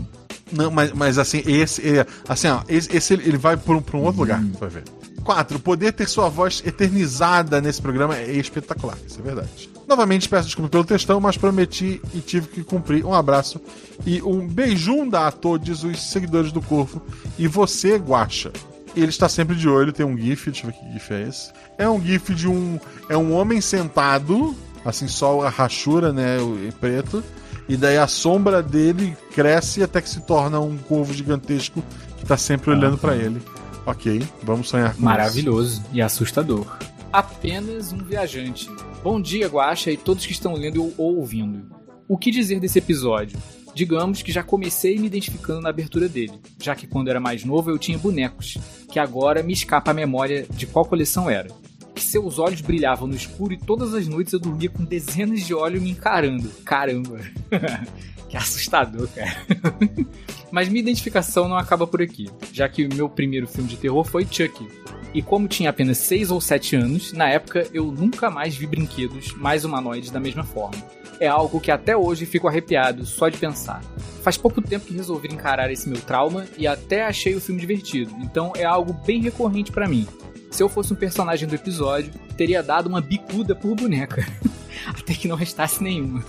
Não, 0.51 0.69
mas, 0.69 0.91
mas 0.93 1.17
assim, 1.17 1.41
esse, 1.45 1.81
é, 1.99 2.05
assim, 2.27 2.47
ó, 2.47 2.61
esse, 2.67 2.95
esse 2.95 3.13
ele 3.13 3.37
vai 3.37 3.55
pra 3.57 3.75
um, 3.77 3.81
pra 3.81 3.97
um 3.97 4.03
outro 4.03 4.21
lugar, 4.21 4.39
Hum. 4.41 4.51
você 4.53 4.59
vai 4.59 4.69
ver. 4.69 4.83
4. 5.23 5.57
Poder 5.59 5.93
ter 5.93 6.07
sua 6.09 6.27
voz 6.27 6.61
eternizada 6.65 7.61
nesse 7.61 7.81
programa 7.81 8.17
é 8.17 8.31
espetacular, 8.33 8.97
isso 9.07 9.19
é 9.19 9.23
verdade. 9.23 9.69
Novamente 9.87 10.27
peço 10.27 10.45
desculpa 10.47 10.69
pelo 10.69 10.83
textão, 10.83 11.19
mas 11.19 11.37
prometi 11.37 12.01
e 12.13 12.19
tive 12.19 12.47
que 12.47 12.63
cumprir. 12.63 13.05
Um 13.05 13.13
abraço 13.13 13.59
e 14.05 14.21
um 14.21 14.45
beijum 14.47 15.09
a 15.13 15.31
todos 15.31 15.83
os 15.83 16.01
seguidores 16.11 16.51
do 16.51 16.61
Corvo 16.61 17.01
e 17.39 17.47
você, 17.47 17.95
Guacha. 17.97 18.51
Ele 18.95 19.09
está 19.09 19.27
sempre 19.27 19.55
de 19.55 19.67
olho, 19.67 19.91
tem 19.91 20.05
um 20.05 20.17
GIF, 20.17 20.51
deixa 20.51 20.67
eu 20.67 20.71
ver 20.71 20.77
que 20.77 20.93
GIF 20.93 21.13
é 21.13 21.21
esse. 21.27 21.51
É 21.77 21.89
um 21.89 22.01
GIF 22.01 22.33
de 22.33 22.47
um. 22.47 22.79
É 23.09 23.17
um 23.17 23.33
homem 23.33 23.59
sentado, 23.59 24.55
assim, 24.85 25.07
só 25.07 25.41
a 25.41 25.49
rachura, 25.49 26.13
né? 26.13 26.37
em 26.39 26.71
preto. 26.71 27.23
E 27.67 27.77
daí 27.77 27.97
a 27.97 28.07
sombra 28.07 28.61
dele 28.61 29.15
cresce 29.33 29.81
até 29.81 30.01
que 30.01 30.09
se 30.09 30.21
torna 30.21 30.59
um 30.59 30.77
corvo 30.77 31.13
gigantesco 31.13 31.83
que 32.17 32.25
tá 32.25 32.37
sempre 32.37 32.71
olhando 32.71 32.97
pra 32.97 33.15
ele. 33.15 33.41
Ok, 33.85 34.21
vamos 34.43 34.69
sonhar 34.69 34.89
com 34.89 34.95
isso. 34.97 35.05
Maravilhoso 35.05 35.83
e 35.91 36.01
assustador. 36.01 36.65
Apenas 37.11 37.91
um 37.91 37.97
viajante. 37.97 38.69
Bom 39.03 39.21
dia, 39.21 39.47
Guaxa 39.47 39.91
e 39.91 39.97
todos 39.97 40.25
que 40.25 40.31
estão 40.31 40.53
lendo 40.53 40.93
ou 40.97 41.17
ouvindo. 41.17 41.65
O 42.07 42.17
que 42.17 42.31
dizer 42.31 42.59
desse 42.59 42.79
episódio? 42.79 43.37
Digamos 43.73 44.21
que 44.21 44.31
já 44.31 44.43
comecei 44.43 44.99
me 44.99 45.07
identificando 45.07 45.61
na 45.61 45.69
abertura 45.69 46.07
dele, 46.07 46.33
já 46.61 46.75
que 46.75 46.85
quando 46.85 47.09
era 47.09 47.19
mais 47.19 47.43
novo 47.43 47.71
eu 47.71 47.79
tinha 47.79 47.97
bonecos, 47.97 48.57
que 48.91 48.99
agora 48.99 49.41
me 49.41 49.53
escapa 49.53 49.91
a 49.91 49.93
memória 49.93 50.45
de 50.49 50.67
qual 50.67 50.85
coleção 50.85 51.29
era. 51.29 51.49
Que 51.95 52.03
seus 52.03 52.39
olhos 52.39 52.61
brilhavam 52.61 53.07
no 53.07 53.15
escuro 53.15 53.53
e 53.53 53.57
todas 53.57 53.93
as 53.93 54.07
noites 54.07 54.33
eu 54.33 54.39
dormia 54.39 54.69
com 54.69 54.83
dezenas 54.83 55.45
de 55.45 55.53
olhos 55.53 55.81
me 55.81 55.91
encarando. 55.91 56.49
Caramba! 56.63 57.19
que 58.29 58.37
assustador, 58.37 59.07
cara. 59.09 59.45
Mas 60.51 60.67
minha 60.67 60.81
identificação 60.81 61.47
não 61.47 61.57
acaba 61.57 61.87
por 61.87 62.01
aqui, 62.01 62.29
já 62.51 62.69
que 62.69 62.85
o 62.85 62.93
meu 62.93 63.09
primeiro 63.09 63.47
filme 63.47 63.69
de 63.69 63.77
terror 63.77 64.03
foi 64.03 64.25
Chucky. 64.29 64.67
E 65.13 65.21
como 65.21 65.47
tinha 65.47 65.69
apenas 65.69 65.99
6 65.99 66.31
ou 66.31 66.41
7 66.41 66.75
anos, 66.75 67.13
na 67.13 67.29
época 67.29 67.67
eu 67.73 67.91
nunca 67.91 68.29
mais 68.29 68.55
vi 68.55 68.65
brinquedos 68.65 69.33
mais 69.33 69.63
humanoides 69.65 70.09
da 70.09 70.19
mesma 70.19 70.43
forma. 70.43 70.81
É 71.19 71.27
algo 71.27 71.59
que 71.59 71.71
até 71.71 71.95
hoje 71.95 72.25
fico 72.25 72.47
arrepiado 72.47 73.05
só 73.05 73.29
de 73.29 73.37
pensar. 73.37 73.81
Faz 74.21 74.37
pouco 74.37 74.61
tempo 74.61 74.85
que 74.85 74.93
resolvi 74.93 75.27
encarar 75.27 75.71
esse 75.71 75.87
meu 75.89 75.99
trauma 76.01 76.45
e 76.57 76.65
até 76.67 77.03
achei 77.03 77.35
o 77.35 77.41
filme 77.41 77.59
divertido, 77.59 78.13
então 78.21 78.53
é 78.55 78.63
algo 78.63 78.93
bem 79.05 79.21
recorrente 79.21 79.71
pra 79.71 79.87
mim. 79.87 80.07
Se 80.49 80.61
eu 80.61 80.69
fosse 80.69 80.93
um 80.93 80.95
personagem 80.95 81.47
do 81.47 81.55
episódio, 81.55 82.13
teria 82.37 82.61
dado 82.61 82.87
uma 82.87 83.01
bicuda 83.01 83.55
por 83.55 83.75
boneca. 83.75 84.25
até 84.87 85.13
que 85.13 85.27
não 85.27 85.35
restasse 85.35 85.83
nenhuma. 85.83 86.23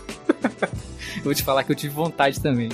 vou 1.23 1.35
te 1.35 1.43
falar 1.43 1.63
que 1.65 1.73
eu 1.73 1.77
tive 1.77 1.95
vontade 1.95 2.41
também. 2.41 2.71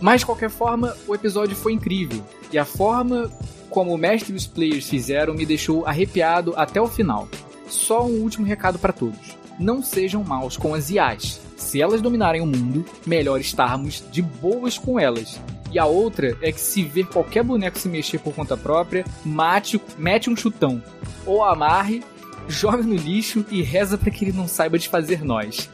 Mas 0.00 0.20
de 0.20 0.26
qualquer 0.26 0.50
forma, 0.50 0.96
o 1.06 1.14
episódio 1.14 1.54
foi 1.54 1.72
incrível. 1.72 2.24
E 2.50 2.58
a 2.58 2.64
forma 2.64 3.30
como 3.70 3.92
o 3.92 3.98
mestre 3.98 4.32
e 4.32 4.36
os 4.36 4.46
players 4.46 4.88
fizeram 4.88 5.34
me 5.34 5.44
deixou 5.44 5.86
arrepiado 5.86 6.54
até 6.56 6.80
o 6.80 6.88
final. 6.88 7.28
Só 7.68 8.06
um 8.06 8.22
último 8.22 8.46
recado 8.46 8.78
para 8.78 8.92
todos. 8.92 9.36
Não 9.58 9.82
sejam 9.82 10.22
maus 10.22 10.56
com 10.56 10.74
as 10.74 10.90
IAs. 10.90 11.40
Se 11.56 11.80
elas 11.80 12.02
dominarem 12.02 12.40
o 12.40 12.46
mundo, 12.46 12.84
melhor 13.06 13.40
estarmos 13.40 14.02
de 14.10 14.22
boas 14.22 14.78
com 14.78 14.98
elas. 14.98 15.40
E 15.70 15.78
a 15.78 15.86
outra 15.86 16.36
é 16.40 16.52
que 16.52 16.60
se 16.60 16.84
ver 16.84 17.06
qualquer 17.06 17.42
boneco 17.42 17.78
se 17.78 17.88
mexer 17.88 18.18
por 18.18 18.34
conta 18.34 18.56
própria, 18.56 19.04
mate, 19.24 19.80
mete 19.98 20.30
um 20.30 20.36
chutão. 20.36 20.82
Ou 21.26 21.42
amarre, 21.42 22.02
joga 22.48 22.82
no 22.82 22.94
lixo 22.94 23.44
e 23.50 23.62
reza 23.62 23.98
para 23.98 24.10
que 24.10 24.24
ele 24.24 24.36
não 24.36 24.46
saiba 24.46 24.78
desfazer 24.78 25.24
nós. 25.24 25.68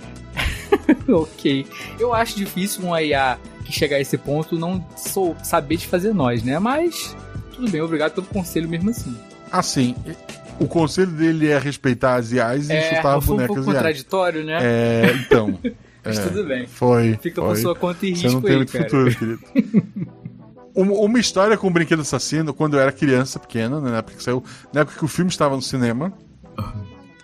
ok. 1.09 1.67
Eu 1.99 2.15
acho 2.15 2.37
difícil 2.37 2.85
uma 2.85 3.03
IA 3.03 3.39
que 3.65 3.73
chegar 3.73 3.97
a 3.97 4.01
esse 4.01 4.17
ponto 4.17 4.59
não 4.59 4.85
sou 4.97 5.37
saber 5.43 5.77
de 5.77 5.87
fazer 5.87 6.15
nós, 6.15 6.43
né? 6.43 6.59
Mas 6.59 7.15
tudo 7.55 7.71
bem, 7.71 7.81
obrigado 7.83 8.13
pelo 8.13 8.27
conselho 8.27 8.69
mesmo 8.69 8.91
assim. 8.91 9.15
Assim, 9.53 9.95
o 10.61 10.69
conselho 10.69 11.11
dele 11.11 11.49
é 11.49 11.59
respeitar 11.59 12.17
as 12.17 12.31
IAs 12.31 12.69
e 12.69 12.81
chutar 12.83 13.21
foi 13.21 13.35
um 13.35 13.37
bonecas 13.39 13.47
pouco 13.47 13.71
IAs. 13.71 13.77
contraditório, 13.77 14.45
né? 14.45 14.59
É, 14.61 15.13
então. 15.15 15.59
Mas 16.05 16.19
é, 16.19 16.23
tudo 16.23 16.45
bem. 16.45 16.67
Foi. 16.67 17.19
Fica 17.21 17.41
foi. 17.41 17.51
por 17.51 17.57
sua 17.57 17.75
conta 17.75 18.07
e 18.07 18.15
Você 18.15 18.23
risco 18.23 18.33
não 18.33 18.43
tem 18.43 18.51
aí, 18.53 18.57
muito 18.57 18.73
cara. 18.73 18.85
futuro, 18.85 19.15
querido. 19.15 19.41
uma, 20.75 21.19
história 21.19 21.57
com 21.57 21.67
o 21.67 21.71
brinquedo 21.71 22.01
assassino, 22.01 22.55
quando 22.55 22.75
eu 22.75 22.81
era 22.81 22.93
criança, 22.93 23.39
pequena, 23.39 23.81
né, 23.81 23.91
na 23.91 23.99
época 23.99 24.17
que 24.17 24.23
saiu, 24.23 24.43
na 24.73 24.83
época 24.83 24.99
que 24.99 25.05
o 25.05 25.09
filme 25.09 25.31
estava 25.31 25.57
no 25.57 25.63
cinema, 25.63 26.13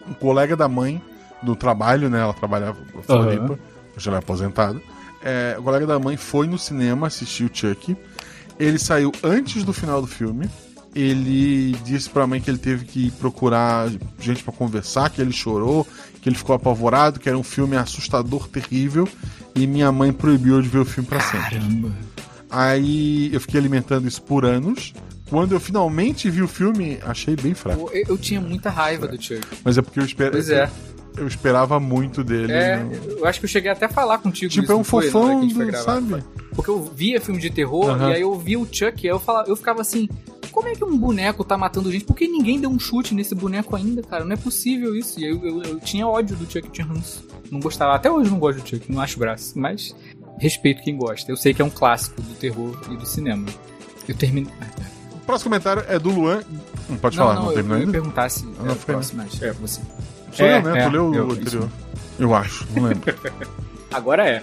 um 0.09 0.15
colega 0.15 0.57
da 0.57 0.69
mãe 0.69 1.01
do 1.43 1.55
trabalho, 1.55 2.09
né? 2.11 2.21
Ela 2.21 2.35
trabalhava 2.35 2.79
em 2.81 3.03
Floripa, 3.03 3.45
Aham. 3.45 3.59
já 3.97 4.11
era 4.11 4.19
aposentado. 4.19 4.81
É, 5.23 5.57
o 5.59 5.63
colega 5.63 5.87
da 5.87 5.99
mãe 5.99 6.17
foi 6.17 6.47
no 6.47 6.59
cinema 6.59 7.07
assistir 7.07 7.45
o 7.45 7.51
Chuck. 7.53 7.97
Ele 8.59 8.79
saiu 8.79 9.13
antes 9.23 9.65
do 9.65 9.73
final 9.73 10.01
do 10.01 10.07
filme. 10.07 10.49
Ele 10.99 11.77
disse 11.85 12.09
pra 12.09 12.27
mãe 12.27 12.41
que 12.41 12.51
ele 12.51 12.57
teve 12.59 12.87
que 12.87 13.11
procurar 13.13 13.89
gente 14.19 14.43
pra 14.43 14.53
conversar, 14.53 15.11
que 15.11 15.21
ele 15.21 15.31
chorou, 15.33 15.87
que 16.23 16.29
ele 16.29 16.37
ficou 16.37 16.57
apavorado, 16.57 17.21
que 17.21 17.29
era 17.29 17.37
um 17.37 17.43
filme 17.43 17.77
assustador, 17.77 18.49
terrível, 18.49 19.07
e 19.55 19.67
minha 19.67 19.93
mãe 19.93 20.11
proibiu 20.11 20.61
de 20.63 20.69
ver 20.69 20.79
o 20.79 20.85
filme 20.87 21.07
pra 21.07 21.21
sempre. 21.21 21.51
Caramba. 21.59 21.93
Aí 22.49 23.29
eu 23.33 23.41
fiquei 23.41 23.61
alimentando 23.61 24.09
isso 24.09 24.23
por 24.23 24.45
anos. 24.45 24.95
Quando 25.29 25.53
eu 25.53 25.61
finalmente 25.61 26.31
vi 26.31 26.41
o 26.43 26.49
filme, 26.49 26.99
achei 27.05 27.35
bem 27.37 27.53
fraco. 27.53 27.91
Eu, 27.93 28.05
eu 28.11 28.19
tinha 28.19 28.41
muita 28.41 28.71
raiva 28.71 29.07
do 29.09 29.21
Chuck. 29.21 29.43
Mas 29.65 29.77
é 29.77 29.83
porque 29.83 29.99
eu 30.01 30.05
esperava. 30.05 30.33
Pois 30.37 30.49
é. 30.51 30.71
Eu 31.19 31.27
esperava 31.27 31.81
muito 31.81 32.23
dele. 32.23 32.53
É, 32.53 32.77
não- 32.77 32.93
eu 33.19 33.27
acho 33.27 33.41
que 33.41 33.47
eu 33.47 33.51
cheguei 33.51 33.71
até 33.71 33.87
a 33.87 33.89
falar 33.89 34.19
contigo. 34.19 34.51
Tipo, 34.53 34.65
isso, 34.65 34.73
é 34.73 34.77
um 34.77 34.85
fofão, 34.85 35.29
que 35.29 35.37
a 35.37 35.41
gente 35.41 35.55
foi 35.55 35.65
do- 35.65 35.71
gravar. 35.73 35.95
sabe? 35.95 36.23
Porque 36.55 36.71
eu 36.71 36.83
via 36.85 37.21
filme 37.21 37.41
de 37.41 37.51
terror 37.51 37.99
e 38.03 38.13
aí 38.15 38.21
eu 38.21 38.39
via 38.39 38.59
o 38.61 38.65
Chuck 38.71 39.03
e 39.05 39.09
aí 39.09 39.15
eu, 39.15 39.19
falava, 39.19 39.49
eu 39.49 39.57
ficava 39.57 39.81
assim, 39.81 40.09
como 40.57 40.69
é 40.69 40.75
que 40.75 40.83
um 40.83 40.97
boneco 40.97 41.45
tá 41.45 41.55
matando 41.59 41.93
gente? 41.93 42.07
Por 42.07 42.17
que 42.17 42.27
ninguém 42.27 42.59
deu 42.59 42.71
um 42.71 42.79
chute 42.79 43.15
nesse 43.15 43.35
boneco 43.35 43.77
ainda, 43.77 44.03
cara? 44.03 44.25
Não 44.25 44.33
é 44.33 44.37
possível 44.39 44.97
isso. 44.97 45.21
E 45.21 45.25
eu, 45.25 45.45
eu, 45.45 45.63
eu 45.63 45.81
tinha 45.81 46.07
ódio 46.09 46.35
do 46.35 46.51
Chuck 46.51 46.81
ranço. 46.81 47.27
Não 47.51 47.61
gostava. 47.61 47.95
Até 47.95 48.11
hoje 48.11 48.31
não 48.31 48.39
gosto 48.39 48.63
do 48.63 48.67
Chuck, 48.67 48.91
não 48.91 49.03
acho 49.03 49.19
graça. 49.19 49.53
Mas 49.55 49.95
respeito 50.39 50.83
quem 50.83 50.97
gosta. 50.97 51.31
Eu 51.31 51.37
sei 51.37 51.53
que 51.53 51.61
é 51.61 51.65
um 51.65 51.69
clássico 51.69 52.23
do 52.23 52.35
terror 52.37 52.75
e 52.91 52.97
do 52.97 53.05
cinema. 53.05 53.45
Eu 54.09 54.15
terminei. 54.15 54.51
O 55.13 55.19
próximo 55.27 55.51
comentário 55.51 55.85
é 55.89 55.99
do 55.99 56.09
Luan. 56.09 56.43
Não 56.89 56.97
pode 56.97 57.19
não, 57.19 57.25
falar, 57.27 57.35
não, 57.35 57.43
não, 57.43 57.51
eu, 57.51 57.55
terminou 57.57 57.77
eu 57.77 57.81
ia 57.81 57.87
ainda? 57.87 57.93
perguntar 57.99 58.29
se 58.31 58.45
Ah, 58.59 58.63
não, 58.65 58.73
o 58.73 58.77
foi, 58.77 58.95
próximo, 58.95 59.23
mas 59.23 59.43
é 59.43 59.53
você. 59.53 59.81
Sou 60.33 60.47
É, 60.47 60.57
eu, 60.59 60.63
né? 60.63 60.79
é, 60.81 60.85
tu 60.87 60.91
leu 60.91 61.15
eu- 61.15 61.29
o 61.29 61.33
anterior. 61.33 61.69
Eu 62.19 62.35
acho, 62.35 62.67
não 62.75 62.85
lembro. 62.85 63.15
Agora 63.93 64.27
é. 64.27 64.43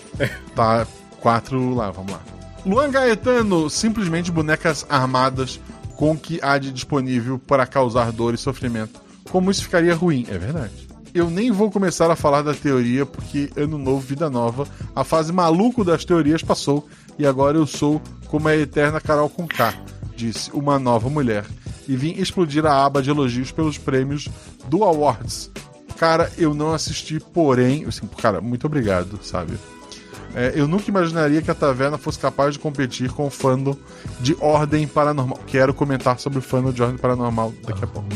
Tá, 0.55 0.85
quatro 1.19 1.73
lá, 1.73 1.89
vamos 1.89 2.11
lá. 2.11 2.21
Luan 2.63 2.91
Gaetano, 2.91 3.67
simplesmente 3.67 4.31
bonecas 4.31 4.85
armadas 4.87 5.59
com 5.95 6.11
o 6.11 6.17
que 6.17 6.39
há 6.41 6.57
de 6.57 6.71
disponível 6.71 7.39
para 7.39 7.65
causar 7.65 8.11
dor 8.11 8.33
e 8.33 8.37
sofrimento. 8.37 9.01
Como 9.29 9.51
isso 9.51 9.63
ficaria 9.63 9.95
ruim, 9.95 10.25
é 10.29 10.37
verdade. 10.37 10.87
Eu 11.13 11.29
nem 11.29 11.51
vou 11.51 11.69
começar 11.69 12.09
a 12.09 12.15
falar 12.15 12.41
da 12.41 12.53
teoria, 12.53 13.05
porque 13.05 13.51
ano 13.55 13.77
novo, 13.77 13.99
vida 13.99 14.29
nova, 14.29 14.67
a 14.95 15.03
fase 15.03 15.31
maluco 15.31 15.83
das 15.83 16.03
teorias 16.03 16.41
passou 16.41 16.87
e 17.19 17.25
agora 17.25 17.57
eu 17.57 17.67
sou 17.67 18.01
como 18.27 18.47
a 18.47 18.57
eterna 18.57 18.99
Carol 18.99 19.29
com 19.29 19.47
K, 19.47 19.75
disse 20.15 20.49
uma 20.51 20.79
nova 20.79 21.09
mulher. 21.09 21.45
E 21.87 21.95
vim 21.95 22.13
explodir 22.13 22.65
a 22.65 22.83
aba 22.83 23.01
de 23.01 23.09
elogios 23.09 23.51
pelos 23.51 23.77
prêmios 23.77 24.27
do 24.67 24.83
Awards. 24.83 25.51
Cara, 25.97 26.31
eu 26.37 26.53
não 26.53 26.73
assisti, 26.73 27.19
porém, 27.19 27.85
assim, 27.85 28.07
cara, 28.19 28.41
muito 28.41 28.65
obrigado, 28.65 29.19
sabe? 29.21 29.53
É, 30.35 30.53
eu 30.55 30.67
nunca 30.67 30.89
imaginaria 30.89 31.41
que 31.41 31.51
a 31.51 31.55
taverna 31.55 31.97
fosse 31.97 32.17
capaz 32.17 32.53
de 32.53 32.59
competir 32.59 33.11
com 33.11 33.27
o 33.27 33.29
fandom 33.29 33.75
de 34.19 34.35
Ordem 34.39 34.87
Paranormal. 34.87 35.39
Quero 35.45 35.73
comentar 35.73 36.19
sobre 36.19 36.39
o 36.39 36.41
fandom 36.41 36.71
de 36.71 36.81
Ordem 36.81 36.97
Paranormal 36.97 37.53
daqui 37.63 37.83
a 37.83 37.87
pouco. 37.87 38.09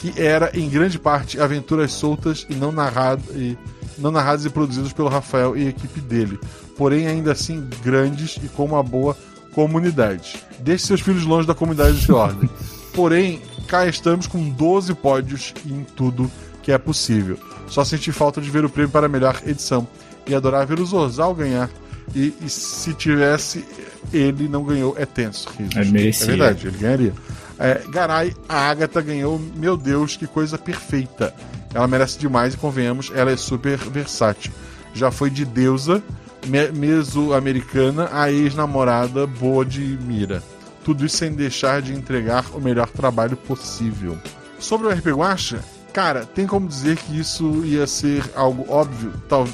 Que 0.00 0.20
era, 0.20 0.50
em 0.54 0.68
grande 0.68 0.98
parte, 0.98 1.40
aventuras 1.40 1.92
soltas 1.92 2.44
e 2.50 2.54
não, 2.54 2.72
narrado, 2.72 3.22
e 3.32 3.56
não 3.96 4.10
narradas 4.10 4.44
e 4.44 4.50
produzidas 4.50 4.92
pelo 4.92 5.08
Rafael 5.08 5.56
e 5.56 5.66
a 5.66 5.70
equipe 5.70 6.00
dele. 6.00 6.38
Porém, 6.76 7.06
ainda 7.06 7.30
assim, 7.30 7.68
grandes 7.84 8.38
e 8.42 8.48
com 8.48 8.64
uma 8.64 8.82
boa 8.82 9.16
comunidade. 9.54 10.42
Deixe 10.58 10.86
seus 10.86 11.00
filhos 11.00 11.24
longe 11.24 11.46
da 11.46 11.54
comunidade 11.54 12.00
de 12.00 12.12
Ordem. 12.12 12.50
Porém, 12.92 13.40
cá 13.68 13.86
estamos 13.86 14.26
com 14.26 14.50
12 14.50 14.94
pódios 14.94 15.54
em 15.64 15.84
tudo 15.96 16.30
que 16.62 16.72
é 16.72 16.78
possível. 16.78 17.38
Só 17.68 17.84
senti 17.84 18.10
falta 18.12 18.40
de 18.40 18.50
ver 18.50 18.64
o 18.64 18.68
prêmio 18.68 18.90
para 18.90 19.06
a 19.06 19.08
melhor 19.08 19.40
edição 19.46 19.86
e 20.26 20.34
adorar 20.34 20.66
ver 20.66 20.80
o 20.80 20.86
Zorzal 20.86 21.34
ganhar. 21.34 21.70
E, 22.14 22.34
e 22.40 22.48
se 22.48 22.92
tivesse, 22.94 23.64
ele 24.12 24.48
não 24.48 24.64
ganhou, 24.64 24.94
é 24.98 25.06
tenso. 25.06 25.48
merecia. 25.90 26.24
É 26.24 26.36
verdade, 26.36 26.66
ele 26.66 26.78
ganharia. 26.78 27.14
É, 27.58 27.82
Garay, 27.88 28.34
a 28.48 28.70
Agatha 28.70 29.00
ganhou, 29.00 29.40
meu 29.56 29.76
Deus, 29.76 30.16
que 30.16 30.26
coisa 30.26 30.58
perfeita. 30.58 31.34
Ela 31.72 31.86
merece 31.86 32.18
demais 32.18 32.54
e 32.54 32.56
convenhamos, 32.56 33.10
ela 33.14 33.30
é 33.30 33.36
super 33.36 33.78
versátil. 33.78 34.52
Já 34.92 35.10
foi 35.10 35.30
de 35.30 35.44
deusa, 35.44 36.02
me 36.46 36.70
meso-americana, 36.72 38.10
a 38.12 38.30
ex-namorada 38.30 39.26
boa 39.26 39.64
de 39.64 39.80
mira. 39.80 40.42
Tudo 40.84 41.06
isso 41.06 41.18
sem 41.18 41.32
deixar 41.32 41.80
de 41.80 41.94
entregar 41.94 42.44
o 42.52 42.60
melhor 42.60 42.88
trabalho 42.88 43.36
possível. 43.36 44.18
Sobre 44.58 44.88
o 44.88 44.90
RP 44.90 45.06
Guacha, 45.06 45.60
cara, 45.92 46.26
tem 46.26 46.46
como 46.46 46.66
dizer 46.66 46.96
que 46.96 47.18
isso 47.18 47.64
ia 47.64 47.86
ser 47.86 48.24
algo 48.34 48.66
óbvio? 48.68 49.12
Tal... 49.28 49.46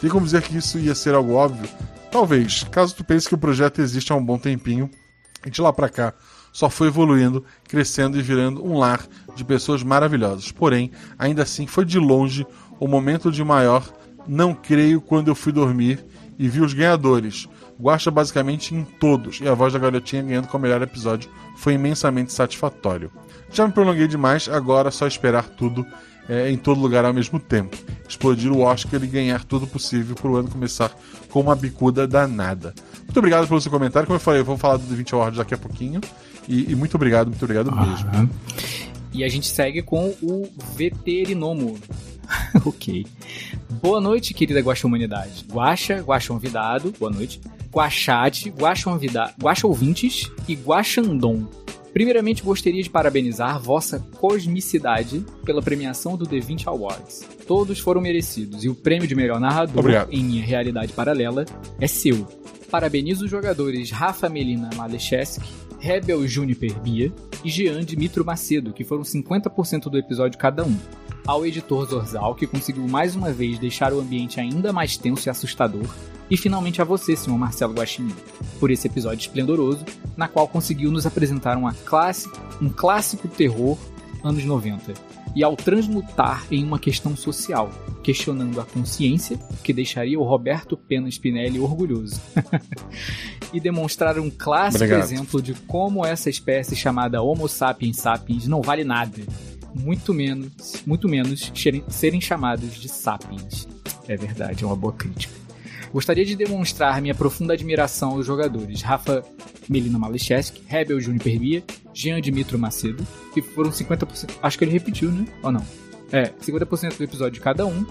Tem 0.00 0.10
como 0.10 0.24
dizer 0.24 0.42
que 0.42 0.56
isso 0.56 0.78
ia 0.78 0.94
ser 0.94 1.14
algo 1.14 1.34
óbvio? 1.34 1.68
Talvez, 2.10 2.64
caso 2.64 2.94
tu 2.94 3.04
pense 3.04 3.28
que 3.28 3.34
o 3.34 3.38
projeto 3.38 3.80
existe 3.80 4.12
há 4.12 4.16
um 4.16 4.24
bom 4.24 4.38
tempinho, 4.38 4.90
e 5.44 5.50
de 5.50 5.60
lá 5.60 5.72
pra 5.72 5.88
cá 5.88 6.14
só 6.52 6.70
foi 6.70 6.88
evoluindo, 6.88 7.44
crescendo 7.68 8.18
e 8.18 8.22
virando 8.22 8.64
um 8.64 8.78
lar 8.78 9.06
de 9.34 9.44
pessoas 9.44 9.82
maravilhosas. 9.82 10.50
Porém, 10.50 10.90
ainda 11.18 11.42
assim 11.42 11.66
foi 11.66 11.84
de 11.84 11.98
longe 11.98 12.46
o 12.80 12.88
momento 12.88 13.30
de 13.30 13.44
maior 13.44 13.86
não 14.26 14.54
creio 14.54 15.00
quando 15.00 15.28
eu 15.28 15.34
fui 15.34 15.52
dormir 15.52 16.04
e 16.38 16.48
vi 16.48 16.60
os 16.60 16.72
ganhadores. 16.72 17.46
Guacha 17.78 18.10
basicamente 18.10 18.74
em 18.74 18.84
todos, 18.84 19.40
e 19.40 19.46
a 19.46 19.52
voz 19.54 19.74
da 19.74 19.78
garotinha 19.78 20.22
ganhando 20.22 20.48
com 20.48 20.56
o 20.56 20.60
melhor 20.60 20.80
episódio 20.80 21.30
foi 21.58 21.74
imensamente 21.74 22.32
satisfatório. 22.32 23.12
Já 23.50 23.66
me 23.66 23.72
prolonguei 23.72 24.08
demais, 24.08 24.48
agora 24.48 24.88
é 24.88 24.90
só 24.90 25.06
esperar 25.06 25.44
tudo 25.50 25.86
é, 26.28 26.50
em 26.50 26.56
todo 26.56 26.80
lugar 26.80 27.04
ao 27.04 27.14
mesmo 27.14 27.38
tempo. 27.38 27.76
Explodir 28.08 28.52
o 28.52 28.60
Oscar 28.60 29.02
e 29.02 29.06
ganhar 29.06 29.44
tudo 29.44 29.66
possível 29.66 30.14
para 30.14 30.30
o 30.30 30.36
ano 30.36 30.48
começar 30.48 30.90
com 31.30 31.40
uma 31.40 31.54
bicuda 31.54 32.06
danada. 32.06 32.74
Muito 33.04 33.18
obrigado 33.18 33.46
pelo 33.46 33.60
seu 33.60 33.70
comentário. 33.70 34.06
Como 34.06 34.16
eu 34.16 34.20
falei, 34.20 34.40
eu 34.40 34.44
vou 34.44 34.56
falar 34.56 34.76
do 34.76 34.86
The 34.86 34.94
20 34.94 35.14
Awards 35.14 35.38
daqui 35.38 35.54
a 35.54 35.58
pouquinho. 35.58 36.00
E, 36.48 36.72
e 36.72 36.74
muito 36.74 36.94
obrigado, 36.94 37.28
muito 37.28 37.44
obrigado 37.44 37.74
mesmo. 37.74 38.08
Aham. 38.08 38.30
E 39.12 39.24
a 39.24 39.28
gente 39.28 39.46
segue 39.46 39.82
com 39.82 40.14
o 40.22 40.48
Veterinomo. 40.74 41.78
ok. 42.64 43.06
Boa 43.82 44.00
noite, 44.00 44.34
querida 44.34 44.60
Guaxa 44.60 44.86
Humanidade. 44.86 45.44
Guaxa, 45.50 46.02
Guaxa 46.02 46.28
Convidado, 46.28 46.92
boa 46.98 47.10
noite. 47.10 47.40
Guaxate, 47.72 48.50
Guaxa 48.50 48.84
Convidado, 48.84 49.32
Guaxa 49.40 49.66
Ouvintes 49.66 50.30
e 50.48 50.54
Guaxandom. 50.54 51.46
Primeiramente, 51.96 52.42
gostaria 52.42 52.82
de 52.82 52.90
parabenizar 52.90 53.58
vossa 53.58 54.06
cosmicidade 54.18 55.24
pela 55.46 55.62
premiação 55.62 56.14
do 56.14 56.26
D20 56.26 56.66
Awards. 56.66 57.26
Todos 57.46 57.78
foram 57.78 58.02
merecidos 58.02 58.64
e 58.64 58.68
o 58.68 58.74
prêmio 58.74 59.08
de 59.08 59.14
melhor 59.14 59.40
narrador 59.40 59.78
Obrigado. 59.78 60.12
em 60.12 60.22
minha 60.22 60.44
realidade 60.44 60.92
paralela 60.92 61.46
é 61.80 61.86
seu. 61.86 62.28
Parabenizo 62.70 63.24
os 63.24 63.30
jogadores 63.30 63.90
Rafa 63.90 64.28
Melina 64.28 64.68
Malecheski, 64.76 65.48
Rebel 65.80 66.28
Juniper 66.28 66.78
Bia 66.80 67.10
e 67.42 67.48
Jean 67.48 67.82
Dimitro 67.82 68.26
Macedo, 68.26 68.74
que 68.74 68.84
foram 68.84 69.02
50% 69.02 69.88
do 69.88 69.96
episódio 69.96 70.38
cada 70.38 70.66
um. 70.66 70.76
Ao 71.26 71.46
editor 71.46 71.88
Zorzal, 71.88 72.34
que 72.34 72.46
conseguiu 72.46 72.86
mais 72.86 73.16
uma 73.16 73.32
vez 73.32 73.58
deixar 73.58 73.94
o 73.94 74.00
ambiente 74.00 74.38
ainda 74.38 74.70
mais 74.70 74.98
tenso 74.98 75.26
e 75.26 75.30
assustador. 75.30 75.86
E 76.30 76.36
finalmente 76.36 76.82
a 76.82 76.84
você, 76.84 77.14
senhor 77.14 77.38
Marcelo 77.38 77.74
Guaxinim, 77.74 78.14
por 78.58 78.70
esse 78.70 78.86
episódio 78.86 79.20
esplendoroso, 79.20 79.84
na 80.16 80.26
qual 80.26 80.48
conseguiu 80.48 80.90
nos 80.90 81.06
apresentar 81.06 81.56
uma 81.56 81.72
classe, 81.72 82.28
um 82.60 82.68
clássico 82.68 83.28
terror 83.28 83.78
anos 84.24 84.44
90, 84.44 84.92
e 85.36 85.44
ao 85.44 85.54
transmutar 85.54 86.44
em 86.50 86.64
uma 86.64 86.78
questão 86.78 87.16
social, 87.16 87.70
questionando 88.02 88.60
a 88.60 88.64
consciência, 88.64 89.38
que 89.62 89.72
deixaria 89.72 90.18
o 90.18 90.24
Roberto 90.24 90.76
Pena 90.76 91.08
Spinelli 91.08 91.60
orgulhoso. 91.60 92.20
e 93.52 93.60
demonstrar 93.60 94.18
um 94.18 94.30
clássico 94.30 94.84
Obrigado. 94.84 95.04
exemplo 95.04 95.40
de 95.40 95.54
como 95.54 96.04
essa 96.04 96.28
espécie 96.28 96.74
chamada 96.74 97.22
Homo 97.22 97.48
sapiens 97.48 97.98
sapiens 97.98 98.48
não 98.48 98.60
vale 98.60 98.82
nada. 98.82 99.22
Muito 99.74 100.12
menos, 100.12 100.82
muito 100.86 101.08
menos 101.08 101.52
serem, 101.54 101.84
serem 101.88 102.20
chamados 102.20 102.74
de 102.74 102.88
sapiens. 102.88 103.68
É 104.08 104.16
verdade, 104.16 104.64
é 104.64 104.66
uma 104.66 104.74
boa 104.74 104.92
crítica. 104.92 105.45
Gostaria 105.92 106.24
de 106.24 106.36
demonstrar 106.36 107.00
minha 107.00 107.14
profunda 107.14 107.54
admiração 107.54 108.10
aos 108.10 108.26
jogadores 108.26 108.82
Rafa 108.82 109.24
Melina 109.68 109.98
Malecheski, 109.98 110.62
Rebel 110.66 111.00
Júnior 111.00 111.22
Perbia, 111.22 111.64
Jean 111.94 112.20
Dimitro 112.20 112.58
Macedo, 112.58 113.06
que 113.32 113.40
foram 113.40 113.70
50%. 113.70 114.32
Acho 114.42 114.58
que 114.58 114.64
ele 114.64 114.72
repetiu, 114.72 115.10
né? 115.10 115.26
Ou 115.42 115.50
não? 115.50 115.64
É, 116.12 116.26
50% 116.26 116.96
do 116.96 117.04
episódio 117.04 117.32
de 117.32 117.40
cada 117.40 117.66
um. 117.66 117.84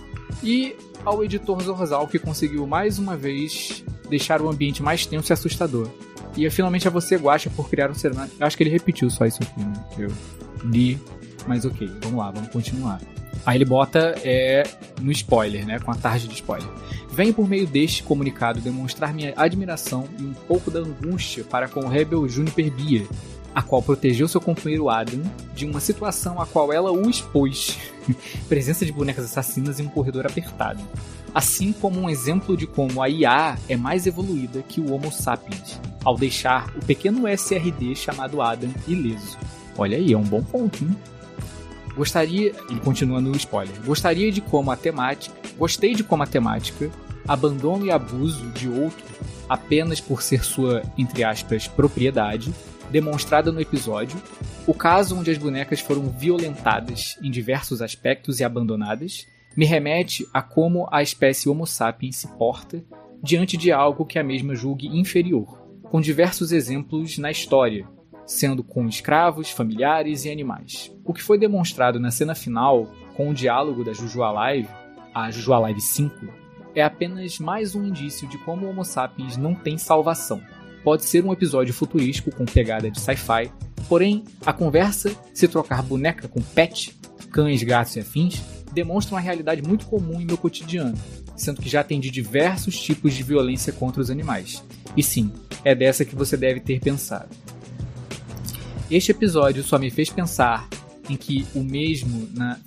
E 0.44 0.76
ao 1.04 1.24
editor 1.24 1.62
Zorzal, 1.62 2.08
que 2.08 2.18
conseguiu 2.20 2.66
mais 2.66 2.98
uma 2.98 3.16
vez 3.16 3.84
deixar 4.10 4.42
o 4.42 4.50
ambiente 4.50 4.82
mais 4.82 5.06
tenso 5.06 5.32
e 5.32 5.34
assustador. 5.34 5.90
E 6.38 6.50
finalmente 6.50 6.88
a 6.88 6.92
você, 6.92 7.16
Guacha, 7.16 7.50
por 7.50 7.70
criar 7.70 7.90
um 7.90 7.96
cenário. 7.96 8.32
Acho 8.40 8.58
que 8.58 8.64
ele 8.64 8.70
repetiu 8.70 9.10
só 9.10 9.26
isso 9.26 9.42
aqui, 9.42 9.60
né? 9.60 9.74
Eu 9.98 10.12
li, 10.66 11.00
mas 11.48 11.66
ok, 11.66 11.90
vamos 12.02 12.18
lá, 12.18 12.32
vamos 12.32 12.50
continuar. 12.50 13.00
Aí 13.46 13.58
ele 13.58 13.66
bota 13.66 14.16
é, 14.24 14.64
no 15.00 15.12
spoiler, 15.12 15.66
né? 15.66 15.80
Com 15.80 15.92
a 15.92 15.96
tarde 15.96 16.28
de 16.28 16.34
spoiler. 16.34 16.68
Venho 17.12 17.34
por 17.34 17.48
meio 17.48 17.68
deste 17.68 18.04
comunicado 18.04 18.60
demonstrar 18.60 19.14
minha 19.14 19.34
admiração 19.38 20.08
e 20.20 20.24
um 20.24 20.34
pouco 20.34 20.72
da 20.72 20.80
angústia 20.80 21.44
para 21.44 21.68
com 21.68 21.82
o 21.82 21.88
Rebel 21.88 22.28
Juniper 22.28 22.72
Bia, 22.72 23.08
a 23.54 23.62
qual 23.62 23.82
protegeu 23.82 24.28
seu 24.28 24.42
companheiro 24.42 24.90
Adam 24.90 25.22
de 25.56 25.66
uma 25.66 25.80
situação 25.80 26.42
a 26.42 26.46
qual 26.46 26.74
ela 26.74 26.92
o 26.92 27.10
expôs. 27.10 27.78
Presença 28.50 28.86
de 28.86 28.92
bonecas 28.92 29.26
assassinas 29.26 29.80
em 29.80 29.84
um 29.84 29.90
corredor 29.90 30.26
apertado. 30.26 30.84
Assim 31.34 31.72
como 31.72 32.00
um 32.00 32.10
exemplo 32.10 32.58
de 32.58 32.66
como 32.66 33.02
a 33.02 33.10
IA 33.10 33.58
é 33.70 33.78
mais 33.78 34.08
evoluída 34.08 34.62
que 34.62 34.82
o 34.82 34.94
Homo 34.94 35.12
sapiens, 35.12 35.80
ao 36.04 36.18
deixar 36.18 36.70
o 36.76 36.86
pequeno 36.86 37.28
SRD 37.28 37.96
chamado 37.96 38.42
Adam 38.42 38.74
ileso. 38.88 39.38
Olha 39.78 39.98
aí, 39.98 40.14
é 40.14 40.18
um 40.18 40.24
bom 40.24 40.42
ponto, 40.42 40.84
hein? 40.84 40.96
Gostaria, 41.96 42.54
ele 42.70 42.80
continua 42.82 43.22
no 43.22 43.36
spoiler, 43.36 43.76
gostaria 43.86 44.32
de 44.32 44.42
como 44.42 44.70
a 44.72 44.76
temática, 44.76 45.36
gostei 45.58 45.96
de 45.96 46.04
como 46.04 46.24
a 46.24 46.28
temática, 46.28 46.92
abandono 47.28 47.86
e 47.86 47.92
abuso 47.92 48.46
de 48.52 48.68
outro 48.68 49.04
apenas 49.48 50.02
por 50.02 50.22
ser 50.22 50.44
sua, 50.44 50.84
entre 50.98 51.24
aspas, 51.24 51.68
propriedade, 51.68 52.54
demonstrada 52.90 53.52
no 53.52 53.62
episódio, 53.62 54.22
o 54.68 54.74
caso 54.74 55.18
onde 55.18 55.32
as 55.32 55.38
bonecas 55.38 55.80
foram 55.80 56.10
violentadas 56.10 57.18
em 57.22 57.32
diversos 57.32 57.82
aspectos 57.82 58.40
e 58.40 58.44
abandonadas, 58.44 59.28
me 59.56 59.66
remete 59.66 60.28
a 60.34 60.42
como 60.42 60.88
a 60.92 61.02
espécie 61.02 61.48
Homo 61.48 61.66
sapiens 61.66 62.18
se 62.18 62.28
porta 62.38 62.84
diante 63.24 63.58
de 63.58 63.72
algo 63.72 64.06
que 64.06 64.20
a 64.20 64.24
mesma 64.24 64.54
julgue 64.56 64.88
inferior, 64.88 65.66
com 65.84 66.02
diversos 66.02 66.52
exemplos 66.52 67.18
na 67.18 67.32
história, 67.32 67.88
sendo 68.26 68.64
com 68.64 68.88
escravos, 68.88 69.50
familiares 69.50 70.26
e 70.26 70.32
animais. 70.32 70.92
O 71.04 71.14
que 71.14 71.22
foi 71.22 71.38
demonstrado 71.38 72.00
na 72.00 72.12
cena 72.12 72.34
final, 72.34 72.92
com 73.16 73.30
o 73.30 73.34
diálogo 73.34 73.84
da 73.84 73.94
Juju 73.94 74.24
Alive, 74.24 74.70
a 75.14 75.30
Juju 75.32 75.54
Alive 75.54 75.82
5, 75.82 76.28
é 76.74 76.84
apenas 76.84 77.40
mais 77.40 77.74
um 77.74 77.86
indício 77.86 78.28
de 78.28 78.38
como 78.40 78.66
o 78.66 78.70
Homo 78.70 78.84
sapiens 78.84 79.38
não 79.38 79.56
tem 79.56 79.78
salvação. 79.78 80.42
Pode 80.84 81.06
ser 81.06 81.24
um 81.24 81.32
episódio 81.32 81.74
futurístico 81.74 82.32
com 82.36 82.46
pegada 82.46 82.92
de 82.92 83.00
sci-fi, 83.00 83.52
porém, 83.88 84.24
a 84.46 84.52
conversa, 84.52 85.16
se 85.34 85.48
trocar 85.48 85.82
boneca 85.82 86.28
com 86.28 86.42
pet, 86.42 86.96
cães, 87.32 87.64
gatos 87.64 87.96
e 87.96 88.00
afins, 88.02 88.42
demonstra 88.74 89.16
uma 89.16 89.22
realidade 89.22 89.62
muito 89.62 89.86
comum 89.86 90.20
em 90.20 90.26
meu 90.26 90.38
cotidiano, 90.38 90.98
sendo 91.36 91.62
que 91.62 91.70
já 91.70 91.80
atendi 91.80 92.12
diversos 92.12 92.78
tipos 92.78 93.14
de 93.14 93.24
violência 93.24 93.72
contra 93.72 94.02
os 94.02 94.12
animais. 94.12 94.64
E 94.98 95.02
sim, 95.02 95.32
é 95.64 95.74
dessa 95.74 96.06
que 96.06 96.16
você 96.16 96.36
deve 96.36 96.60
ter 96.60 96.80
pensado. 96.80 97.30
Este 98.90 99.12
episódio 99.12 99.64
só 99.64 99.80
me 99.80 99.90
fez 99.90 100.10
pensar 100.10 100.68
em 101.10 101.16
que 101.16 101.46
o 101.56 101.64
mesmo 101.64 102.28
na 102.34 102.60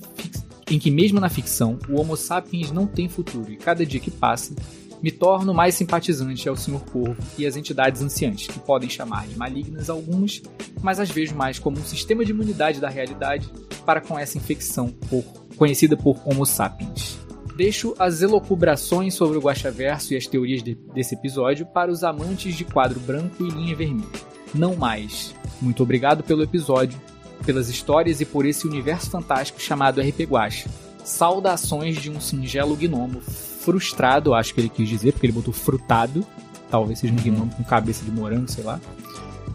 em 0.70 0.78
que 0.78 0.90
mesmo 0.90 1.18
na 1.18 1.30
ficção 1.30 1.78
o 1.88 1.98
Homo 1.98 2.14
sapiens 2.14 2.70
não 2.70 2.86
tem 2.86 3.08
futuro 3.08 3.50
e 3.50 3.56
cada 3.56 3.86
dia 3.86 3.98
que 3.98 4.10
passa 4.10 4.54
me 5.02 5.10
torno 5.10 5.54
mais 5.54 5.74
simpatizante 5.74 6.48
ao 6.48 6.56
Sr. 6.56 6.80
Corvo 6.92 7.16
e 7.38 7.46
às 7.46 7.56
entidades 7.56 8.02
anciãs, 8.02 8.46
que 8.46 8.58
podem 8.58 8.90
chamar 8.90 9.26
de 9.26 9.36
malignas 9.36 9.88
algumas, 9.88 10.42
mas 10.82 10.98
as 10.98 11.10
vejo 11.10 11.34
mais 11.34 11.58
como 11.58 11.78
um 11.78 11.84
sistema 11.84 12.24
de 12.24 12.32
imunidade 12.32 12.80
da 12.80 12.88
realidade 12.88 13.48
para 13.86 14.00
com 14.00 14.18
essa 14.18 14.36
infecção 14.36 14.88
por, 15.08 15.22
conhecida 15.56 15.96
por 15.96 16.20
Homo 16.24 16.44
sapiens. 16.44 17.18
Deixo 17.56 17.94
as 17.98 18.22
elocubrações 18.22 19.14
sobre 19.14 19.38
o 19.38 19.40
Guaxaverso 19.40 20.14
e 20.14 20.16
as 20.16 20.26
teorias 20.26 20.62
de, 20.62 20.74
desse 20.92 21.14
episódio 21.14 21.66
para 21.66 21.90
os 21.90 22.04
amantes 22.04 22.54
de 22.54 22.64
quadro 22.64 23.00
branco 23.00 23.44
e 23.44 23.48
linha 23.48 23.74
vermelha. 23.74 24.06
Não 24.54 24.76
mais. 24.76 25.34
Muito 25.60 25.82
obrigado 25.82 26.22
pelo 26.22 26.42
episódio, 26.42 27.00
pelas 27.44 27.68
histórias 27.68 28.20
e 28.20 28.24
por 28.24 28.46
esse 28.46 28.66
universo 28.66 29.10
fantástico 29.10 29.60
chamado 29.60 30.00
RP 30.00 30.20
Guacha. 30.22 30.68
Saudações 31.04 31.96
de 31.96 32.10
um 32.10 32.20
singelo 32.20 32.76
gnomo 32.76 33.20
frustrado, 33.20 34.34
acho 34.34 34.54
que 34.54 34.60
ele 34.60 34.68
quis 34.68 34.88
dizer, 34.88 35.12
porque 35.12 35.26
ele 35.26 35.32
botou 35.32 35.52
frutado. 35.54 36.26
Talvez 36.70 36.98
seja 36.98 37.12
um 37.12 37.16
gnomo 37.16 37.50
com 37.54 37.64
cabeça 37.64 38.04
de 38.04 38.10
morango, 38.10 38.50
sei 38.50 38.64
lá. 38.64 38.80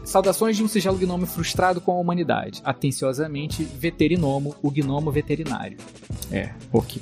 Saudações 0.03 0.57
de 0.57 0.63
um 0.63 0.67
singelo 0.67 0.97
gnomo 0.97 1.25
frustrado 1.25 1.79
com 1.79 1.91
a 1.91 1.99
humanidade. 1.99 2.61
Atenciosamente, 2.63 3.63
veterinomo, 3.63 4.55
o 4.61 4.69
gnomo 4.69 5.11
veterinário. 5.11 5.77
É, 6.31 6.51
ok. 6.71 7.01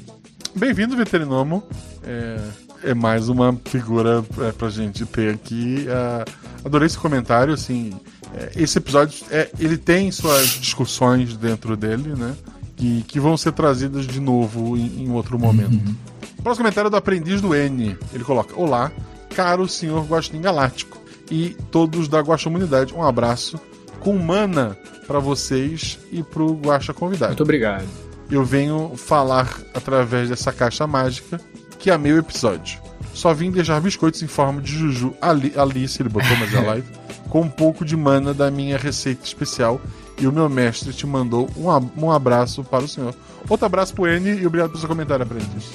Bem-vindo, 0.55 0.95
veterinomo. 0.95 1.63
É, 2.03 2.37
é 2.83 2.93
mais 2.93 3.29
uma 3.29 3.57
figura 3.65 4.23
é, 4.41 4.51
pra 4.51 4.69
gente 4.69 5.05
ter 5.05 5.33
aqui. 5.33 5.85
Uh, 5.87 6.65
adorei 6.65 6.87
esse 6.87 6.97
comentário, 6.97 7.53
assim. 7.53 7.91
É, 8.35 8.51
esse 8.55 8.77
episódio, 8.77 9.23
é, 9.29 9.49
ele 9.59 9.77
tem 9.77 10.11
suas 10.11 10.47
discussões 10.49 11.35
dentro 11.35 11.75
dele, 11.75 12.13
né? 12.15 12.35
Que, 12.75 13.03
que 13.03 13.19
vão 13.19 13.37
ser 13.37 13.51
trazidas 13.51 14.07
de 14.07 14.19
novo 14.19 14.75
em, 14.75 15.03
em 15.03 15.11
outro 15.11 15.37
momento. 15.37 15.73
Uhum. 15.73 15.95
Próximo 16.41 16.63
comentário 16.63 16.87
é 16.87 16.89
do 16.89 16.97
Aprendiz 16.97 17.41
do 17.41 17.53
N. 17.53 17.97
Ele 18.13 18.23
coloca: 18.23 18.59
Olá, 18.59 18.91
caro 19.35 19.67
senhor 19.67 20.05
Guaxinim 20.05 20.41
Galáctico 20.41 20.99
e 21.29 21.55
todos 21.69 22.07
da 22.07 22.19
Guaxa 22.19 22.45
Comunidade. 22.45 22.93
Um 22.93 23.03
abraço 23.03 23.59
com 23.99 24.17
mana 24.17 24.75
para 25.05 25.19
vocês 25.19 25.99
e 26.11 26.23
pro 26.23 26.53
Guaxa 26.53 26.93
convidado. 26.93 27.31
Muito 27.31 27.43
obrigado. 27.43 27.87
Eu 28.29 28.43
venho 28.43 28.93
falar 28.95 29.59
através 29.73 30.29
dessa 30.29 30.51
caixa 30.51 30.87
mágica 30.87 31.39
que 31.77 31.91
amei 31.91 32.13
o 32.13 32.17
episódio. 32.17 32.79
Só 33.13 33.33
vim 33.33 33.51
deixar 33.51 33.79
biscoitos 33.81 34.21
em 34.21 34.27
forma 34.27 34.61
de 34.61 34.71
Juju 34.71 35.13
Ali, 35.21 35.53
Alice, 35.55 36.01
ele 36.01 36.09
botou, 36.09 36.35
mas 36.37 36.53
é 36.53 36.59
live, 36.65 36.87
com 37.29 37.41
um 37.41 37.49
pouco 37.49 37.83
de 37.83 37.95
mana 37.95 38.33
da 38.33 38.49
minha 38.49 38.77
receita 38.77 39.25
especial. 39.25 39.81
E 40.19 40.27
o 40.27 40.31
meu 40.31 40.47
mestre 40.47 40.93
te 40.93 41.07
mandou 41.07 41.49
um, 41.57 42.05
um 42.05 42.11
abraço 42.11 42.63
para 42.63 42.83
o 42.83 42.87
senhor. 42.87 43.15
Outro 43.49 43.65
abraço 43.65 43.93
pro 43.93 44.07
N 44.07 44.29
e 44.39 44.45
obrigado 44.45 44.69
pelo 44.69 44.79
seu 44.79 44.87
comentário, 44.87 45.23
aprendiz 45.23 45.71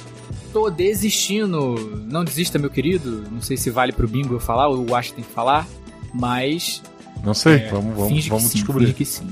tô 0.57 0.71
desistindo. 0.71 1.75
Não 2.09 2.23
desista, 2.23 2.57
meu 2.57 2.69
querido. 2.71 3.23
Não 3.31 3.41
sei 3.41 3.55
se 3.55 3.69
vale 3.69 3.91
pro 3.91 4.07
bingo 4.07 4.33
eu 4.33 4.39
falar 4.39 4.67
ou 4.67 4.89
o 4.89 4.95
Ash 4.95 5.11
tem 5.11 5.23
que 5.23 5.31
falar, 5.31 5.67
mas. 6.11 6.81
Não 7.23 7.35
sei, 7.35 7.57
é, 7.57 7.69
vamos, 7.69 7.95
vamos, 7.95 8.27
vamos 8.27 8.43
sim, 8.45 8.57
descobrir. 8.57 8.93
que 8.93 9.05
sim. 9.05 9.27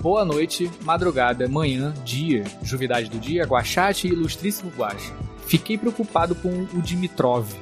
Boa 0.00 0.24
noite, 0.24 0.70
madrugada, 0.82 1.46
manhã, 1.46 1.92
dia, 2.02 2.44
juvidade 2.62 3.10
do 3.10 3.18
dia, 3.18 3.44
guachate 3.44 4.08
e 4.08 4.10
ilustríssimo 4.10 4.72
guache. 4.74 5.12
Fiquei 5.50 5.76
preocupado 5.76 6.36
com 6.36 6.48
o 6.48 6.80
Dimitrov. 6.80 7.52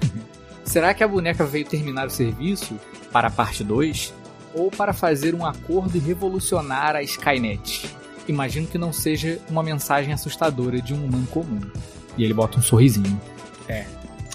Será 0.64 0.94
que 0.94 1.04
a 1.04 1.08
boneca 1.08 1.44
veio 1.44 1.66
terminar 1.66 2.06
o 2.06 2.10
serviço 2.10 2.80
para 3.12 3.28
a 3.28 3.30
parte 3.30 3.62
2? 3.62 4.14
Ou 4.54 4.70
para 4.70 4.94
fazer 4.94 5.34
um 5.34 5.44
acordo 5.44 5.98
e 5.98 6.00
revolucionar 6.00 6.96
a 6.96 7.02
Skynet? 7.02 7.94
Imagino 8.26 8.66
que 8.66 8.78
não 8.78 8.90
seja 8.90 9.38
uma 9.50 9.62
mensagem 9.62 10.14
assustadora 10.14 10.80
de 10.80 10.94
um 10.94 11.04
humano 11.04 11.26
comum. 11.26 11.60
E 12.16 12.24
ele 12.24 12.32
bota 12.32 12.58
um 12.58 12.62
sorrisinho. 12.62 13.20
É. 13.68 13.84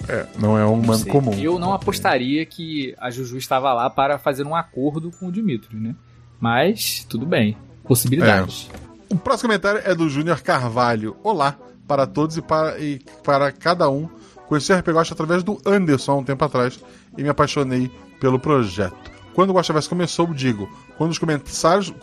É, 0.07 0.27
não 0.37 0.55
é 0.55 0.63
um 0.63 0.73
humano 0.73 1.03
comum. 1.07 1.33
Eu 1.33 1.57
não 1.57 1.73
apostaria 1.73 2.45
que 2.45 2.93
a 2.99 3.09
Juju 3.09 3.35
estava 3.35 3.73
lá 3.73 3.89
para 3.89 4.19
fazer 4.19 4.45
um 4.45 4.55
acordo 4.55 5.09
com 5.09 5.25
o 5.25 5.31
Dimitri, 5.31 5.75
né? 5.75 5.95
Mas, 6.39 7.03
tudo 7.09 7.25
bem. 7.25 7.57
Possibilidades. 7.83 8.69
É. 8.71 9.13
O 9.15 9.17
próximo 9.17 9.49
comentário 9.49 9.81
é 9.83 9.95
do 9.95 10.07
Júnior 10.07 10.43
Carvalho. 10.43 11.17
Olá 11.23 11.57
para 11.87 12.05
todos 12.07 12.37
e 12.37 12.41
para, 12.41 12.79
e 12.79 12.99
para 13.23 13.51
cada 13.51 13.89
um. 13.89 14.09
Conheci 14.47 14.71
o 14.73 14.77
RPG 14.77 15.11
através 15.11 15.43
do 15.43 15.61
Anderson 15.65 16.11
há 16.11 16.17
um 16.17 16.23
tempo 16.23 16.43
atrás 16.43 16.79
e 17.17 17.23
me 17.23 17.29
apaixonei 17.29 17.89
pelo 18.19 18.39
projeto. 18.39 19.11
Quando 19.33 19.51
o 19.51 19.53
Guaxaverso 19.53 19.89
começou, 19.89 20.27
digo, 20.33 20.69
quando 20.97 21.11
os 21.11 21.17
comentários. 21.17 21.93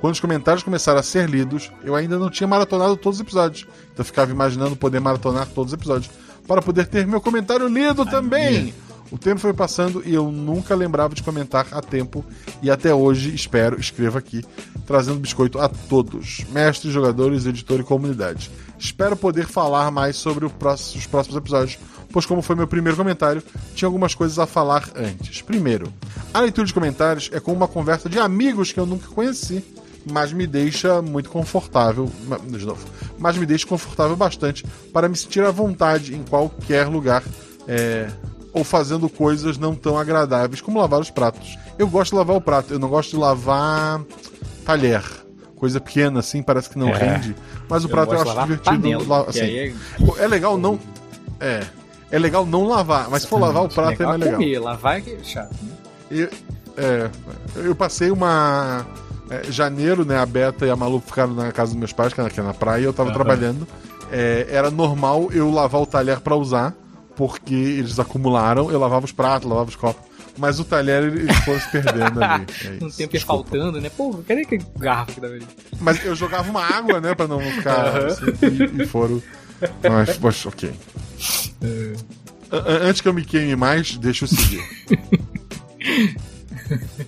Quando 0.00 0.12
os 0.12 0.20
comentários 0.20 0.62
começaram 0.62 0.98
a 0.98 1.02
ser 1.02 1.28
lidos, 1.28 1.70
eu 1.82 1.94
ainda 1.94 2.18
não 2.18 2.28
tinha 2.30 2.46
maratonado 2.46 2.96
todos 2.96 3.18
os 3.18 3.22
episódios. 3.22 3.66
Então 3.92 3.98
eu 3.98 4.04
ficava 4.04 4.30
imaginando 4.30 4.76
poder 4.76 5.00
maratonar 5.00 5.46
todos 5.46 5.72
os 5.72 5.78
episódios. 5.78 6.10
Para 6.46 6.62
poder 6.62 6.86
ter 6.86 7.06
meu 7.06 7.20
comentário 7.20 7.66
lido 7.66 8.04
também! 8.04 8.74
O 9.10 9.18
tempo 9.18 9.40
foi 9.40 9.52
passando 9.52 10.02
e 10.04 10.14
eu 10.14 10.30
nunca 10.30 10.74
lembrava 10.74 11.14
de 11.14 11.22
comentar 11.22 11.66
a 11.70 11.80
tempo. 11.80 12.24
E 12.62 12.70
até 12.70 12.94
hoje, 12.94 13.34
espero, 13.34 13.78
escreva 13.80 14.18
aqui, 14.18 14.44
trazendo 14.86 15.18
biscoito 15.18 15.58
a 15.58 15.68
todos, 15.68 16.44
mestres, 16.50 16.92
jogadores, 16.92 17.46
editor 17.46 17.80
e 17.80 17.84
comunidade. 17.84 18.50
Espero 18.78 19.16
poder 19.16 19.46
falar 19.46 19.90
mais 19.90 20.16
sobre 20.16 20.48
próximo, 20.48 21.00
os 21.00 21.06
próximos 21.06 21.36
episódios, 21.36 21.78
pois, 22.10 22.26
como 22.26 22.42
foi 22.42 22.56
meu 22.56 22.66
primeiro 22.66 22.96
comentário, 22.96 23.42
tinha 23.74 23.86
algumas 23.86 24.14
coisas 24.14 24.38
a 24.38 24.46
falar 24.46 24.90
antes. 24.94 25.40
Primeiro, 25.40 25.92
a 26.34 26.40
leitura 26.40 26.66
de 26.66 26.74
comentários 26.74 27.30
é 27.32 27.40
como 27.40 27.56
uma 27.56 27.68
conversa 27.68 28.08
de 28.08 28.18
amigos 28.18 28.72
que 28.72 28.80
eu 28.80 28.86
nunca 28.86 29.08
conheci 29.08 29.64
mas 30.08 30.32
me 30.32 30.46
deixa 30.46 31.02
muito 31.02 31.28
confortável. 31.28 32.10
De 32.44 32.64
novo, 32.64 32.86
mas 33.18 33.36
me 33.36 33.44
deixa 33.44 33.66
confortável 33.66 34.14
bastante 34.14 34.64
para 34.92 35.08
me 35.08 35.16
sentir 35.16 35.42
à 35.42 35.50
vontade 35.50 36.14
em 36.14 36.22
qualquer 36.22 36.86
lugar. 36.86 37.24
É, 37.66 38.08
ou 38.56 38.64
fazendo 38.64 39.06
coisas 39.06 39.58
não 39.58 39.74
tão 39.74 39.98
agradáveis 39.98 40.62
como 40.62 40.80
lavar 40.80 40.98
os 40.98 41.10
pratos. 41.10 41.58
Eu 41.78 41.86
gosto 41.86 42.12
de 42.12 42.16
lavar 42.16 42.36
o 42.36 42.40
prato, 42.40 42.72
eu 42.72 42.78
não 42.78 42.88
gosto 42.88 43.10
de 43.10 43.16
lavar 43.18 44.00
talher. 44.64 45.04
Coisa 45.56 45.78
pequena 45.78 46.20
assim, 46.20 46.42
parece 46.42 46.70
que 46.70 46.78
não 46.78 46.88
é. 46.88 46.96
rende. 46.96 47.36
Mas 47.68 47.84
o 47.84 47.86
eu 47.86 47.90
prato 47.90 48.14
eu 48.14 48.22
acho 48.22 48.40
divertido. 48.40 48.80
Panela, 48.80 49.26
assim, 49.28 49.40
é... 49.40 49.74
é... 50.18 50.26
legal 50.26 50.56
não. 50.56 50.78
É. 51.38 51.64
É 52.10 52.18
legal 52.18 52.46
não 52.46 52.66
lavar, 52.66 53.10
mas 53.10 53.22
se 53.22 53.28
for 53.28 53.38
lavar 53.38 53.64
o 53.64 53.68
prato 53.68 54.02
é 54.02 54.06
mais 54.06 54.20
legal. 54.20 54.38
Comer, 54.38 54.58
lavar 54.58 54.98
é 55.00 55.18
chato, 55.22 55.54
né? 55.62 55.72
Eu, 56.10 56.30
é, 56.78 57.10
eu 57.56 57.74
passei 57.74 58.10
uma 58.10 58.86
é, 59.28 59.52
janeiro, 59.52 60.02
né? 60.02 60.16
A 60.16 60.24
Beta 60.24 60.64
e 60.64 60.70
a 60.70 60.76
Malu 60.76 61.02
ficaram 61.04 61.34
na 61.34 61.52
casa 61.52 61.72
dos 61.72 61.78
meus 61.78 61.92
pais, 61.92 62.14
que 62.14 62.20
é 62.20 62.42
na 62.42 62.54
praia, 62.54 62.84
eu 62.84 62.92
tava 62.92 63.10
uhum. 63.10 63.14
trabalhando. 63.14 63.68
É, 64.10 64.46
era 64.48 64.70
normal 64.70 65.28
eu 65.32 65.50
lavar 65.50 65.82
o 65.82 65.86
talher 65.86 66.20
para 66.20 66.36
usar, 66.36 66.74
porque 67.16 67.54
eles 67.54 67.98
acumularam, 67.98 68.70
eu 68.70 68.78
lavava 68.78 69.04
os 69.04 69.12
pratos, 69.12 69.48
lavava 69.48 69.68
os 69.68 69.76
copos. 69.76 70.04
Mas 70.38 70.60
o 70.60 70.64
talher 70.64 71.04
eles 71.04 71.34
foram 71.38 71.58
se 71.58 71.70
perdendo 71.70 72.22
ali. 72.22 72.46
É 72.80 72.84
um 72.84 72.90
tempo 72.90 73.16
ia 73.16 73.20
faltando, 73.22 73.80
né? 73.80 73.88
Pô, 73.88 74.22
cadê 74.28 74.44
que 74.44 74.58
garrafa 74.78 75.12
que 75.12 75.20
tava 75.20 75.38
Mas 75.80 76.04
eu 76.04 76.14
jogava 76.14 76.50
uma 76.50 76.62
água, 76.62 77.00
né? 77.00 77.14
Pra 77.14 77.26
não 77.26 77.40
ficar. 77.40 78.02
Uhum. 78.02 78.06
Assim, 78.06 78.24
e, 78.42 78.82
e, 78.82 78.86
foram. 78.86 79.22
Mas, 79.82 80.16
poxa, 80.18 80.48
ok. 80.48 80.72
É. 81.62 82.86
Antes 82.86 83.00
que 83.00 83.08
eu 83.08 83.14
me 83.14 83.24
queime 83.24 83.56
mais, 83.56 83.96
deixa 83.96 84.24
eu 84.24 84.28
seguir. 84.28 84.62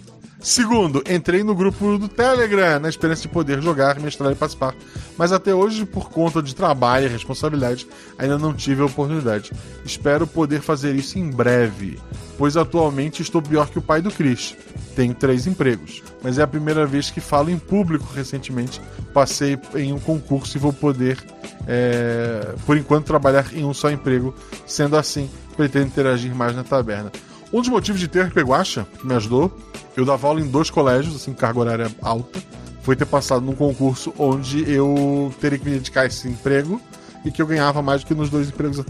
Segundo, 0.49 1.05
entrei 1.07 1.45
no 1.45 1.55
grupo 1.55 1.99
do 1.99 2.09
Telegram 2.09 2.81
na 2.81 2.89
esperança 2.89 3.21
de 3.21 3.29
poder 3.29 3.61
jogar, 3.61 4.01
mestrar 4.01 4.33
e 4.33 4.35
participar. 4.35 4.75
Mas 5.19 5.31
até 5.31 5.55
hoje, 5.55 5.85
por 5.85 6.09
conta 6.09 6.43
de 6.43 6.55
trabalho 6.55 7.05
e 7.05 7.09
responsabilidade, 7.11 7.87
ainda 8.17 8.39
não 8.39 8.55
tive 8.55 8.81
a 8.81 8.87
oportunidade. 8.87 9.53
Espero 9.85 10.27
poder 10.27 10.63
fazer 10.63 10.95
isso 10.95 11.19
em 11.19 11.29
breve, 11.29 12.01
pois 12.39 12.57
atualmente 12.57 13.21
estou 13.21 13.43
pior 13.43 13.69
que 13.69 13.79
o 13.79 13.83
pai 13.83 14.01
do 14.01 14.11
Chris. 14.11 14.57
Tenho 14.97 15.13
três 15.13 15.47
empregos, 15.47 16.03
mas 16.23 16.39
é 16.39 16.43
a 16.43 16.47
primeira 16.47 16.87
vez 16.87 17.11
que 17.11 17.21
falo 17.21 17.51
em 17.51 17.59
público 17.59 18.07
recentemente. 18.15 18.81
Passei 19.13 19.59
em 19.75 19.93
um 19.93 20.01
concurso 20.01 20.57
e 20.57 20.61
vou 20.61 20.73
poder, 20.73 21.23
é, 21.67 22.55
por 22.65 22.79
enquanto, 22.79 23.05
trabalhar 23.05 23.53
em 23.53 23.67
um 23.67 23.75
só 23.75 23.91
emprego. 23.91 24.35
Sendo 24.67 24.97
assim, 24.97 25.29
pretendo 25.59 25.89
interagir 25.89 26.35
mais 26.35 26.57
na 26.57 26.65
taberna. 26.65 27.13
Um 27.53 27.61
dos 27.61 27.69
motivos 27.69 28.01
de 28.01 28.09
ter 28.09 28.31
Peguacha, 28.31 28.87
que 28.99 29.07
me 29.07 29.15
ajudou, 29.15 29.55
Eu 29.99 30.05
dava 30.05 30.29
aula 30.29 30.41
em 30.41 30.47
dois 30.47 30.71
colégios, 30.71 31.17
assim, 31.17 31.35
carga 31.35 31.59
horária 31.59 31.91
alta. 32.01 32.41
Foi 32.83 32.95
ter 32.95 33.05
passado 33.05 33.45
num 33.45 33.53
concurso 33.53 34.15
onde 34.17 34.63
eu 34.71 35.35
teria 35.41 35.59
que 35.59 35.65
me 35.65 35.73
dedicar 35.73 36.03
a 36.03 36.07
esse 36.07 36.29
emprego 36.29 36.81
e 37.25 37.33
que 37.33 37.43
eu 37.43 37.47
ganhava 37.49 37.83
mais 37.83 38.03
do 38.03 38.07
que 38.07 38.15
nos 38.15 38.31
dois 38.31 38.49
empregos 38.49 38.81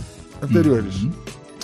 anteriores. 0.43 1.05
Uhum. 1.05 1.11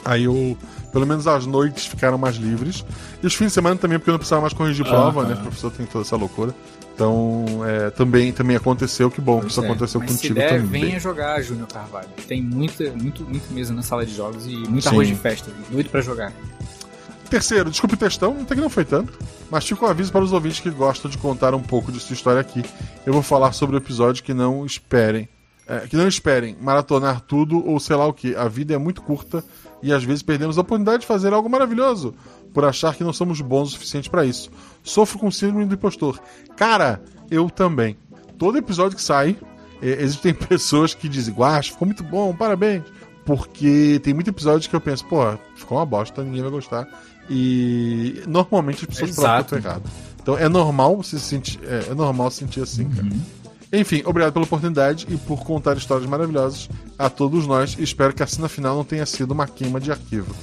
Aí 0.03 0.25
eu, 0.25 0.57
pelo 0.91 1.07
menos 1.07 1.27
as 1.27 1.45
noites 1.45 1.85
ficaram 1.85 2.17
mais 2.17 2.37
livres. 2.37 2.87
E 3.23 3.27
os 3.27 3.35
fins 3.35 3.49
de 3.49 3.53
semana 3.53 3.77
também, 3.77 3.99
porque 3.99 4.09
eu 4.09 4.13
não 4.13 4.19
precisava 4.19 4.41
mais 4.41 4.55
corrigir 4.55 4.87
prova, 4.87 5.21
Aham. 5.21 5.29
né? 5.29 5.35
O 5.35 5.43
professor 5.43 5.71
tem 5.71 5.85
toda 5.85 6.07
essa 6.07 6.17
loucura. 6.17 6.55
Então, 6.95 7.45
é, 7.67 7.91
também, 7.91 8.33
também 8.33 8.57
aconteceu, 8.57 9.11
que 9.11 9.21
bom 9.21 9.41
que 9.41 9.49
isso 9.49 9.61
é, 9.61 9.65
aconteceu 9.67 10.01
mas 10.01 10.11
se 10.11 10.17
contigo 10.17 10.35
der, 10.37 10.63
também. 10.63 10.81
venha 10.81 10.99
jogar 10.99 11.43
Júnior 11.43 11.69
Carvalho. 11.69 12.09
Tem 12.27 12.41
muita, 12.41 12.91
muito, 12.93 13.25
muito 13.25 13.53
mesa 13.53 13.75
na 13.75 13.83
sala 13.83 14.07
de 14.07 14.15
jogos 14.15 14.47
e 14.47 14.57
muito 14.57 14.85
Sim. 14.85 14.89
arroz 14.89 15.09
de 15.09 15.15
festa. 15.17 15.51
Doido 15.71 15.91
pra 15.91 16.01
jogar. 16.01 16.33
Terceiro, 17.35 17.69
desculpe 17.69 17.97
o 17.97 17.99
textão, 17.99 18.39
até 18.43 18.55
que 18.55 18.61
não 18.61 18.71
foi 18.71 18.85
tanto. 18.85 19.19
Mas 19.51 19.67
fica 19.67 19.85
um 19.85 19.89
aviso 19.89 20.13
para 20.13 20.23
os 20.23 20.33
ouvintes 20.33 20.61
que 20.61 20.71
gostam 20.71 21.11
de 21.11 21.19
contar 21.19 21.53
um 21.53 21.61
pouco 21.61 21.91
de 21.91 21.99
sua 21.99 22.15
história 22.15 22.41
aqui. 22.41 22.63
Eu 23.05 23.13
vou 23.13 23.23
falar 23.23 23.51
sobre 23.51 23.75
o 23.75 23.79
episódio 23.79 24.23
que 24.23 24.33
não 24.33 24.65
esperem. 24.65 25.29
é, 25.67 25.81
que 25.81 25.97
não 25.97 26.07
esperem 26.07 26.57
maratonar 26.61 27.23
tudo 27.23 27.69
ou 27.69 27.81
sei 27.81 27.97
lá 27.97 28.07
o 28.07 28.13
que. 28.13 28.37
A 28.37 28.47
vida 28.47 28.73
é 28.73 28.79
muito 28.79 29.03
curta 29.03 29.43
e 29.83 29.93
às 29.93 30.05
vezes 30.05 30.23
perdemos 30.23 30.57
a 30.57 30.61
oportunidade 30.61 31.01
de 31.01 31.09
fazer 31.09 31.33
algo 31.33 31.51
maravilhoso 31.51 32.15
por 32.53 32.65
achar 32.65 32.95
que 32.95 33.03
não 33.03 33.13
somos 33.13 33.41
bons 33.41 33.71
o 33.71 33.73
suficiente 33.73 34.09
para 34.09 34.25
isso. 34.25 34.49
Sofro 34.85 35.19
com 35.19 35.29
síndrome 35.29 35.65
do 35.65 35.75
impostor. 35.75 36.21
Cara, 36.57 37.03
eu 37.33 37.51
também. 37.51 37.97
Todo 38.39 38.59
episódio 38.59 38.97
que 38.97 39.03
sai, 39.03 39.37
é, 39.83 39.89
existem 40.01 40.33
pessoas 40.39 40.95
que 40.95 41.09
dizem, 41.09 41.35
Guacha, 41.35 41.73
ficou 41.73 41.85
muito 41.85 42.05
bom, 42.05 42.33
parabéns. 42.33 42.85
Porque 43.25 43.99
tem 44.05 44.13
muito 44.13 44.29
episódio 44.29 44.69
que 44.69 44.77
eu 44.77 44.81
penso, 44.81 45.05
pô, 45.07 45.23
ficou 45.57 45.79
uma 45.79 45.87
bosta, 45.87 46.23
ninguém 46.23 46.43
vai 46.43 46.51
gostar. 46.51 46.87
E 47.31 48.23
normalmente 48.27 48.85
as 48.85 48.87
pessoas 48.99 49.15
provam 49.15 49.33
que 49.37 49.41
eu 49.43 49.45
tô 49.45 49.57
Exato. 49.57 49.69
errado. 49.69 49.91
Então 50.23 50.39
é 50.39 50.49
normal 50.49 51.03
se 51.03 51.19
sentir, 51.21 51.59
é, 51.65 51.91
é 51.91 51.95
normal 51.95 52.31
se 52.31 52.39
sentir 52.39 52.61
assim, 52.63 52.89
cara. 52.89 53.09
Enfim, 53.73 54.03
obrigado 54.07 54.33
pela 54.33 54.45
oportunidade 54.45 55.07
e 55.11 55.17
por 55.17 55.43
contar 55.45 55.77
histórias 55.77 56.09
maravilhosas 56.09 56.69
a 56.99 57.11
todos 57.11 57.47
nós. 57.47 57.77
Espero 57.79 58.15
que 58.15 58.23
a 58.23 58.27
cena 58.27 58.49
final 58.49 58.77
não 58.77 58.85
tenha 58.85 59.05
sido 59.05 59.33
uma 59.33 59.47
queima 59.49 59.81
de 59.81 59.91
arquivo. 59.91 60.35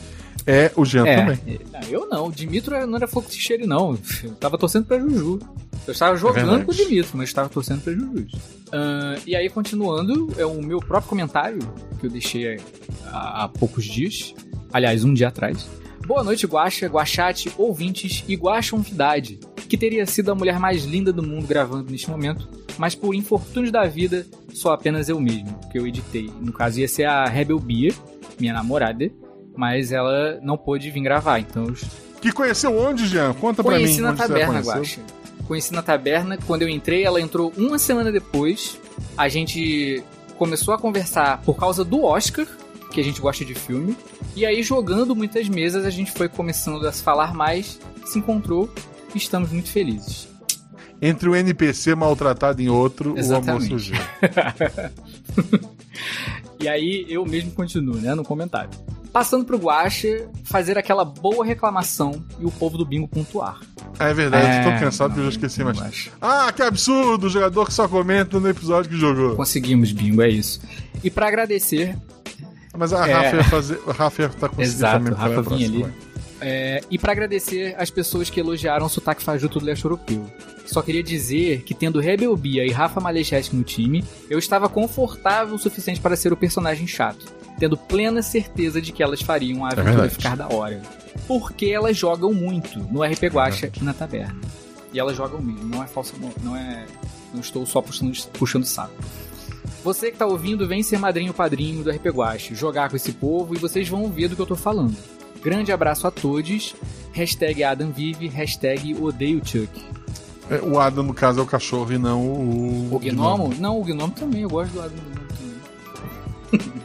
É 0.46 0.72
o 0.76 0.84
Jean 0.84 1.06
É, 1.06 1.16
também. 1.18 1.40
é, 1.46 1.60
eu 1.90 2.08
não. 2.10 2.28
O 2.28 2.32
Dimitro 2.32 2.76
não 2.88 2.98
era 2.98 3.08
fogo 3.08 3.30
de 3.30 3.36
cheiro, 3.40 3.66
não. 3.68 3.98
Eu 4.24 4.32
tava 4.34 4.58
torcendo 4.58 4.86
pra 4.86 5.00
Juju. 5.00 5.40
Eu 5.88 5.92
estava 5.94 6.16
jogando 6.18 6.36
verdade. 6.48 6.66
com 6.66 6.72
o 6.72 6.76
Dimitro, 6.76 7.12
mas 7.16 7.30
estava 7.30 7.48
torcendo 7.48 7.82
pra 7.82 7.94
Juju. 7.94 8.28
Ah, 8.72 9.16
e 9.26 9.36
aí, 9.36 9.50
continuando, 9.50 10.34
é 10.38 10.46
o 10.46 10.62
meu 10.62 10.80
próprio 10.80 11.10
comentário 11.10 11.60
que 12.00 12.08
eu 12.08 12.10
deixei 12.10 12.60
há, 13.06 13.44
há 13.44 13.48
poucos 13.48 13.86
dias. 13.86 14.34
Aliás, 14.74 15.04
um 15.04 15.14
dia 15.14 15.28
atrás. 15.30 15.68
Boa 16.12 16.26
noite, 16.26 16.46
Guaxa, 16.46 16.88
Guachate, 16.88 17.50
ouvintes 17.58 18.26
e 18.28 18.36
Guaxonvidade, 18.36 19.40
que 19.70 19.78
teria 19.78 20.06
sido 20.06 20.30
a 20.30 20.36
mulher 20.36 20.60
mais 20.60 20.84
linda 20.84 21.14
do 21.14 21.24
mundo 21.24 21.48
gravando 21.48 21.90
neste 21.90 22.10
momento, 22.10 22.50
mas 22.78 22.94
por 22.94 23.16
infortúnios 23.16 23.72
da 23.72 23.86
vida, 23.86 24.28
sou 24.54 24.74
apenas 24.74 25.08
eu 25.08 25.18
mesmo, 25.22 25.58
que 25.72 25.80
eu 25.80 25.88
editei. 25.88 26.30
No 26.42 26.52
caso, 26.52 26.82
ia 26.82 26.88
ser 26.90 27.06
a 27.06 27.24
Rebel 27.24 27.58
Bia, 27.60 27.94
minha 28.38 28.52
namorada, 28.52 29.10
mas 29.56 29.94
ela 29.94 30.38
não 30.44 30.58
pôde 30.58 30.92
vir 30.92 31.00
gravar, 31.00 31.40
então 31.40 31.74
Que 32.20 32.34
conheceu 32.34 32.78
onde, 32.78 33.08
Jean? 33.08 33.34
Conta 33.36 33.64
pra 33.64 33.78
mim. 33.78 33.84
Conheci 33.84 34.02
na 34.02 34.14
taberna. 34.14 34.60
Guaxa. 34.60 35.00
Conheci 35.48 35.74
na 35.74 35.82
taberna, 35.82 36.38
quando 36.46 36.64
eu 36.64 36.68
entrei, 36.68 37.06
ela 37.06 37.22
entrou 37.22 37.54
uma 37.56 37.80
semana 37.80 38.12
depois. 38.12 38.78
A 39.18 39.30
gente 39.30 40.04
começou 40.38 40.74
a 40.74 40.78
conversar 40.78 41.42
por 41.44 41.56
causa 41.56 41.86
do 41.86 42.04
Oscar, 42.04 42.46
que 42.92 43.00
a 43.02 43.04
gente 43.04 43.20
gosta 43.22 43.44
de 43.44 43.56
filme. 43.56 43.98
E 44.36 44.46
aí, 44.46 44.62
jogando 44.62 45.16
muitas 45.16 45.48
mesas, 45.50 45.86
a 45.86 45.90
gente 45.90 46.12
foi 46.12 46.28
começando 46.30 46.86
a 46.86 46.92
se 46.92 47.02
falar 47.02 47.34
mais, 47.34 47.80
se 48.06 48.20
encontrou 48.20 48.70
e 49.16 49.18
estamos 49.18 49.52
muito 49.52 49.70
felizes. 49.70 50.28
Entre 51.02 51.28
o 51.28 51.36
NPC 51.36 51.96
maltratado 51.96 52.62
em 52.62 52.70
outro, 52.70 53.10
o 53.10 53.14
amor 53.14 53.20
Exatamente. 53.20 53.68
surgiu. 53.70 53.96
E 56.60 56.68
aí, 56.68 57.06
eu 57.10 57.26
mesmo 57.26 57.50
continuo, 57.52 57.96
né, 57.96 58.14
no 58.14 58.24
comentário. 58.24 58.70
Passando 59.12 59.44
pro 59.44 59.58
Guaxa, 59.58 60.30
fazer 60.44 60.78
aquela 60.78 61.04
boa 61.04 61.44
reclamação 61.44 62.24
e 62.40 62.46
o 62.46 62.52
povo 62.52 62.78
do 62.78 62.86
bingo 62.86 63.08
pontuar. 63.08 63.60
Ah, 64.00 64.10
é 64.10 64.14
verdade, 64.14 64.46
É, 64.46 64.64
tô 64.64 64.80
cansado 64.80 65.14
que 65.16 65.20
eu 65.20 65.24
já 65.24 65.30
esqueci 65.32 65.64
mais. 65.64 66.10
Ah, 66.22 66.52
que 66.56 66.62
absurdo! 66.62 67.26
O 67.26 67.30
jogador 67.30 67.66
que 67.66 67.74
só 67.74 67.88
comenta 67.88 68.40
no 68.40 68.48
episódio 68.48 68.92
que 68.92 68.96
jogou. 68.98 69.36
Conseguimos, 69.36 69.92
bingo, 69.92 70.22
é 70.22 70.30
isso. 70.30 70.62
E 71.04 71.10
pra 71.10 71.28
agradecer, 71.28 71.98
Mas 72.78 72.94
a 72.94 73.08
É. 73.08 73.14
Rafa 73.14 73.36
ia 73.38 73.44
fazer. 73.44 73.80
A 73.88 73.92
Rafa 73.92 74.22
ia 74.22 74.30
tá 74.30 74.48
conseguindo 74.50 74.62
Exato, 74.62 74.98
também 75.06 75.14
Rafa 75.14 75.30
vinha 75.30 75.44
próxima. 75.44 75.86
ali. 75.86 75.94
É, 76.44 76.82
e 76.90 76.98
pra 76.98 77.12
agradecer 77.12 77.76
as 77.78 77.92
pessoas 77.92 78.30
que 78.30 78.40
elogiaram 78.40 78.86
o 78.86 78.90
sotaque 78.90 79.22
fajuto 79.24 79.60
do 79.60 79.66
leste 79.66 79.86
europeu. 79.86 80.26
Só 80.66 80.82
queria 80.82 81.04
dizer 81.04 81.62
que 81.62 81.74
tendo 81.76 82.00
Rebel 82.00 82.36
Bia 82.36 82.66
e 82.66 82.72
Rafa 82.72 83.00
Malecheski 83.00 83.56
no 83.56 83.64
time, 83.64 84.04
eu 84.30 84.40
estava 84.40 84.68
confortável 84.68 85.54
o 85.54 85.60
suficiente 85.60 86.00
para 86.00 86.16
ser 86.16 86.34
o 86.34 86.38
personagem 86.38 86.88
chato, 86.88 87.26
tendo 87.60 87.78
plena 87.78 88.24
certeza 88.24 88.82
de 88.82 88.92
que 88.92 89.04
elas 89.04 89.22
fariam 89.22 89.64
a 89.64 89.68
aventura 89.68 89.92
verdade. 89.92 90.16
ficar 90.16 90.36
da 90.36 90.48
hora. 90.48 90.82
Porque 91.28 91.68
elas 91.68 91.96
jogam 91.96 92.34
muito 92.34 92.80
no 92.92 93.04
RP 93.04 93.24
Guacha 93.26 93.70
e 93.80 93.84
na 93.84 93.94
taberna. 93.94 94.40
E 94.94 95.00
elas 95.00 95.16
jogam 95.16 95.40
mesmo, 95.42 95.64
não 95.66 95.84
é 95.84 95.88
falso, 95.88 96.14
não, 96.20 96.32
não 96.44 96.56
é. 96.58 96.86
Não 97.34 97.42
estou 97.42 97.66
só 97.68 97.82
puxando, 97.82 98.14
puxando 98.34 98.66
saco. 98.66 98.94
Você 99.84 100.12
que 100.12 100.18
tá 100.18 100.26
ouvindo, 100.26 100.68
vem 100.68 100.84
ser 100.84 101.00
madrinho 101.00 101.34
padrinho 101.34 101.84
do 101.84 101.90
RP 101.90 102.08
Guache, 102.08 102.54
jogar 102.56 102.90
com 102.90 102.96
esse 102.96 103.12
povo 103.12 103.56
e 103.56 103.58
vocês 103.58 103.88
vão 103.90 104.12
ver 104.12 104.28
do 104.28 104.36
que 104.36 104.42
eu 104.42 104.46
tô 104.46 104.56
falando. 104.56 104.96
Grande 105.44 105.72
abraço 105.72 106.06
a 106.06 106.12
todos. 106.12 106.76
Hashtag 107.12 107.64
Adam 107.64 107.92
vive, 107.92 108.28
hashtag 108.28 108.96
odeio 108.96 109.42
Chuck. 109.44 109.70
É, 110.50 110.62
O 110.62 110.80
Adam, 110.80 111.04
no 111.04 111.14
caso, 111.14 111.40
é 111.40 111.44
o 111.44 111.48
cachorro 111.48 111.92
e 111.92 111.98
não 111.98 112.22
o. 112.26 112.96
O 112.96 113.00
Gnomo? 113.00 113.54
Não, 113.60 113.80
o 113.80 113.84
Gnomo 113.84 114.14
também, 114.14 114.42
eu 114.42 114.50
gosto 114.50 114.72
do 114.72 114.82
Adam 114.82 114.98
Gnomo 114.98 115.28
também. 116.50 116.82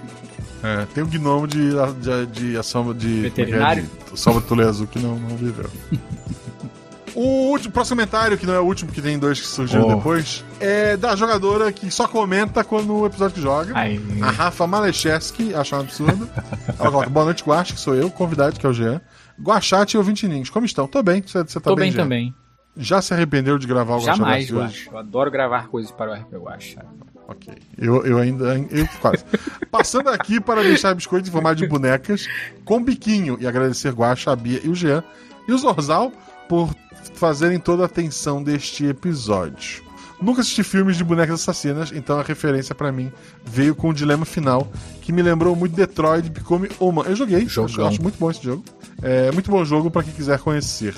É, 0.63 0.87
tem 0.87 1.05
o 1.05 1.07
gnomo 1.07 1.47
de, 1.47 1.71
de, 2.01 2.27
de 2.27 2.53
de. 2.99 3.27
É 3.27 3.43
é? 3.43 3.83
De 3.83 4.19
Salva 4.19 4.41
de 4.41 4.63
Azul 4.63 4.87
que 4.87 4.99
não, 4.99 5.17
não 5.17 5.37
viveu. 5.37 5.71
O 7.17 7.49
último, 7.51 7.73
próximo 7.73 7.97
comentário, 7.97 8.37
que 8.37 8.45
não 8.47 8.53
é 8.55 8.61
o 8.61 8.65
último, 8.65 8.93
que 8.93 9.01
tem 9.01 9.19
dois 9.19 9.41
que 9.41 9.47
surgiram 9.47 9.89
Oh. 9.89 9.97
depois, 9.97 10.45
é 10.61 10.97
da 10.99 11.17
jogadora 11.17 11.73
que 11.73 11.91
só 11.91 12.07
comenta 12.07 12.63
quando 12.63 12.95
o 12.95 13.07
episódio 13.07 13.35
que 13.37 13.41
joga. 13.41 13.73
A 13.75 14.31
Rafa 14.31 14.67
Malecheski, 14.67 15.55
acho 15.55 15.75
um 15.75 15.81
absurdo. 15.81 16.29
Ela 16.79 16.91
coloca, 16.91 17.09
boa 17.09 17.25
noite, 17.25 17.43
Guache, 17.43 17.73
que 17.73 17.81
sou 17.81 17.95
eu, 17.95 18.11
convidado, 18.11 18.61
que 18.61 18.67
é 18.67 18.69
o 18.69 18.73
Jean. 18.73 19.01
Guachate 19.41 19.97
e 19.97 19.99
ouvinte 19.99 20.29
Ninhos, 20.29 20.51
como 20.51 20.67
estão? 20.67 20.87
Tô 20.87 21.03
bem, 21.03 21.23
você, 21.23 21.43
tá 21.43 21.61
tô 21.61 21.75
bem, 21.75 21.87
bem 21.87 21.93
Jean? 21.93 22.03
também. 22.03 22.35
Já 22.77 23.01
se 23.01 23.15
arrependeu 23.15 23.57
de 23.57 23.67
gravar 23.67 23.97
o 23.97 24.01
Jamais? 24.01 24.51
Guache. 24.51 24.89
Eu 24.93 24.99
adoro 24.99 25.31
gravar 25.31 25.69
coisas 25.69 25.91
para 25.91 26.11
o 26.11 26.15
RP 26.15 26.35
Guache. 26.35 26.77
Ok. 27.27 27.55
Eu, 27.79 28.05
eu 28.05 28.19
ainda. 28.19 28.59
Eu 28.71 28.87
quase. 29.01 29.25
Passando 29.71 30.11
aqui 30.11 30.39
para 30.39 30.63
deixar 30.63 30.95
biscoitos 30.95 31.29
em 31.31 31.33
formato 31.33 31.57
de 31.57 31.67
bonecas 31.67 32.27
com 32.65 32.83
biquinho 32.85 33.39
e 33.41 33.47
agradecer 33.47 33.93
Guaxa, 33.93 34.31
a 34.33 34.37
Bia 34.37 34.61
e 34.63 34.69
o 34.69 34.75
Jean 34.75 35.03
e 35.49 35.53
o 35.53 35.59
Zorzal 35.59 36.13
por 36.49 36.71
fazerem 37.15 37.59
toda 37.59 37.83
a 37.83 37.87
atenção 37.87 38.43
deste 38.43 38.85
episódio. 38.87 39.85
Nunca 40.21 40.41
assisti 40.41 40.63
filmes 40.63 40.97
de 40.97 41.05
bonecas 41.05 41.41
assassinas, 41.43 41.93
então 41.93 42.19
a 42.19 42.23
referência 42.23 42.75
pra 42.75 42.91
mim 42.91 43.13
veio 43.45 43.75
com 43.75 43.91
o 43.91 43.95
dilema 43.95 44.25
final, 44.25 44.67
que 45.03 45.13
me 45.13 45.21
lembrou 45.21 45.55
muito 45.55 45.77
Detroit 45.77 46.31
Become 46.31 46.69
Human. 46.81 47.05
Eu 47.05 47.15
joguei, 47.17 47.43
acho, 47.43 47.69
Jogão. 47.69 47.89
acho 47.89 48.03
muito 48.03 48.19
bom 48.19 48.31
esse 48.31 48.43
jogo. 48.43 48.65
É 49.03 49.31
muito 49.31 49.51
bom 49.51 49.63
jogo 49.65 49.91
pra 49.91 50.03
quem 50.03 50.15
quiser 50.15 50.39
conhecer. 50.39 50.95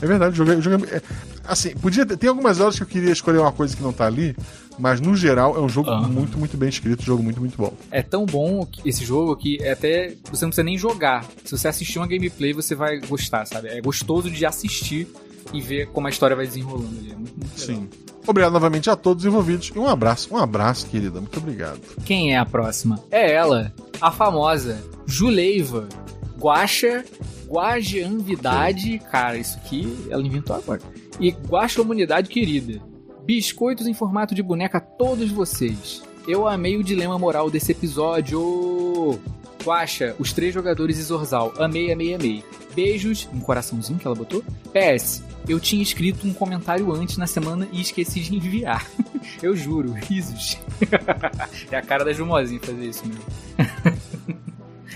É 0.00 0.06
verdade, 0.06 0.36
joguei, 0.36 0.60
joguei 0.62 0.88
é, 0.88 1.02
assim, 1.44 1.70
podia 1.76 2.06
ter, 2.06 2.16
tem 2.16 2.30
algumas 2.30 2.60
horas 2.60 2.76
que 2.76 2.82
eu 2.82 2.86
queria 2.86 3.12
escolher 3.12 3.38
uma 3.38 3.52
coisa 3.52 3.76
que 3.76 3.82
não 3.82 3.92
tá 3.92 4.06
ali, 4.06 4.34
mas 4.78 5.00
no 5.00 5.14
geral 5.16 5.56
é 5.56 5.60
um 5.60 5.68
jogo 5.68 5.90
Aham. 5.90 6.08
muito, 6.08 6.38
muito 6.38 6.56
bem 6.56 6.68
escrito, 6.68 7.02
um 7.02 7.04
jogo 7.04 7.22
muito, 7.22 7.40
muito 7.40 7.56
bom. 7.58 7.74
É 7.90 8.02
tão 8.02 8.24
bom 8.24 8.66
esse 8.84 9.04
jogo 9.04 9.36
que 9.36 9.58
é 9.60 9.72
até 9.72 10.14
você 10.30 10.44
não 10.44 10.50
precisa 10.50 10.62
nem 10.62 10.78
jogar. 10.78 11.26
Se 11.44 11.50
você 11.50 11.68
assistir 11.68 11.98
uma 11.98 12.06
gameplay, 12.06 12.52
você 12.52 12.74
vai 12.74 12.98
gostar, 13.00 13.44
sabe? 13.46 13.68
É 13.68 13.80
gostoso 13.80 14.30
de 14.30 14.46
assistir 14.46 15.06
e 15.52 15.60
ver 15.60 15.88
como 15.88 16.06
a 16.06 16.10
história 16.10 16.36
vai 16.36 16.46
desenrolando 16.46 16.98
ali. 16.98 17.12
É 17.12 17.14
muito, 17.14 17.36
muito. 17.36 17.60
Sim. 17.60 17.88
Obrigado 18.26 18.52
novamente 18.52 18.90
a 18.90 18.96
todos 18.96 19.24
os 19.24 19.28
envolvidos 19.28 19.72
e 19.74 19.78
um 19.78 19.86
abraço, 19.86 20.32
um 20.32 20.36
abraço, 20.36 20.86
querida. 20.86 21.20
Muito 21.20 21.38
obrigado. 21.38 21.80
Quem 22.04 22.34
é 22.34 22.38
a 22.38 22.44
próxima? 22.44 23.02
É 23.10 23.32
ela, 23.32 23.72
a 24.00 24.10
famosa 24.10 24.82
Juleiva 25.06 25.88
Guaxa 26.38 27.04
Guajeanvidade. 27.48 29.00
Cara, 29.10 29.36
isso 29.36 29.56
aqui 29.56 30.06
ela 30.08 30.22
inventou 30.22 30.54
agora. 30.54 30.80
E 31.18 31.30
Guaxa 31.30 31.82
Humanidade 31.82 32.28
Querida. 32.28 32.80
Biscoitos 33.24 33.86
em 33.86 33.94
formato 33.94 34.34
de 34.34 34.42
boneca 34.42 34.78
a 34.78 34.80
todos 34.80 35.30
vocês. 35.30 36.02
Eu 36.28 36.46
amei 36.46 36.76
o 36.76 36.84
dilema 36.84 37.18
moral 37.18 37.50
desse 37.50 37.72
episódio. 37.72 39.18
Guaxa, 39.64 40.14
os 40.18 40.32
três 40.32 40.54
jogadores 40.54 40.98
e 40.98 41.02
Zorzal. 41.02 41.52
Amei, 41.58 41.92
amei, 41.92 42.14
amei. 42.14 42.44
Beijos, 42.74 43.28
um 43.32 43.40
coraçãozinho 43.40 43.98
que 43.98 44.06
ela 44.06 44.16
botou. 44.16 44.42
PS, 44.72 45.22
eu 45.48 45.58
tinha 45.58 45.82
escrito 45.82 46.26
um 46.26 46.32
comentário 46.32 46.92
antes 46.92 47.16
na 47.16 47.26
semana 47.26 47.68
e 47.72 47.80
esqueci 47.80 48.20
de 48.20 48.36
enviar. 48.36 48.86
Eu 49.42 49.54
juro, 49.54 49.92
risos. 49.92 50.58
é 51.70 51.76
a 51.76 51.82
cara 51.82 52.04
da 52.04 52.12
Jumozinha 52.12 52.60
fazer 52.60 52.86
isso 52.86 53.04
mesmo. 53.06 53.24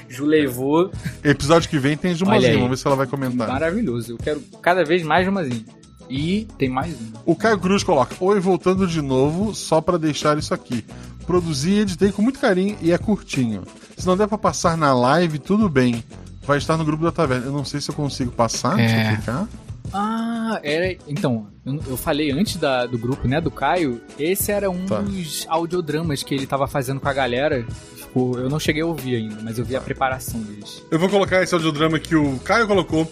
Ju 0.09 0.24
levou. 0.24 0.91
Episódio 1.23 1.69
que 1.69 1.78
vem 1.78 1.97
tem 1.97 2.15
Jumazinho, 2.15 2.53
aí. 2.53 2.57
vamos 2.57 2.70
ver 2.70 2.77
se 2.78 2.86
ela 2.86 2.97
vai 2.97 3.07
comentar. 3.07 3.49
Maravilhoso. 3.49 4.12
Eu 4.12 4.16
quero 4.16 4.41
cada 4.62 4.85
vez 4.85 5.03
mais 5.03 5.24
Jumazinho. 5.27 5.65
E 6.09 6.47
tem 6.59 6.69
mais 6.69 6.95
um. 6.95 7.12
O 7.24 7.35
Caio 7.35 7.59
Cruz 7.59 7.82
coloca: 7.82 8.15
Oi, 8.20 8.39
voltando 8.39 8.86
de 8.86 9.01
novo, 9.01 9.55
só 9.55 9.81
pra 9.81 9.97
deixar 9.97 10.39
isso 10.39 10.53
aqui. 10.53 10.85
Produzi 11.26 11.70
e 11.70 11.78
editei 11.80 12.12
com 12.12 12.22
muito 12.22 12.38
carinho 12.38 12.76
e 12.80 12.92
é 12.92 12.98
curtinho. 12.98 13.62
Se 13.96 14.06
não 14.06 14.16
der 14.16 14.28
pra 14.28 14.38
passar 14.38 14.76
na 14.76 14.92
live, 14.94 15.38
tudo 15.38 15.68
bem. 15.68 16.02
Vai 16.46 16.59
estar 16.59 16.76
no 16.76 16.84
grupo 16.84 17.02
da 17.05 17.10
taverna. 17.12 17.46
Eu 17.46 17.52
não 17.52 17.64
sei 17.64 17.80
se 17.80 17.90
eu 17.90 17.94
consigo 17.94 18.30
passar. 18.30 18.76
Deixa 18.76 18.94
eu 18.94 19.01
É. 19.01 19.16
clicar. 19.16 19.48
Ah, 19.92 20.60
era. 20.62 20.96
Então, 21.06 21.46
eu, 21.64 21.96
falei 21.96 22.30
antes 22.32 22.56
da, 22.56 22.84
do 22.86 22.98
grupo, 22.98 23.28
né, 23.28 23.40
do 23.40 23.51
Caio. 23.51 24.01
Esse 24.18 24.51
era 24.51 24.70
um 24.70 24.84
Tá. 24.86 25.01
dos 25.01 25.46
audiodramas 25.48 26.22
que 26.22 26.34
ele 26.34 26.46
tava 26.46 26.66
fazendo 26.66 27.01
com 27.01 27.09
a 27.09 27.12
galera. 27.12 27.64
Tipo, 27.96 28.38
eu 28.38 28.48
não 28.51 28.59
cheguei 28.59 28.82
a 28.82 28.86
ouvir 28.86 29.16
ainda, 29.16 29.36
mas 29.42 29.59
eu 29.59 29.64
vi 29.64 29.76
a 29.76 29.80
preparação 29.80 30.40
deles. 30.40 30.82
Eu 30.90 30.98
vou 30.98 31.09
colocar 31.09 31.42
esse 31.42 31.55
audiodrama 31.55 31.98
que 31.98 32.14
o 32.16 32.38
Caio 32.40 32.66
colocou 32.66 33.10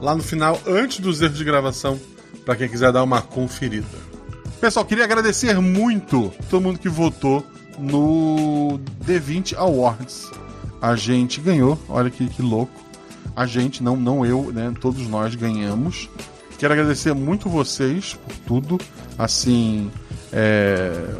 lá 0.00 0.14
no 0.14 0.22
final, 0.22 0.60
antes 0.66 1.00
dos 1.00 1.20
erros 1.22 1.38
de 1.38 1.44
gravação, 1.44 1.98
pra 2.44 2.54
quem 2.56 2.68
quiser 2.68 2.92
dar 2.92 3.02
uma 3.02 3.22
conferida. 3.22 3.86
Pessoal, 4.60 4.84
queria 4.84 5.04
agradecer 5.04 5.60
muito 5.60 6.32
todo 6.50 6.60
mundo 6.60 6.80
que 6.80 6.88
votou 6.88 7.46
no 7.78 8.80
D20 9.04 9.56
Awards. 9.56 10.28
A 10.82 10.96
gente 10.96 11.40
ganhou, 11.40 11.78
olha 11.88 12.10
que, 12.10 12.28
que 12.28 12.42
louco. 12.42 12.72
A 13.36 13.46
gente, 13.46 13.84
não, 13.84 13.94
não 13.94 14.26
eu, 14.26 14.52
né? 14.52 14.74
Todos 14.80 15.06
nós 15.06 15.36
ganhamos. 15.36 16.10
Quero 16.58 16.72
agradecer 16.72 17.14
muito 17.14 17.48
vocês 17.48 18.14
por 18.14 18.36
tudo. 18.38 18.80
Assim, 19.16 19.92
é, 20.32 21.14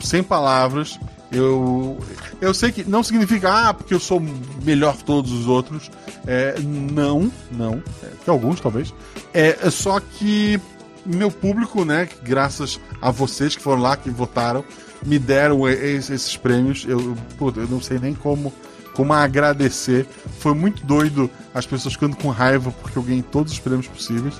sem 0.00 0.22
palavras. 0.22 0.96
Eu, 1.32 1.98
eu 2.40 2.54
sei 2.54 2.70
que 2.70 2.84
não 2.84 3.02
significa, 3.02 3.68
ah, 3.68 3.74
porque 3.74 3.94
eu 3.94 4.00
sou 4.00 4.22
melhor 4.64 4.96
que 4.96 5.04
todos 5.04 5.32
os 5.32 5.48
outros. 5.48 5.90
É, 6.24 6.54
não, 6.60 7.32
não. 7.50 7.82
É, 8.04 8.06
que 8.22 8.30
alguns, 8.30 8.60
talvez. 8.60 8.94
É, 9.34 9.58
é 9.60 9.70
só 9.70 9.98
que 9.98 10.60
meu 11.16 11.30
público, 11.30 11.84
né, 11.84 12.08
graças 12.22 12.80
a 13.00 13.10
vocês 13.10 13.56
que 13.56 13.62
foram 13.62 13.82
lá, 13.82 13.96
que 13.96 14.10
votaram, 14.10 14.64
me 15.04 15.18
deram 15.18 15.68
esses, 15.68 16.36
prêmios. 16.36 16.84
Eu, 16.86 17.16
puta, 17.38 17.60
eu 17.60 17.68
não 17.68 17.80
sei 17.80 17.98
nem 17.98 18.14
como, 18.14 18.52
como 18.94 19.12
agradecer. 19.12 20.06
Foi 20.38 20.54
muito 20.54 20.84
doido 20.84 21.30
as 21.54 21.66
pessoas 21.66 21.94
ficando 21.94 22.16
com 22.16 22.28
raiva 22.28 22.70
porque 22.82 22.98
eu 22.98 23.02
ganhei 23.02 23.22
todos 23.22 23.52
os 23.52 23.58
prêmios 23.58 23.86
possíveis. 23.86 24.34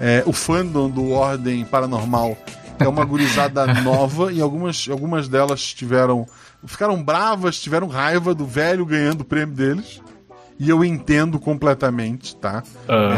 É, 0.00 0.22
o 0.26 0.32
fandom 0.32 0.90
do 0.90 1.10
Ordem 1.10 1.64
Paranormal 1.64 2.36
é 2.78 2.88
uma 2.88 3.04
gurizada 3.04 3.66
nova 3.82 4.32
e 4.32 4.40
algumas, 4.40 4.88
algumas 4.90 5.28
delas 5.28 5.62
tiveram. 5.72 6.26
ficaram 6.66 7.02
bravas, 7.02 7.60
tiveram 7.60 7.86
raiva 7.86 8.34
do 8.34 8.44
velho 8.44 8.84
ganhando 8.84 9.22
o 9.22 9.24
prêmio 9.24 9.54
deles. 9.54 10.00
E 10.58 10.70
eu 10.70 10.84
entendo 10.84 11.40
completamente, 11.40 12.36
tá? 12.36 12.62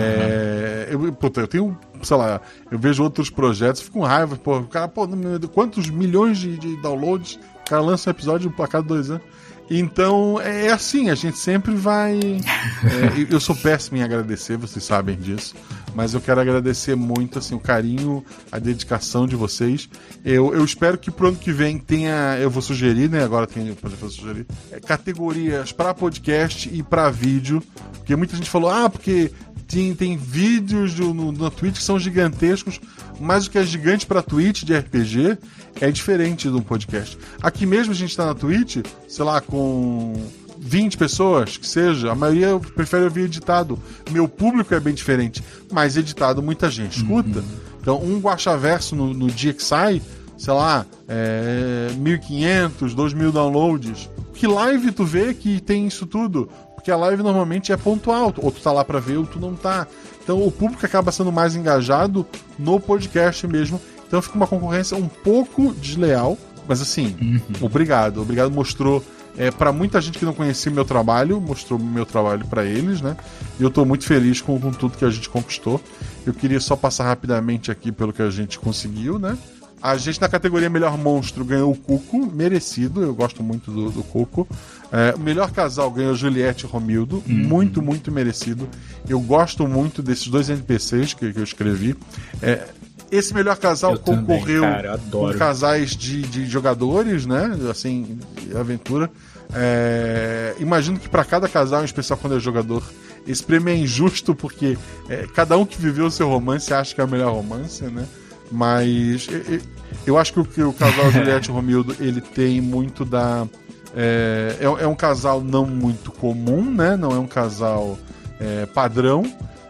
É, 0.01 0.89
eu, 0.91 1.13
puta, 1.13 1.41
eu 1.43 1.47
tenho, 1.47 1.79
sei 2.03 2.17
lá, 2.17 2.41
eu 2.71 2.79
vejo 2.79 3.03
outros 3.03 3.31
projetos, 3.31 3.83
fico 3.83 3.99
com 3.99 4.05
raiva, 4.05 4.37
pô, 4.37 4.59
o 4.59 4.67
cara, 4.67 4.89
pô, 4.89 5.09
quantos 5.53 5.89
milhões 5.89 6.39
de, 6.39 6.57
de 6.57 6.77
downloads, 6.83 7.39
o 7.67 7.69
cara 7.69 7.83
lança 7.83 8.11
um 8.11 8.13
episódio 8.13 8.55
a 8.59 8.69
cada 8.69 8.87
dois 8.87 9.11
anos. 9.11 9.23
Então, 9.69 10.41
é 10.41 10.71
assim, 10.71 11.11
a 11.11 11.15
gente 11.15 11.39
sempre 11.39 11.75
vai. 11.75 12.19
é, 12.21 13.27
eu 13.29 13.41
sou 13.41 13.55
péssimo 13.57 13.99
em 13.99 14.03
agradecer, 14.03 14.57
vocês 14.57 14.85
sabem 14.85 15.17
disso. 15.17 15.55
Mas 15.97 16.13
eu 16.13 16.21
quero 16.21 16.39
agradecer 16.39 16.95
muito 16.95 17.39
assim, 17.39 17.55
o 17.55 17.59
carinho, 17.59 18.23
a 18.53 18.59
dedicação 18.59 19.27
de 19.27 19.35
vocês. 19.35 19.89
Eu, 20.23 20.53
eu 20.53 20.63
espero 20.63 20.99
que 20.99 21.11
pro 21.11 21.29
ano 21.29 21.39
que 21.39 21.51
vem 21.51 21.79
tenha. 21.79 22.37
Eu 22.39 22.51
vou 22.51 22.61
sugerir, 22.61 23.09
né? 23.09 23.25
Agora 23.25 23.47
tem. 23.47 23.73
Pode 23.73 23.97
sugerir. 23.97 24.45
é, 24.71 24.79
categorias 24.79 25.73
para 25.73 25.95
podcast 25.95 26.69
e 26.71 26.83
para 26.83 27.09
vídeo. 27.09 27.63
Porque 27.95 28.15
muita 28.15 28.37
gente 28.37 28.51
falou, 28.51 28.71
ah, 28.71 28.91
porque 28.91 29.33
tem, 29.67 29.95
tem 29.95 30.19
vídeos 30.19 30.93
do, 30.93 31.15
no, 31.15 31.33
na 31.33 31.51
Twitch 31.51 31.77
que 31.77 31.83
são 31.83 31.99
gigantescos, 31.99 32.79
mas 33.19 33.47
o 33.47 33.51
que 33.51 33.57
é 33.57 33.65
gigante 33.65 34.05
pra 34.05 34.21
Twitch 34.21 34.65
de 34.65 34.77
RPG 34.77 35.39
é 35.81 35.91
diferente 35.91 36.51
de 36.51 36.55
um 36.55 36.61
podcast. 36.63 37.17
Aqui 37.43 37.65
mesmo 37.65 37.93
a 37.93 37.97
gente 37.97 38.15
tá 38.15 38.27
na 38.27 38.35
Twitch, 38.35 38.85
sei 39.09 39.25
lá, 39.25 39.41
com 39.41 40.13
20 40.59 40.97
pessoas, 40.97 41.57
que 41.57 41.67
seja, 41.67 42.13
a 42.13 42.15
maioria 42.15 42.59
prefere 42.75 43.05
ouvir 43.05 43.25
editado. 43.25 43.79
Meu 44.11 44.29
público 44.29 44.75
é 44.75 44.81
bem 44.81 44.95
diferente, 44.95 45.43
mas 45.71 45.97
editado 45.97 46.43
muita 46.43 46.71
gente 46.71 46.99
escuta. 46.99 47.43
Então, 47.81 48.03
um 48.03 48.19
Guaxaverso 48.19 48.97
no, 48.97 49.15
no 49.15 49.29
dia 49.29 49.53
que 49.53 49.63
sai, 49.63 50.03
sei 50.37 50.53
lá, 50.53 50.85
é, 51.09 51.89
1.500, 51.97 52.95
2.000 52.95 53.33
downloads. 53.33 54.11
Que 54.35 54.47
live 54.47 54.93
tu 54.93 55.05
vê 55.05 55.33
que 55.33 55.61
tem 55.61 55.87
isso 55.87 56.05
tudo? 56.05 56.49
Porque 56.75 56.91
a 56.91 56.97
live 56.97 57.23
normalmente 57.23 57.73
é 57.73 57.77
pontual, 57.77 58.35
ou 58.39 58.51
tu 58.51 58.61
tá 58.61 58.73
lá 58.73 58.85
pra 58.85 59.01
ver 59.01 59.17
ou 59.19 59.27
tu 59.27 59.39
não 59.39 59.55
tá. 59.55 59.87
Então 60.23 60.45
o 60.45 60.51
público 60.51 60.85
acaba 60.85 61.13
sendo 61.13 61.31
mais 61.31 61.55
engajado 61.55 62.27
no 62.59 62.81
podcast 62.81 63.47
mesmo. 63.47 63.81
Então 64.07 64.21
fica 64.21 64.37
uma 64.37 64.47
concorrência 64.47 64.97
um 64.97 65.09
pouco 65.09 65.73
desleal, 65.75 66.37
mas 66.69 66.81
assim, 66.81 67.41
obrigado. 67.61 68.21
Obrigado 68.21 68.51
mostrou 68.51 69.03
é, 69.37 69.51
para 69.51 69.73
muita 69.73 70.01
gente 70.01 70.19
que 70.19 70.25
não 70.25 70.33
conhecia 70.33 70.73
meu 70.73 70.85
trabalho, 70.85 71.41
mostrou 71.41 71.79
meu 71.79 72.07
trabalho 72.07 72.47
pra 72.47 72.65
eles, 72.65 73.01
né? 73.01 73.17
E 73.59 73.63
eu 73.63 73.71
tô 73.71 73.85
muito 73.85 74.05
feliz 74.05 74.41
com, 74.41 74.59
com 74.59 74.73
tudo 74.73 74.97
que 74.97 75.05
a 75.05 75.11
gente 75.11 75.29
conquistou. 75.29 75.81
Eu 76.25 76.33
queria 76.33 76.61
só 76.61 76.75
passar 76.75 77.05
rapidamente 77.05 77.71
aqui 77.71 77.93
pelo 77.93 78.13
que 78.13 78.23
a 78.23 78.31
gente 78.31 78.59
conseguiu, 78.59 79.19
né? 79.19 79.37
A 79.83 79.97
gente 79.97 80.21
na 80.21 80.29
categoria 80.29 80.71
Melhor 80.71 80.97
Monstro 80.97 81.45
ganhou 81.45 81.71
o 81.71 81.77
Cuco, 81.77 82.27
merecido, 82.27 83.03
eu 83.03 83.15
gosto 83.15 83.43
muito 83.43 83.71
do, 83.71 83.91
do 83.91 84.03
Cuco. 84.03 84.49
É, 84.91 85.15
o 85.15 85.21
melhor 85.21 85.51
casal 85.51 85.91
ganhou 85.91 86.15
Juliette 86.15 86.65
e 86.65 86.69
Romildo, 86.69 87.23
muito, 87.27 87.83
muito 87.83 88.11
merecido. 88.11 88.69
Eu 89.09 89.21
gosto 89.21 89.69
muito 89.69 90.03
desses 90.03 90.29
dois 90.29 90.49
NPCs 90.49 91.13
que, 91.13 91.33
que 91.33 91.39
eu 91.39 91.45
escrevi. 91.45 91.95
É, 92.41 92.67
esse 93.11 93.35
melhor 93.35 93.57
casal 93.57 93.93
Eu 93.93 93.99
também, 93.99 94.25
concorreu 94.25 94.63
cara, 94.63 94.89
eu 94.89 94.93
adoro. 94.95 95.33
com 95.33 95.39
casais 95.39 95.91
de, 95.91 96.23
de 96.23 96.47
jogadores, 96.47 97.27
né? 97.27 97.57
Assim, 97.71 98.19
aventura. 98.59 99.11
É, 99.55 100.55
imagino 100.59 100.99
que 100.99 101.09
para 101.09 101.25
cada 101.25 101.49
casal, 101.49 101.83
em 101.83 101.85
especial 101.85 102.19
quando 102.19 102.37
é 102.37 102.41
jogador, 102.41 102.83
esse 103.27 103.43
prêmio 103.43 103.73
é 103.73 103.77
injusto 103.77 104.35
porque 104.35 104.77
é, 105.09 105.27
cada 105.35 105.57
um 105.57 105.65
que 105.65 105.81
viveu 105.81 106.07
o 106.07 106.11
seu 106.11 106.29
romance 106.29 106.73
acha 106.73 106.95
que 106.95 107.01
é 107.01 107.05
o 107.05 107.09
melhor 107.09 107.33
romance, 107.33 107.85
né? 107.85 108.07
Mas 108.51 109.27
e- 109.29 109.55
e- 109.57 109.63
eu 110.07 110.17
acho 110.19 110.33
que 110.33 110.41
o, 110.41 110.45
que 110.45 110.63
o 110.63 110.73
casal 110.73 111.11
Juliette 111.13 111.49
e 111.51 111.53
Romildo 111.53 111.97
ele 112.01 112.21
tem 112.21 112.61
muito 112.61 113.05
da. 113.05 113.47
É, 113.95 114.57
é, 114.61 114.65
é 114.85 114.87
um 114.87 114.95
casal 114.95 115.41
não 115.41 115.65
muito 115.67 116.13
comum, 116.13 116.63
né? 116.71 116.97
Não 116.97 117.11
é 117.13 117.19
um 117.19 117.27
casal 117.27 117.99
é, 118.39 118.67
padrão. 118.67 119.25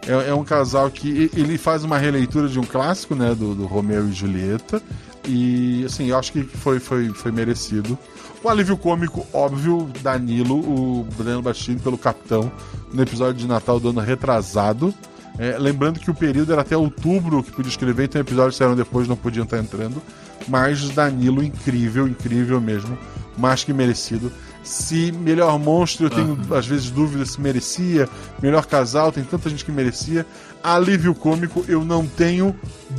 É, 0.06 0.30
é 0.30 0.34
um 0.34 0.44
casal 0.44 0.90
que 0.90 1.30
ele 1.34 1.56
faz 1.58 1.84
uma 1.84 1.96
releitura 1.98 2.48
de 2.48 2.58
um 2.58 2.64
clássico, 2.64 3.14
né? 3.14 3.34
Do, 3.34 3.54
do 3.54 3.66
Romeu 3.66 4.08
e 4.08 4.12
Julieta. 4.12 4.82
E 5.26 5.84
assim, 5.84 6.08
eu 6.10 6.18
acho 6.18 6.32
que 6.32 6.42
foi, 6.44 6.78
foi, 6.78 7.08
foi 7.10 7.32
merecido. 7.32 7.98
O 8.42 8.48
alívio 8.48 8.76
cômico, 8.76 9.26
óbvio, 9.32 9.90
Danilo, 10.02 10.58
o 10.58 11.06
Breno 11.16 11.42
Bastini 11.42 11.80
pelo 11.80 11.98
Capitão, 11.98 12.50
no 12.92 13.02
episódio 13.02 13.34
de 13.34 13.46
Natal 13.46 13.80
do 13.80 13.88
ano 13.90 14.00
retrasado. 14.00 14.94
É, 15.38 15.58
lembrando 15.58 16.00
que 16.00 16.10
o 16.10 16.14
período 16.14 16.52
era 16.52 16.62
até 16.62 16.76
outubro 16.76 17.42
que 17.42 17.52
podia 17.52 17.68
escrever, 17.68 18.04
então 18.04 18.20
episódios 18.20 18.56
saíram 18.56 18.74
depois 18.74 19.06
não 19.08 19.16
podiam 19.16 19.44
estar 19.44 19.58
entrando. 19.58 20.00
Mas 20.48 20.88
Danilo, 20.90 21.42
incrível, 21.42 22.06
incrível 22.06 22.60
mesmo. 22.60 22.96
Mais 23.36 23.64
que 23.64 23.72
merecido. 23.72 24.32
Se 24.62 25.12
melhor 25.12 25.58
monstro, 25.58 26.06
eu 26.06 26.10
tenho 26.10 26.38
às 26.54 26.66
vezes 26.66 26.90
dúvidas 26.90 27.32
se 27.32 27.40
merecia. 27.40 28.08
Melhor 28.40 28.64
casal, 28.66 29.12
tem 29.12 29.24
tanta 29.24 29.50
gente 29.50 29.64
que 29.64 29.72
merecia. 29.72 30.24
Alívio 30.62 31.14
cômico, 31.14 31.64
eu 31.68 31.84
não 31.84 32.06
tenho 32.06 32.54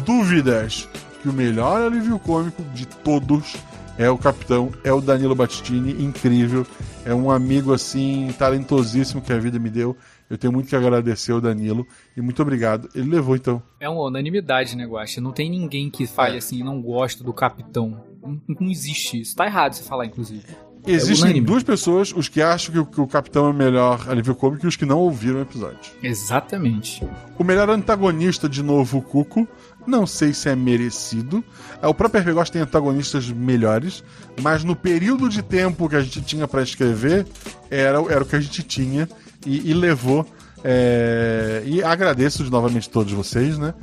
dúvidas 0.05 0.87
que 1.21 1.29
o 1.29 1.33
melhor 1.33 1.81
alívio 1.81 2.19
cômico 2.19 2.63
de 2.73 2.85
todos 2.85 3.55
é 3.97 4.09
o 4.09 4.17
capitão, 4.17 4.71
é 4.83 4.93
o 4.93 5.01
Danilo 5.01 5.33
Battistini, 5.33 6.03
incrível. 6.03 6.65
É 7.03 7.13
um 7.13 7.31
amigo 7.31 7.73
assim, 7.73 8.33
talentosíssimo 8.37 9.21
que 9.21 9.33
a 9.33 9.39
vida 9.39 9.57
me 9.57 9.69
deu. 9.69 9.95
Eu 10.29 10.37
tenho 10.37 10.51
muito 10.51 10.67
que 10.67 10.75
agradecer 10.75 11.31
ao 11.31 11.41
Danilo 11.41 11.87
e 12.15 12.21
muito 12.21 12.41
obrigado. 12.41 12.89
Ele 12.93 13.09
levou 13.09 13.35
então. 13.35 13.61
É 13.79 13.89
uma 13.89 14.03
unanimidade, 14.03 14.75
né, 14.75 14.85
Guaxa? 14.85 15.21
Não 15.21 15.31
tem 15.31 15.49
ninguém 15.49 15.89
que 15.89 16.05
fale 16.05 16.37
assim, 16.37 16.63
não 16.63 16.81
gosta 16.81 17.23
do 17.23 17.33
capitão. 17.33 18.03
Não, 18.21 18.41
não 18.59 18.69
existe 18.69 19.21
isso. 19.21 19.35
Tá 19.35 19.45
errado 19.45 19.73
você 19.73 19.83
falar, 19.83 20.05
inclusive. 20.05 20.43
Existem 20.85 21.31
unânime. 21.31 21.45
duas 21.45 21.63
pessoas, 21.63 22.13
os 22.13 22.29
que 22.29 22.41
acham 22.41 22.71
que 22.71 22.79
o, 22.79 22.85
que 22.85 23.01
o 23.01 23.07
capitão 23.07 23.47
é 23.47 23.49
o 23.49 23.53
melhor 23.53 24.09
alívio 24.09 24.35
cômico 24.35 24.65
e 24.65 24.69
os 24.69 24.75
que 24.75 24.85
não 24.85 24.99
ouviram 24.99 25.39
o 25.39 25.41
episódio. 25.41 25.91
Exatamente. 26.01 27.05
O 27.37 27.43
melhor 27.43 27.69
antagonista, 27.69 28.47
de 28.47 28.63
novo, 28.63 28.99
o 28.99 29.01
Cuco. 29.01 29.47
Não 29.87 30.05
sei 30.05 30.33
se 30.33 30.49
é 30.49 30.55
merecido. 30.55 31.43
É, 31.81 31.87
O 31.87 31.93
próprio 31.93 32.21
RPG 32.21 32.51
tem 32.51 32.61
antagonistas 32.61 33.29
melhores, 33.29 34.03
mas 34.41 34.63
no 34.63 34.75
período 34.75 35.29
de 35.29 35.41
tempo 35.41 35.87
que 35.87 35.95
a 35.95 36.01
gente 36.01 36.21
tinha 36.21 36.47
pra 36.47 36.61
escrever, 36.61 37.25
era, 37.71 37.97
era 38.11 38.21
o 38.21 38.25
que 38.25 38.35
a 38.35 38.39
gente 38.39 38.61
tinha 38.63 39.07
e, 39.45 39.71
e 39.71 39.73
levou. 39.73 40.25
é, 40.63 41.63
E 41.65 41.81
agradeço 41.81 42.43
de 42.43 42.51
novamente 42.51 42.89
todos 42.89 43.13
vocês, 43.13 43.57
né? 43.57 43.73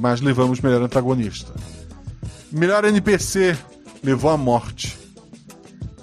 Mas 0.00 0.20
levamos 0.20 0.60
melhor 0.60 0.80
antagonista. 0.82 1.52
Melhor 2.52 2.84
NPC 2.84 3.56
levou 4.04 4.30
a 4.30 4.36
morte. 4.36 4.96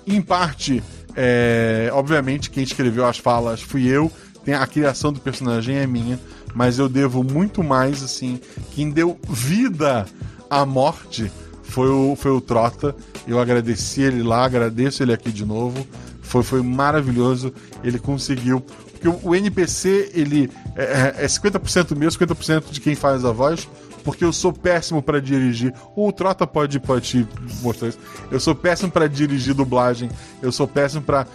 Em 0.05 0.21
parte, 0.21 0.83
É, 1.19 1.89
obviamente, 1.93 2.49
quem 2.51 2.63
escreveu 2.63 3.05
as 3.05 3.17
falas 3.17 3.59
fui 3.61 3.87
eu. 3.87 4.11
A 4.59 4.67
criação 4.67 5.11
do 5.11 5.19
personagem 5.19 5.75
é 5.77 5.87
minha. 5.87 6.19
Mas 6.57 6.79
eu 6.79 6.89
devo 6.89 7.23
muito 7.23 7.63
mais, 7.63 8.01
assim. 8.01 8.39
Quem 8.71 8.89
deu 8.89 9.15
vida 9.29 10.07
à 10.49 10.65
morte 10.65 11.31
foi 11.61 11.87
o, 11.87 12.15
foi 12.15 12.31
o 12.31 12.41
Trota. 12.41 12.95
Eu 13.27 13.39
agradeci 13.39 14.01
ele 14.01 14.23
lá, 14.23 14.43
agradeço 14.43 15.03
ele 15.03 15.13
aqui 15.13 15.31
de 15.31 15.45
novo. 15.45 15.85
Foi, 16.19 16.41
foi 16.41 16.63
maravilhoso. 16.63 17.53
Ele 17.83 17.99
conseguiu. 17.99 18.59
Porque 18.91 19.07
o, 19.07 19.19
o 19.21 19.35
NPC, 19.35 20.09
ele 20.15 20.49
é, 20.75 21.13
é 21.19 21.27
50% 21.27 21.95
meu, 21.95 22.09
50% 22.09 22.71
de 22.71 22.81
quem 22.81 22.95
faz 22.95 23.23
a 23.23 23.31
voz 23.31 23.69
porque 24.07 24.23
eu 24.23 24.31
sou 24.31 24.53
péssimo 24.53 25.01
para 25.01 25.19
dirigir. 25.19 25.73
O 25.93 26.09
Trota 26.13 26.47
pode, 26.47 26.79
pode 26.79 27.09
te 27.09 27.27
mostrar 27.61 27.89
isso. 27.89 27.99
Eu 28.31 28.39
sou 28.39 28.55
péssimo 28.55 28.89
para 28.89 29.05
dirigir 29.05 29.53
dublagem. 29.53 30.09
Eu 30.41 30.49
sou 30.49 30.65
péssimo 30.65 31.03
para 31.03 31.27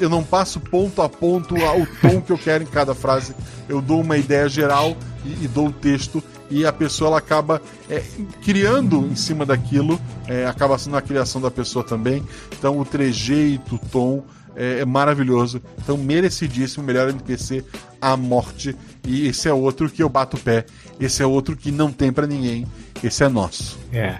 eu 0.00 0.08
não 0.08 0.22
passo 0.22 0.60
ponto 0.60 1.02
a 1.02 1.08
ponto 1.08 1.56
o 1.56 1.86
tom 2.00 2.20
que 2.20 2.30
eu 2.30 2.38
quero 2.38 2.62
em 2.62 2.68
cada 2.68 2.94
frase. 2.94 3.34
Eu 3.68 3.82
dou 3.82 4.00
uma 4.00 4.16
ideia 4.16 4.48
geral 4.48 4.96
e, 5.24 5.44
e 5.44 5.48
dou 5.48 5.66
o 5.66 5.72
texto 5.72 6.22
e 6.48 6.64
a 6.64 6.72
pessoa 6.72 7.08
ela 7.08 7.18
acaba 7.18 7.60
é, 7.90 8.00
criando 8.44 9.08
em 9.10 9.16
cima 9.16 9.44
daquilo, 9.44 10.00
é, 10.28 10.46
acaba 10.46 10.78
sendo 10.78 10.96
a 10.96 11.02
criação 11.02 11.40
da 11.40 11.50
pessoa 11.50 11.84
também. 11.84 12.22
Então 12.56 12.78
o 12.78 12.84
trejeito, 12.84 13.74
o 13.74 13.78
tom 13.78 14.22
é, 14.56 14.80
é 14.80 14.84
maravilhoso. 14.84 15.60
Então 15.78 15.96
merecidíssimo, 15.96 16.84
melhor 16.84 17.08
NPC 17.08 17.64
a 18.00 18.16
morte. 18.16 18.76
E 19.06 19.26
esse 19.26 19.48
é 19.48 19.52
outro 19.52 19.88
que 19.88 20.02
eu 20.02 20.08
bato 20.08 20.36
o 20.36 20.40
pé. 20.40 20.66
Esse 21.00 21.22
é 21.22 21.26
outro 21.26 21.56
que 21.56 21.70
não 21.70 21.90
tem 21.90 22.12
para 22.12 22.26
ninguém. 22.26 22.66
Esse 23.02 23.24
é 23.24 23.28
nosso. 23.28 23.78
É. 23.92 24.18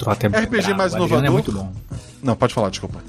É 0.00 0.40
RPG 0.44 0.48
bravo. 0.48 0.76
mais 0.76 0.94
Adriano 0.94 1.06
inovador. 1.06 1.24
É 1.24 1.30
muito 1.30 1.52
bom. 1.52 1.72
Não, 2.22 2.36
pode 2.36 2.54
falar, 2.54 2.70
desculpa. 2.70 3.02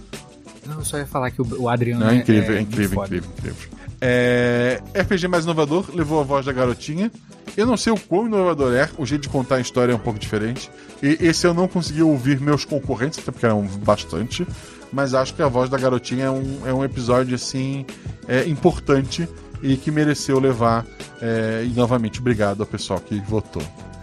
Não, 0.66 0.80
eu 0.80 0.86
só 0.86 0.98
ia 0.98 1.06
falar 1.06 1.32
que 1.32 1.42
o, 1.42 1.70
Adriano 1.70 2.02
Não, 2.02 2.12
é, 2.12 2.16
é 2.16 2.18
incrível, 2.18 2.56
é 2.56 2.58
é 2.58 2.62
incrível, 2.62 3.04
incrível, 3.04 3.30
incrível. 3.38 3.70
É, 4.02 4.82
RPG 4.96 5.28
mais 5.28 5.44
inovador 5.44 5.86
levou 5.94 6.20
a 6.20 6.24
voz 6.24 6.46
da 6.46 6.54
garotinha. 6.54 7.12
Eu 7.58 7.66
não 7.66 7.76
sei 7.76 7.92
o 7.92 8.00
quão 8.00 8.28
inovador 8.28 8.74
é, 8.74 8.90
o 8.98 9.06
jeito 9.06 9.24
de 9.24 9.30
contar 9.30 9.56
a 9.56 9.60
história 9.60 9.92
é 9.92 9.96
um 9.96 10.00
pouco 10.00 10.20
diferente. 10.20 10.72
E 11.02 11.18
esse 11.20 11.46
eu 11.46 11.54
não 11.54 11.68
consegui 11.68 12.02
ouvir 12.02 12.40
meus 12.40 12.64
concorrentes, 12.64 13.20
até 13.20 13.32
porque 13.32 13.46
eram 13.46 13.64
bastante. 13.84 14.48
Mas 14.92 15.14
acho 15.14 15.34
que 15.36 15.42
a 15.42 15.48
voz 15.48 15.70
da 15.70 15.78
garotinha 15.78 16.26
é 16.26 16.30
um, 16.32 16.62
é 16.66 16.74
um 16.74 16.84
episódio 16.84 17.36
assim 17.36 17.86
é, 18.28 18.48
importante 18.48 19.28
e 19.62 19.76
que 19.78 19.92
mereceu 19.92 20.40
levar. 20.40 20.86
é, 21.22 21.64
e 21.66 21.70
novamente, 21.76 22.20
obrigado 22.20 22.62
ao 22.62 22.66
pessoal 22.68 23.00
que 23.00 23.20
votou. 23.22 23.62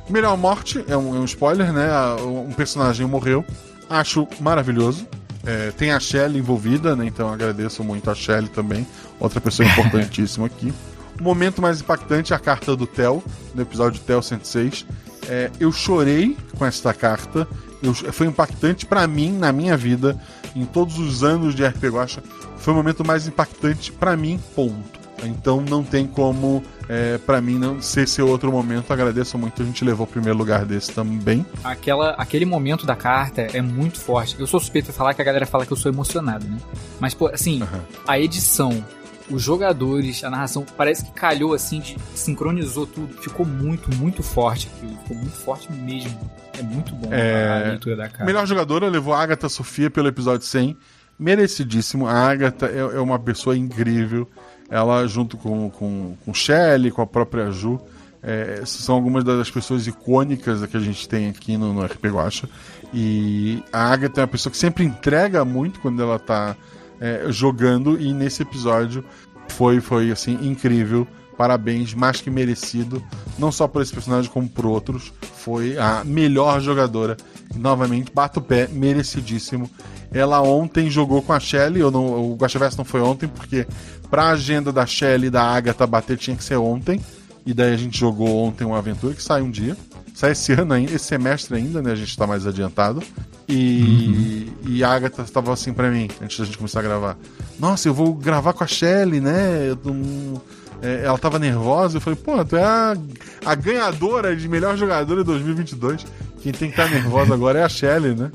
Melhor 0.09 0.37
morte 0.37 0.85
é 0.87 0.97
um, 0.97 1.17
é 1.17 1.19
um 1.19 1.25
spoiler, 1.25 1.73
né? 1.73 1.89
Um 2.23 2.53
personagem 2.53 3.05
morreu. 3.07 3.45
Acho 3.91 4.29
maravilhoso. 4.41 5.07
É, 5.45 5.71
tem 5.73 5.91
a 5.93 5.99
Shelly 6.01 6.39
envolvida, 6.39 6.95
né? 6.95 7.07
Então 7.07 7.33
agradeço 7.33 7.83
muito 7.83 8.09
a 8.11 8.15
Shelly 8.15 8.49
também. 8.49 8.87
Outra 9.19 9.41
pessoa 9.41 9.67
importantíssima 9.69 10.47
aqui. 10.47 10.73
O 11.21 11.23
momento 11.25 11.61
mais 11.63 11.81
impactante 11.81 12.33
é 12.33 12.37
a 12.37 12.39
carta 12.39 12.77
do 12.77 12.87
Theo, 12.87 13.23
no 13.55 13.63
episódio 13.63 14.01
Theo 14.01 14.23
106. 14.23 14.85
É, 15.29 15.51
eu 15.59 15.73
chorei 15.73 16.37
com 16.57 16.65
esta 16.65 16.93
carta. 16.95 17.49
Eu- 17.83 17.95
foi 17.95 18.27
impactante 18.27 18.87
pra 18.87 19.07
mim, 19.09 19.33
na 19.33 19.51
minha 19.53 19.77
vida, 19.77 20.21
em 20.57 20.65
todos 20.65 20.99
os 20.99 21.23
anos 21.23 21.55
de 21.55 21.65
RP 21.65 21.85
Guacha. 21.85 22.23
Foi 22.57 22.73
o 22.73 22.77
momento 22.77 23.05
mais 23.05 23.29
impactante 23.29 23.93
pra 23.93 24.17
mim, 24.17 24.41
ponto. 24.55 24.97
Então 25.23 25.61
não 25.61 25.83
tem 25.83 26.07
como, 26.07 26.63
é, 26.89 27.19
para 27.19 27.41
mim, 27.41 27.59
não 27.59 27.81
ser 27.81 28.03
esse 28.03 28.21
outro 28.21 28.51
momento. 28.51 28.93
Agradeço 28.93 29.39
muito, 29.39 29.63
a 29.63 29.65
gente 29.65 29.85
levou 29.85 30.07
o 30.07 30.09
primeiro 30.09 30.37
lugar 30.39 30.65
desse 30.65 30.93
também. 30.93 31.45
Aquela, 31.63 32.11
aquele 32.11 32.45
momento 32.45 32.85
da 32.85 32.97
carta 32.97 33.43
é 33.43 33.63
muito 33.63 33.99
forte. 33.99 34.37
Eu 34.39 34.47
sou 34.47 34.61
suspeito 34.61 34.91
de 34.91 34.97
falar 34.97 35.15
que 35.15 35.23
a 35.23 35.25
galera 35.25 35.47
fala 35.47 35.65
que 35.65 35.73
eu 35.73 35.77
sou 35.77 35.91
emocionado, 35.91 36.47
né? 36.47 36.59
Mas, 37.01 37.15
pô, 37.15 37.29
assim, 37.29 37.63
a 38.07 38.19
edição, 38.19 38.85
os 39.31 39.43
jogadores, 39.43 40.23
a 40.23 40.31
narração, 40.31 40.65
parece 40.77 41.05
que 41.05 41.13
calhou 41.13 41.53
assim, 41.55 41.81
de, 41.81 41.97
sincronizou 42.15 42.87
tudo. 42.87 43.15
Ficou 43.21 43.45
muito, 43.45 43.95
muito 43.97 44.23
forte 44.23 44.71
aquilo. 44.75 44.97
Ficou 44.99 45.17
muito 45.17 45.37
forte 45.37 45.73
mesmo. 45.73 46.31
É 46.59 46.63
muito 46.63 46.95
bom 46.95 47.13
É, 47.13 47.49
a 47.49 47.69
leitura 47.71 47.97
da 47.97 48.09
carta. 48.09 48.25
Melhor 48.25 48.47
jogadora 48.47 48.89
levou 48.89 49.13
a 49.13 49.23
Agatha 49.23 49.49
Sofia 49.49 49.91
pelo 49.91 50.09
episódio 50.09 50.47
100. 50.47 50.77
Merecidíssimo. 51.19 52.07
A 52.07 52.13
Agatha 52.13 52.67
é, 52.67 52.79
é 52.79 53.01
uma 53.01 53.19
pessoa 53.19 53.57
incrível. 53.57 54.29
Ela, 54.71 55.07
junto 55.07 55.37
com, 55.37 55.71
com, 55.71 56.17
com 56.25 56.35
Shelley, 56.35 56.91
com 56.91 57.03
a 57.03 57.07
própria 57.07 57.51
Ju, 57.51 57.81
é, 58.23 58.63
são 58.65 58.97
algumas 58.97 59.23
das 59.23 59.51
pessoas 59.51 59.87
icônicas 59.87 60.65
que 60.67 60.77
a 60.77 60.81
gente 60.81 61.09
tem 61.09 61.29
aqui 61.29 61.57
no, 61.57 61.73
no 61.73 61.85
RP 61.85 62.07
Guacha. 62.07 62.49
E 62.93 63.63
a 63.73 63.93
Agatha 63.93 64.21
é 64.21 64.23
uma 64.23 64.29
pessoa 64.29 64.51
que 64.51 64.57
sempre 64.57 64.85
entrega 64.85 65.45
muito 65.45 65.81
quando 65.81 66.03
ela 66.03 66.19
tá 66.19 66.57
é, 67.01 67.27
jogando. 67.29 68.01
E 68.01 68.13
nesse 68.13 68.43
episódio 68.43 69.05
foi, 69.49 69.81
foi 69.81 70.11
assim, 70.11 70.39
incrível. 70.43 71.07
Parabéns, 71.37 71.93
mais 71.93 72.21
que 72.21 72.31
merecido. 72.31 73.03
Não 73.39 73.53
só 73.53 73.69
por 73.69 73.83
esse 73.83 73.93
personagem, 73.93 74.31
como 74.31 74.49
por 74.49 74.65
outros. 74.65 75.13
Foi 75.21 75.77
a 75.77 76.03
melhor 76.05 76.61
jogadora. 76.61 77.17
Novamente, 77.55 78.11
bato 78.13 78.41
o 78.41 78.43
pé, 78.43 78.69
merecidíssimo. 78.69 79.71
Ela 80.13 80.41
ontem 80.41 80.89
jogou 80.91 81.21
com 81.21 81.33
a 81.33 81.41
Shelly. 81.41 81.81
Eu 81.81 81.91
não, 81.91 82.33
o 82.33 82.37
Guaxaverso 82.37 82.79
não 82.79 82.85
foi 82.85 83.03
ontem, 83.03 83.29
porque 83.29 83.67
pra 84.11 84.31
agenda 84.31 84.73
da 84.73 84.87
Shelly 84.87 85.27
e 85.27 85.31
da 85.31 85.43
Agatha 85.43 85.87
bater 85.87 86.17
tinha 86.17 86.37
que 86.37 86.45
ser 86.45 86.57
ontem. 86.57 87.01
E 87.45 87.53
daí 87.53 87.73
a 87.73 87.77
gente 87.77 87.99
jogou 87.99 88.45
ontem 88.45 88.65
uma 88.65 88.79
aventura 88.79 89.15
que 89.15 89.23
sai 89.23 89.43
um 89.43 89.51
dia. 89.51 89.77
Sai 90.17 90.31
esse 90.33 90.51
ano 90.55 90.73
ainda, 90.73 90.95
esse 90.95 91.05
semestre 91.05 91.55
ainda, 91.57 91.83
né? 91.83 91.93
A 91.93 91.95
gente 91.95 92.17
tá 92.17 92.27
mais 92.27 92.47
adiantado. 92.47 93.03
E, 93.47 94.51
e 94.67 94.83
a 94.83 94.91
Agatha 94.91 95.21
estava 95.23 95.53
assim 95.53 95.75
pra 95.75 95.91
mim, 95.91 96.09
antes 96.23 96.39
da 96.39 96.47
gente 96.47 96.57
começar 96.57 96.81
a 96.81 96.83
gravar. 96.83 97.19
Nossa, 97.61 97.87
eu 97.87 97.93
vou 97.93 98.15
gravar 98.15 98.55
com 98.55 98.65
a 98.65 98.67
Shelly, 98.67 99.21
né? 99.21 99.69
Eu 99.69 99.79
não- 99.93 100.41
é, 100.81 101.05
ela 101.05 101.19
tava 101.19 101.39
nervosa. 101.39 101.99
Eu 101.99 102.01
falei, 102.01 102.19
pô, 102.23 102.43
tu 102.47 102.57
é 102.57 102.65
a, 102.65 102.97
a 103.45 103.55
ganhadora 103.55 104.35
de 104.35 104.49
melhor 104.49 104.75
jogadora 104.77 105.21
de 105.21 105.27
2022. 105.27 106.07
Quem 106.43 106.51
tem 106.53 106.71
que 106.71 106.81
estar 106.81 106.91
nervosa 106.91 107.35
agora 107.35 107.59
é 107.59 107.63
a 107.63 107.69
Shelly, 107.69 108.15
né? 108.15 108.31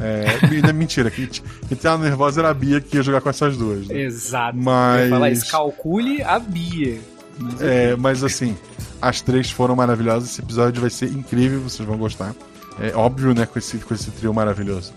É, 0.00 0.26
e 0.52 0.60
não 0.62 0.70
é 0.70 0.72
mentira, 0.72 1.08
quem, 1.10 1.26
quem 1.26 1.76
tava 1.76 2.02
nervosa 2.02 2.40
era 2.40 2.50
a 2.50 2.54
Bia 2.54 2.80
que 2.80 2.96
ia 2.96 3.02
jogar 3.02 3.20
com 3.20 3.30
essas 3.30 3.56
duas. 3.56 3.86
né? 3.86 4.02
Exato. 4.02 4.56
Mas- 4.58 5.08
falar 5.10 5.30
isso, 5.30 5.50
calcule 5.50 6.22
a 6.22 6.38
Bia. 6.38 6.98
Mas 7.38 7.60
É, 7.60 7.96
mas 7.96 8.22
assim, 8.24 8.56
as 9.00 9.20
três 9.20 9.50
foram 9.50 9.74
maravilhosas. 9.76 10.30
Esse 10.30 10.40
episódio 10.40 10.80
vai 10.80 10.90
ser 10.90 11.10
incrível, 11.12 11.60
vocês 11.60 11.86
vão 11.86 11.96
gostar. 11.98 12.34
É 12.80 12.94
óbvio, 12.94 13.34
né, 13.34 13.46
com 13.46 13.58
esse, 13.58 13.78
com 13.78 13.94
esse 13.94 14.10
trio 14.10 14.32
maravilhoso. 14.34 14.92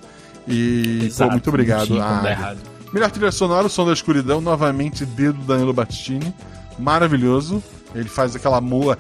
E, 0.48 1.02
Exato, 1.06 1.30
pô, 1.30 1.34
muito 1.34 1.48
obrigado. 1.50 1.80
não 1.90 1.98
tinha 1.98 2.02
como 2.04 2.14
a 2.14 2.16
dar 2.16 2.20
Águia. 2.20 2.32
errado. 2.32 2.58
Melhor 2.94 3.12
trilha 3.12 3.32
sonora, 3.32 3.68
o 3.68 3.70
som 3.70 3.86
da 3.86 3.92
escuridão, 3.94 4.40
novamente, 4.40 5.06
dedo 5.06 5.38
Danilo 5.46 5.74
Battistini. 5.74 6.34
Maravilhoso. 6.80 7.62
Ele 7.94 8.08
faz 8.10 8.36
aquela 8.36 8.62
mula. 8.62 8.98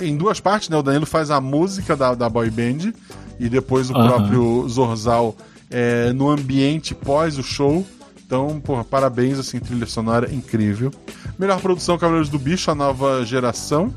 em 0.00 0.16
duas 0.16 0.40
partes, 0.40 0.68
né? 0.68 0.76
O 0.76 0.82
Danilo 0.82 1.06
faz 1.06 1.30
a 1.30 1.40
música 1.40 1.96
da, 1.96 2.14
da 2.14 2.28
boy 2.28 2.50
band 2.50 2.92
e 3.38 3.48
depois 3.48 3.90
o 3.90 3.96
Aham. 3.96 4.08
próprio 4.08 4.68
Zorzal 4.68 5.36
é, 5.70 6.12
no 6.12 6.28
ambiente 6.28 6.94
pós 6.94 7.38
o 7.38 7.42
show. 7.42 7.86
Então, 8.28 8.60
porra, 8.60 8.84
parabéns, 8.84 9.38
assim, 9.38 9.58
trilha 9.58 9.86
sonora 9.86 10.30
incrível. 10.30 10.90
Melhor 11.38 11.58
produção 11.62 11.96
Cavaleiros 11.96 12.28
do 12.28 12.38
Bicho, 12.38 12.70
a 12.70 12.74
nova 12.74 13.24
geração. 13.24 13.90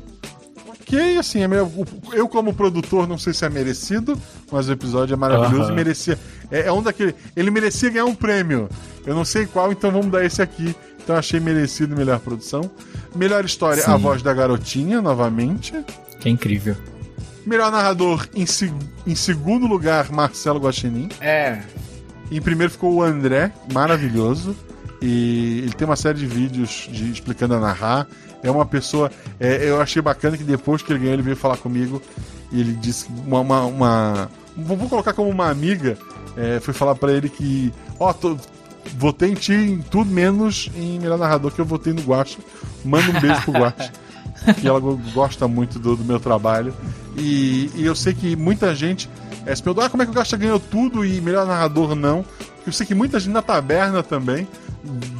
Que, 0.86 1.18
assim, 1.18 1.42
é 1.42 1.48
meio, 1.48 1.70
eu 2.14 2.26
como 2.26 2.54
produtor 2.54 3.06
não 3.06 3.18
sei 3.18 3.34
se 3.34 3.44
é 3.44 3.50
merecido, 3.50 4.18
mas 4.50 4.70
o 4.70 4.72
episódio 4.72 5.12
é 5.12 5.16
maravilhoso 5.18 5.70
e 5.70 5.74
merecia. 5.74 6.18
É, 6.50 6.62
é 6.68 6.72
um 6.72 6.82
daquele. 6.82 7.14
Ele 7.36 7.50
merecia 7.50 7.90
ganhar 7.90 8.06
um 8.06 8.14
prêmio. 8.14 8.70
Eu 9.04 9.14
não 9.14 9.24
sei 9.24 9.44
qual, 9.44 9.70
então 9.70 9.90
vamos 9.90 10.10
dar 10.10 10.24
esse 10.24 10.40
aqui. 10.40 10.74
Então 11.04 11.14
achei 11.14 11.38
merecido 11.38 11.94
melhor 11.94 12.18
produção. 12.18 12.70
Melhor 13.14 13.44
história, 13.44 13.82
a 13.82 13.96
Sim. 13.96 14.02
voz 14.02 14.22
da 14.22 14.32
garotinha, 14.32 15.02
novamente. 15.02 15.74
Que 16.20 16.28
é 16.30 16.32
incrível. 16.32 16.74
Melhor 17.44 17.70
narrador, 17.70 18.26
em, 18.34 18.46
se- 18.46 18.72
em 19.06 19.14
segundo 19.14 19.66
lugar, 19.66 20.10
Marcelo 20.10 20.58
Guaxinim. 20.58 21.10
É. 21.20 21.60
Em 22.36 22.40
primeiro 22.40 22.72
ficou 22.72 22.94
o 22.94 23.02
André, 23.02 23.52
maravilhoso. 23.72 24.56
E 25.00 25.60
ele 25.64 25.72
tem 25.72 25.86
uma 25.86 25.96
série 25.96 26.18
de 26.18 26.26
vídeos 26.26 26.88
de, 26.90 27.10
explicando 27.10 27.54
a 27.54 27.60
narrar. 27.60 28.06
É 28.42 28.50
uma 28.50 28.64
pessoa. 28.66 29.10
é, 29.40 29.68
eu 29.68 29.80
achei 29.80 30.00
bacana 30.00 30.36
que 30.36 30.44
depois 30.44 30.80
que 30.82 30.92
ele 30.92 31.00
ganhou, 31.00 31.14
ele 31.14 31.22
veio 31.22 31.36
falar 31.36 31.56
comigo. 31.56 32.00
E 32.50 32.60
ele 32.60 32.72
disse 32.74 33.06
uma. 33.26 33.40
uma, 33.40 33.60
uma- 33.64 34.30
vou 34.56 34.76
colocar 34.88 35.12
como 35.12 35.28
uma 35.28 35.48
amiga. 35.50 35.98
é, 36.36 36.60
foi 36.60 36.72
falar 36.74 36.94
pra 36.94 37.12
ele 37.12 37.28
que. 37.28 37.72
Ó, 37.98 38.12
tô- 38.12 38.36
votei 38.96 39.30
em 39.30 39.34
ti 39.34 39.52
em 39.54 39.78
tudo 39.80 40.10
menos 40.10 40.68
em 40.76 40.98
melhor 40.98 41.16
narrador 41.18 41.50
que 41.52 41.60
eu 41.60 41.64
votei 41.64 41.92
no 41.92 42.02
Guacha. 42.02 42.38
Manda 42.84 43.10
um 43.10 43.20
beijo 43.20 43.42
pro 43.42 43.52
Guacha. 43.52 43.92
que 44.60 44.66
ela 44.66 44.80
go- 44.80 45.00
gosta 45.14 45.46
muito 45.48 45.78
do, 45.78 45.96
do 45.96 46.04
meu 46.04 46.18
trabalho. 46.20 46.74
E, 47.16 47.70
e 47.76 47.84
eu 47.84 47.94
sei 47.94 48.12
que 48.14 48.34
muita 48.36 48.74
gente 48.74 49.08
é, 49.46 49.54
se 49.54 49.62
perguntou, 49.62 49.84
ah, 49.84 49.90
como 49.90 50.02
é 50.02 50.06
que 50.06 50.12
o 50.12 50.14
Guacha 50.14 50.36
ganhou 50.36 50.60
tudo 50.60 51.04
e 51.04 51.20
melhor 51.20 51.46
narrador 51.46 51.94
não. 51.94 52.24
Eu 52.66 52.72
sei 52.72 52.86
que 52.86 52.94
muita 52.94 53.18
gente 53.18 53.32
na 53.32 53.42
taberna 53.42 54.02
também 54.02 54.46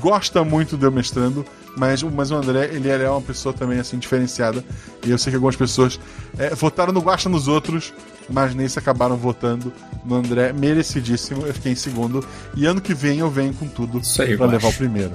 gosta 0.01 0.45
muito 0.45 0.77
de 0.77 0.85
eu 0.85 0.93
mestrando. 0.93 1.45
Mas, 1.77 2.03
mas 2.03 2.31
o 2.31 2.37
André, 2.37 2.67
ele 2.67 2.91
é 2.91 3.09
uma 3.09 3.23
pessoa 3.23 3.53
também, 3.53 3.79
assim, 3.79 3.99
diferenciada. 3.99 4.63
E 5.05 5.11
eu 5.11 5.17
sei 5.17 5.31
que 5.31 5.37
algumas 5.37 5.57
pessoas 5.57 5.99
é, 6.39 6.55
votaram 6.55 6.93
no 6.93 7.01
Guaxa 7.01 7.31
nos 7.31 7.49
outros, 7.49 7.95
mas 8.29 8.55
nesse 8.55 8.79
acabaram 8.79 9.17
votando 9.17 9.73
no 10.05 10.17
André, 10.17 10.53
merecidíssimo. 10.53 11.47
Eu 11.47 11.55
fiquei 11.55 11.73
em 11.73 11.77
segundo. 11.77 12.25
E 12.55 12.67
ano 12.67 12.81
que 12.81 12.93
vem 12.93 13.21
eu 13.21 13.31
venho 13.31 13.55
com 13.55 13.67
tudo 13.67 14.03
Guaxa. 14.37 14.53
levar 14.53 14.69
o 14.69 14.75
primeiro. 14.75 15.13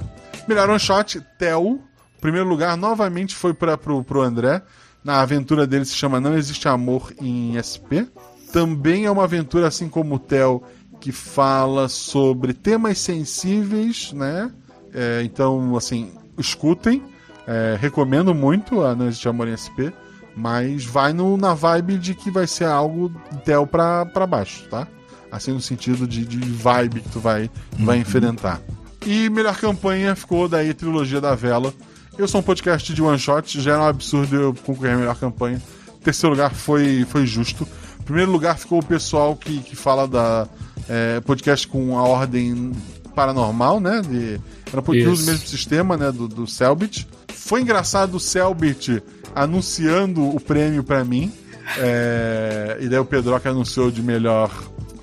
Melhor 0.48 0.68
one 0.68 0.80
shot, 0.80 1.20
Theo. 1.38 1.80
Primeiro 2.20 2.48
lugar, 2.48 2.76
novamente 2.76 3.36
foi 3.36 3.54
para 3.54 3.78
pro, 3.78 4.02
pro 4.02 4.22
André. 4.22 4.60
Na 5.04 5.20
aventura 5.20 5.64
dele 5.64 5.84
se 5.84 5.94
chama 5.94 6.20
Não 6.20 6.36
Existe 6.36 6.66
Amor 6.66 7.12
em 7.20 7.54
SP. 7.62 8.10
Também 8.52 9.04
é 9.04 9.10
uma 9.10 9.24
aventura, 9.24 9.66
assim 9.68 9.88
como 9.88 10.14
o 10.14 10.18
Theo, 10.18 10.62
que 11.00 11.12
fala 11.12 11.88
sobre 11.88 12.52
temas 12.52 12.98
sensíveis, 12.98 14.12
né? 14.12 14.50
É, 14.92 15.22
então, 15.24 15.76
assim, 15.76 16.12
escutem. 16.36 17.02
É, 17.46 17.78
recomendo 17.80 18.34
muito 18.34 18.82
a 18.82 18.94
Não 18.94 19.06
Existe 19.06 19.28
Amor 19.28 19.48
em 19.48 19.56
SP. 19.56 19.92
Mas 20.36 20.84
vai 20.84 21.12
no, 21.12 21.36
na 21.36 21.52
vibe 21.52 21.98
de 21.98 22.14
que 22.14 22.30
vai 22.30 22.46
ser 22.46 22.66
algo 22.66 23.10
Theo 23.44 23.66
pra, 23.66 24.06
pra 24.06 24.26
baixo, 24.26 24.68
tá? 24.68 24.86
Assim, 25.32 25.52
no 25.52 25.60
sentido 25.60 26.06
de, 26.06 26.24
de 26.24 26.38
vibe 26.38 27.00
que 27.00 27.08
tu 27.08 27.18
vai, 27.18 27.50
vai 27.78 27.98
enfrentar. 27.98 28.60
E 29.04 29.28
melhor 29.30 29.56
campanha 29.56 30.14
ficou 30.14 30.48
daí 30.48 30.72
Trilogia 30.72 31.20
da 31.20 31.34
Vela. 31.34 31.74
Eu 32.16 32.28
sou 32.28 32.40
um 32.40 32.44
podcast 32.44 32.92
de 32.92 33.02
one 33.02 33.18
shot, 33.18 33.60
já 33.60 33.72
era 33.72 33.82
um 33.82 33.86
absurdo 33.86 34.36
eu 34.36 34.54
concorrer 34.54 34.94
a 34.94 34.96
melhor 34.96 35.16
campanha. 35.16 35.60
Terceiro 36.02 36.34
lugar 36.34 36.54
foi, 36.54 37.04
foi 37.08 37.26
justo. 37.26 37.66
Primeiro 38.08 38.32
lugar 38.32 38.58
ficou 38.58 38.78
o 38.80 38.84
pessoal 38.84 39.36
que, 39.36 39.58
que 39.60 39.76
fala 39.76 40.08
da 40.08 40.48
é, 40.88 41.20
podcast 41.20 41.68
com 41.68 41.98
a 41.98 42.02
ordem 42.02 42.72
paranormal, 43.14 43.80
né? 43.80 44.00
De, 44.00 44.40
era 44.72 44.80
um 44.80 44.82
podcast 44.82 45.04
que 45.04 45.08
usa 45.08 45.22
o 45.22 45.26
mesmo 45.34 45.46
sistema, 45.46 45.96
né? 45.96 46.10
Do, 46.10 46.26
do 46.26 46.46
Selbit. 46.46 47.06
Foi 47.34 47.60
engraçado 47.60 48.14
o 48.14 48.20
Selbit 48.20 49.02
anunciando 49.34 50.26
o 50.26 50.40
prêmio 50.40 50.82
pra 50.82 51.04
mim. 51.04 51.30
É, 51.76 52.78
e 52.80 52.88
daí 52.88 52.98
o 52.98 53.04
Pedro 53.04 53.38
que 53.38 53.46
anunciou 53.48 53.90
de 53.90 54.02
melhor 54.02 54.50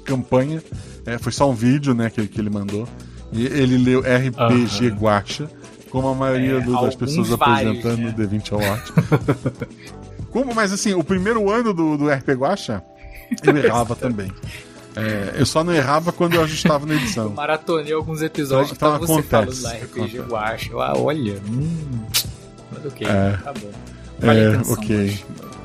campanha. 0.04 0.64
É, 1.06 1.20
foi 1.20 1.32
só 1.32 1.48
um 1.48 1.54
vídeo, 1.54 1.94
né, 1.94 2.10
que, 2.10 2.28
que 2.28 2.42
ele 2.42 2.50
mandou. 2.50 2.88
E 3.32 3.46
ele 3.46 3.78
leu 3.78 4.00
RPG 4.02 4.90
Guacha, 5.00 5.48
como 5.92 6.08
a 6.08 6.16
maioria 6.16 6.58
É, 6.58 6.62
do- 6.62 6.82
das 6.82 6.96
pessoas 6.96 7.30
vários, 7.30 7.70
apresentando 7.86 8.02
né? 8.02 8.16
o 8.18 8.20
D20 8.20 8.52
Award. 8.54 8.84
como, 10.32 10.56
mas 10.56 10.74
assim, 10.74 10.94
o 10.96 11.04
primeiro 11.04 11.52
ano 11.52 11.72
do, 11.74 11.98
do 11.98 12.10
RPG 12.10 12.34
Guacha, 12.34 12.84
eu 13.44 13.58
errava 13.58 13.96
também. 13.96 14.32
É, 14.96 15.34
eu 15.38 15.46
só 15.46 15.64
não 15.64 15.74
errava 15.74 16.12
quando 16.14 16.36
eu 16.36 16.44
ajustava 16.44 16.86
na 16.86 16.94
Eu 16.94 17.00
edição. 17.00 17.30
maratonei 17.32 17.92
alguns 17.94 18.22
episódios 18.22 18.72
Então- 18.72 18.96
então, 18.96 19.04
então 19.04 19.16
você 19.18 19.24
falando 19.24 19.50
acontece, 19.50 19.64
lá 19.64 19.72
RPG 19.74 20.20
acontece. 20.20 20.32
Guacha. 20.32 20.72
Eu, 20.72 20.82
ah, 20.82 20.94
olha, 20.98 21.42
hum, 21.50 22.06
mas 22.72 22.86
ok, 22.86 23.06
É. 23.08 23.38
tá 23.44 23.52
bom. 23.54 23.72
Vale 24.20 24.40
a 24.40 24.44
É, 24.44 24.48
atenção, 24.56 24.74
ok. 24.74 25.20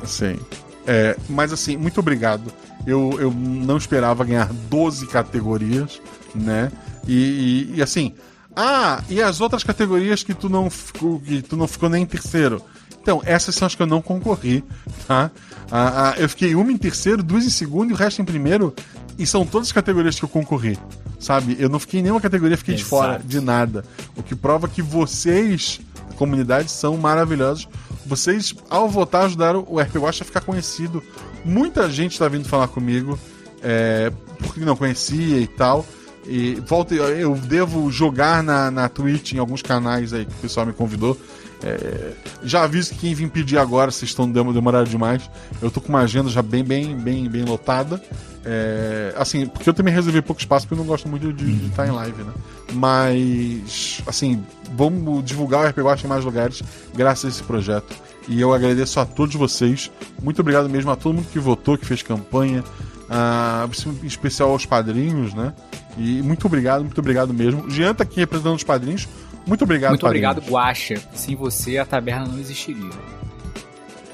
Sim. 0.04 0.38
É, 0.86 1.16
mas 1.28 1.52
assim, 1.52 1.76
muito 1.76 2.00
obrigado. 2.00 2.52
Eu, 2.86 3.16
eu 3.20 3.30
não 3.30 3.76
esperava 3.76 4.24
ganhar 4.24 4.50
12 4.68 5.06
categorias, 5.06 6.00
né? 6.34 6.72
E, 7.06 7.68
e- 7.72 7.76
e, 7.76 7.82
assim. 7.82 8.14
Ah, 8.56 9.00
e 9.08 9.22
as 9.22 9.40
outras 9.40 9.62
categorias 9.62 10.24
que 10.24 10.34
tu 10.34 10.48
não 10.48 10.68
que 10.68 11.40
tu 11.42 11.56
não 11.56 11.68
ficou 11.68 11.88
nem 11.88 12.02
em 12.02 12.06
terceiro. 12.06 12.60
Então, 13.02 13.22
essas 13.24 13.54
são 13.54 13.66
as 13.66 13.74
que 13.74 13.82
eu 13.82 13.86
não 13.86 14.02
concorri, 14.02 14.62
tá? 15.06 15.30
Ah, 15.70 16.10
ah, 16.10 16.14
eu 16.18 16.28
fiquei 16.28 16.54
uma 16.54 16.70
em 16.70 16.76
terceiro, 16.76 17.22
duas 17.22 17.44
em 17.44 17.50
segundo 17.50 17.90
e 17.90 17.92
o 17.92 17.96
resto 17.96 18.20
em 18.20 18.24
primeiro. 18.24 18.74
E 19.18 19.26
são 19.26 19.44
todas 19.44 19.68
as 19.68 19.72
categorias 19.72 20.18
que 20.18 20.24
eu 20.24 20.28
concorri, 20.28 20.78
sabe? 21.18 21.56
Eu 21.58 21.68
não 21.68 21.78
fiquei 21.78 22.00
em 22.00 22.02
nenhuma 22.02 22.20
categoria, 22.20 22.56
fiquei 22.56 22.74
de 22.74 22.80
Exato. 22.82 22.90
fora 22.90 23.22
de 23.24 23.40
nada. 23.40 23.84
O 24.16 24.22
que 24.22 24.34
prova 24.34 24.66
que 24.66 24.82
vocês, 24.82 25.80
a 26.10 26.14
comunidade, 26.14 26.70
são 26.70 26.96
maravilhosos. 26.96 27.68
Vocês, 28.06 28.54
ao 28.68 28.88
votar, 28.88 29.24
ajudaram 29.26 29.64
o 29.68 29.78
RP 29.78 29.96
Watch 29.96 30.22
a 30.22 30.24
ficar 30.24 30.40
conhecido. 30.40 31.02
Muita 31.44 31.88
gente 31.90 32.12
está 32.12 32.28
vindo 32.28 32.48
falar 32.48 32.68
comigo, 32.68 33.18
é, 33.62 34.10
porque 34.38 34.60
não 34.60 34.74
conhecia 34.74 35.38
e 35.38 35.46
tal. 35.46 35.86
E 36.26 36.54
volta, 36.66 36.94
eu 36.94 37.34
devo 37.34 37.90
jogar 37.90 38.42
na, 38.42 38.70
na 38.70 38.88
Twitch, 38.88 39.32
em 39.32 39.38
alguns 39.38 39.62
canais 39.62 40.12
aí 40.12 40.24
que 40.24 40.32
o 40.32 40.36
pessoal 40.36 40.66
me 40.66 40.72
convidou. 40.72 41.18
É, 41.62 42.12
já 42.42 42.62
aviso 42.64 42.90
que 42.90 42.98
quem 43.00 43.14
vir 43.14 43.28
pedir 43.28 43.58
agora, 43.58 43.90
vocês 43.90 44.10
estão 44.10 44.30
dem- 44.30 44.52
demorando 44.52 44.88
demais. 44.88 45.28
Eu 45.60 45.70
tô 45.70 45.80
com 45.80 45.88
uma 45.90 46.00
agenda 46.00 46.28
já 46.30 46.40
bem, 46.42 46.64
bem, 46.64 46.96
bem, 46.96 47.28
bem 47.28 47.44
lotada. 47.44 48.00
É, 48.44 49.12
assim, 49.16 49.46
porque 49.46 49.68
eu 49.68 49.74
também 49.74 49.92
reservei 49.92 50.22
pouco 50.22 50.40
espaço 50.40 50.66
porque 50.66 50.80
eu 50.80 50.84
não 50.84 50.90
gosto 50.90 51.06
muito 51.08 51.30
de, 51.32 51.66
estar 51.66 51.86
em 51.86 51.90
live, 51.90 52.22
né? 52.22 52.32
Mas, 52.72 54.02
assim, 54.06 54.42
vamos 54.74 55.24
divulgar 55.24 55.64
o 55.64 55.68
RP 55.68 55.78
Watch 55.78 56.04
em 56.04 56.08
mais 56.08 56.24
lugares 56.24 56.62
graças 56.94 57.24
a 57.26 57.28
esse 57.28 57.42
projeto. 57.42 57.94
E 58.28 58.40
eu 58.40 58.52
agradeço 58.54 59.00
a 59.00 59.04
todos 59.06 59.34
vocês. 59.34 59.90
Muito 60.22 60.40
obrigado 60.40 60.68
mesmo 60.68 60.90
a 60.90 60.96
todo 60.96 61.14
mundo 61.14 61.26
que 61.32 61.38
votou, 61.38 61.76
que 61.76 61.84
fez 61.86 62.02
campanha. 62.02 62.62
ah, 63.08 63.68
em 64.02 64.06
especial 64.06 64.50
aos 64.50 64.64
padrinhos, 64.64 65.34
né? 65.34 65.52
E 65.98 66.22
muito 66.22 66.46
obrigado, 66.46 66.82
muito 66.82 66.98
obrigado 67.00 67.34
mesmo. 67.34 67.68
Jean 67.68 67.92
tá 67.92 68.04
aqui 68.04 68.20
representando 68.20 68.54
os 68.54 68.62
padrinhos. 68.64 69.08
Muito 69.46 69.64
obrigado, 69.64 69.90
Muito 69.90 70.02
padrinhos. 70.02 70.30
obrigado, 70.30 70.50
Guacha. 70.52 71.00
Sem 71.14 71.34
você, 71.34 71.78
a 71.78 71.84
taberna 71.86 72.26
não 72.26 72.38
existiria. 72.38 72.90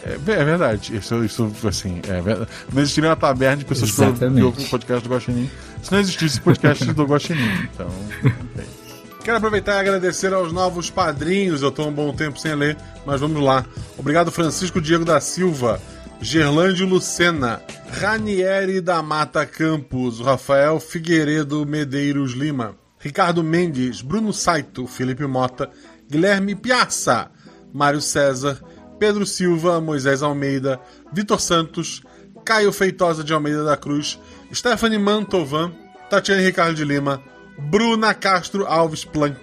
É, 0.05 0.12
é 0.12 0.44
verdade. 0.44 0.97
Isso, 0.97 1.24
isso 1.24 1.53
assim, 1.66 2.01
é 2.09 2.20
verdade. 2.20 2.51
Não 2.73 2.81
existiria 2.81 3.11
uma 3.11 3.16
taberna 3.16 3.57
de 3.57 3.65
pessoas 3.65 3.90
que 3.90 4.03
Exatamente. 4.03 4.43
ouvem 4.43 4.65
o 4.65 4.69
podcast 4.69 5.09
do 5.09 5.12
Guaxinim 5.15 5.51
se 5.82 5.93
não 5.93 6.01
existisse 6.01 6.40
podcast 6.40 6.85
do 6.93 7.05
Guaxinim. 7.05 7.69
Então, 7.73 7.86
ok. 7.86 8.65
Quero 9.24 9.39
aproveitar 9.39 9.74
e 9.77 9.81
agradecer 9.81 10.32
aos 10.32 10.53
novos 10.53 10.89
padrinhos. 10.90 11.61
Eu 11.62 11.70
estou 11.70 11.89
um 11.89 11.93
bom 11.93 12.12
tempo 12.12 12.39
sem 12.39 12.55
ler, 12.55 12.77
mas 13.05 13.20
vamos 13.20 13.43
lá. 13.43 13.65
Obrigado, 13.98 14.31
Francisco 14.31 14.81
Diego 14.81 15.05
da 15.05 15.20
Silva, 15.20 15.81
Gerlândio 16.20 16.86
Lucena, 16.86 17.61
Ranieri 17.90 18.81
da 18.81 19.03
Mata 19.03 19.44
Campos, 19.44 20.20
Rafael 20.20 20.78
Figueiredo 20.78 21.66
Medeiros 21.66 22.32
Lima, 22.35 22.77
Ricardo 22.98 23.43
Mendes, 23.43 24.02
Bruno 24.02 24.32
Saito, 24.32 24.86
Felipe 24.86 25.27
Mota, 25.27 25.70
Guilherme 26.09 26.55
Piazza, 26.55 27.31
Mário 27.73 28.01
César, 28.01 28.60
Pedro 28.98 29.27
Silva, 29.27 29.81
Moisés 29.81 30.23
Almeida, 30.23 30.81
Vitor 31.12 31.40
Santos, 31.40 32.02
Caio 32.44 32.73
Feitosa 32.73 33.23
de 33.23 33.32
Almeida 33.35 33.64
da 33.64 33.77
Cruz, 33.77 34.18
Stephanie 34.52 34.98
Mantovan, 34.98 35.74
Tatiane 36.09 36.44
Ricardo 36.44 36.74
de 36.74 36.85
Lima, 36.85 37.23
Bruna 37.59 38.14
Castro 38.14 38.66
Alves 38.66 39.05
Planck, 39.05 39.40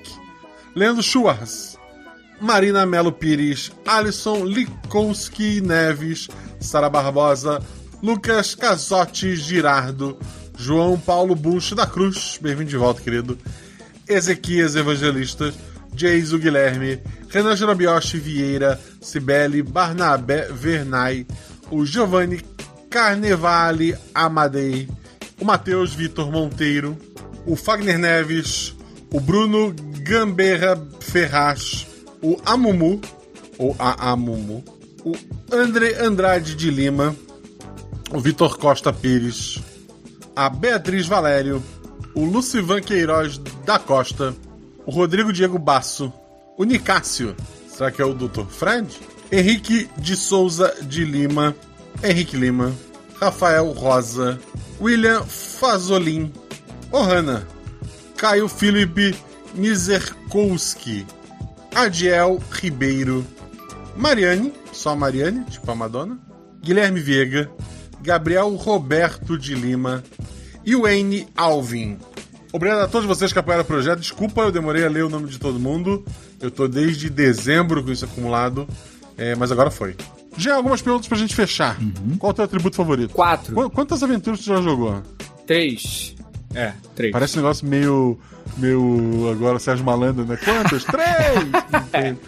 Leandro 0.76 1.04
Schwartz, 1.04 1.78
Marina 2.40 2.86
Melo 2.86 3.12
Pires, 3.12 3.72
Alisson 3.86 4.46
Likowski 4.46 5.62
Neves, 5.62 6.30
Sara 6.60 6.90
Barbosa, 6.90 7.62
Lucas 8.02 8.56
Casotti 8.56 9.36
Girardo, 9.36 10.18
João 10.64 10.98
Paulo 10.98 11.36
Bunch 11.36 11.76
da 11.76 11.86
Cruz, 11.86 12.40
bem-vindo 12.42 12.70
de 12.70 12.78
volta, 12.78 13.02
querido, 13.02 13.38
Ezequias 14.08 14.78
Evangelista, 14.78 15.54
Jeiso 15.94 16.40
Guilherme, 16.40 17.02
Renan 17.28 17.54
Jerobioshi 17.54 18.18
Vieira, 18.18 18.80
Cibele 19.02 19.62
Barnabé 19.62 20.48
Vernay, 20.54 21.28
o 21.70 21.86
Giovanni 21.86 22.40
Carnevale 22.90 23.98
Amadei, 24.16 24.88
o 25.38 25.44
Matheus 25.44 25.94
Vitor 25.94 26.32
Monteiro, 26.32 26.98
o 27.46 27.58
Fagner 27.58 28.00
Neves, 28.00 28.74
o 29.12 29.20
Bruno 29.20 29.76
Gamberra 30.00 30.82
Ferraz, 31.02 31.86
o 32.22 32.40
Amumu, 32.46 33.02
ou 33.58 33.76
a 33.78 34.12
Amumu, 34.12 34.64
o 35.04 35.14
André 35.52 36.02
Andrade 36.02 36.56
de 36.56 36.72
Lima, 36.72 37.14
o 38.14 38.20
Vitor 38.22 38.58
Costa 38.58 38.94
Pires, 38.94 39.60
a 40.36 40.50
Beatriz 40.50 41.06
Valério, 41.06 41.64
o 42.16 42.26
Lucivan 42.26 42.82
Queiroz 42.82 43.38
da 43.66 43.78
Costa, 43.78 44.36
o 44.86 44.92
Rodrigo 44.92 45.32
Diego 45.32 45.60
Basso, 45.60 46.12
o 46.58 46.64
Nicásio, 46.64 47.36
será 47.68 47.92
que 47.92 48.02
é 48.02 48.06
o 48.06 48.14
Dr. 48.14 48.46
Fred? 48.46 48.88
Henrique 49.32 49.90
de 49.98 50.16
Souza 50.16 50.74
de 50.84 51.06
Lima, 51.06 51.56
Henrique 52.04 52.38
Lima, 52.38 52.74
Rafael 53.20 53.72
Rosa, 53.72 54.40
William 54.80 55.24
Fazolin, 55.24 56.32
Ohana, 56.92 57.48
Caio 58.18 58.48
Felipe 58.48 59.16
Mizerkowski, 59.56 61.06
Adiel 61.74 62.40
Ribeiro, 62.52 63.26
Mariane, 63.96 64.54
só 64.72 64.96
Mariane, 64.96 65.46
tipo 65.46 65.70
a 65.72 65.76
Madonna, 65.76 66.20
Guilherme 66.62 67.00
Viega, 67.00 67.50
Gabriel 68.04 68.50
Roberto 68.56 69.38
de 69.38 69.56
Lima 69.56 70.04
e 70.66 70.76
Wayne 70.76 71.28
Alvin. 71.36 71.98
Obrigado 72.52 72.82
a 72.82 72.88
todos 72.88 73.08
vocês 73.08 73.34
que 73.34 73.40
apoiaram 73.40 73.64
o 73.64 73.68
projeto. 73.68 74.00
Desculpa, 74.00 74.42
eu 74.42 74.52
demorei 74.52 74.86
a 74.86 74.90
ler 74.90 75.04
o 75.04 75.10
nome 75.10 75.28
de 75.28 75.40
todo 75.40 75.60
mundo. 75.60 76.06
Eu 76.40 76.52
tô 76.52 76.68
desde 76.68 77.10
dezembro 77.10 77.84
com 77.84 77.92
isso 77.92 78.06
acumulado, 78.06 78.68
é, 79.18 79.34
mas 79.36 79.52
agora 79.52 79.72
foi. 79.72 79.96
Já 80.38 80.56
algumas 80.56 80.82
perguntas 80.82 81.08
pra 81.08 81.18
gente 81.18 81.34
fechar. 81.36 81.78
Qual 82.20 82.30
é 82.30 82.34
o 82.34 82.36
teu 82.36 82.46
atributo 82.46 82.76
favorito? 82.76 83.14
Quatro. 83.14 83.54
Qu- 83.56 83.70
quantas 83.70 84.04
aventuras 84.04 84.40
tu 84.40 84.46
já 84.46 84.62
jogou? 84.62 85.02
Três. 85.48 86.16
É, 86.54 86.74
três. 86.96 87.12
Parece 87.12 87.38
um 87.38 87.42
negócio 87.42 87.66
meio. 87.68 88.20
meio. 88.58 89.30
agora 89.32 89.58
Sérgio 89.58 89.84
Malandro, 89.86 90.26
né? 90.26 90.38
Quantos? 90.38 90.84
Três! 90.86 91.52
Não 91.72 91.84
tem. 91.88 92.20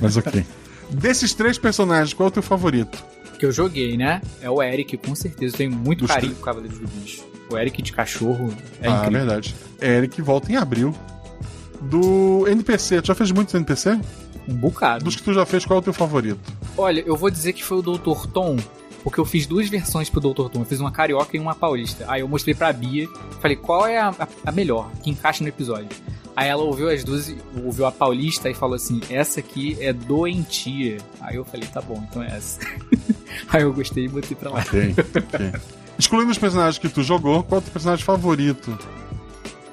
Mas 0.00 0.16
ok. 0.16 0.44
Desses 0.90 1.32
três 1.34 1.56
personagens, 1.58 2.12
qual 2.12 2.26
é 2.26 2.28
o 2.28 2.32
teu 2.32 2.42
favorito? 2.42 3.02
Que 3.42 3.46
eu 3.46 3.50
joguei, 3.52 3.96
né? 3.96 4.22
É 4.40 4.48
o 4.48 4.62
Eric, 4.62 4.96
com 4.98 5.16
certeza. 5.16 5.54
Eu 5.54 5.58
tenho 5.58 5.70
muito 5.72 6.00
Dos 6.00 6.08
carinho 6.08 6.32
três- 6.32 6.34
com 6.36 6.42
o 6.42 6.44
Cavaleiro 6.44 6.78
do 6.78 6.86
Bicho. 6.86 7.24
O 7.50 7.58
Eric 7.58 7.82
de 7.82 7.92
cachorro 7.92 8.54
é 8.80 8.86
ah, 8.86 8.98
incrível. 8.98 9.10
verdade. 9.26 9.54
Eric 9.80 10.22
volta 10.22 10.52
em 10.52 10.56
abril. 10.56 10.94
Do 11.80 12.46
NPC, 12.46 13.02
tu 13.02 13.08
já 13.08 13.14
fez 13.16 13.32
muitos 13.32 13.52
NPC? 13.54 13.98
Um 14.48 14.54
bocado. 14.54 15.04
Dos 15.04 15.16
que 15.16 15.22
tu 15.24 15.34
já 15.34 15.44
fez, 15.44 15.64
qual 15.64 15.78
é 15.78 15.80
o 15.80 15.82
teu 15.82 15.92
favorito? 15.92 16.38
Olha, 16.78 17.02
eu 17.04 17.16
vou 17.16 17.30
dizer 17.30 17.52
que 17.52 17.64
foi 17.64 17.78
o 17.78 17.82
Dr. 17.82 18.28
Tom, 18.32 18.56
porque 19.02 19.18
eu 19.18 19.24
fiz 19.24 19.44
duas 19.44 19.68
versões 19.68 20.08
pro 20.08 20.20
Dr. 20.20 20.48
Tom. 20.48 20.60
Eu 20.60 20.64
fiz 20.64 20.78
uma 20.78 20.92
carioca 20.92 21.36
e 21.36 21.40
uma 21.40 21.54
paulista. 21.56 22.04
Aí 22.06 22.20
eu 22.20 22.28
mostrei 22.28 22.54
pra 22.54 22.72
Bia, 22.72 23.08
falei 23.40 23.56
qual 23.56 23.86
é 23.88 23.98
a, 23.98 24.14
a- 24.46 24.52
melhor, 24.52 24.88
que 25.02 25.10
encaixa 25.10 25.42
no 25.42 25.48
episódio. 25.48 25.88
Aí 26.36 26.48
ela 26.48 26.62
ouviu 26.62 26.88
as 26.88 27.02
duas, 27.04 27.34
ouviu 27.64 27.86
a 27.86 27.92
paulista 27.92 28.48
e 28.48 28.54
falou 28.54 28.76
assim: 28.76 29.00
essa 29.10 29.40
aqui 29.40 29.76
é 29.80 29.92
doentia. 29.92 30.98
Aí 31.20 31.34
eu 31.34 31.44
falei: 31.44 31.66
tá 31.66 31.82
bom, 31.82 32.02
então 32.08 32.22
é 32.22 32.28
essa. 32.36 32.60
Aí 33.48 33.62
eu 33.62 33.72
gostei 33.72 34.04
e 34.04 34.08
botei 34.08 34.36
pra 34.36 34.50
lá. 34.50 34.60
Ok, 34.60 34.94
ok. 34.98 35.52
Excluindo 35.98 36.30
os 36.30 36.38
personagens 36.38 36.78
que 36.78 36.88
tu 36.88 37.02
jogou, 37.02 37.42
qual 37.42 37.58
é 37.58 37.60
o 37.60 37.64
teu 37.64 37.72
personagem 37.72 38.04
favorito? 38.04 38.76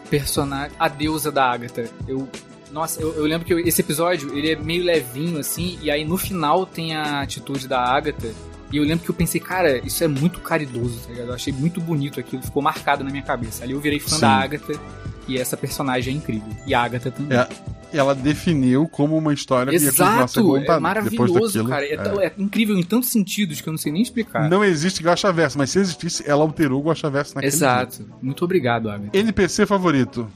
personagem. 0.10 0.76
A 0.80 0.88
deusa 0.88 1.32
da 1.32 1.46
Agatha. 1.52 1.90
Eu. 2.08 2.28
Nossa, 2.72 3.02
eu, 3.02 3.14
eu 3.16 3.24
lembro 3.26 3.46
que 3.48 3.54
eu- 3.54 3.60
esse 3.60 3.82
episódio 3.82 4.36
ele 4.38 4.52
é 4.52 4.56
meio 4.56 4.84
levinho 4.84 5.40
assim, 5.40 5.80
e 5.82 5.90
aí 5.90 6.04
no 6.06 6.18
final 6.18 6.66
tem 6.66 6.96
a 6.96 7.22
atitude 7.22 7.68
da 7.68 7.80
Agatha. 7.82 8.32
E 8.72 8.78
eu 8.78 8.84
lembro 8.84 9.04
que 9.04 9.10
eu 9.10 9.16
pensei, 9.16 9.42
cara, 9.42 9.80
isso 9.86 10.04
é 10.04 10.08
muito 10.08 10.40
caridoso, 10.40 11.00
tá 11.00 11.10
ligado? 11.10 11.30
Eu 11.30 11.34
achei 11.34 11.52
muito 11.52 11.82
bonito 11.82 12.20
aquilo, 12.20 12.44
ficou 12.44 12.62
marcado 12.62 13.04
na 13.04 13.10
minha 13.10 13.24
cabeça. 13.24 13.64
Ali 13.64 13.74
eu 13.74 13.80
virei 13.80 14.00
fã 14.00 14.16
Sim. 14.16 14.22
da 14.22 14.30
Agatha, 14.30 14.80
e 15.28 15.38
essa 15.38 15.58
personagem 15.58 16.14
é 16.14 16.18
incrível. 16.18 16.50
E 16.66 16.74
a 16.74 16.82
Agatha 16.84 17.12
também. 17.12 17.38
É, 17.38 17.48
ela 17.92 18.14
definiu 18.14 18.88
como 18.88 19.18
uma 19.18 19.34
história 19.34 19.72
que 19.72 19.84
ia 19.84 19.90
continuar 19.90 20.24
Exato, 20.24 20.44
contada. 20.44 20.74
é 20.74 20.80
maravilhoso, 20.80 21.44
daquilo, 21.44 21.70
cara. 21.70 21.86
É, 21.86 21.94
é. 21.94 22.26
é 22.28 22.34
incrível 22.38 22.78
em 22.78 22.84
tantos 22.84 23.10
sentidos 23.10 23.62
que 23.62 23.70
eu 23.70 23.72
não 23.72 23.78
sei 23.78 23.92
nem 23.92 24.02
explicar. 24.02 24.50
Não 24.50 24.64
existe 24.64 25.04
Guaxaverso, 25.04 25.58
mas 25.58 25.70
se 25.72 25.80
existisse, 25.80 26.24
ela 26.26 26.42
alterou 26.42 26.82
o 26.82 26.84
Guaxaverso 26.84 27.36
naquele 27.36 27.54
Exato. 27.54 28.06
Muito 28.22 28.44
obrigado, 28.46 28.90
Agatha. 28.90 29.10
dia. 29.12 29.22
NPC 29.22 29.66
favorito? 29.66 30.28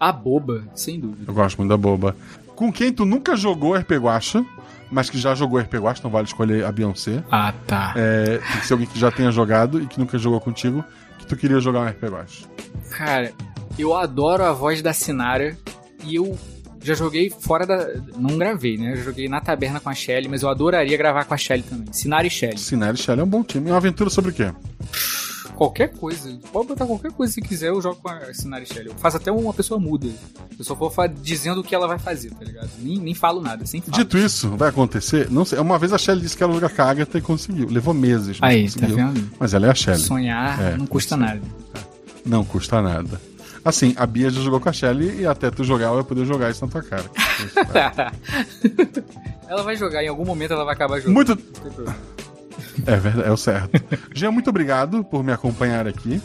A 0.00 0.12
boba, 0.12 0.64
sem 0.74 0.98
dúvida. 1.00 1.24
Eu 1.26 1.34
gosto 1.34 1.58
muito 1.58 1.70
da 1.70 1.76
boba. 1.76 2.16
Com 2.54 2.72
quem 2.72 2.92
tu 2.92 3.04
nunca 3.04 3.36
jogou 3.36 3.74
RP 3.74 3.92
Guacha, 3.92 4.44
mas 4.90 5.10
que 5.10 5.18
já 5.18 5.34
jogou 5.34 5.58
RP 5.58 5.74
Guacha, 5.74 6.00
não 6.02 6.10
vale 6.10 6.26
escolher 6.26 6.64
a 6.64 6.72
Beyoncé. 6.72 7.22
Ah, 7.30 7.52
tá. 7.66 7.92
É, 7.96 8.38
tem 8.38 8.60
que 8.60 8.66
ser 8.66 8.72
alguém 8.74 8.88
que 8.88 8.98
já 8.98 9.10
tenha 9.10 9.30
jogado 9.30 9.80
e 9.80 9.86
que 9.86 9.98
nunca 9.98 10.18
jogou 10.18 10.40
contigo, 10.40 10.84
que 11.18 11.26
tu 11.26 11.36
queria 11.36 11.60
jogar 11.60 11.80
um 11.80 11.88
RP 11.88 12.04
Guacha. 12.04 12.46
Cara, 12.90 13.32
eu 13.78 13.94
adoro 13.94 14.44
a 14.44 14.52
voz 14.52 14.82
da 14.82 14.92
Sinara 14.92 15.56
e 16.04 16.16
eu 16.16 16.38
já 16.82 16.94
joguei 16.94 17.30
fora 17.30 17.66
da. 17.66 17.88
Não 18.16 18.38
gravei, 18.38 18.76
né? 18.76 18.92
Eu 18.92 19.02
joguei 19.02 19.28
na 19.28 19.40
taberna 19.40 19.80
com 19.80 19.90
a 19.90 19.94
Shelly, 19.94 20.28
mas 20.28 20.42
eu 20.42 20.48
adoraria 20.48 20.96
gravar 20.96 21.24
com 21.24 21.34
a 21.34 21.36
Shelly 21.36 21.62
também. 21.62 21.92
Sinara 21.92 22.26
e 22.26 22.30
Shelly. 22.30 22.58
Sinara 22.58 22.94
e 22.94 22.98
Shelly 22.98 23.20
é 23.20 23.24
um 23.24 23.28
bom 23.28 23.42
time. 23.42 23.68
É 23.68 23.72
uma 23.72 23.78
aventura 23.78 24.08
sobre 24.10 24.30
o 24.30 24.34
quê? 24.34 24.52
Qualquer 25.58 25.88
coisa. 25.88 26.38
Pode 26.52 26.68
botar 26.68 26.86
qualquer 26.86 27.10
coisa 27.10 27.32
se 27.32 27.42
quiser, 27.42 27.70
eu 27.70 27.82
jogo 27.82 27.96
com 27.96 28.08
a 28.08 28.32
Sinara 28.32 28.62
e 28.62 28.66
Shelly. 28.66 28.90
Eu 28.90 28.94
faço 28.94 29.16
até 29.16 29.32
uma 29.32 29.52
pessoa 29.52 29.80
muda. 29.80 30.06
Eu 30.56 30.64
só 30.64 30.72
vou 30.72 30.88
dizendo 31.20 31.62
o 31.62 31.64
que 31.64 31.74
ela 31.74 31.88
vai 31.88 31.98
fazer, 31.98 32.30
tá 32.30 32.44
ligado? 32.44 32.70
Nem, 32.78 32.96
nem 32.96 33.12
falo 33.12 33.40
nada, 33.40 33.66
sem 33.66 33.80
falar. 33.80 33.98
Dito 33.98 34.16
isso, 34.16 34.50
vai 34.50 34.68
acontecer? 34.68 35.28
Não 35.28 35.44
sei. 35.44 35.58
Uma 35.58 35.76
vez 35.76 35.92
a 35.92 35.98
Shelly 35.98 36.20
disse 36.20 36.36
que 36.36 36.44
ela 36.44 36.52
joga 36.52 36.68
com 36.68 36.80
a 36.80 36.88
Agatha 36.88 37.18
e 37.18 37.20
conseguiu. 37.20 37.68
Levou 37.68 37.92
meses. 37.92 38.38
Aí, 38.40 38.70
tá 38.70 38.86
vendo? 38.86 39.32
Mas 39.36 39.52
ela 39.52 39.66
é 39.66 39.70
a 39.70 39.74
Shelly. 39.74 39.98
Sonhar 39.98 40.62
É, 40.62 40.76
não 40.76 40.86
custa 40.86 41.16
nada. 41.16 41.42
Não 42.24 42.44
custa 42.44 42.80
nada. 42.80 43.20
Assim, 43.64 43.94
a 43.96 44.06
Bia 44.06 44.30
já 44.30 44.40
jogou 44.40 44.60
com 44.60 44.68
a 44.68 44.72
Shelly 44.72 45.22
e 45.22 45.26
até 45.26 45.50
tu 45.50 45.64
jogar, 45.64 45.86
ela 45.86 45.96
vai 45.96 46.04
poder 46.04 46.24
jogar 46.24 46.52
isso 46.52 46.64
na 46.64 46.70
tua 46.70 46.84
cara. 46.84 47.10
ela 49.48 49.64
vai 49.64 49.74
jogar, 49.74 50.04
em 50.04 50.08
algum 50.08 50.24
momento 50.24 50.52
ela 50.52 50.64
vai 50.64 50.74
acabar 50.74 51.00
jogando. 51.00 51.14
Muito-. 51.14 51.42
É 52.86 52.96
verdade, 52.96 53.28
é 53.28 53.32
o 53.32 53.36
certo. 53.36 53.70
Jean, 54.14 54.30
muito 54.30 54.50
obrigado 54.50 55.04
por 55.04 55.22
me 55.24 55.32
acompanhar 55.32 55.86
aqui. 55.86 56.20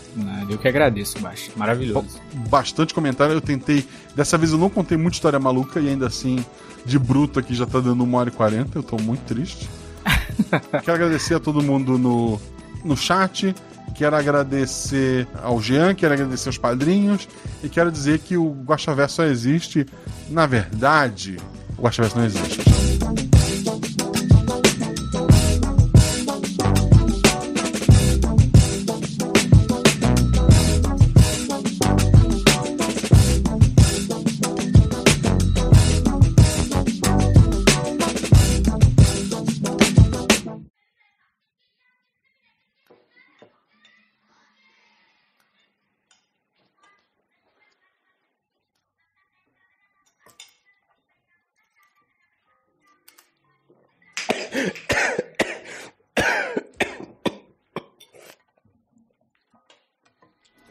Eu 0.49 0.57
que 0.57 0.67
agradeço, 0.67 1.19
Baixo. 1.19 1.51
Maravilhoso. 1.55 2.19
Bastante 2.49 2.93
comentário. 2.93 3.33
Eu 3.33 3.41
tentei. 3.41 3.85
Dessa 4.15 4.37
vez 4.37 4.51
eu 4.51 4.57
não 4.57 4.69
contei 4.69 4.97
muita 4.97 5.15
história 5.15 5.39
maluca 5.39 5.79
e 5.79 5.89
ainda 5.89 6.07
assim, 6.07 6.43
de 6.85 6.99
bruto 6.99 7.39
aqui 7.39 7.53
já 7.53 7.65
tá 7.65 7.79
dando 7.79 8.03
1 8.03 8.13
hora 8.13 8.29
e 8.29 8.31
40. 8.31 8.77
Eu 8.77 8.83
tô 8.83 8.97
muito 8.97 9.21
triste. 9.21 9.69
Quero 10.83 10.93
agradecer 10.93 11.35
a 11.35 11.39
todo 11.39 11.63
mundo 11.63 11.97
no, 11.97 12.39
no 12.83 12.97
chat. 12.97 13.55
Quero 13.95 14.15
agradecer 14.15 15.27
ao 15.41 15.61
Jean, 15.61 15.93
quero 15.93 16.13
agradecer 16.13 16.49
aos 16.49 16.57
padrinhos 16.57 17.27
e 17.63 17.69
quero 17.69 17.91
dizer 17.91 18.19
que 18.19 18.35
o 18.35 18.49
Guaxaverso 18.49 19.17
só 19.17 19.23
existe. 19.25 19.85
Na 20.29 20.47
verdade, 20.47 21.37
o 21.77 21.83
Guaxaverso 21.83 22.17
não 22.17 22.25
existe. 22.25 23.32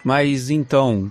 Mas 0.04 0.50
então, 0.50 1.10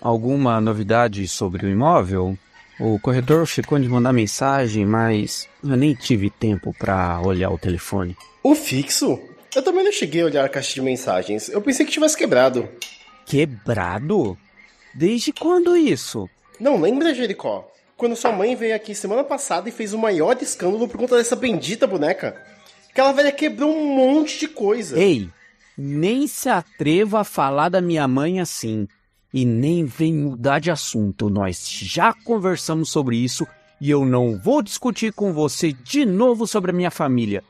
alguma 0.00 0.60
novidade 0.60 1.26
sobre 1.28 1.66
o 1.66 1.68
imóvel? 1.68 2.36
O 2.78 2.98
corretor 2.98 3.46
ficou 3.46 3.78
de 3.78 3.88
mandar 3.88 4.12
mensagem, 4.12 4.86
mas 4.86 5.46
eu 5.62 5.76
nem 5.76 5.94
tive 5.94 6.30
tempo 6.30 6.74
pra 6.78 7.20
olhar 7.20 7.50
o 7.50 7.58
telefone. 7.58 8.16
O 8.42 8.54
fixo? 8.54 9.20
Eu 9.54 9.62
também 9.62 9.84
não 9.84 9.92
cheguei 9.92 10.22
a 10.22 10.26
olhar 10.26 10.44
a 10.44 10.48
caixa 10.48 10.74
de 10.74 10.80
mensagens. 10.80 11.48
Eu 11.48 11.60
pensei 11.60 11.84
que 11.84 11.92
tivesse 11.92 12.16
quebrado. 12.16 12.68
Quebrado? 13.26 14.38
Desde 14.94 15.32
quando 15.32 15.76
isso? 15.76 16.28
Não 16.58 16.80
lembra, 16.80 17.14
Jericó? 17.14 17.70
Quando 17.96 18.16
sua 18.16 18.32
mãe 18.32 18.56
veio 18.56 18.74
aqui 18.74 18.94
semana 18.94 19.22
passada 19.22 19.68
e 19.68 19.72
fez 19.72 19.92
o 19.92 19.98
maior 19.98 20.36
escândalo 20.40 20.88
por 20.88 20.96
conta 20.96 21.16
dessa 21.18 21.36
bendita 21.36 21.86
boneca. 21.86 22.40
Aquela 22.90 23.12
velha 23.12 23.30
quebrou 23.30 23.70
um 23.70 23.94
monte 23.94 24.38
de 24.38 24.48
coisa. 24.48 24.98
Ei, 24.98 25.28
nem 25.76 26.26
se 26.26 26.48
atreva 26.48 27.20
a 27.20 27.24
falar 27.24 27.68
da 27.68 27.80
minha 27.80 28.06
mãe 28.06 28.40
assim. 28.40 28.86
E 29.32 29.44
nem 29.44 29.84
vem 29.84 30.12
mudar 30.12 30.58
de 30.58 30.70
assunto. 30.70 31.30
Nós 31.30 31.68
já 31.68 32.12
conversamos 32.12 32.90
sobre 32.90 33.16
isso 33.16 33.46
e 33.80 33.90
eu 33.90 34.04
não 34.04 34.38
vou 34.38 34.60
discutir 34.60 35.12
com 35.12 35.32
você 35.32 35.72
de 35.72 36.04
novo 36.04 36.46
sobre 36.46 36.70
a 36.70 36.74
minha 36.74 36.90
família. 36.90 37.42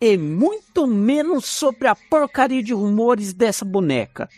E 0.00 0.16
muito 0.16 0.86
menos 0.86 1.44
sobre 1.44 1.86
a 1.86 1.94
porcaria 1.94 2.62
de 2.62 2.72
rumores 2.72 3.32
dessa 3.32 3.64
boneca. 3.64 4.28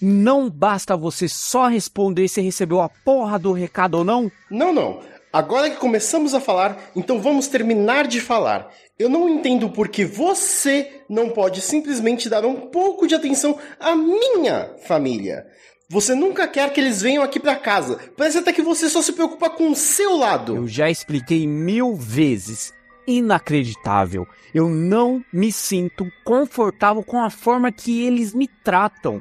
Não 0.00 0.50
basta 0.50 0.96
você 0.96 1.28
só 1.28 1.68
responder 1.68 2.26
se 2.28 2.40
recebeu 2.40 2.80
a 2.80 2.88
porra 2.88 3.38
do 3.38 3.52
recado 3.52 3.98
ou 3.98 4.04
não? 4.04 4.30
Não, 4.50 4.72
não. 4.72 5.00
Agora 5.32 5.70
que 5.70 5.76
começamos 5.76 6.34
a 6.34 6.40
falar, 6.40 6.90
então 6.94 7.18
vamos 7.18 7.48
terminar 7.48 8.06
de 8.06 8.20
falar. 8.20 8.70
Eu 8.98 9.08
não 9.08 9.28
entendo 9.28 9.70
por 9.70 9.88
que 9.88 10.04
você 10.04 11.00
não 11.08 11.30
pode 11.30 11.62
simplesmente 11.62 12.28
dar 12.28 12.44
um 12.44 12.54
pouco 12.68 13.06
de 13.06 13.14
atenção 13.14 13.58
à 13.80 13.96
minha 13.96 14.76
família. 14.86 15.46
Você 15.88 16.14
nunca 16.14 16.46
quer 16.46 16.70
que 16.70 16.80
eles 16.80 17.00
venham 17.00 17.22
aqui 17.22 17.40
pra 17.40 17.56
casa. 17.56 17.98
Parece 18.14 18.38
até 18.38 18.52
que 18.52 18.60
você 18.60 18.90
só 18.90 19.00
se 19.00 19.14
preocupa 19.14 19.48
com 19.48 19.70
o 19.70 19.76
seu 19.76 20.16
lado. 20.16 20.54
Eu 20.54 20.68
já 20.68 20.90
expliquei 20.90 21.46
mil 21.46 21.94
vezes. 21.94 22.72
Inacreditável. 23.06 24.26
Eu 24.54 24.68
não 24.68 25.24
me 25.32 25.50
sinto 25.50 26.06
confortável 26.24 27.02
com 27.02 27.22
a 27.22 27.30
forma 27.30 27.72
que 27.72 28.04
eles 28.04 28.34
me 28.34 28.48
tratam 28.62 29.20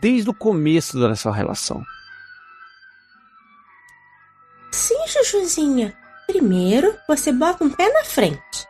desde 0.00 0.30
o 0.30 0.34
começo 0.34 0.98
da 1.00 1.08
nossa 1.08 1.30
relação. 1.32 1.82
Sim, 4.72 4.98
Chuchuzinha. 5.06 5.96
Primeiro, 6.26 6.94
você 7.08 7.32
bota 7.32 7.64
um 7.64 7.70
pé 7.70 7.90
na 7.92 8.04
frente. 8.04 8.66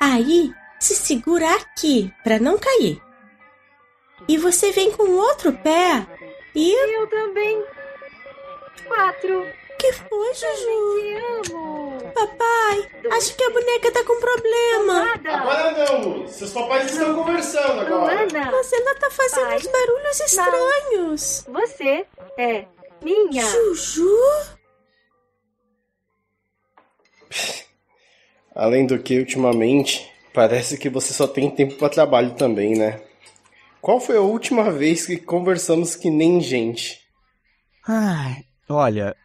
Aí, 0.00 0.52
se 0.78 0.94
segura 0.94 1.46
aqui 1.56 2.12
para 2.22 2.38
não 2.38 2.58
cair. 2.58 3.00
E 4.28 4.36
você 4.36 4.70
vem 4.72 4.92
com 4.92 5.04
o 5.04 5.16
outro 5.16 5.52
pé 5.52 6.06
e. 6.54 6.72
Eu 6.94 7.06
também. 7.08 7.64
Quatro. 8.86 9.46
que 9.78 9.92
foi, 9.92 10.34
Juju? 10.34 11.00
Te 11.00 11.52
amo. 11.52 12.12
Papai, 12.14 12.90
acho 13.12 13.34
que 13.34 13.44
a 13.44 13.50
boneca 13.50 13.92
tá 13.92 14.04
com 14.04 14.20
problema. 14.20 15.04
Nada. 15.04 15.36
Agora 15.36 15.70
não. 15.72 16.28
Seus 16.28 16.52
papais 16.52 16.90
estão 16.90 17.14
conversando 17.14 17.80
agora. 17.80 18.24
Luana. 18.26 18.50
Mas 18.52 18.72
ela 18.72 18.94
tá 18.96 19.10
fazendo 19.10 19.46
Pai. 19.46 19.56
uns 19.56 19.66
barulhos 19.66 20.20
estranhos. 20.20 21.44
Você 21.48 22.06
É 22.36 22.66
minha. 23.02 23.42
Juju? 23.42 24.18
Além 28.54 28.86
do 28.86 28.98
que, 28.98 29.18
ultimamente, 29.18 30.10
parece 30.34 30.76
que 30.76 30.88
você 30.88 31.12
só 31.12 31.26
tem 31.26 31.50
tempo 31.50 31.76
para 31.76 31.88
trabalho 31.88 32.32
também, 32.34 32.76
né? 32.76 33.00
Qual 33.80 34.00
foi 34.00 34.16
a 34.16 34.20
última 34.20 34.70
vez 34.70 35.06
que 35.06 35.16
conversamos 35.16 35.96
que 35.96 36.10
nem 36.10 36.40
gente? 36.40 37.00
Ai, 37.86 38.44
olha, 38.68 39.16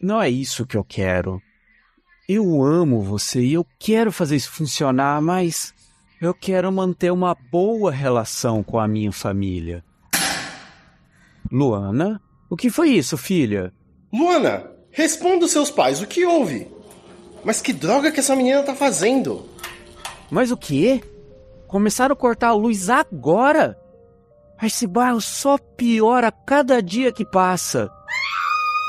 não 0.00 0.20
é 0.20 0.28
isso 0.28 0.66
que 0.66 0.76
eu 0.76 0.84
quero. 0.84 1.40
Eu 2.28 2.62
amo 2.62 3.02
você 3.02 3.40
e 3.40 3.54
eu 3.54 3.66
quero 3.78 4.12
fazer 4.12 4.36
isso 4.36 4.50
funcionar, 4.50 5.22
mas 5.22 5.72
eu 6.20 6.34
quero 6.34 6.70
manter 6.70 7.10
uma 7.10 7.34
boa 7.34 7.90
relação 7.90 8.62
com 8.62 8.78
a 8.78 8.86
minha 8.86 9.10
família. 9.10 9.82
Luana, 11.50 12.20
o 12.50 12.56
que 12.56 12.68
foi 12.68 12.90
isso, 12.90 13.16
filha? 13.16 13.72
Luana, 14.12 14.70
responda 14.90 15.46
os 15.46 15.50
seus 15.50 15.70
pais, 15.70 16.02
o 16.02 16.06
que 16.06 16.26
houve? 16.26 16.68
Mas 17.44 17.60
que 17.60 17.72
droga 17.72 18.10
que 18.10 18.20
essa 18.20 18.36
menina 18.36 18.62
tá 18.62 18.74
fazendo? 18.74 19.48
Mas 20.30 20.50
o 20.50 20.56
quê? 20.56 21.02
Começaram 21.66 22.12
a 22.12 22.16
cortar 22.16 22.48
a 22.48 22.54
luz 22.54 22.88
agora? 22.90 23.78
Esse 24.62 24.86
bairro 24.86 25.20
só 25.20 25.56
piora 25.56 26.28
a 26.28 26.32
cada 26.32 26.82
dia 26.82 27.12
que 27.12 27.24
passa. 27.24 27.90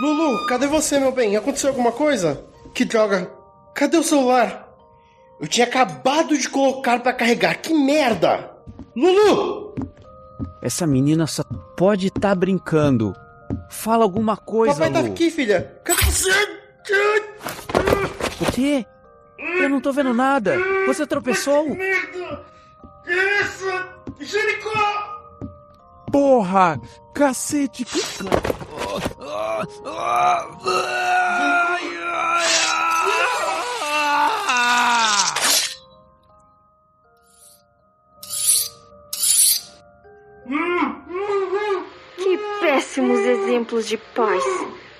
Lulu, 0.01 0.45
cadê 0.47 0.65
você, 0.65 0.99
meu 0.99 1.11
bem? 1.11 1.35
Aconteceu 1.35 1.69
alguma 1.69 1.91
coisa? 1.91 2.43
Que 2.73 2.85
droga! 2.85 3.30
Cadê 3.76 3.97
o 3.97 4.03
celular? 4.03 4.67
Eu 5.39 5.47
tinha 5.47 5.67
acabado 5.67 6.38
de 6.38 6.49
colocar 6.49 6.99
pra 7.01 7.13
carregar. 7.13 7.61
Que 7.61 7.73
merda! 7.73 8.51
Lulu! 8.95 9.76
Essa 10.61 10.88
menina 10.88 11.27
só 11.27 11.43
pode 11.77 12.07
estar 12.07 12.35
brincando. 12.35 13.13
Fala 13.69 14.03
alguma 14.03 14.35
coisa, 14.35 14.73
Papai 14.73 14.91
tá 14.91 15.01
Lu. 15.01 15.07
aqui, 15.07 15.30
filha. 15.30 15.80
Cadê 15.84 16.05
você? 16.05 16.59
O 18.41 18.52
quê? 18.52 18.86
Eu 19.38 19.70
não 19.70 19.82
tô 19.82 19.91
vendo 19.91 20.14
nada. 20.14 20.57
Você 20.86 21.06
tropeçou? 21.06 21.70
Merda! 21.76 22.45
Que 23.03 23.14
isso? 23.41 23.66
Jericó! 24.20 25.20
Porra! 26.11 26.80
Cacete! 27.14 27.86
Que... 27.86 27.99
Que 42.18 42.38
péssimos 42.60 43.20
exemplos 43.20 43.88
de 43.88 43.98
pais. 43.98 44.44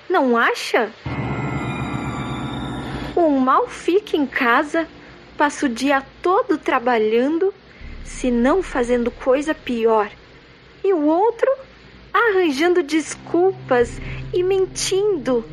Não 0.08 0.36
acha? 0.36 0.92
Um 3.20 3.38
mal 3.38 3.68
fica 3.68 4.16
em 4.16 4.26
casa, 4.26 4.88
passa 5.36 5.66
o 5.66 5.68
dia 5.68 6.02
todo 6.22 6.56
trabalhando, 6.56 7.52
se 8.02 8.30
não 8.30 8.62
fazendo 8.62 9.10
coisa 9.10 9.54
pior. 9.54 10.10
E 10.82 10.90
o 10.94 11.04
outro 11.04 11.54
arranjando 12.14 12.82
desculpas 12.82 14.00
e 14.32 14.42
mentindo, 14.42 15.44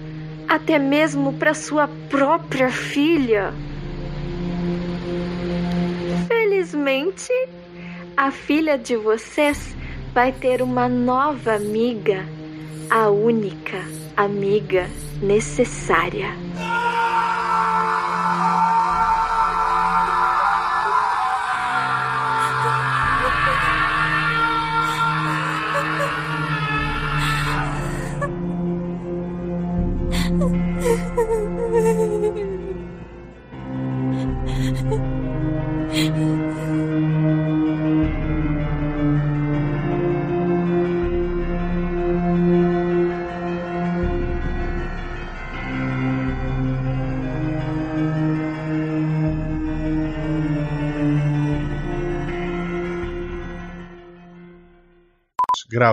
até 0.48 0.80
mesmo 0.80 1.34
para 1.34 1.54
sua 1.54 1.90
própria 2.10 2.70
filha. 2.70 3.54
Felizmente, 6.26 7.34
a 8.16 8.32
filha 8.32 8.78
de 8.78 8.96
vocês 8.96 9.76
vai 10.14 10.32
ter 10.32 10.62
uma 10.62 10.88
nova 10.88 11.56
amiga, 11.56 12.26
a 12.90 13.10
única 13.10 14.07
amiga 14.18 14.90
necessária. 15.22 16.34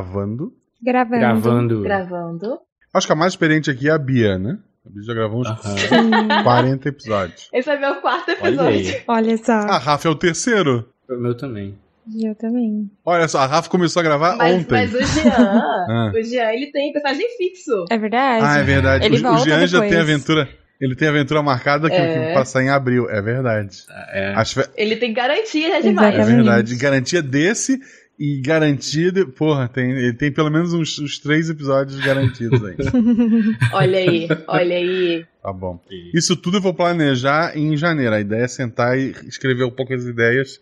Gravando. 0.02 0.52
Gravando. 0.82 1.20
Gravando. 1.20 1.82
Gravando. 1.82 2.58
Acho 2.92 3.06
que 3.06 3.12
a 3.12 3.16
mais 3.16 3.32
experiente 3.32 3.70
aqui 3.70 3.88
é 3.88 3.92
a 3.92 3.98
Bia, 3.98 4.38
né? 4.38 4.58
A 4.86 4.90
Bia 4.90 5.02
já 5.02 5.14
gravou 5.14 5.40
uns 5.40 5.48
Sim. 5.62 6.10
40 6.42 6.88
episódios. 6.88 7.48
Esse 7.52 7.70
é 7.70 7.78
meu 7.78 7.94
quarto 7.96 8.30
Olha 8.40 8.48
episódio. 8.48 8.70
aí. 8.90 9.02
Olha 9.08 9.36
só. 9.38 9.52
A 9.52 9.78
Rafa 9.78 10.08
é 10.08 10.10
o 10.10 10.14
terceiro. 10.14 10.88
O 11.08 11.16
meu 11.16 11.34
também. 11.36 11.74
Eu 12.22 12.34
também. 12.34 12.90
Olha 13.04 13.26
só, 13.28 13.38
a 13.38 13.46
Rafa 13.46 13.70
começou 13.70 14.00
a 14.00 14.02
gravar 14.02 14.36
Mas, 14.36 14.56
ontem. 14.56 14.74
mas 14.74 14.94
o 14.94 15.02
Jean, 15.02 15.32
Ah. 15.88 16.12
o 16.14 16.22
Jean, 16.22 16.52
ele 16.52 16.70
tem 16.70 16.92
personagem 16.92 17.26
fixo. 17.38 17.86
É 17.90 17.96
verdade. 17.96 18.44
Ah, 18.46 18.58
é 18.58 18.62
verdade. 18.62 19.06
Ele 19.06 19.26
o, 19.26 19.32
o 19.32 19.38
Jean 19.38 19.66
já 19.66 19.78
depois. 19.78 19.90
tem 19.90 20.00
aventura. 20.00 20.48
Ele 20.80 20.94
tem 20.94 21.08
aventura 21.08 21.42
marcada 21.42 21.88
que, 21.88 21.96
É. 21.96 22.28
que 22.28 22.34
passar 22.34 22.62
em 22.62 22.68
abril. 22.68 23.08
É 23.08 23.22
verdade. 23.22 23.84
Acho 24.36 24.60
que- 24.62 24.68
Ele 24.76 24.96
tem 24.96 25.14
garantia 25.14 25.70
já 25.70 25.80
demais. 25.80 26.14
é 26.14 26.24
verdade. 26.24 26.76
Garantia 26.76 27.22
desse 27.22 27.80
e 28.18 28.40
garantia 28.40 29.10
de. 29.10 29.24
Porra, 29.26 29.68
tem, 29.68 29.90
ele 29.90 30.12
tem 30.12 30.32
pelo 30.32 30.50
menos 30.50 30.72
uns, 30.72 30.98
uns 30.98 31.18
três 31.18 31.50
episódios 31.50 31.98
garantidos 32.00 32.64
aí. 32.64 32.76
olha 33.72 33.98
aí, 33.98 34.28
olha 34.46 34.76
aí. 34.76 35.26
Tá 35.42 35.52
bom. 35.52 35.80
Isso 36.14 36.36
tudo 36.36 36.58
eu 36.58 36.60
vou 36.60 36.74
planejar 36.74 37.56
em 37.56 37.76
janeiro. 37.76 38.14
A 38.14 38.20
ideia 38.20 38.44
é 38.44 38.48
sentar 38.48 38.98
e 38.98 39.10
escrever 39.26 39.64
um 39.64 39.70
pouco 39.70 39.92
as 39.92 40.04
ideias. 40.04 40.60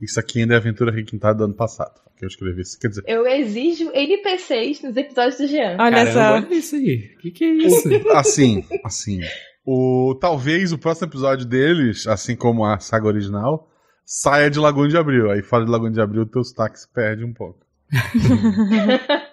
Isso 0.00 0.18
aqui 0.18 0.40
ainda 0.40 0.54
é 0.54 0.56
aventura 0.56 0.92
requintada 0.92 1.38
do 1.38 1.44
ano 1.44 1.54
passado. 1.54 2.00
Que 2.18 2.24
eu 2.24 2.28
escrevi 2.28 2.62
isso. 2.62 2.78
Quer 2.78 2.88
dizer, 2.88 3.04
Eu 3.06 3.26
exijo 3.26 3.90
NPCs 3.92 4.82
nos 4.82 4.96
episódios 4.96 5.36
do 5.36 5.46
Jean. 5.46 5.76
Caramba, 5.76 6.32
olha 6.32 6.54
isso 6.54 6.76
aí. 6.76 7.12
O 7.16 7.18
que, 7.18 7.30
que 7.30 7.44
é 7.44 7.52
isso? 7.52 7.88
assim, 8.12 8.64
assim. 8.82 9.20
O, 9.64 10.16
talvez 10.18 10.72
o 10.72 10.78
próximo 10.78 11.08
episódio 11.08 11.44
deles, 11.44 12.06
assim 12.06 12.34
como 12.34 12.64
a 12.64 12.78
saga 12.78 13.06
original, 13.06 13.68
saia 14.06 14.48
de 14.50 14.58
Lagoa 14.58 14.88
de 14.88 14.96
Abril. 14.96 15.30
Aí 15.30 15.42
fora 15.42 15.64
de 15.64 15.70
Lagoa 15.70 15.90
de 15.90 16.00
Abril, 16.00 16.22
o 16.22 16.26
teu 16.26 16.42
sotaque 16.44 16.78
se 16.80 16.88
perde 16.88 17.24
um 17.24 17.32
pouco. 17.34 17.58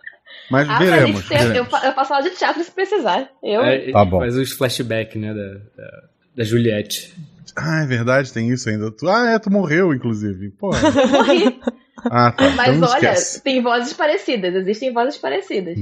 Mas 0.52 0.68
Ah, 0.70 0.78
veremos. 0.80 1.22
eu, 1.32 1.38
veremos. 1.38 1.70
fa- 1.70 1.86
eu 1.86 1.94
faço 1.94 2.14
aula 2.14 2.30
de 2.30 2.36
teatro 2.36 2.62
se 2.64 2.72
precisar. 2.72 3.30
Eu. 3.42 3.62
É, 3.62 3.92
Tá 3.92 4.04
bom. 4.04 4.20
Faz 4.20 4.36
os 4.36 4.52
flashbacks, 4.52 5.16
né, 5.22 5.34
da, 5.34 5.54
da, 5.54 6.04
da 6.38 6.44
Juliette. 6.44 7.14
Ah, 7.56 7.84
é 7.84 7.86
verdade, 7.86 8.34
tem 8.34 8.50
isso 8.50 8.68
ainda. 8.70 8.92
Tu- 8.92 9.08
ah, 9.08 9.30
é, 9.32 9.40
tu 9.40 9.50
morreu, 9.52 9.94
inclusive. 9.94 10.50
Pô. 10.52 10.72
Morri. 11.12 11.60
Ah, 12.06 12.32
tá. 12.32 12.50
Mas 12.58 12.76
então 12.76 12.90
olha, 12.90 12.98
esquece. 13.14 13.42
tem 13.44 13.62
vozes 13.62 13.94
parecidas, 13.94 14.54
existem 14.56 14.92
vozes 14.92 15.18
parecidas. 15.18 15.76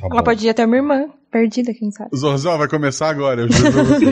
Tá 0.00 0.06
Ela 0.10 0.22
bom. 0.22 0.22
podia 0.22 0.54
ter 0.54 0.64
uma 0.64 0.76
irmã 0.76 1.10
perdida, 1.30 1.74
quem 1.74 1.90
sabe. 1.90 2.08
O 2.12 2.16
Zorzal 2.16 2.56
vai 2.56 2.68
começar 2.68 3.10
agora, 3.10 3.42
eu 3.42 3.52
juro 3.52 3.72
pra 3.72 3.82
você. 3.82 4.06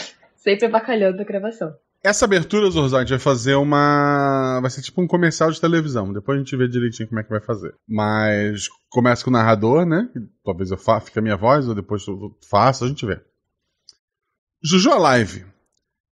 Sempre 0.42 0.68
bacalhando 0.68 1.20
a 1.20 1.24
gravação. 1.24 1.72
Essa 2.02 2.24
abertura, 2.24 2.70
Zorzal, 2.70 3.00
a 3.00 3.02
gente 3.02 3.10
vai 3.10 3.18
fazer 3.18 3.56
uma. 3.56 4.58
Vai 4.62 4.70
ser 4.70 4.80
tipo 4.80 5.02
um 5.02 5.06
comercial 5.06 5.50
de 5.50 5.60
televisão. 5.60 6.10
Depois 6.14 6.36
a 6.36 6.38
gente 6.42 6.56
vê 6.56 6.66
direitinho 6.66 7.06
como 7.08 7.20
é 7.20 7.22
que 7.22 7.28
vai 7.28 7.42
fazer. 7.42 7.74
Mas 7.86 8.68
começa 8.88 9.22
com 9.22 9.28
o 9.28 9.32
narrador, 9.34 9.84
né? 9.84 10.08
Talvez 10.42 10.70
eu 10.70 10.78
fa... 10.78 10.98
fique 10.98 11.18
a 11.18 11.22
minha 11.22 11.36
voz, 11.36 11.68
ou 11.68 11.74
depois 11.74 12.06
eu 12.08 12.34
faço, 12.48 12.86
a 12.86 12.88
gente 12.88 13.04
vê. 13.04 13.20
Juju 14.64 14.90
Alive, 14.90 15.44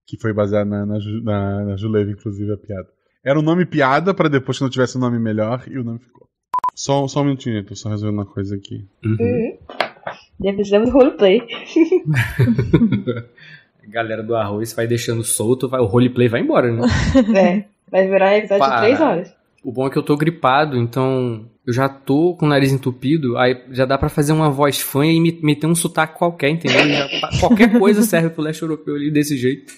que 0.06 0.20
foi 0.20 0.32
baseado 0.34 0.68
na, 0.68 0.86
na, 0.86 1.00
Ju- 1.00 1.24
na, 1.24 1.66
na 1.66 1.76
Juleve, 1.76 2.12
inclusive, 2.12 2.54
a 2.54 2.58
piada. 2.58 2.88
Era 3.26 3.40
um 3.40 3.44
nome 3.44 3.66
piada 3.66 4.14
pra 4.14 4.30
depois 4.30 4.60
que 4.60 4.64
não 4.64 4.70
tivesse 4.70 5.00
um 5.00 5.02
nome 5.02 5.18
melhor 5.18 5.64
e 5.68 5.80
o 5.80 5.84
nome 5.84 5.98
ficou. 6.00 6.28
Só, 6.76 7.08
só 7.08 7.22
um 7.22 7.26
minutinho, 7.26 7.66
tô 7.66 7.76
só 7.76 7.90
resolvendo 7.90 8.20
uma 8.20 8.26
coisa 8.32 8.56
aqui. 8.56 8.88
Uhum. 9.04 9.58
Já 10.44 10.54
precisamos 10.54 10.92
do 10.92 10.96
roleplay. 10.96 11.42
A 13.88 13.92
galera 13.92 14.22
do 14.24 14.36
arroz 14.36 14.74
vai 14.74 14.88
deixando 14.88 15.24
solto, 15.24 15.68
vai, 15.68 15.80
o 15.82 15.86
roleplay 15.86 16.28
vai 16.28 16.42
embora, 16.42 16.72
né? 16.72 16.88
é, 17.36 17.64
vai 17.90 18.08
virar 18.08 18.38
episódio 18.38 18.70
de. 18.70 18.78
3 18.82 19.02
horas. 19.02 19.34
O 19.64 19.72
bom 19.72 19.86
é 19.88 19.90
que 19.90 19.98
eu 19.98 20.04
tô 20.04 20.16
gripado, 20.18 20.78
então 20.78 21.46
eu 21.66 21.72
já 21.74 21.88
tô 21.88 22.36
com 22.36 22.46
o 22.46 22.50
nariz 22.50 22.72
entupido, 22.72 23.38
aí 23.38 23.62
já 23.72 23.86
dá 23.86 23.98
pra 23.98 24.10
fazer 24.10 24.34
uma 24.34 24.50
voz 24.50 24.80
fã 24.82 25.06
e 25.06 25.20
me- 25.20 25.40
meter 25.44 25.68
um 25.68 25.76
sotaque 25.76 26.18
qualquer, 26.18 26.50
entendeu? 26.50 26.80
Já- 26.88 27.30
qualquer 27.40 27.78
coisa 27.78 28.02
serve 28.02 28.30
pro 28.32 28.42
leste 28.44 28.62
europeu 28.64 28.96
ali 28.96 29.12
desse 29.12 29.38
jeito. 29.38 29.74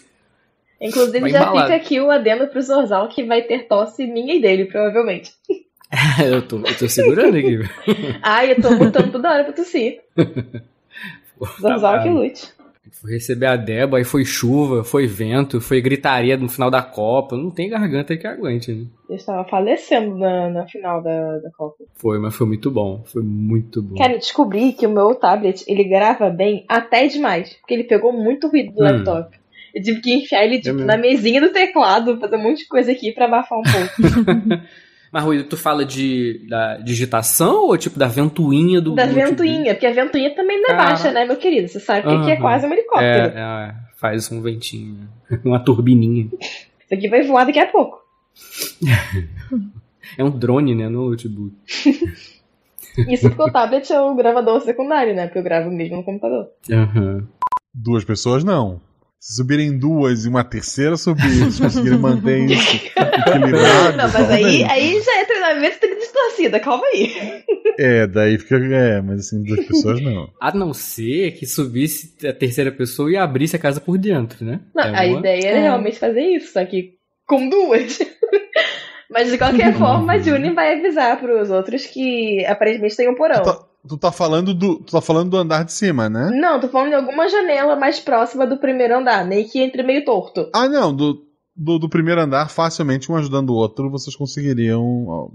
Inclusive, 0.80 1.20
Vai 1.22 1.30
já 1.30 1.42
embalado. 1.44 1.72
fica 1.72 1.76
aqui 1.76 2.00
o 2.00 2.10
adendo 2.12 2.48
pro 2.48 2.62
Zorzal 2.62 3.08
que 3.10 3.24
vai 3.24 3.42
ter 3.42 3.68
tosse 3.68 4.06
minha 4.06 4.36
e 4.36 4.42
dele, 4.42 4.66
provavelmente. 4.66 5.32
eu, 6.26 6.42
tô, 6.42 6.58
eu 6.60 6.78
tô 6.78 6.88
segurando 6.90 7.38
aqui. 7.38 7.60
Ai, 8.22 8.52
eu 8.52 8.62
tô 8.62 8.76
botando 8.76 9.12
toda 9.12 9.32
hora 9.32 9.44
pra 9.44 9.54
tossir. 9.54 10.00
Zorzal 11.62 12.04
que 12.04 12.10
lute. 12.10 12.54
Fui 13.02 13.12
receber 13.12 13.48
a 13.48 13.56
Débora, 13.58 14.00
aí 14.02 14.06
foi 14.06 14.24
chuva, 14.24 14.84
foi 14.84 15.06
vento, 15.08 15.60
foi 15.60 15.82
gritaria 15.82 16.38
no 16.38 16.48
final 16.48 16.72
da 16.72 16.82
Copa. 16.82 17.36
Não 17.36 17.52
tem 17.52 17.70
garganta 17.70 18.16
que 18.16 18.26
aguente, 18.26 18.72
né? 18.72 18.86
Eu 19.10 19.16
estava 19.18 19.44
falecendo 19.50 20.18
na, 20.18 20.50
na 20.50 20.66
final 20.68 21.02
da, 21.04 21.40
da 21.40 21.50
Copa. 21.52 21.84
Foi, 21.96 22.18
mas 22.20 22.34
foi 22.36 22.48
muito 22.48 22.72
bom. 22.72 23.04
Foi 23.06 23.22
muito 23.22 23.82
bom. 23.82 23.98
Cara, 23.98 24.14
eu 24.14 24.20
descobri 24.20 24.72
que 24.74 24.88
o 24.88 24.90
meu 24.92 25.14
tablet, 25.16 25.66
ele 25.68 25.84
grava 25.84 26.30
bem 26.30 26.64
até 26.70 27.08
demais. 27.08 27.54
Porque 27.56 27.74
ele 27.74 27.84
pegou 27.84 28.14
muito 28.14 28.48
ruído 28.48 28.74
do 28.74 28.80
Hum. 28.82 28.84
laptop. 28.84 29.38
Eu 29.76 29.82
tive 29.82 30.00
que 30.00 30.14
enfiar 30.14 30.46
ele, 30.46 30.60
tipo, 30.60 30.76
mesmo? 30.76 30.86
na 30.88 30.96
mesinha 30.98 31.42
do 31.42 31.50
teclado, 31.52 32.20
fazer 32.20 32.36
um 32.38 32.44
monte 32.44 32.60
de 32.60 32.68
coisa 32.68 32.92
aqui 32.92 33.12
pra 33.12 33.26
abafar 33.26 33.58
um 33.60 33.64
pouco. 33.64 33.94
Mas, 35.14 35.24
Rui, 35.24 35.44
tu 35.44 35.56
fala 35.56 35.86
de 35.86 36.44
da 36.50 36.78
digitação 36.78 37.68
ou 37.68 37.78
tipo 37.78 38.00
da 38.00 38.08
ventoinha 38.08 38.82
do 38.82 38.96
da 38.96 39.06
ventoinha, 39.06 39.76
porque 39.76 39.86
a 39.86 39.92
ventoinha 39.92 40.34
também 40.34 40.60
não 40.60 40.72
é 40.72 40.76
baixa, 40.76 41.12
né, 41.12 41.24
meu 41.24 41.38
querido? 41.38 41.68
Você 41.68 41.80
sabe 41.80 42.02
que 42.02 42.14
aqui 42.16 42.32
é 42.32 42.38
quase 42.38 42.66
um 42.66 42.74
helicóptero. 42.74 43.38
É, 43.38 43.70
é, 43.70 43.76
faz 44.00 44.32
um 44.32 44.42
ventinho. 44.42 45.08
Uma 45.46 45.64
turbininha. 45.64 46.30
Isso 46.42 46.92
aqui 46.92 47.08
vai 47.08 47.22
voar 47.22 47.46
daqui 47.46 47.60
a 47.60 47.68
pouco. 47.68 48.02
É 50.16 50.24
um 50.24 50.30
drone, 50.30 50.76
né? 50.76 50.90
No 50.90 51.10
notebook. 51.10 51.56
Isso 53.08 53.28
porque 53.30 53.42
o 53.42 53.52
tablet 53.52 53.92
é 53.92 54.00
o 54.00 54.14
gravador 54.14 54.62
secundário, 54.62 55.16
né? 55.16 55.26
Porque 55.26 55.40
eu 55.40 55.44
gravo 55.44 55.72
mesmo 55.72 55.96
no 55.96 56.04
computador. 56.04 56.50
Aham. 56.70 57.26
Duas 57.74 58.04
pessoas, 58.04 58.44
não. 58.44 58.80
Se 59.24 59.36
subirem 59.36 59.78
duas 59.78 60.26
e 60.26 60.28
uma 60.28 60.44
terceira 60.44 60.98
subir, 60.98 61.44
eles 61.44 61.58
conseguirem 61.58 61.98
manter 61.98 62.40
isso 62.40 62.76
equilibrado. 62.76 63.96
Não, 63.96 64.12
mas 64.12 64.30
aí, 64.30 64.66
aí 64.66 65.02
já 65.02 65.18
é 65.18 65.24
treinamento 65.24 65.80
tem 65.80 65.98
distorcida, 65.98 66.60
calma 66.60 66.84
aí. 66.88 67.42
É, 67.80 68.06
daí 68.06 68.38
fica. 68.38 68.58
É, 68.58 69.02
mas 69.02 69.22
assim, 69.22 69.42
duas 69.42 69.66
pessoas 69.66 70.02
não. 70.02 70.30
A 70.42 70.54
não 70.54 70.74
ser 70.74 71.32
que 71.36 71.46
subisse 71.46 72.18
a 72.28 72.34
terceira 72.34 72.70
pessoa 72.70 73.10
e 73.10 73.16
abrisse 73.16 73.56
a 73.56 73.60
casa 73.60 73.80
por 73.80 73.98
dentro, 73.98 74.44
né? 74.44 74.60
Não, 74.76 74.84
É 74.84 75.00
a 75.00 75.08
ideia 75.08 75.48
é 75.52 75.62
realmente 75.62 76.00
fazer 76.00 76.20
isso, 76.20 76.52
só 76.52 76.66
que 76.66 76.96
com 77.26 77.48
duas. 77.48 78.00
Mas 79.10 79.32
de 79.32 79.38
qualquer 79.38 79.72
forma, 79.80 80.14
a 80.14 80.20
Juni 80.20 80.50
vai 80.50 80.78
avisar 80.78 81.18
pros 81.18 81.50
outros 81.50 81.86
que 81.86 82.46
aparentemente 82.46 82.98
tem 82.98 83.10
um 83.10 83.16
porão. 83.16 83.42
Tu 83.88 83.98
tá 83.98 84.12
falando 84.12 84.54
do. 84.54 84.80
Tu 84.80 84.92
tá 84.92 85.02
falando 85.02 85.30
do 85.30 85.38
andar 85.38 85.66
de 85.66 85.74
cima, 85.74 86.10
né? 86.10 86.30
Não, 86.34 86.60
tô 86.60 86.70
falando 86.70 86.90
de 86.90 86.96
alguma 86.96 87.28
janela 87.28 87.76
mais 87.76 88.00
próxima 88.00 88.48
do 88.48 88.58
primeiro 88.58 88.98
andar, 88.98 89.26
nem 89.26 89.48
que 89.48 89.60
entre 89.60 89.84
meio 89.84 90.06
torto. 90.06 90.50
Ah, 90.54 90.70
não, 90.70 90.96
do, 90.96 91.26
do, 91.56 91.78
do 91.80 91.90
primeiro 91.90 92.22
andar, 92.22 92.50
facilmente 92.50 93.12
um 93.12 93.18
ajudando 93.18 93.50
o 93.50 93.56
outro, 93.56 93.90
vocês 93.90 94.16
conseguiriam 94.16 95.06
ó, 95.08 95.30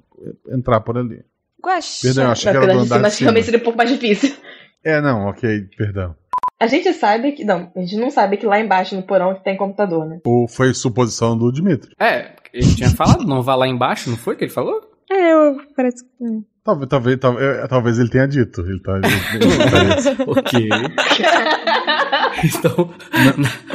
entrar 0.50 0.80
por 0.80 0.96
ali. 0.96 1.22
Guaxa. 1.62 2.00
Perdão, 2.02 2.24
eu 2.24 2.30
achei 2.30 2.50
que 2.50 2.56
era 2.56 2.66
do 2.66 2.78
andar 2.80 2.96
de 2.96 3.02
mas 3.02 3.12
cima. 3.14 3.26
realmente 3.26 3.44
seria 3.44 3.60
um 3.60 3.64
pouco 3.64 3.76
mais 3.76 3.90
difícil. 3.90 4.34
É, 4.82 5.00
não, 5.00 5.26
ok, 5.26 5.68
perdão. 5.76 6.14
A 6.60 6.66
gente 6.66 6.92
sabe 6.92 7.32
que. 7.32 7.44
Não, 7.44 7.70
a 7.74 7.80
gente 7.80 7.96
não 7.96 8.10
sabe 8.10 8.36
que 8.36 8.46
lá 8.46 8.58
embaixo 8.58 8.96
no 8.96 9.02
porão 9.02 9.34
tem 9.34 9.56
computador, 9.56 10.06
né? 10.06 10.20
Ou 10.24 10.48
foi 10.48 10.74
suposição 10.74 11.36
do 11.36 11.52
Dimitri. 11.52 11.94
É, 12.00 12.34
ele 12.52 12.74
tinha 12.74 12.90
falado, 12.90 13.24
não 13.24 13.42
vá 13.42 13.54
lá 13.54 13.68
embaixo, 13.68 14.10
não 14.10 14.16
foi 14.16 14.36
que 14.36 14.44
ele 14.44 14.52
falou? 14.52 14.80
É, 15.10 15.32
eu 15.32 15.56
parece 15.76 16.04
que. 16.04 16.08
Talvez, 16.68 16.88
talvez, 16.90 17.18
talvez, 17.18 17.56
é, 17.64 17.66
talvez 17.66 17.98
ele 17.98 18.10
tenha 18.10 18.28
dito. 18.28 18.60
Ele 18.60 18.78
tá, 18.80 18.92
ele- 18.98 19.06
ele 19.46 19.70
parece- 19.70 20.16
ok. 20.26 20.68
então. 22.44 22.94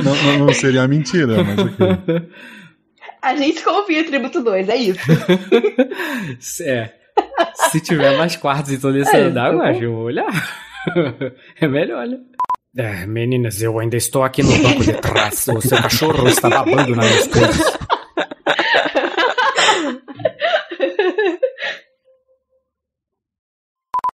Não, 0.03 0.15
não, 0.15 0.45
não 0.45 0.53
seria 0.53 0.87
mentira, 0.87 1.43
mas 1.43 1.57
ok. 1.57 2.29
A 3.21 3.35
gente 3.35 3.63
confia 3.63 4.01
em 4.01 4.03
Tributo 4.03 4.43
2, 4.43 4.69
é 4.69 4.75
isso. 4.75 4.99
É. 6.63 6.91
Se 7.71 7.79
tiver 7.79 8.15
mais 8.17 8.35
quartos 8.35 8.71
em 8.71 8.77
todo 8.79 8.95
esse 8.97 9.15
É, 9.15 9.21
andar, 9.21 9.45
tá 9.45 9.51
eu 9.53 9.57
bom. 9.57 9.63
acho 9.63 9.79
que 9.79 9.85
eu 9.85 9.93
vou 9.95 10.03
olhar. 10.05 10.27
É 11.61 11.67
melhor, 11.67 12.05
né? 12.07 12.17
É, 12.77 13.05
meninas, 13.07 13.61
eu 13.61 13.79
ainda 13.79 13.95
estou 13.97 14.23
aqui 14.23 14.43
no 14.43 14.51
banco 14.61 14.83
de 14.83 14.93
trás. 14.93 15.47
O 15.47 15.61
seu 15.61 15.77
cachorro 15.81 16.27
está 16.27 16.49
babando 16.49 16.95
nas 16.95 17.07
minhas 17.09 17.27
coisas. 17.27 17.77